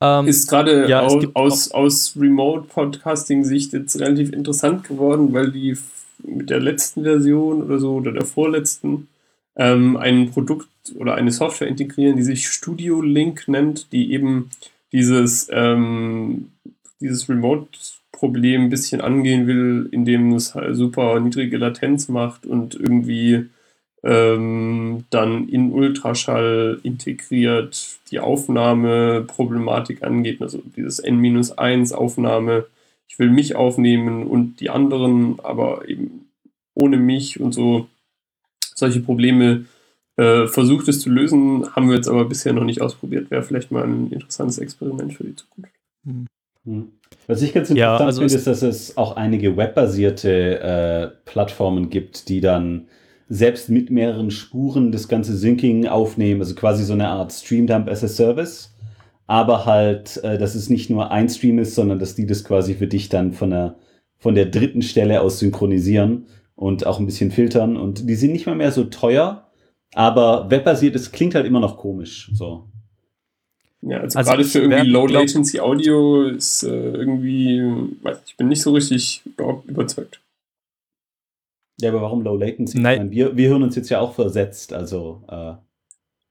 Ähm, 0.00 0.28
ist 0.28 0.48
gerade 0.48 0.88
ja, 0.88 1.00
aus, 1.00 1.24
aus, 1.34 1.70
aus 1.70 2.16
Remote-Podcasting-Sicht 2.18 3.72
jetzt 3.72 3.98
relativ 3.98 4.32
interessant 4.32 4.84
geworden, 4.84 5.32
weil 5.32 5.52
die 5.52 5.76
mit 6.22 6.50
der 6.50 6.60
letzten 6.60 7.02
Version 7.02 7.62
oder 7.62 7.78
so 7.78 7.94
oder 7.96 8.12
der 8.12 8.24
vorletzten 8.26 9.08
ähm, 9.56 9.96
ein 9.96 10.30
Produkt 10.30 10.68
oder 10.96 11.14
eine 11.14 11.32
Software 11.32 11.68
integrieren, 11.68 12.16
die 12.16 12.22
sich 12.22 12.48
Studio 12.48 13.00
Link 13.00 13.48
nennt, 13.48 13.90
die 13.92 14.12
eben 14.12 14.50
dieses, 14.92 15.48
ähm, 15.50 16.52
dieses 17.00 17.28
Remote-Problem 18.16 18.62
ein 18.62 18.70
bisschen 18.70 19.00
angehen 19.00 19.46
will, 19.46 19.88
indem 19.92 20.32
es 20.32 20.54
halt 20.54 20.76
super 20.76 21.20
niedrige 21.20 21.58
Latenz 21.58 22.08
macht 22.08 22.46
und 22.46 22.74
irgendwie 22.74 23.46
ähm, 24.02 25.04
dann 25.10 25.48
in 25.48 25.72
Ultraschall 25.72 26.80
integriert 26.82 27.98
die 28.10 28.20
Aufnahmeproblematik 28.20 30.02
angeht, 30.02 30.40
also 30.40 30.62
dieses 30.76 30.98
N-1 31.00 31.92
Aufnahme. 31.92 32.66
Ich 33.08 33.18
will 33.18 33.30
mich 33.30 33.56
aufnehmen 33.56 34.26
und 34.26 34.60
die 34.60 34.70
anderen, 34.70 35.38
aber 35.42 35.88
eben 35.88 36.28
ohne 36.74 36.96
mich 36.98 37.40
und 37.40 37.52
so. 37.52 37.88
Solche 38.74 39.00
Probleme 39.00 39.64
äh, 40.16 40.46
versucht 40.46 40.88
es 40.88 41.00
zu 41.00 41.08
lösen, 41.08 41.74
haben 41.74 41.88
wir 41.88 41.96
jetzt 41.96 42.08
aber 42.08 42.26
bisher 42.26 42.52
noch 42.52 42.64
nicht 42.64 42.82
ausprobiert. 42.82 43.30
Wäre 43.30 43.42
vielleicht 43.42 43.70
mal 43.70 43.84
ein 43.84 44.12
interessantes 44.12 44.58
Experiment 44.58 45.14
für 45.14 45.24
die 45.24 45.34
Zukunft. 45.34 45.72
Hm. 46.04 46.26
Was 47.26 47.42
ich 47.42 47.52
ganz 47.52 47.68
Ja, 47.70 47.94
interessant 47.94 48.06
also 48.06 48.20
finde, 48.20 48.34
ist, 48.34 48.46
dass 48.46 48.62
es 48.62 48.96
auch 48.96 49.16
einige 49.16 49.56
webbasierte 49.56 50.60
äh, 50.60 51.08
Plattformen 51.24 51.90
gibt, 51.90 52.28
die 52.28 52.40
dann 52.40 52.86
selbst 53.28 53.68
mit 53.68 53.90
mehreren 53.90 54.30
Spuren 54.30 54.92
das 54.92 55.08
ganze 55.08 55.36
Syncing 55.36 55.88
aufnehmen, 55.88 56.40
also 56.40 56.54
quasi 56.54 56.84
so 56.84 56.92
eine 56.92 57.08
Art 57.08 57.32
Stream-Dump 57.32 57.88
as 57.88 58.04
a 58.04 58.08
Service. 58.08 58.72
Aber 59.26 59.66
halt, 59.66 60.22
äh, 60.22 60.38
dass 60.38 60.54
es 60.54 60.70
nicht 60.70 60.88
nur 60.88 61.10
ein 61.10 61.28
Stream 61.28 61.58
ist, 61.58 61.74
sondern 61.74 61.98
dass 61.98 62.14
die 62.14 62.26
das 62.26 62.44
quasi 62.44 62.74
für 62.74 62.86
dich 62.86 63.08
dann 63.08 63.32
von 63.32 63.50
der, 63.50 63.76
von 64.18 64.36
der 64.36 64.46
dritten 64.46 64.82
Stelle 64.82 65.20
aus 65.20 65.40
synchronisieren 65.40 66.26
und 66.54 66.86
auch 66.86 67.00
ein 67.00 67.06
bisschen 67.06 67.32
filtern. 67.32 67.76
Und 67.76 68.08
die 68.08 68.14
sind 68.14 68.32
nicht 68.32 68.46
mal 68.46 68.54
mehr 68.54 68.70
so 68.70 68.84
teuer, 68.84 69.48
aber 69.94 70.48
webbasiert, 70.50 70.94
es 70.94 71.10
klingt 71.10 71.34
halt 71.34 71.46
immer 71.46 71.58
noch 71.58 71.76
komisch. 71.76 72.30
So. 72.34 72.68
Ja, 73.82 73.98
also, 74.00 74.18
Also 74.18 74.30
gerade 74.30 74.44
für 74.44 74.58
irgendwie 74.60 74.76
wär- 74.78 74.84
Low 74.84 75.06
glaub- 75.06 75.22
Latency 75.22 75.60
Audio 75.60 76.24
ist 76.24 76.62
äh, 76.64 76.68
irgendwie, 76.92 77.60
weiß 78.02 78.18
nicht, 78.20 78.30
ich 78.30 78.36
bin 78.36 78.48
nicht 78.48 78.62
so 78.62 78.72
richtig 78.72 79.22
überhaupt 79.24 79.68
überzeugt. 79.68 80.20
Ja, 81.80 81.90
aber 81.90 82.00
warum 82.02 82.22
Low 82.22 82.36
Latency? 82.36 82.78
Nein. 82.78 82.92
Ich 82.94 82.98
meine, 82.98 83.10
wir, 83.10 83.36
wir 83.36 83.48
hören 83.50 83.62
uns 83.62 83.76
jetzt 83.76 83.90
ja 83.90 84.00
auch 84.00 84.14
versetzt, 84.14 84.72
also 84.72 85.22
äh, 85.28 85.52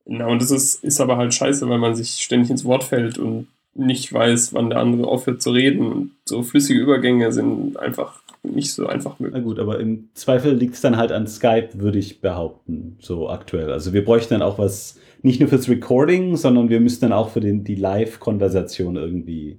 Na, 0.05 0.27
und 0.27 0.41
das 0.41 0.51
ist, 0.51 0.83
ist 0.83 0.99
aber 0.99 1.17
halt 1.17 1.33
scheiße, 1.33 1.69
weil 1.69 1.77
man 1.77 1.95
sich 1.95 2.13
ständig 2.21 2.49
ins 2.49 2.65
Wort 2.65 2.83
fällt 2.83 3.17
und 3.19 3.47
nicht 3.75 4.11
weiß, 4.11 4.53
wann 4.53 4.69
der 4.69 4.79
andere 4.79 5.07
aufhört 5.07 5.41
zu 5.41 5.51
reden. 5.51 5.91
Und 5.91 6.11
so 6.25 6.41
flüssige 6.43 6.79
Übergänge 6.79 7.31
sind 7.31 7.77
einfach 7.77 8.21
nicht 8.41 8.71
so 8.73 8.87
einfach 8.87 9.15
Na 9.19 9.25
möglich. 9.27 9.43
gut, 9.43 9.59
aber 9.59 9.79
im 9.79 10.09
Zweifel 10.13 10.53
liegt 10.55 10.75
es 10.75 10.81
dann 10.81 10.97
halt 10.97 11.11
an 11.11 11.27
Skype, 11.27 11.69
würde 11.73 11.99
ich 11.99 12.21
behaupten, 12.21 12.97
so 13.01 13.29
aktuell. 13.29 13.71
Also 13.71 13.91
wir 13.93 14.03
bräuchten 14.05 14.33
dann 14.35 14.41
auch 14.41 14.57
was, 14.57 14.97
nicht 15.25 15.39
nur 15.39 15.49
fürs 15.49 15.67
Recording, 15.67 16.37
sondern 16.37 16.69
wir 16.69 16.79
müssten 16.79 17.05
dann 17.05 17.13
auch 17.13 17.29
für 17.29 17.39
den, 17.41 17.63
die 17.63 17.75
Live-Konversation 17.75 18.95
irgendwie. 18.95 19.57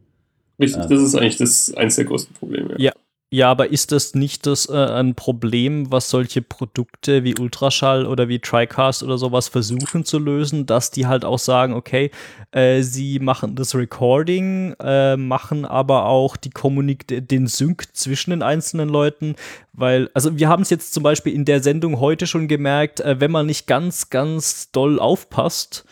Richtig, 0.58 0.82
Ja. 0.82 0.88
das 0.88 1.02
ist 1.02 1.14
eigentlich 1.16 1.36
das 1.36 1.74
eins 1.74 1.96
der 1.96 2.04
größten 2.06 2.34
Probleme. 2.34 2.74
Ja. 2.78 2.92
Ja, 3.32 3.50
aber 3.50 3.72
ist 3.72 3.90
das 3.90 4.14
nicht 4.14 4.46
das 4.46 4.68
äh, 4.68 4.72
ein 4.72 5.16
Problem, 5.16 5.90
was 5.90 6.10
solche 6.10 6.42
Produkte 6.42 7.24
wie 7.24 7.36
Ultraschall 7.36 8.06
oder 8.06 8.28
wie 8.28 8.38
TriCast 8.38 9.02
oder 9.02 9.18
sowas 9.18 9.48
versuchen 9.48 10.04
zu 10.04 10.20
lösen, 10.20 10.64
dass 10.64 10.92
die 10.92 11.06
halt 11.06 11.24
auch 11.24 11.40
sagen, 11.40 11.72
okay, 11.74 12.12
äh, 12.52 12.82
sie 12.82 13.18
machen 13.18 13.56
das 13.56 13.74
Recording, 13.74 14.76
äh, 14.78 15.16
machen 15.16 15.64
aber 15.64 16.06
auch 16.06 16.36
die 16.36 16.50
Kommunik 16.50 17.28
den 17.28 17.48
Sync 17.48 17.88
zwischen 17.96 18.30
den 18.30 18.42
einzelnen 18.42 18.88
Leuten, 18.88 19.34
weil, 19.72 20.08
also 20.14 20.38
wir 20.38 20.48
haben 20.48 20.62
es 20.62 20.70
jetzt 20.70 20.94
zum 20.94 21.02
Beispiel 21.02 21.34
in 21.34 21.44
der 21.44 21.60
Sendung 21.64 21.98
heute 21.98 22.28
schon 22.28 22.46
gemerkt, 22.46 23.00
äh, 23.00 23.18
wenn 23.18 23.32
man 23.32 23.46
nicht 23.46 23.66
ganz, 23.66 24.08
ganz 24.08 24.70
doll 24.70 25.00
aufpasst, 25.00 25.84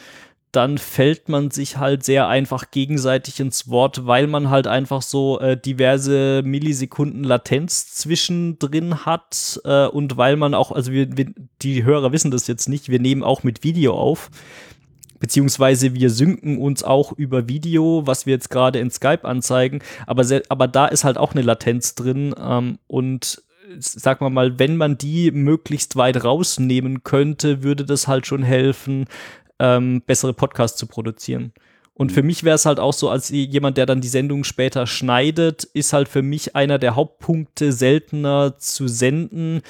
dann 0.54 0.78
fällt 0.78 1.28
man 1.28 1.50
sich 1.50 1.78
halt 1.78 2.04
sehr 2.04 2.28
einfach 2.28 2.70
gegenseitig 2.70 3.40
ins 3.40 3.68
Wort, 3.68 4.06
weil 4.06 4.26
man 4.26 4.50
halt 4.50 4.66
einfach 4.66 5.02
so 5.02 5.40
äh, 5.40 5.60
diverse 5.60 6.42
Millisekunden 6.44 7.24
Latenz 7.24 7.94
zwischendrin 7.94 9.04
hat 9.04 9.60
äh, 9.64 9.86
und 9.86 10.16
weil 10.16 10.36
man 10.36 10.54
auch, 10.54 10.70
also 10.70 10.92
wir, 10.92 11.16
wir, 11.16 11.32
die 11.62 11.84
Hörer 11.84 12.12
wissen 12.12 12.30
das 12.30 12.46
jetzt 12.46 12.68
nicht, 12.68 12.88
wir 12.88 13.00
nehmen 13.00 13.22
auch 13.22 13.42
mit 13.42 13.64
Video 13.64 13.94
auf. 13.94 14.30
Beziehungsweise 15.18 15.94
wir 15.94 16.10
synken 16.10 16.58
uns 16.58 16.84
auch 16.84 17.12
über 17.12 17.48
Video, 17.48 18.02
was 18.04 18.26
wir 18.26 18.34
jetzt 18.34 18.50
gerade 18.50 18.78
in 18.78 18.90
Skype 18.90 19.24
anzeigen, 19.24 19.80
aber, 20.06 20.24
aber 20.50 20.68
da 20.68 20.86
ist 20.86 21.04
halt 21.04 21.16
auch 21.16 21.32
eine 21.32 21.42
Latenz 21.42 21.94
drin 21.94 22.34
ähm, 22.38 22.78
und 22.86 23.42
sag 23.78 24.20
mal 24.20 24.30
mal, 24.30 24.58
wenn 24.58 24.76
man 24.76 24.98
die 24.98 25.30
möglichst 25.30 25.96
weit 25.96 26.24
rausnehmen 26.24 27.02
könnte, 27.02 27.62
würde 27.62 27.84
das 27.84 28.08
halt 28.08 28.26
schon 28.26 28.42
helfen, 28.42 29.06
ähm, 29.58 30.02
bessere 30.06 30.34
Podcasts 30.34 30.78
zu 30.78 30.86
produzieren. 30.86 31.52
Und 31.94 32.10
für 32.10 32.24
mich 32.24 32.42
wäre 32.42 32.56
es 32.56 32.66
halt 32.66 32.80
auch 32.80 32.92
so, 32.92 33.08
als 33.08 33.28
jemand, 33.28 33.76
der 33.76 33.86
dann 33.86 34.00
die 34.00 34.08
Sendung 34.08 34.42
später 34.42 34.86
schneidet, 34.86 35.62
ist 35.62 35.92
halt 35.92 36.08
für 36.08 36.22
mich 36.22 36.56
einer 36.56 36.78
der 36.78 36.96
Hauptpunkte 36.96 37.72
seltener 37.72 38.58
zu 38.58 38.88
senden, 38.88 39.62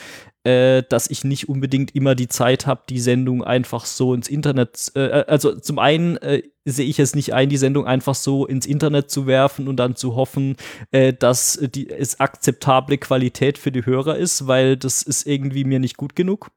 äh, 0.45 0.83
dass 0.89 1.11
ich 1.11 1.25
nicht 1.25 1.49
unbedingt 1.49 1.95
immer 1.95 2.15
die 2.15 2.29
Zeit 2.29 2.67
habe, 2.67 2.83
die 2.89 3.01
Sendung 3.01 3.43
einfach 3.43 3.87
so 3.87 4.13
ins 4.15 4.29
Internet, 4.29 4.93
äh, 4.95 5.21
äh, 5.21 5.25
also 5.27 5.59
zum 5.59 5.79
einen 5.79 6.19
äh, 6.19 6.43
sehe 6.67 6.87
ich 6.87 6.99
es 6.99 7.15
nicht 7.15 7.33
ein, 7.33 7.49
die 7.49 7.57
Sendung 7.57 7.87
einfach 7.87 8.15
so 8.15 8.47
ins 8.47 8.67
Internet 8.67 9.11
zu 9.11 9.27
werfen 9.27 9.69
und 9.69 9.77
dann 9.77 9.97
zu 9.97 10.15
hoffen, 10.17 10.57
äh, 10.91 11.13
dass 11.15 11.59
die, 11.75 11.89
es 11.91 12.21
akzeptable 12.21 12.99
Qualität 12.99 13.59
für 13.59 13.73
die 13.73 13.87
Hörer 13.87 14.17
ist, 14.17 14.47
weil 14.47 14.77
das 14.77 15.03
ist 15.03 15.27
irgendwie 15.27 15.65
mir 15.65 15.79
nicht 15.79 15.97
gut 15.97 16.15
genug. 16.15 16.51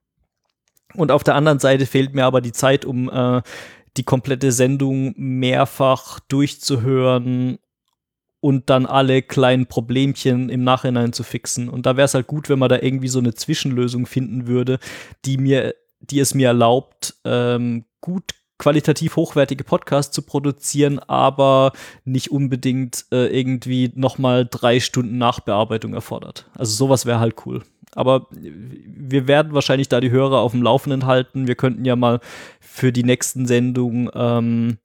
Und 0.94 1.12
auf 1.12 1.24
der 1.24 1.36
anderen 1.36 1.60
Seite 1.60 1.86
fehlt 1.86 2.14
mir 2.14 2.26
aber 2.26 2.42
die 2.42 2.54
Zeit, 2.54 2.86
um 2.86 3.10
äh, 3.10 3.42
die 3.96 4.04
komplette 4.04 4.52
Sendung 4.52 5.14
mehrfach 5.18 6.20
durchzuhören 6.20 7.58
und 8.40 8.70
dann 8.70 8.86
alle 8.86 9.22
kleinen 9.22 9.66
Problemchen 9.66 10.50
im 10.50 10.64
Nachhinein 10.64 11.14
zu 11.14 11.24
fixen. 11.24 11.70
Und 11.70 11.86
da 11.86 11.98
wäre 11.98 12.06
es 12.06 12.14
halt 12.14 12.28
gut, 12.28 12.50
wenn 12.50 12.60
man 12.60 12.70
da 12.70 12.80
irgendwie 12.80 13.08
so 13.08 13.20
eine 13.20 13.34
Zwischenlösung 13.34 14.06
finden 14.06 14.48
würde, 14.48 14.80
die 15.26 15.38
mir, 15.38 15.74
die 16.00 16.20
es 16.20 16.34
mir 16.34 16.48
erlaubt, 16.48 17.16
ähm, 17.26 17.86
gut 18.02 18.36
qualitativ 18.60 19.16
hochwertige 19.16 19.64
Podcasts 19.64 20.14
zu 20.14 20.24
produzieren, 20.24 21.00
aber 21.00 21.74
nicht 22.06 22.32
unbedingt 22.32 23.06
äh, 23.12 23.28
irgendwie 23.28 23.92
nochmal 23.96 24.48
drei 24.50 24.80
Stunden 24.80 25.18
Nachbearbeitung 25.18 25.94
erfordert. 25.94 26.50
Also 26.56 26.74
sowas 26.74 27.06
wäre 27.06 27.20
halt 27.20 27.36
cool. 27.46 27.64
Aber 27.94 28.28
wir 28.32 29.28
werden 29.28 29.54
wahrscheinlich 29.54 29.90
da 29.90 30.00
die 30.00 30.12
Hörer 30.12 30.40
auf 30.40 30.52
dem 30.52 30.62
Laufenden 30.62 31.06
halten. 31.06 31.48
Wir 31.48 31.56
könnten 31.56 31.86
ja 31.86 31.96
mal 31.96 32.20
für 32.60 32.92
die 32.92 33.04
nächsten 33.04 33.46
Sendungen 33.46 34.10
ähm, 34.14 34.78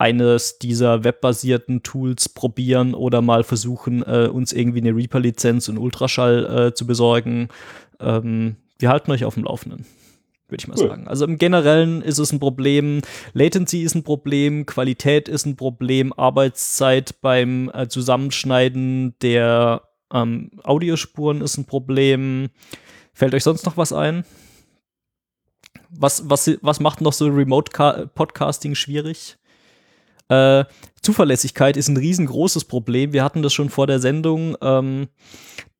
eines 0.00 0.58
dieser 0.58 1.04
webbasierten 1.04 1.82
Tools 1.82 2.30
probieren 2.30 2.94
oder 2.94 3.20
mal 3.20 3.44
versuchen, 3.44 4.02
äh, 4.02 4.28
uns 4.32 4.50
irgendwie 4.50 4.80
eine 4.80 4.96
Reaper-Lizenz 4.96 5.68
und 5.68 5.76
Ultraschall 5.76 6.68
äh, 6.68 6.74
zu 6.74 6.86
besorgen. 6.86 7.48
Ähm, 8.00 8.56
wir 8.78 8.88
halten 8.88 9.10
euch 9.12 9.24
auf 9.24 9.34
dem 9.34 9.44
Laufenden 9.44 9.84
würde 10.48 10.62
ich 10.62 10.66
mal 10.66 10.76
cool. 10.80 10.88
sagen. 10.88 11.06
Also 11.06 11.26
im 11.26 11.38
Generellen 11.38 12.02
ist 12.02 12.18
es 12.18 12.32
ein 12.32 12.40
Problem, 12.40 13.02
Latency 13.34 13.82
ist 13.82 13.94
ein 13.94 14.02
Problem, 14.02 14.66
Qualität 14.66 15.28
ist 15.28 15.46
ein 15.46 15.54
Problem, 15.54 16.12
Arbeitszeit 16.12 17.20
beim 17.20 17.70
äh, 17.72 17.86
Zusammenschneiden 17.86 19.14
der 19.22 19.82
ähm, 20.12 20.50
Audiospuren 20.64 21.40
ist 21.40 21.56
ein 21.56 21.66
Problem. 21.66 22.48
Fällt 23.12 23.32
euch 23.34 23.44
sonst 23.44 23.64
noch 23.64 23.76
was 23.76 23.92
ein? 23.92 24.24
Was, 25.90 26.28
was, 26.28 26.50
was 26.62 26.80
macht 26.80 27.00
noch 27.00 27.12
so 27.12 27.28
Remote-Podcasting 27.28 28.74
schwierig? 28.74 29.36
Äh, 30.30 30.64
Zuverlässigkeit 31.02 31.76
ist 31.76 31.88
ein 31.88 31.96
riesengroßes 31.96 32.64
Problem. 32.64 33.12
Wir 33.12 33.24
hatten 33.24 33.42
das 33.42 33.52
schon 33.52 33.68
vor 33.68 33.86
der 33.86 33.98
Sendung, 33.98 34.56
ähm, 34.62 35.08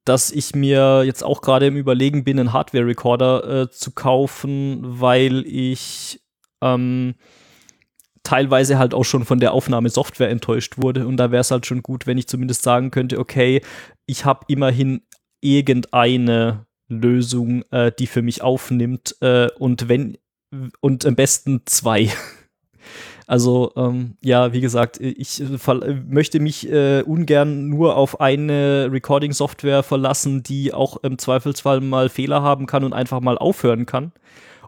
dass 0.05 0.31
ich 0.31 0.55
mir 0.55 1.05
jetzt 1.05 1.23
auch 1.23 1.41
gerade 1.41 1.67
im 1.67 1.77
Überlegen 1.77 2.25
bin, 2.25 2.39
einen 2.39 2.53
Hardware-Recorder 2.53 3.63
äh, 3.63 3.71
zu 3.71 3.93
kaufen, 3.93 4.81
weil 4.83 5.47
ich 5.47 6.21
ähm, 6.63 7.15
teilweise 8.23 8.79
halt 8.79 8.93
auch 8.93 9.05
schon 9.05 9.25
von 9.25 9.41
der 9.41 9.53
Aufnahmesoftware 9.53 10.31
enttäuscht 10.31 10.79
wurde. 10.79 11.07
Und 11.07 11.17
da 11.17 11.31
wäre 11.31 11.43
es 11.43 11.51
halt 11.51 11.67
schon 11.67 11.83
gut, 11.83 12.07
wenn 12.07 12.19
ich 12.19 12.29
zumindest 12.29 12.63
sagen 12.63 12.91
könnte, 12.91 13.19
okay, 13.19 13.63
ich 14.07 14.25
habe 14.25 14.45
immerhin 14.49 15.03
irgendeine 15.41 16.67
Lösung, 16.89 17.63
äh, 17.71 17.93
die 17.97 18.07
für 18.07 18.23
mich 18.23 18.43
aufnimmt. 18.43 19.17
Äh, 19.21 19.49
und 19.59 19.89
wenn, 19.89 20.19
und 20.81 21.07
am 21.07 21.15
besten 21.15 21.63
zwei. 21.67 22.11
Also 23.31 23.71
ähm, 23.77 24.17
ja, 24.25 24.53
wie 24.53 24.61
gesagt, 24.61 24.99
ich 25.01 25.41
äh, 25.41 25.95
möchte 26.09 26.41
mich 26.41 26.69
äh, 26.69 27.03
ungern 27.03 27.69
nur 27.69 27.97
auf 27.97 28.21
eine 28.21 28.89
Recording-Software 28.91 29.85
verlassen, 29.85 30.43
die 30.43 30.75
auch 30.75 30.97
im 31.05 31.17
Zweifelsfall 31.17 31.81
mal 31.81 32.09
Fehler 32.09 32.43
haben 32.43 32.67
kann 32.67 32.83
und 32.83 32.93
einfach 32.93 33.21
mal 33.21 33.39
aufhören 33.39 33.87
kann. 33.87 34.11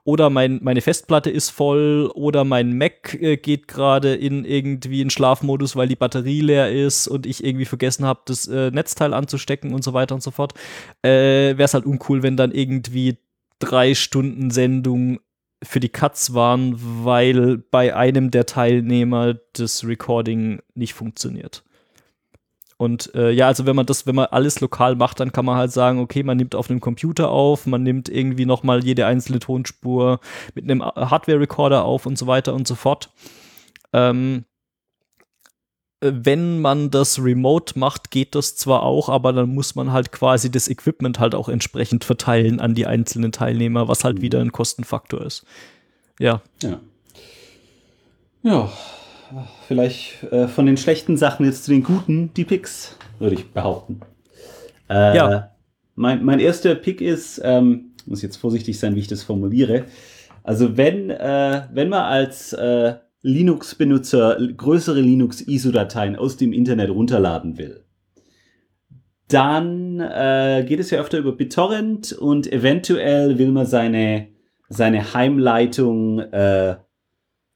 Oder 0.04 0.30
mein, 0.30 0.60
meine 0.62 0.80
Festplatte 0.80 1.28
ist 1.28 1.50
voll 1.50 2.08
oder 2.14 2.44
mein 2.44 2.78
Mac 2.78 3.20
äh, 3.20 3.36
geht 3.36 3.66
gerade 3.66 4.14
in 4.14 4.44
irgendwie 4.44 5.00
in 5.00 5.10
Schlafmodus, 5.10 5.74
weil 5.74 5.88
die 5.88 5.96
Batterie 5.96 6.40
leer 6.40 6.70
ist 6.70 7.08
und 7.08 7.26
ich 7.26 7.42
irgendwie 7.42 7.64
vergessen 7.64 8.06
habe, 8.06 8.20
das 8.26 8.46
äh, 8.46 8.70
Netzteil 8.70 9.12
anzustecken 9.12 9.74
und 9.74 9.82
so 9.82 9.92
weiter 9.92 10.14
und 10.14 10.22
so 10.22 10.30
fort. 10.30 10.54
Äh, 11.02 11.10
Wäre 11.58 11.64
es 11.64 11.74
halt 11.74 11.84
uncool, 11.84 12.22
wenn 12.22 12.36
dann 12.36 12.52
irgendwie 12.52 13.18
drei 13.58 13.96
Stunden 13.96 14.52
Sendung 14.52 15.18
für 15.62 15.80
die 15.80 15.88
Cuts 15.88 16.34
waren, 16.34 16.74
weil 17.04 17.58
bei 17.58 17.94
einem 17.94 18.30
der 18.30 18.46
Teilnehmer 18.46 19.34
das 19.52 19.86
Recording 19.86 20.60
nicht 20.74 20.94
funktioniert. 20.94 21.62
Und 22.82 23.14
äh, 23.14 23.30
ja, 23.30 23.46
also 23.46 23.64
wenn 23.64 23.76
man 23.76 23.86
das, 23.86 24.08
wenn 24.08 24.16
man 24.16 24.26
alles 24.26 24.60
lokal 24.60 24.96
macht, 24.96 25.20
dann 25.20 25.30
kann 25.30 25.44
man 25.44 25.56
halt 25.56 25.70
sagen, 25.70 26.00
okay, 26.00 26.24
man 26.24 26.36
nimmt 26.36 26.56
auf 26.56 26.68
einem 26.68 26.80
Computer 26.80 27.30
auf, 27.30 27.64
man 27.66 27.84
nimmt 27.84 28.08
irgendwie 28.08 28.44
nochmal 28.44 28.84
jede 28.84 29.06
einzelne 29.06 29.38
Tonspur 29.38 30.18
mit 30.56 30.64
einem 30.64 30.82
Hardware-Recorder 30.82 31.84
auf 31.84 32.06
und 32.06 32.18
so 32.18 32.26
weiter 32.26 32.54
und 32.54 32.66
so 32.66 32.74
fort. 32.74 33.12
Ähm, 33.92 34.46
wenn 36.02 36.60
man 36.60 36.90
das 36.90 37.22
remote 37.22 37.78
macht, 37.78 38.10
geht 38.10 38.34
das 38.34 38.56
zwar 38.56 38.82
auch, 38.82 39.08
aber 39.08 39.32
dann 39.32 39.54
muss 39.54 39.74
man 39.76 39.92
halt 39.92 40.10
quasi 40.10 40.50
das 40.50 40.68
Equipment 40.68 41.20
halt 41.20 41.34
auch 41.34 41.48
entsprechend 41.48 42.04
verteilen 42.04 42.60
an 42.60 42.74
die 42.74 42.86
einzelnen 42.86 43.30
Teilnehmer, 43.30 43.86
was 43.86 44.02
halt 44.02 44.18
mhm. 44.18 44.22
wieder 44.22 44.40
ein 44.40 44.52
Kostenfaktor 44.52 45.24
ist. 45.24 45.44
Ja. 46.18 46.42
Ja. 46.62 46.80
Ja, 48.42 48.72
vielleicht 49.68 50.24
äh, 50.24 50.48
von 50.48 50.66
den 50.66 50.76
schlechten 50.76 51.16
Sachen 51.16 51.46
jetzt 51.46 51.64
zu 51.64 51.70
den 51.70 51.84
guten, 51.84 52.34
die 52.34 52.44
Picks, 52.44 52.96
würde 53.20 53.36
ich 53.36 53.52
behaupten. 53.52 54.00
Äh, 54.90 55.16
ja. 55.16 55.50
Mein, 55.94 56.24
mein 56.24 56.40
erster 56.40 56.74
Pick 56.74 57.00
ist, 57.00 57.40
ähm, 57.44 57.92
muss 58.06 58.22
jetzt 58.22 58.36
vorsichtig 58.36 58.80
sein, 58.80 58.96
wie 58.96 59.00
ich 59.00 59.06
das 59.06 59.22
formuliere. 59.22 59.84
Also 60.42 60.76
wenn, 60.76 61.10
äh, 61.10 61.62
wenn 61.72 61.88
man 61.88 62.02
als 62.02 62.52
äh, 62.52 62.94
Linux-Benutzer 63.22 64.38
größere 64.56 65.00
Linux-ISO-Dateien 65.00 66.16
aus 66.16 66.36
dem 66.36 66.52
Internet 66.52 66.90
runterladen 66.90 67.56
will, 67.56 67.84
dann 69.28 70.00
äh, 70.00 70.64
geht 70.66 70.80
es 70.80 70.90
ja 70.90 71.00
öfter 71.00 71.18
über 71.18 71.32
BitTorrent 71.32 72.12
und 72.12 72.52
eventuell 72.52 73.38
will 73.38 73.50
man 73.50 73.66
seine, 73.66 74.28
seine 74.68 75.14
Heimleitung, 75.14 76.18
äh, 76.18 76.76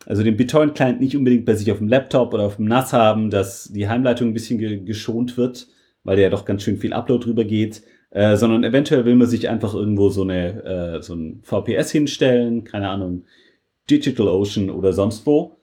also 0.06 0.22
den 0.22 0.36
BitTorrent-Client 0.36 1.00
nicht 1.00 1.16
unbedingt 1.16 1.44
bei 1.44 1.54
sich 1.54 1.70
auf 1.72 1.78
dem 1.78 1.88
Laptop 1.88 2.32
oder 2.32 2.44
auf 2.44 2.56
dem 2.56 2.66
NAS 2.66 2.92
haben, 2.92 3.30
dass 3.30 3.64
die 3.64 3.88
Heimleitung 3.88 4.28
ein 4.28 4.34
bisschen 4.34 4.58
ge 4.58 4.84
geschont 4.84 5.36
wird, 5.36 5.66
weil 6.04 6.16
der 6.16 6.26
ja 6.26 6.30
doch 6.30 6.44
ganz 6.44 6.62
schön 6.62 6.78
viel 6.78 6.92
Upload 6.92 7.24
drüber 7.24 7.44
geht. 7.44 7.82
Äh, 8.10 8.36
sondern 8.36 8.64
eventuell 8.64 9.04
will 9.04 9.16
man 9.16 9.26
sich 9.26 9.48
einfach 9.48 9.74
irgendwo 9.74 10.08
so 10.08 10.22
eine 10.22 10.64
äh, 10.64 11.02
so 11.02 11.14
ein 11.14 11.40
VPS 11.42 11.90
hinstellen, 11.90 12.64
keine 12.64 12.88
Ahnung, 12.88 13.24
DigitalOcean 13.88 14.70
oder 14.70 14.92
sonst 14.92 15.26
wo 15.26 15.56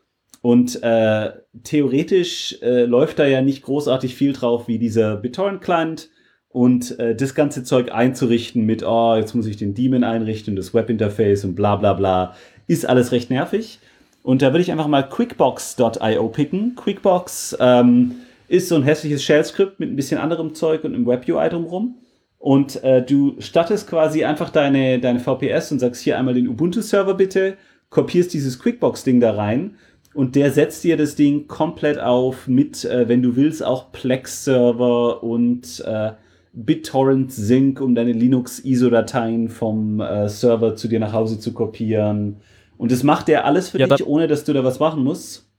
und 0.44 0.84
äh, 0.84 1.32
theoretisch 1.64 2.58
äh, 2.62 2.84
läuft 2.84 3.18
da 3.18 3.26
ja 3.26 3.42
nicht 3.42 3.64
großartig 3.64 4.14
viel 4.14 4.34
drauf 4.34 4.68
wie 4.68 4.78
dieser 4.78 5.16
BitTorrent-Client. 5.16 6.10
Und 6.50 7.00
äh, 7.00 7.16
das 7.16 7.34
ganze 7.34 7.64
Zeug 7.64 7.94
einzurichten 7.94 8.66
mit, 8.66 8.84
oh, 8.84 9.16
jetzt 9.16 9.34
muss 9.36 9.48
ich 9.48 9.56
den 9.56 9.74
Daemon 9.74 10.04
einrichten, 10.04 10.58
das 10.58 10.74
Webinterface 10.74 11.46
und 11.46 11.56
bla 11.56 11.78
bla 11.78 11.94
bla, 11.94 12.36
ist 12.68 12.86
alles 12.86 13.14
recht 13.14 13.30
nervig. 13.30 13.80
Und 14.22 14.42
da 14.42 14.48
würde 14.48 14.62
ich 14.62 14.72
einfach 14.74 14.88
mal 14.88 15.04
quickbox.io 15.04 16.28
picken. 16.28 16.76
Quickbox 16.76 17.56
ähm, 17.62 18.16
ist 18.50 18.68
so 18.68 18.76
ein 18.76 18.84
hässliches 18.84 19.24
Shell-Skript 19.24 19.80
mit 19.80 19.92
ein 19.92 19.96
bisschen 19.96 20.20
anderem 20.20 20.54
Zeug 20.56 20.84
und 20.84 20.94
einem 20.94 21.08
Web-UI 21.08 21.48
drumherum. 21.48 22.00
Und 22.38 22.84
äh, 22.84 23.02
du 23.02 23.38
stattest 23.40 23.90
quasi 23.90 24.26
einfach 24.26 24.50
deine, 24.50 25.00
deine 25.00 25.22
VPS 25.22 25.72
und 25.72 25.80
sagst 25.80 26.02
hier 26.02 26.20
einmal 26.20 26.34
den 26.34 26.50
Ubuntu-Server 26.50 27.14
bitte, 27.14 27.56
kopierst 27.94 28.34
dieses 28.34 28.60
Quickbox-Ding 28.60 29.20
da 29.22 29.36
rein 29.36 29.76
und 30.14 30.36
der 30.36 30.52
setzt 30.52 30.84
dir 30.84 30.98
das 30.98 31.16
Ding 31.16 31.48
komplett 31.48 32.00
auf 32.00 32.48
mit, 32.48 32.84
äh, 32.86 33.08
wenn 33.08 33.22
du 33.22 33.36
willst, 33.36 33.64
auch 33.64 33.92
Plex-Server 33.92 35.24
und 35.24 35.80
äh, 35.86 36.12
BitTorrent 36.54 37.32
Sync, 37.32 37.82
um 37.82 37.96
deine 37.96 38.12
Linux-ISO-Dateien 38.12 39.50
vom 39.50 40.00
äh, 40.00 40.28
Server 40.28 40.76
zu 40.76 40.88
dir 40.88 41.00
nach 41.00 41.14
Hause 41.14 41.40
zu 41.40 41.54
kopieren. 41.54 42.38
Und 42.78 42.92
das 42.92 43.04
macht 43.04 43.28
der 43.28 43.46
alles 43.46 43.70
für 43.70 43.80
ja, 43.80 43.88
dich, 43.88 44.06
ohne 44.06 44.28
dass 44.28 44.44
du 44.44 44.54
da 44.54 44.64
was 44.64 44.80
machen 44.80 45.04
musst. 45.04 45.50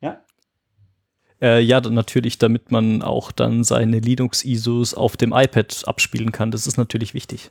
Ja. 0.00 0.22
Äh, 1.40 1.60
ja, 1.60 1.80
natürlich, 1.80 2.38
damit 2.38 2.70
man 2.70 3.02
auch 3.02 3.32
dann 3.32 3.64
seine 3.64 3.98
Linux-ISOs 3.98 4.94
auf 4.94 5.16
dem 5.16 5.32
iPad 5.32 5.82
abspielen 5.86 6.32
kann. 6.32 6.50
Das 6.50 6.66
ist 6.66 6.78
natürlich 6.78 7.12
wichtig. 7.12 7.50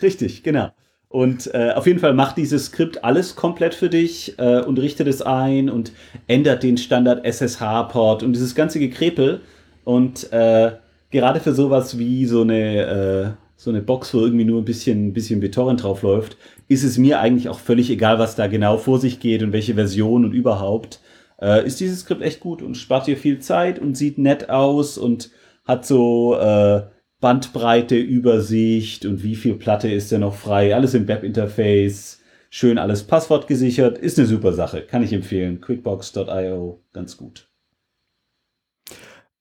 Richtig, 0.00 0.42
genau. 0.42 0.70
Und 1.14 1.54
äh, 1.54 1.70
auf 1.70 1.86
jeden 1.86 2.00
Fall 2.00 2.12
macht 2.12 2.38
dieses 2.38 2.66
Skript 2.66 3.04
alles 3.04 3.36
komplett 3.36 3.72
für 3.72 3.88
dich 3.88 4.36
äh, 4.36 4.58
und 4.62 4.80
richtet 4.80 5.06
es 5.06 5.22
ein 5.22 5.70
und 5.70 5.92
ändert 6.26 6.64
den 6.64 6.76
Standard 6.76 7.24
SSH-Port 7.24 8.24
und 8.24 8.32
dieses 8.32 8.56
ganze 8.56 8.80
Gekrepel. 8.80 9.40
Und 9.84 10.32
äh, 10.32 10.72
gerade 11.12 11.38
für 11.38 11.54
sowas 11.54 12.00
wie 12.00 12.26
so 12.26 12.40
eine, 12.40 13.36
äh, 13.36 13.42
so 13.56 13.70
eine 13.70 13.80
Box, 13.80 14.12
wo 14.12 14.22
irgendwie 14.22 14.44
nur 14.44 14.60
ein 14.60 14.64
bisschen, 14.64 15.06
ein 15.06 15.12
bisschen 15.12 15.38
BitTorrent 15.38 15.84
drauf 15.84 16.02
läuft, 16.02 16.36
ist 16.66 16.82
es 16.82 16.98
mir 16.98 17.20
eigentlich 17.20 17.48
auch 17.48 17.60
völlig 17.60 17.90
egal, 17.90 18.18
was 18.18 18.34
da 18.34 18.48
genau 18.48 18.76
vor 18.76 18.98
sich 18.98 19.20
geht 19.20 19.44
und 19.44 19.52
welche 19.52 19.74
Version 19.74 20.24
und 20.24 20.32
überhaupt. 20.32 20.98
Äh, 21.40 21.64
ist 21.64 21.78
dieses 21.78 22.00
Skript 22.00 22.22
echt 22.22 22.40
gut 22.40 22.60
und 22.60 22.76
spart 22.76 23.06
dir 23.06 23.16
viel 23.16 23.38
Zeit 23.38 23.78
und 23.78 23.96
sieht 23.96 24.18
nett 24.18 24.50
aus 24.50 24.98
und 24.98 25.30
hat 25.64 25.86
so 25.86 26.34
äh, 26.34 26.82
Bandbreite, 27.24 27.96
Übersicht 27.96 29.06
und 29.06 29.22
wie 29.22 29.34
viel 29.34 29.54
Platte 29.54 29.90
ist 29.90 30.12
denn 30.12 30.20
noch 30.20 30.34
frei. 30.34 30.74
Alles 30.74 30.92
im 30.92 31.08
Webinterface. 31.08 32.20
Schön 32.50 32.76
alles 32.76 33.04
Passwort 33.04 33.46
gesichert. 33.46 33.96
Ist 33.96 34.18
eine 34.18 34.28
super 34.28 34.52
Sache. 34.52 34.82
Kann 34.82 35.02
ich 35.02 35.10
empfehlen. 35.10 35.62
Quickbox.io, 35.62 36.82
ganz 36.92 37.16
gut. 37.16 37.48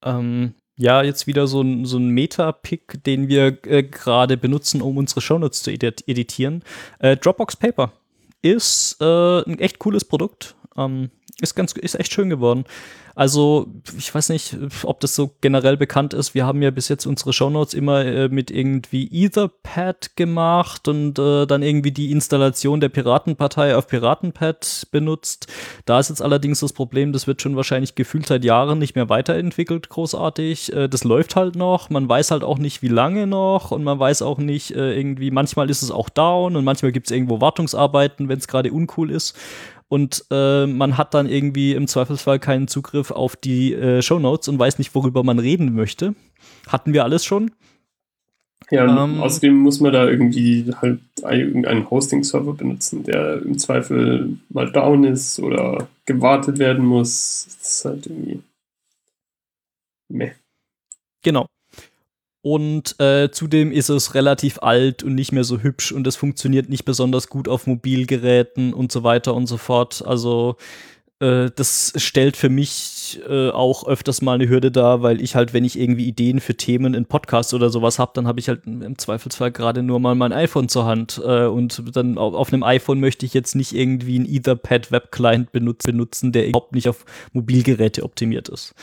Ähm, 0.01 0.53
ja, 0.77 1.03
jetzt 1.03 1.27
wieder 1.27 1.45
so 1.45 1.59
ein, 1.59 1.83
so 1.83 1.97
ein 1.97 2.07
Meta-Pick, 2.07 3.03
den 3.03 3.27
wir 3.27 3.57
äh, 3.65 3.83
gerade 3.83 4.37
benutzen, 4.37 4.81
um 4.81 4.95
unsere 4.95 5.19
Shownotes 5.19 5.63
zu 5.63 5.71
edit 5.71 6.07
editieren. 6.07 6.63
Äh, 6.99 7.17
Dropbox 7.17 7.57
Paper 7.57 7.91
ist 8.41 8.95
äh, 9.01 9.41
ein 9.41 9.59
echt 9.59 9.79
cooles 9.79 10.05
Produkt. 10.05 10.55
Ähm, 10.77 11.09
ist 11.41 11.55
ganz, 11.55 11.73
ist 11.73 11.99
echt 11.99 12.13
schön 12.13 12.29
geworden. 12.29 12.63
Also, 13.15 13.67
ich 13.95 14.13
weiß 14.13 14.29
nicht, 14.29 14.57
ob 14.83 14.99
das 14.99 15.15
so 15.15 15.35
generell 15.41 15.77
bekannt 15.77 16.15
ist. 16.15 16.33
Wir 16.33 16.47
haben 16.47 16.63
ja 16.63 16.71
bis 16.71 16.89
jetzt 16.89 17.05
unsere 17.05 17.31
Shownotes 17.31 17.75
immer 17.75 18.03
äh, 18.03 18.27
mit 18.27 18.49
irgendwie 18.49 19.07
Etherpad 19.11 20.15
gemacht 20.15 20.87
und 20.87 21.19
äh, 21.19 21.45
dann 21.45 21.61
irgendwie 21.61 21.91
die 21.91 22.11
Installation 22.11 22.79
der 22.79 22.89
Piratenpartei 22.89 23.75
auf 23.75 23.87
Piratenpad 23.87 24.87
benutzt. 24.91 25.47
Da 25.85 25.99
ist 25.99 26.09
jetzt 26.09 26.23
allerdings 26.23 26.61
das 26.61 26.73
Problem, 26.73 27.13
das 27.13 27.27
wird 27.27 27.41
schon 27.41 27.55
wahrscheinlich 27.55 27.93
gefühlt 27.93 28.25
seit 28.25 28.43
Jahren 28.43 28.79
nicht 28.79 28.95
mehr 28.95 29.09
weiterentwickelt, 29.09 29.89
großartig. 29.89 30.73
Äh, 30.73 30.89
das 30.89 31.03
läuft 31.03 31.35
halt 31.35 31.55
noch. 31.55 31.91
Man 31.91 32.09
weiß 32.09 32.31
halt 32.31 32.43
auch 32.43 32.57
nicht, 32.57 32.81
wie 32.81 32.87
lange 32.87 33.27
noch 33.27 33.69
und 33.69 33.83
man 33.83 33.99
weiß 33.99 34.23
auch 34.23 34.39
nicht 34.39 34.71
äh, 34.71 34.97
irgendwie, 34.97 35.29
manchmal 35.29 35.69
ist 35.69 35.83
es 35.83 35.91
auch 35.91 36.09
down 36.09 36.55
und 36.55 36.63
manchmal 36.63 36.91
gibt 36.91 37.07
es 37.07 37.11
irgendwo 37.11 37.41
Wartungsarbeiten, 37.41 38.27
wenn 38.27 38.39
es 38.39 38.47
gerade 38.47 38.71
uncool 38.71 39.11
ist 39.11 39.37
und 39.93 40.25
äh, 40.31 40.65
man 40.65 40.97
hat 40.97 41.13
dann 41.13 41.29
irgendwie 41.29 41.73
im 41.73 41.85
Zweifelsfall 41.85 42.39
keinen 42.39 42.67
Zugriff 42.67 43.11
auf 43.11 43.35
die 43.35 43.75
äh, 43.75 44.01
Show 44.01 44.17
Notes 44.17 44.47
und 44.47 44.57
weiß 44.57 44.79
nicht, 44.79 44.95
worüber 44.95 45.23
man 45.23 45.37
reden 45.37 45.75
möchte. 45.75 46.15
Hatten 46.67 46.93
wir 46.93 47.03
alles 47.03 47.23
schon. 47.23 47.51
Ja, 48.71 49.03
ähm, 49.03 49.21
außerdem 49.21 49.53
muss 49.53 49.81
man 49.81 49.93
da 49.93 50.09
irgendwie 50.09 50.73
halt 50.81 50.99
irgendeinen 51.21 51.87
Hosting-Server 51.91 52.53
benutzen, 52.53 53.03
der 53.03 53.43
im 53.43 53.59
Zweifel 53.59 54.39
mal 54.49 54.71
down 54.71 55.03
ist 55.03 55.39
oder 55.39 55.87
gewartet 56.05 56.57
werden 56.57 56.83
muss. 56.83 57.45
Das 57.61 57.69
ist 57.69 57.85
halt 57.85 58.07
irgendwie 58.07 58.41
meh. 60.09 60.31
Genau. 61.21 61.45
Und 62.43 62.99
äh, 62.99 63.31
zudem 63.31 63.71
ist 63.71 63.87
es 63.87 64.15
relativ 64.15 64.59
alt 64.61 65.01
und 65.01 65.15
nicht 65.15 65.31
mehr 65.31 65.45
so 65.45 65.59
hübsch 65.59 65.93
und 65.93 66.05
es 66.05 66.17
funktioniert 66.17 66.67
nicht 66.67 66.83
besonders 66.83 67.29
gut 67.29 67.47
auf 67.47 67.67
Mobilgeräten 67.67 68.73
und 68.73 68.91
so 68.91 69.03
weiter 69.03 69.33
und 69.33 69.47
so 69.47 69.55
fort. 69.55 70.03
Also 70.05 70.57
äh, 71.23 71.51
das 71.55 71.93
stellt 71.95 72.35
für 72.35 72.49
mich 72.49 73.21
äh, 73.29 73.49
auch 73.49 73.87
öfters 73.87 74.21
mal 74.21 74.33
eine 74.33 74.49
Hürde 74.49 74.71
dar, 74.71 75.01
weil 75.01 75.21
ich 75.21 75.35
halt, 75.35 75.53
wenn 75.53 75.63
ich 75.63 75.79
irgendwie 75.79 76.05
Ideen 76.05 76.41
für 76.41 76.55
Themen 76.55 76.93
in 76.95 77.05
Podcasts 77.05 77.53
oder 77.53 77.69
sowas 77.69 77.97
habe, 77.97 78.11
dann 78.13 78.27
habe 78.27 78.41
ich 78.41 78.49
halt 78.49 78.65
im 78.65 78.97
Zweifelsfall 78.97 79.53
gerade 79.53 79.81
nur 79.81 80.01
mal 80.01 80.13
mein 80.13 80.33
iPhone 80.33 80.67
zur 80.67 80.83
Hand. 80.83 81.21
Äh, 81.23 81.45
und 81.45 81.95
dann 81.95 82.17
auf, 82.17 82.33
auf, 82.33 82.51
einem 82.51 82.63
iPhone 82.63 82.99
möchte 82.99 83.25
ich 83.25 83.33
jetzt 83.33 83.55
nicht 83.55 83.71
irgendwie 83.71 84.17
einen 84.17 84.25
Etherpad 84.25 84.91
Webclient 84.91 85.53
benutzen, 85.53 86.33
der 86.33 86.49
überhaupt 86.49 86.75
nicht 86.75 86.89
auf 86.89 87.05
Mobilgeräte 87.31 88.03
optimiert 88.03 88.49
ist. 88.49 88.75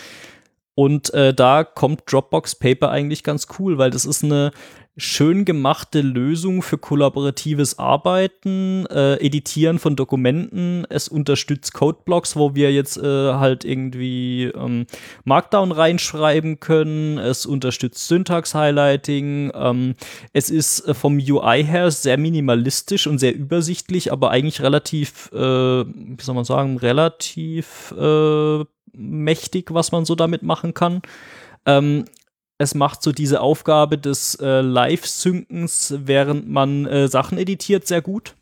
Und 0.80 1.12
äh, 1.12 1.34
da 1.34 1.62
kommt 1.62 2.04
Dropbox 2.10 2.54
Paper 2.54 2.88
eigentlich 2.88 3.22
ganz 3.22 3.48
cool, 3.58 3.76
weil 3.76 3.90
das 3.90 4.06
ist 4.06 4.24
eine 4.24 4.50
schön 4.96 5.44
gemachte 5.44 6.00
Lösung 6.00 6.62
für 6.62 6.78
kollaboratives 6.78 7.78
Arbeiten, 7.78 8.86
äh, 8.86 9.16
Editieren 9.16 9.78
von 9.78 9.94
Dokumenten. 9.94 10.86
Es 10.88 11.06
unterstützt 11.08 11.74
Codeblocks, 11.74 12.34
wo 12.34 12.54
wir 12.54 12.72
jetzt 12.72 12.96
äh, 12.96 13.02
halt 13.34 13.66
irgendwie 13.66 14.44
ähm, 14.44 14.86
Markdown 15.24 15.70
reinschreiben 15.70 16.60
können. 16.60 17.18
Es 17.18 17.44
unterstützt 17.44 18.08
Syntax-Highlighting. 18.08 19.52
Ähm, 19.54 19.96
es 20.32 20.48
ist 20.48 20.88
äh, 20.88 20.94
vom 20.94 21.18
UI 21.18 21.62
her 21.62 21.90
sehr 21.90 22.16
minimalistisch 22.16 23.06
und 23.06 23.18
sehr 23.18 23.34
übersichtlich, 23.34 24.12
aber 24.12 24.30
eigentlich 24.30 24.62
relativ, 24.62 25.30
äh, 25.34 25.36
wie 25.36 26.22
soll 26.22 26.34
man 26.34 26.44
sagen, 26.44 26.78
relativ 26.78 27.92
äh, 27.98 28.64
mächtig, 28.92 29.72
was 29.72 29.92
man 29.92 30.04
so 30.04 30.14
damit 30.14 30.42
machen 30.42 30.74
kann. 30.74 31.02
Ähm, 31.66 32.04
es 32.58 32.74
macht 32.74 33.02
so 33.02 33.12
diese 33.12 33.40
Aufgabe 33.40 33.96
des 33.96 34.34
äh, 34.34 34.60
Live-Synkens, 34.60 35.94
während 35.98 36.48
man 36.48 36.86
äh, 36.86 37.08
Sachen 37.08 37.38
editiert, 37.38 37.86
sehr 37.86 38.02
gut. 38.02 38.34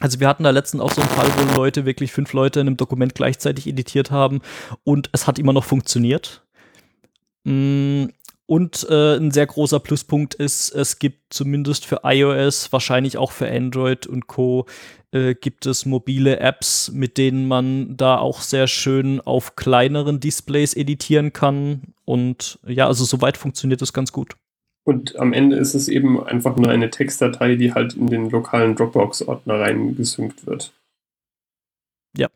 Also 0.00 0.20
wir 0.20 0.28
hatten 0.28 0.44
da 0.44 0.50
letztens 0.50 0.82
auch 0.82 0.92
so 0.92 1.00
einen 1.00 1.10
Fall, 1.10 1.28
wo 1.36 1.56
Leute, 1.56 1.84
wirklich 1.84 2.12
fünf 2.12 2.32
Leute 2.32 2.60
in 2.60 2.68
einem 2.68 2.76
Dokument 2.76 3.14
gleichzeitig 3.14 3.66
editiert 3.66 4.10
haben 4.10 4.42
und 4.84 5.08
es 5.12 5.26
hat 5.26 5.38
immer 5.38 5.52
noch 5.52 5.64
funktioniert. 5.64 6.42
Mm, 7.44 8.06
und 8.46 8.86
äh, 8.88 9.16
ein 9.16 9.30
sehr 9.30 9.46
großer 9.46 9.80
Pluspunkt 9.80 10.34
ist, 10.34 10.70
es 10.70 10.98
gibt 10.98 11.34
zumindest 11.34 11.84
für 11.84 12.00
iOS, 12.04 12.72
wahrscheinlich 12.72 13.18
auch 13.18 13.32
für 13.32 13.50
Android 13.50 14.06
und 14.06 14.26
Co. 14.26 14.66
Äh, 15.10 15.34
gibt 15.34 15.64
es 15.64 15.86
mobile 15.86 16.38
Apps, 16.38 16.90
mit 16.92 17.16
denen 17.16 17.48
man 17.48 17.96
da 17.96 18.18
auch 18.18 18.42
sehr 18.42 18.66
schön 18.66 19.20
auf 19.22 19.56
kleineren 19.56 20.20
Displays 20.20 20.74
editieren 20.74 21.32
kann. 21.32 21.94
Und 22.04 22.58
ja, 22.66 22.86
also 22.86 23.04
soweit 23.04 23.38
funktioniert 23.38 23.80
das 23.80 23.94
ganz 23.94 24.12
gut. 24.12 24.36
Und 24.84 25.16
am 25.16 25.32
Ende 25.32 25.56
ist 25.56 25.74
es 25.74 25.88
eben 25.88 26.22
einfach 26.22 26.56
nur 26.56 26.68
eine 26.70 26.90
Textdatei, 26.90 27.56
die 27.56 27.72
halt 27.72 27.94
in 27.94 28.08
den 28.08 28.28
lokalen 28.28 28.74
Dropbox-Ordner 28.74 29.60
reingesynkt 29.60 30.46
wird. 30.46 30.72
Ja. 32.16 32.28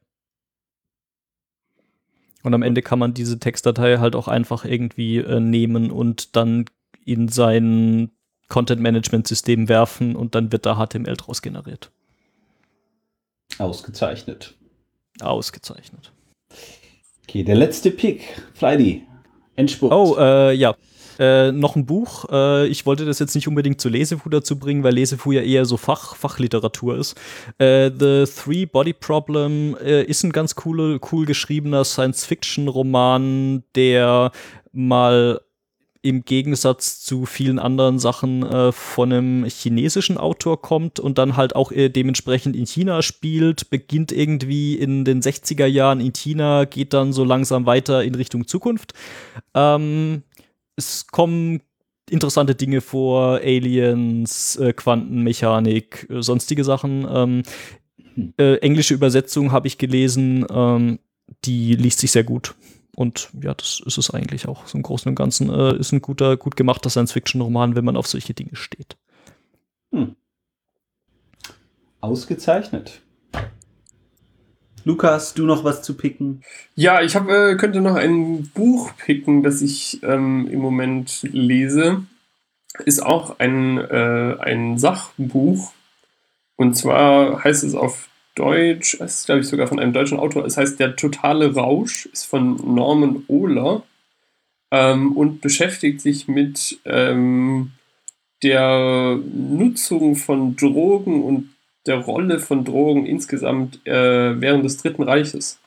Und 2.43 2.55
am 2.55 2.63
Ende 2.63 2.81
kann 2.81 2.99
man 2.99 3.13
diese 3.13 3.39
Textdatei 3.39 3.99
halt 3.99 4.17
auch 4.17 4.29
einfach 4.29 4.65
irgendwie 4.65 5.19
äh, 5.19 5.41
nehmen 5.41 5.91
und 5.91 6.37
dann 6.37 6.65
in 7.05 7.29
sein 7.29 8.11
Content-Management-System 8.49 9.69
werfen 9.69 10.17
und 10.17 10.35
dann 10.35 10.53
wird 10.53 10.65
da 10.65 10.77
HTML 10.77 11.17
draus 11.17 11.43
generiert. 11.43 11.91
Ausgezeichnet. 13.59 14.55
Ausgezeichnet. 15.21 16.13
Okay, 17.29 17.45
der 17.45 17.57
letzte 17.57 17.91
Pick. 17.91 18.23
Flydy. 18.55 19.07
Endspurt. 19.57 19.93
Oh, 19.93 20.17
äh, 20.19 20.53
ja. 20.55 20.75
Äh, 21.19 21.53
noch 21.53 21.77
ein 21.77 21.87
Buch. 21.87 22.25
Äh, 22.31 22.67
ich 22.69 22.87
wollte 22.87 23.05
das 23.05 23.19
jetzt 23.19 23.35
nicht 23.35 23.47
unbedingt 23.47 23.81
zu 23.81 23.89
Lesefu 23.89 24.29
dazu 24.29 24.59
bringen, 24.59 24.83
weil 24.83 24.95
Lesefu 24.95 25.33
ja 25.33 25.43
eher 25.43 25.67
so 25.67 25.77
Fach, 25.77 26.17
Fachliteratur 26.17 26.97
ist. 26.97 27.21
Äh, 27.59 27.91
The 27.91 28.25
Three 28.25 28.67
Body 28.67 28.95
Problem 28.95 29.77
äh, 29.77 30.03
ist 30.05 30.25
ein 30.25 30.33
ganz 30.33 30.55
cool, 30.65 30.99
cool 31.13 31.27
geschriebener 31.27 31.85
Science-Fiction-Roman, 31.85 33.63
der 33.75 34.33
mal 34.73 35.41
im 36.03 36.25
Gegensatz 36.25 37.01
zu 37.01 37.27
vielen 37.27 37.61
anderen 37.61 38.01
Sachen 38.01 38.43
äh, 38.43 38.73
von 38.73 39.13
einem 39.13 39.45
chinesischen 39.45 40.19
Autor 40.19 40.61
kommt 40.61 40.99
und 40.99 41.17
dann 41.17 41.37
halt 41.37 41.55
auch 41.55 41.71
äh, 41.71 41.89
dementsprechend 41.89 42.57
in 42.57 42.67
China 42.67 43.03
spielt, 43.03 43.71
beginnt 43.71 44.11
irgendwie 44.11 44.75
in 44.75 45.05
den 45.05 45.23
60er 45.23 45.67
Jahren 45.67 46.01
in 46.01 46.13
China, 46.13 46.65
geht 46.65 46.93
dann 46.93 47.13
so 47.13 47.23
langsam 47.25 47.67
weiter 47.67 48.03
in 48.03 48.17
Richtung 48.17 48.49
Zukunft. 48.49 48.95
Ähm, 49.55 50.25
es 50.75 51.07
kommen 51.07 51.61
interessante 52.11 52.57
Dinge 52.57 52.81
vor, 52.81 53.41
Aliens, 53.43 54.57
äh, 54.57 54.73
Quantenmechanik, 54.73 56.09
äh, 56.11 56.21
sonstige 56.21 56.65
Sachen. 56.65 57.07
Ähm, 57.09 57.43
hm. 58.15 58.35
äh, 58.39 58.57
englische 58.57 58.95
Übersetzung 58.95 59.53
habe 59.53 59.69
ich 59.69 59.79
gelesen, 59.79 60.47
ähm, 60.51 60.99
die 61.45 61.77
liest 61.77 62.01
sich 62.01 62.11
sehr 62.11 62.25
gut. 62.25 62.55
Und 62.95 63.31
ja, 63.41 63.55
das 63.55 63.81
ist 63.85 63.99
es 63.99 64.11
eigentlich 64.11 64.47
auch. 64.49 64.67
So 64.67 64.77
im 64.77 64.83
Großen 64.83 65.09
und 65.09 65.15
Ganzen 65.15 65.51
äh, 65.51 65.77
ist 65.77 65.93
ein 65.93 66.03
guter, 66.03 66.37
gut 66.37 66.57
gemachter 66.57 66.91
Science-Fiction-Roman, 66.91 67.75
wenn 67.75 67.85
man 67.85 67.97
auf 67.97 68.07
solche 68.07 68.35
Dinge 68.35 68.55
steht. 68.55 68.97
Hm. 69.93 70.17
Ausgezeichnet. 72.01 73.01
Lukas, 74.85 75.35
du 75.35 75.47
noch 75.47 75.65
was 75.65 75.83
zu 75.83 75.97
picken? 75.97 76.43
Ja, 76.75 77.03
ich 77.03 77.15
hab, 77.15 77.29
äh, 77.29 77.57
könnte 77.57 77.81
noch 77.81 77.95
ein 77.95 78.51
Buch 78.53 78.91
picken, 78.97 79.43
das 79.43 79.63
ich 79.63 80.03
ähm, 80.03 80.49
im 80.51 80.61
Moment 80.61 81.23
lese. 81.23 82.03
Ist 82.85 83.03
auch 83.03 83.39
ein, 83.39 83.79
äh, 83.79 84.37
ein 84.41 84.79
Sachbuch. 84.79 85.73
Und 86.57 86.75
zwar 86.75 87.45
heißt 87.45 87.65
es 87.65 87.75
auf 87.75 88.09
Deutsch, 88.35 88.95
es 88.95 89.21
ist 89.21 89.27
glaube 89.27 89.43
ich 89.43 89.49
sogar 89.49 89.67
von 89.67 89.79
einem 89.79 89.93
deutschen 89.93 90.19
Autor, 90.19 90.45
es 90.45 90.57
heißt 90.57 90.81
Der 90.81 90.97
totale 90.97 91.55
Rausch, 91.55 92.07
ist 92.07 92.25
von 92.25 92.57
Norman 92.57 93.25
Ohler 93.29 93.83
ähm, 94.71 95.17
und 95.17 95.41
beschäftigt 95.41 96.01
sich 96.01 96.29
mit 96.29 96.81
ähm, 96.85 97.73
der 98.43 99.19
Nutzung 99.33 100.17
von 100.17 100.57
Drogen 100.57 101.23
und 101.23 101.51
der 101.87 101.97
Rolle 101.97 102.39
von 102.39 102.65
Drogen 102.65 103.07
insgesamt 103.07 103.87
äh, 103.87 104.41
während 104.41 104.65
des 104.65 104.79
Dritten 104.79 105.03
Reiches. 105.03 105.61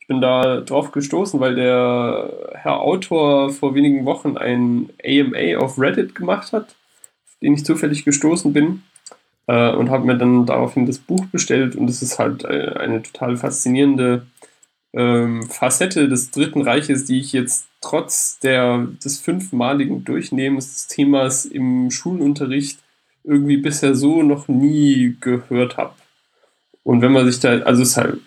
Ich 0.00 0.08
bin 0.08 0.20
da 0.20 0.60
drauf 0.60 0.90
gestoßen, 0.90 1.40
weil 1.40 1.54
der 1.54 2.30
Herr 2.54 2.80
Autor 2.80 3.50
vor 3.50 3.74
wenigen 3.74 4.04
Wochen 4.04 4.36
ein 4.36 4.90
AMA 5.02 5.58
auf 5.58 5.78
Reddit 5.78 6.14
gemacht 6.14 6.52
hat, 6.52 6.74
auf 7.26 7.38
den 7.40 7.54
ich 7.54 7.64
zufällig 7.64 8.04
gestoßen 8.04 8.52
bin 8.52 8.82
äh, 9.46 9.72
und 9.72 9.90
habe 9.90 10.06
mir 10.06 10.16
dann 10.16 10.46
daraufhin 10.46 10.86
das 10.86 10.98
Buch 10.98 11.26
bestellt 11.26 11.76
und 11.76 11.88
es 11.88 12.02
ist 12.02 12.18
halt 12.18 12.44
äh, 12.44 12.74
eine 12.78 13.02
total 13.02 13.36
faszinierende 13.36 14.26
ähm, 14.92 15.48
Facette 15.48 16.08
des 16.08 16.30
Dritten 16.30 16.62
Reiches, 16.62 17.04
die 17.04 17.18
ich 17.18 17.32
jetzt 17.32 17.66
trotz 17.80 18.38
der, 18.38 18.86
des 19.04 19.18
fünfmaligen 19.18 20.04
Durchnehmens 20.04 20.72
des 20.72 20.86
Themas 20.88 21.44
im 21.44 21.90
Schulunterricht 21.90 22.78
irgendwie 23.24 23.56
bisher 23.56 23.94
so 23.94 24.22
noch 24.22 24.48
nie 24.48 25.16
gehört 25.20 25.76
habe. 25.76 25.94
Und 26.82 27.02
wenn 27.02 27.12
man 27.12 27.26
sich 27.26 27.40
da, 27.40 27.58
also 27.60 27.82
es 27.82 27.96
halt, 27.96 28.20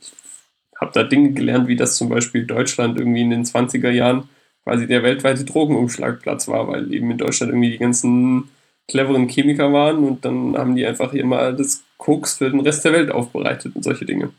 ich 0.00 0.80
habe 0.80 0.92
da 0.92 1.04
Dinge 1.04 1.32
gelernt, 1.32 1.68
wie 1.68 1.76
das 1.76 1.96
zum 1.96 2.08
Beispiel 2.08 2.44
Deutschland 2.44 2.98
irgendwie 2.98 3.20
in 3.20 3.30
den 3.30 3.44
20er 3.44 3.90
Jahren 3.90 4.28
quasi 4.64 4.86
der 4.86 5.02
weltweite 5.02 5.44
Drogenumschlagplatz 5.44 6.48
war, 6.48 6.68
weil 6.68 6.92
eben 6.92 7.10
in 7.10 7.18
Deutschland 7.18 7.52
irgendwie 7.52 7.72
die 7.72 7.78
ganzen 7.78 8.48
cleveren 8.88 9.28
Chemiker 9.28 9.72
waren 9.72 10.04
und 10.04 10.24
dann 10.24 10.56
haben 10.56 10.74
die 10.74 10.86
einfach 10.86 11.12
hier 11.12 11.24
mal 11.24 11.54
das 11.56 11.82
Koks 11.96 12.38
für 12.38 12.50
den 12.50 12.60
Rest 12.60 12.84
der 12.84 12.92
Welt 12.92 13.10
aufbereitet 13.10 13.74
und 13.76 13.82
solche 13.82 14.04
Dinge. 14.04 14.30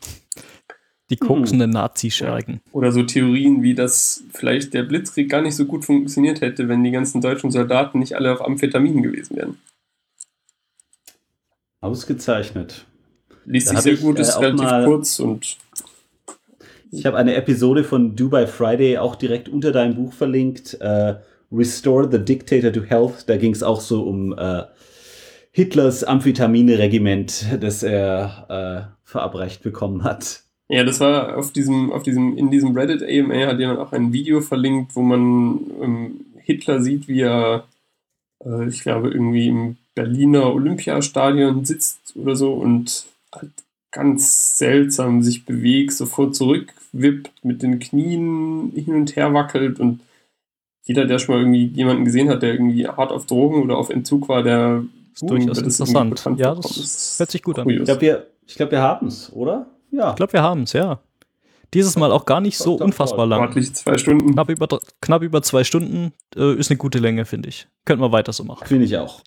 Die 1.10 1.16
koksenden 1.16 1.70
Nazischergen. 1.70 2.60
Oder 2.72 2.90
so 2.90 3.02
Theorien 3.02 3.62
wie, 3.62 3.74
dass 3.74 4.22
vielleicht 4.32 4.72
der 4.72 4.84
Blitzkrieg 4.84 5.28
gar 5.28 5.42
nicht 5.42 5.54
so 5.54 5.66
gut 5.66 5.84
funktioniert 5.84 6.40
hätte, 6.40 6.68
wenn 6.68 6.82
die 6.82 6.90
ganzen 6.92 7.20
deutschen 7.20 7.50
Soldaten 7.50 7.98
nicht 7.98 8.14
alle 8.16 8.32
auf 8.32 8.42
Amphetaminen 8.44 9.02
gewesen 9.02 9.36
wären. 9.36 9.58
Ausgezeichnet. 11.80 12.86
Liest 13.44 13.68
Da 13.68 13.72
sich 13.72 13.80
sehr 13.80 13.92
ich, 13.94 14.00
gut, 14.00 14.18
äh, 14.18 14.22
ist 14.22 14.40
relativ 14.40 14.62
mal- 14.62 14.84
kurz 14.86 15.18
und 15.18 15.58
Ich 16.90 17.06
habe 17.06 17.16
eine 17.16 17.34
Episode 17.34 17.82
von 17.82 18.14
Dubai 18.14 18.46
Friday 18.46 18.98
auch 18.98 19.16
direkt 19.16 19.48
unter 19.48 19.72
deinem 19.72 19.96
Buch 19.96 20.12
verlinkt. 20.12 20.74
Äh, 20.80 21.16
Restore 21.54 22.10
the 22.10 22.18
Dictator 22.18 22.72
to 22.72 22.82
Health. 22.82 23.28
Da 23.28 23.36
ging 23.36 23.52
es 23.52 23.62
auch 23.62 23.80
so 23.80 24.02
um 24.02 24.36
äh, 24.36 24.62
Hitlers 25.52 26.02
Amphetamine-Regiment, 26.02 27.58
das 27.60 27.82
er 27.82 28.90
äh, 28.96 29.08
verabreicht 29.08 29.62
bekommen 29.62 30.02
hat. 30.02 30.42
Ja, 30.68 30.82
das 30.82 30.98
war 31.00 31.36
auf 31.36 31.52
diesem, 31.52 31.92
auf 31.92 32.02
diesem, 32.02 32.36
in 32.36 32.50
diesem 32.50 32.76
Reddit 32.76 33.02
AMA 33.02 33.46
hat 33.46 33.58
jemand 33.60 33.78
auch 33.78 33.92
ein 33.92 34.12
Video 34.12 34.40
verlinkt, 34.40 34.96
wo 34.96 35.02
man 35.02 35.60
ähm, 35.80 36.20
Hitler 36.38 36.80
sieht, 36.80 37.06
wie 37.06 37.20
er, 37.20 37.64
äh, 38.44 38.68
ich 38.68 38.82
glaube, 38.82 39.10
irgendwie 39.10 39.48
im 39.48 39.76
Berliner 39.94 40.52
Olympiastadion 40.52 41.64
sitzt 41.64 42.16
oder 42.16 42.34
so 42.34 42.54
und 42.54 43.06
halt 43.32 43.52
ganz 43.92 44.58
seltsam 44.58 45.22
sich 45.22 45.44
bewegt, 45.44 45.92
sofort 45.92 46.34
zurückwippt, 46.34 47.44
mit 47.44 47.62
den 47.62 47.78
Knien 47.78 48.72
hin 48.74 48.94
und 48.94 49.14
her 49.14 49.32
wackelt 49.32 49.78
und 49.78 50.00
jeder, 50.84 51.06
der 51.06 51.18
schon 51.18 51.34
mal 51.34 51.40
irgendwie 51.42 51.66
jemanden 51.66 52.04
gesehen 52.04 52.28
hat, 52.28 52.42
der 52.42 52.52
irgendwie 52.52 52.86
hart 52.86 53.10
auf 53.12 53.26
Drogen 53.26 53.62
oder 53.62 53.76
auf 53.78 53.90
Entzug 53.90 54.28
war, 54.28 54.42
der 54.42 54.84
Ist 55.14 55.22
durchaus 55.22 55.58
es 55.58 55.80
irgendwie 55.80 55.82
interessant. 55.82 56.10
bekannt 56.16 56.40
Ja, 56.40 56.54
vorkommen. 56.54 56.74
das 56.76 57.16
hört 57.18 57.30
sich 57.30 57.42
gut 57.42 57.58
an. 57.58 57.68
Ich 57.68 57.74
kurios. 57.76 57.86
glaube, 57.86 58.00
wir, 58.02 58.26
ich 58.46 58.54
glaub, 58.54 58.70
wir 58.70 58.80
haben 58.82 59.06
es, 59.08 59.32
oder? 59.32 59.66
Ja. 59.90 60.10
Ich 60.10 60.16
glaube, 60.16 60.32
wir 60.32 60.42
haben 60.42 60.62
es, 60.62 60.72
ja. 60.74 61.00
Dieses 61.72 61.96
Mal 61.96 62.12
auch 62.12 62.24
gar 62.26 62.40
nicht 62.40 62.56
so 62.58 62.74
unfassbar 62.76 63.26
lang. 63.26 63.40
Ordentlich 63.40 63.74
zwei 63.74 63.98
Stunden. 63.98 64.32
Knapp 64.32 64.48
über, 64.48 64.68
knapp 65.00 65.22
über 65.22 65.42
zwei 65.42 65.64
Stunden 65.64 66.12
äh, 66.36 66.54
ist 66.54 66.70
eine 66.70 66.78
gute 66.78 66.98
Länge, 67.00 67.24
finde 67.24 67.48
ich. 67.48 67.66
Könnten 67.84 68.02
wir 68.02 68.12
weiter 68.12 68.32
so 68.32 68.44
machen. 68.44 68.64
Finde 68.66 68.84
ich 68.84 68.96
auch. 68.96 69.22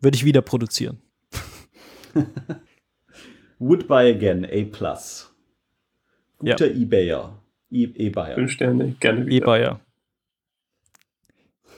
Würde 0.00 0.14
ich 0.16 0.24
wieder 0.24 0.40
produzieren. 0.42 0.98
Would 3.58 3.88
buy 3.88 4.10
again, 4.10 4.44
A+. 4.44 4.48
Ja. 6.42 6.54
Guter 6.54 6.66
Ebayer. 6.70 7.36
E- 7.70 7.84
E-Buyer. 7.84 8.34
Fünf 8.34 8.50
Sterne, 8.52 8.94
gerne 9.00 9.26
wieder. 9.26 9.36
E-Bayer. 9.46 9.80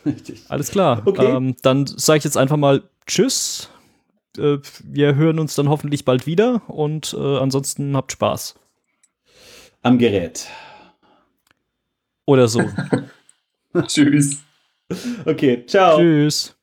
Richtig. 0.07 0.45
Alles 0.49 0.71
klar. 0.71 1.03
Okay. 1.05 1.25
Ähm, 1.27 1.57
dann 1.63 1.87
sage 1.87 2.19
ich 2.19 2.25
jetzt 2.25 2.37
einfach 2.37 2.57
mal 2.57 2.83
Tschüss. 3.07 3.69
Äh, 4.39 4.59
wir 4.85 5.15
hören 5.15 5.39
uns 5.39 5.55
dann 5.55 5.69
hoffentlich 5.69 6.05
bald 6.05 6.27
wieder 6.27 6.63
und 6.69 7.15
äh, 7.19 7.39
ansonsten 7.39 7.97
habt 7.97 8.13
Spaß. 8.13 8.55
Am 9.83 9.99
Gerät. 9.99 10.47
Oder 12.25 12.49
so. 12.49 12.63
Tschüss. 13.87 14.39
Okay, 15.25 15.65
ciao. 15.67 15.99
Tschüss. 15.99 16.57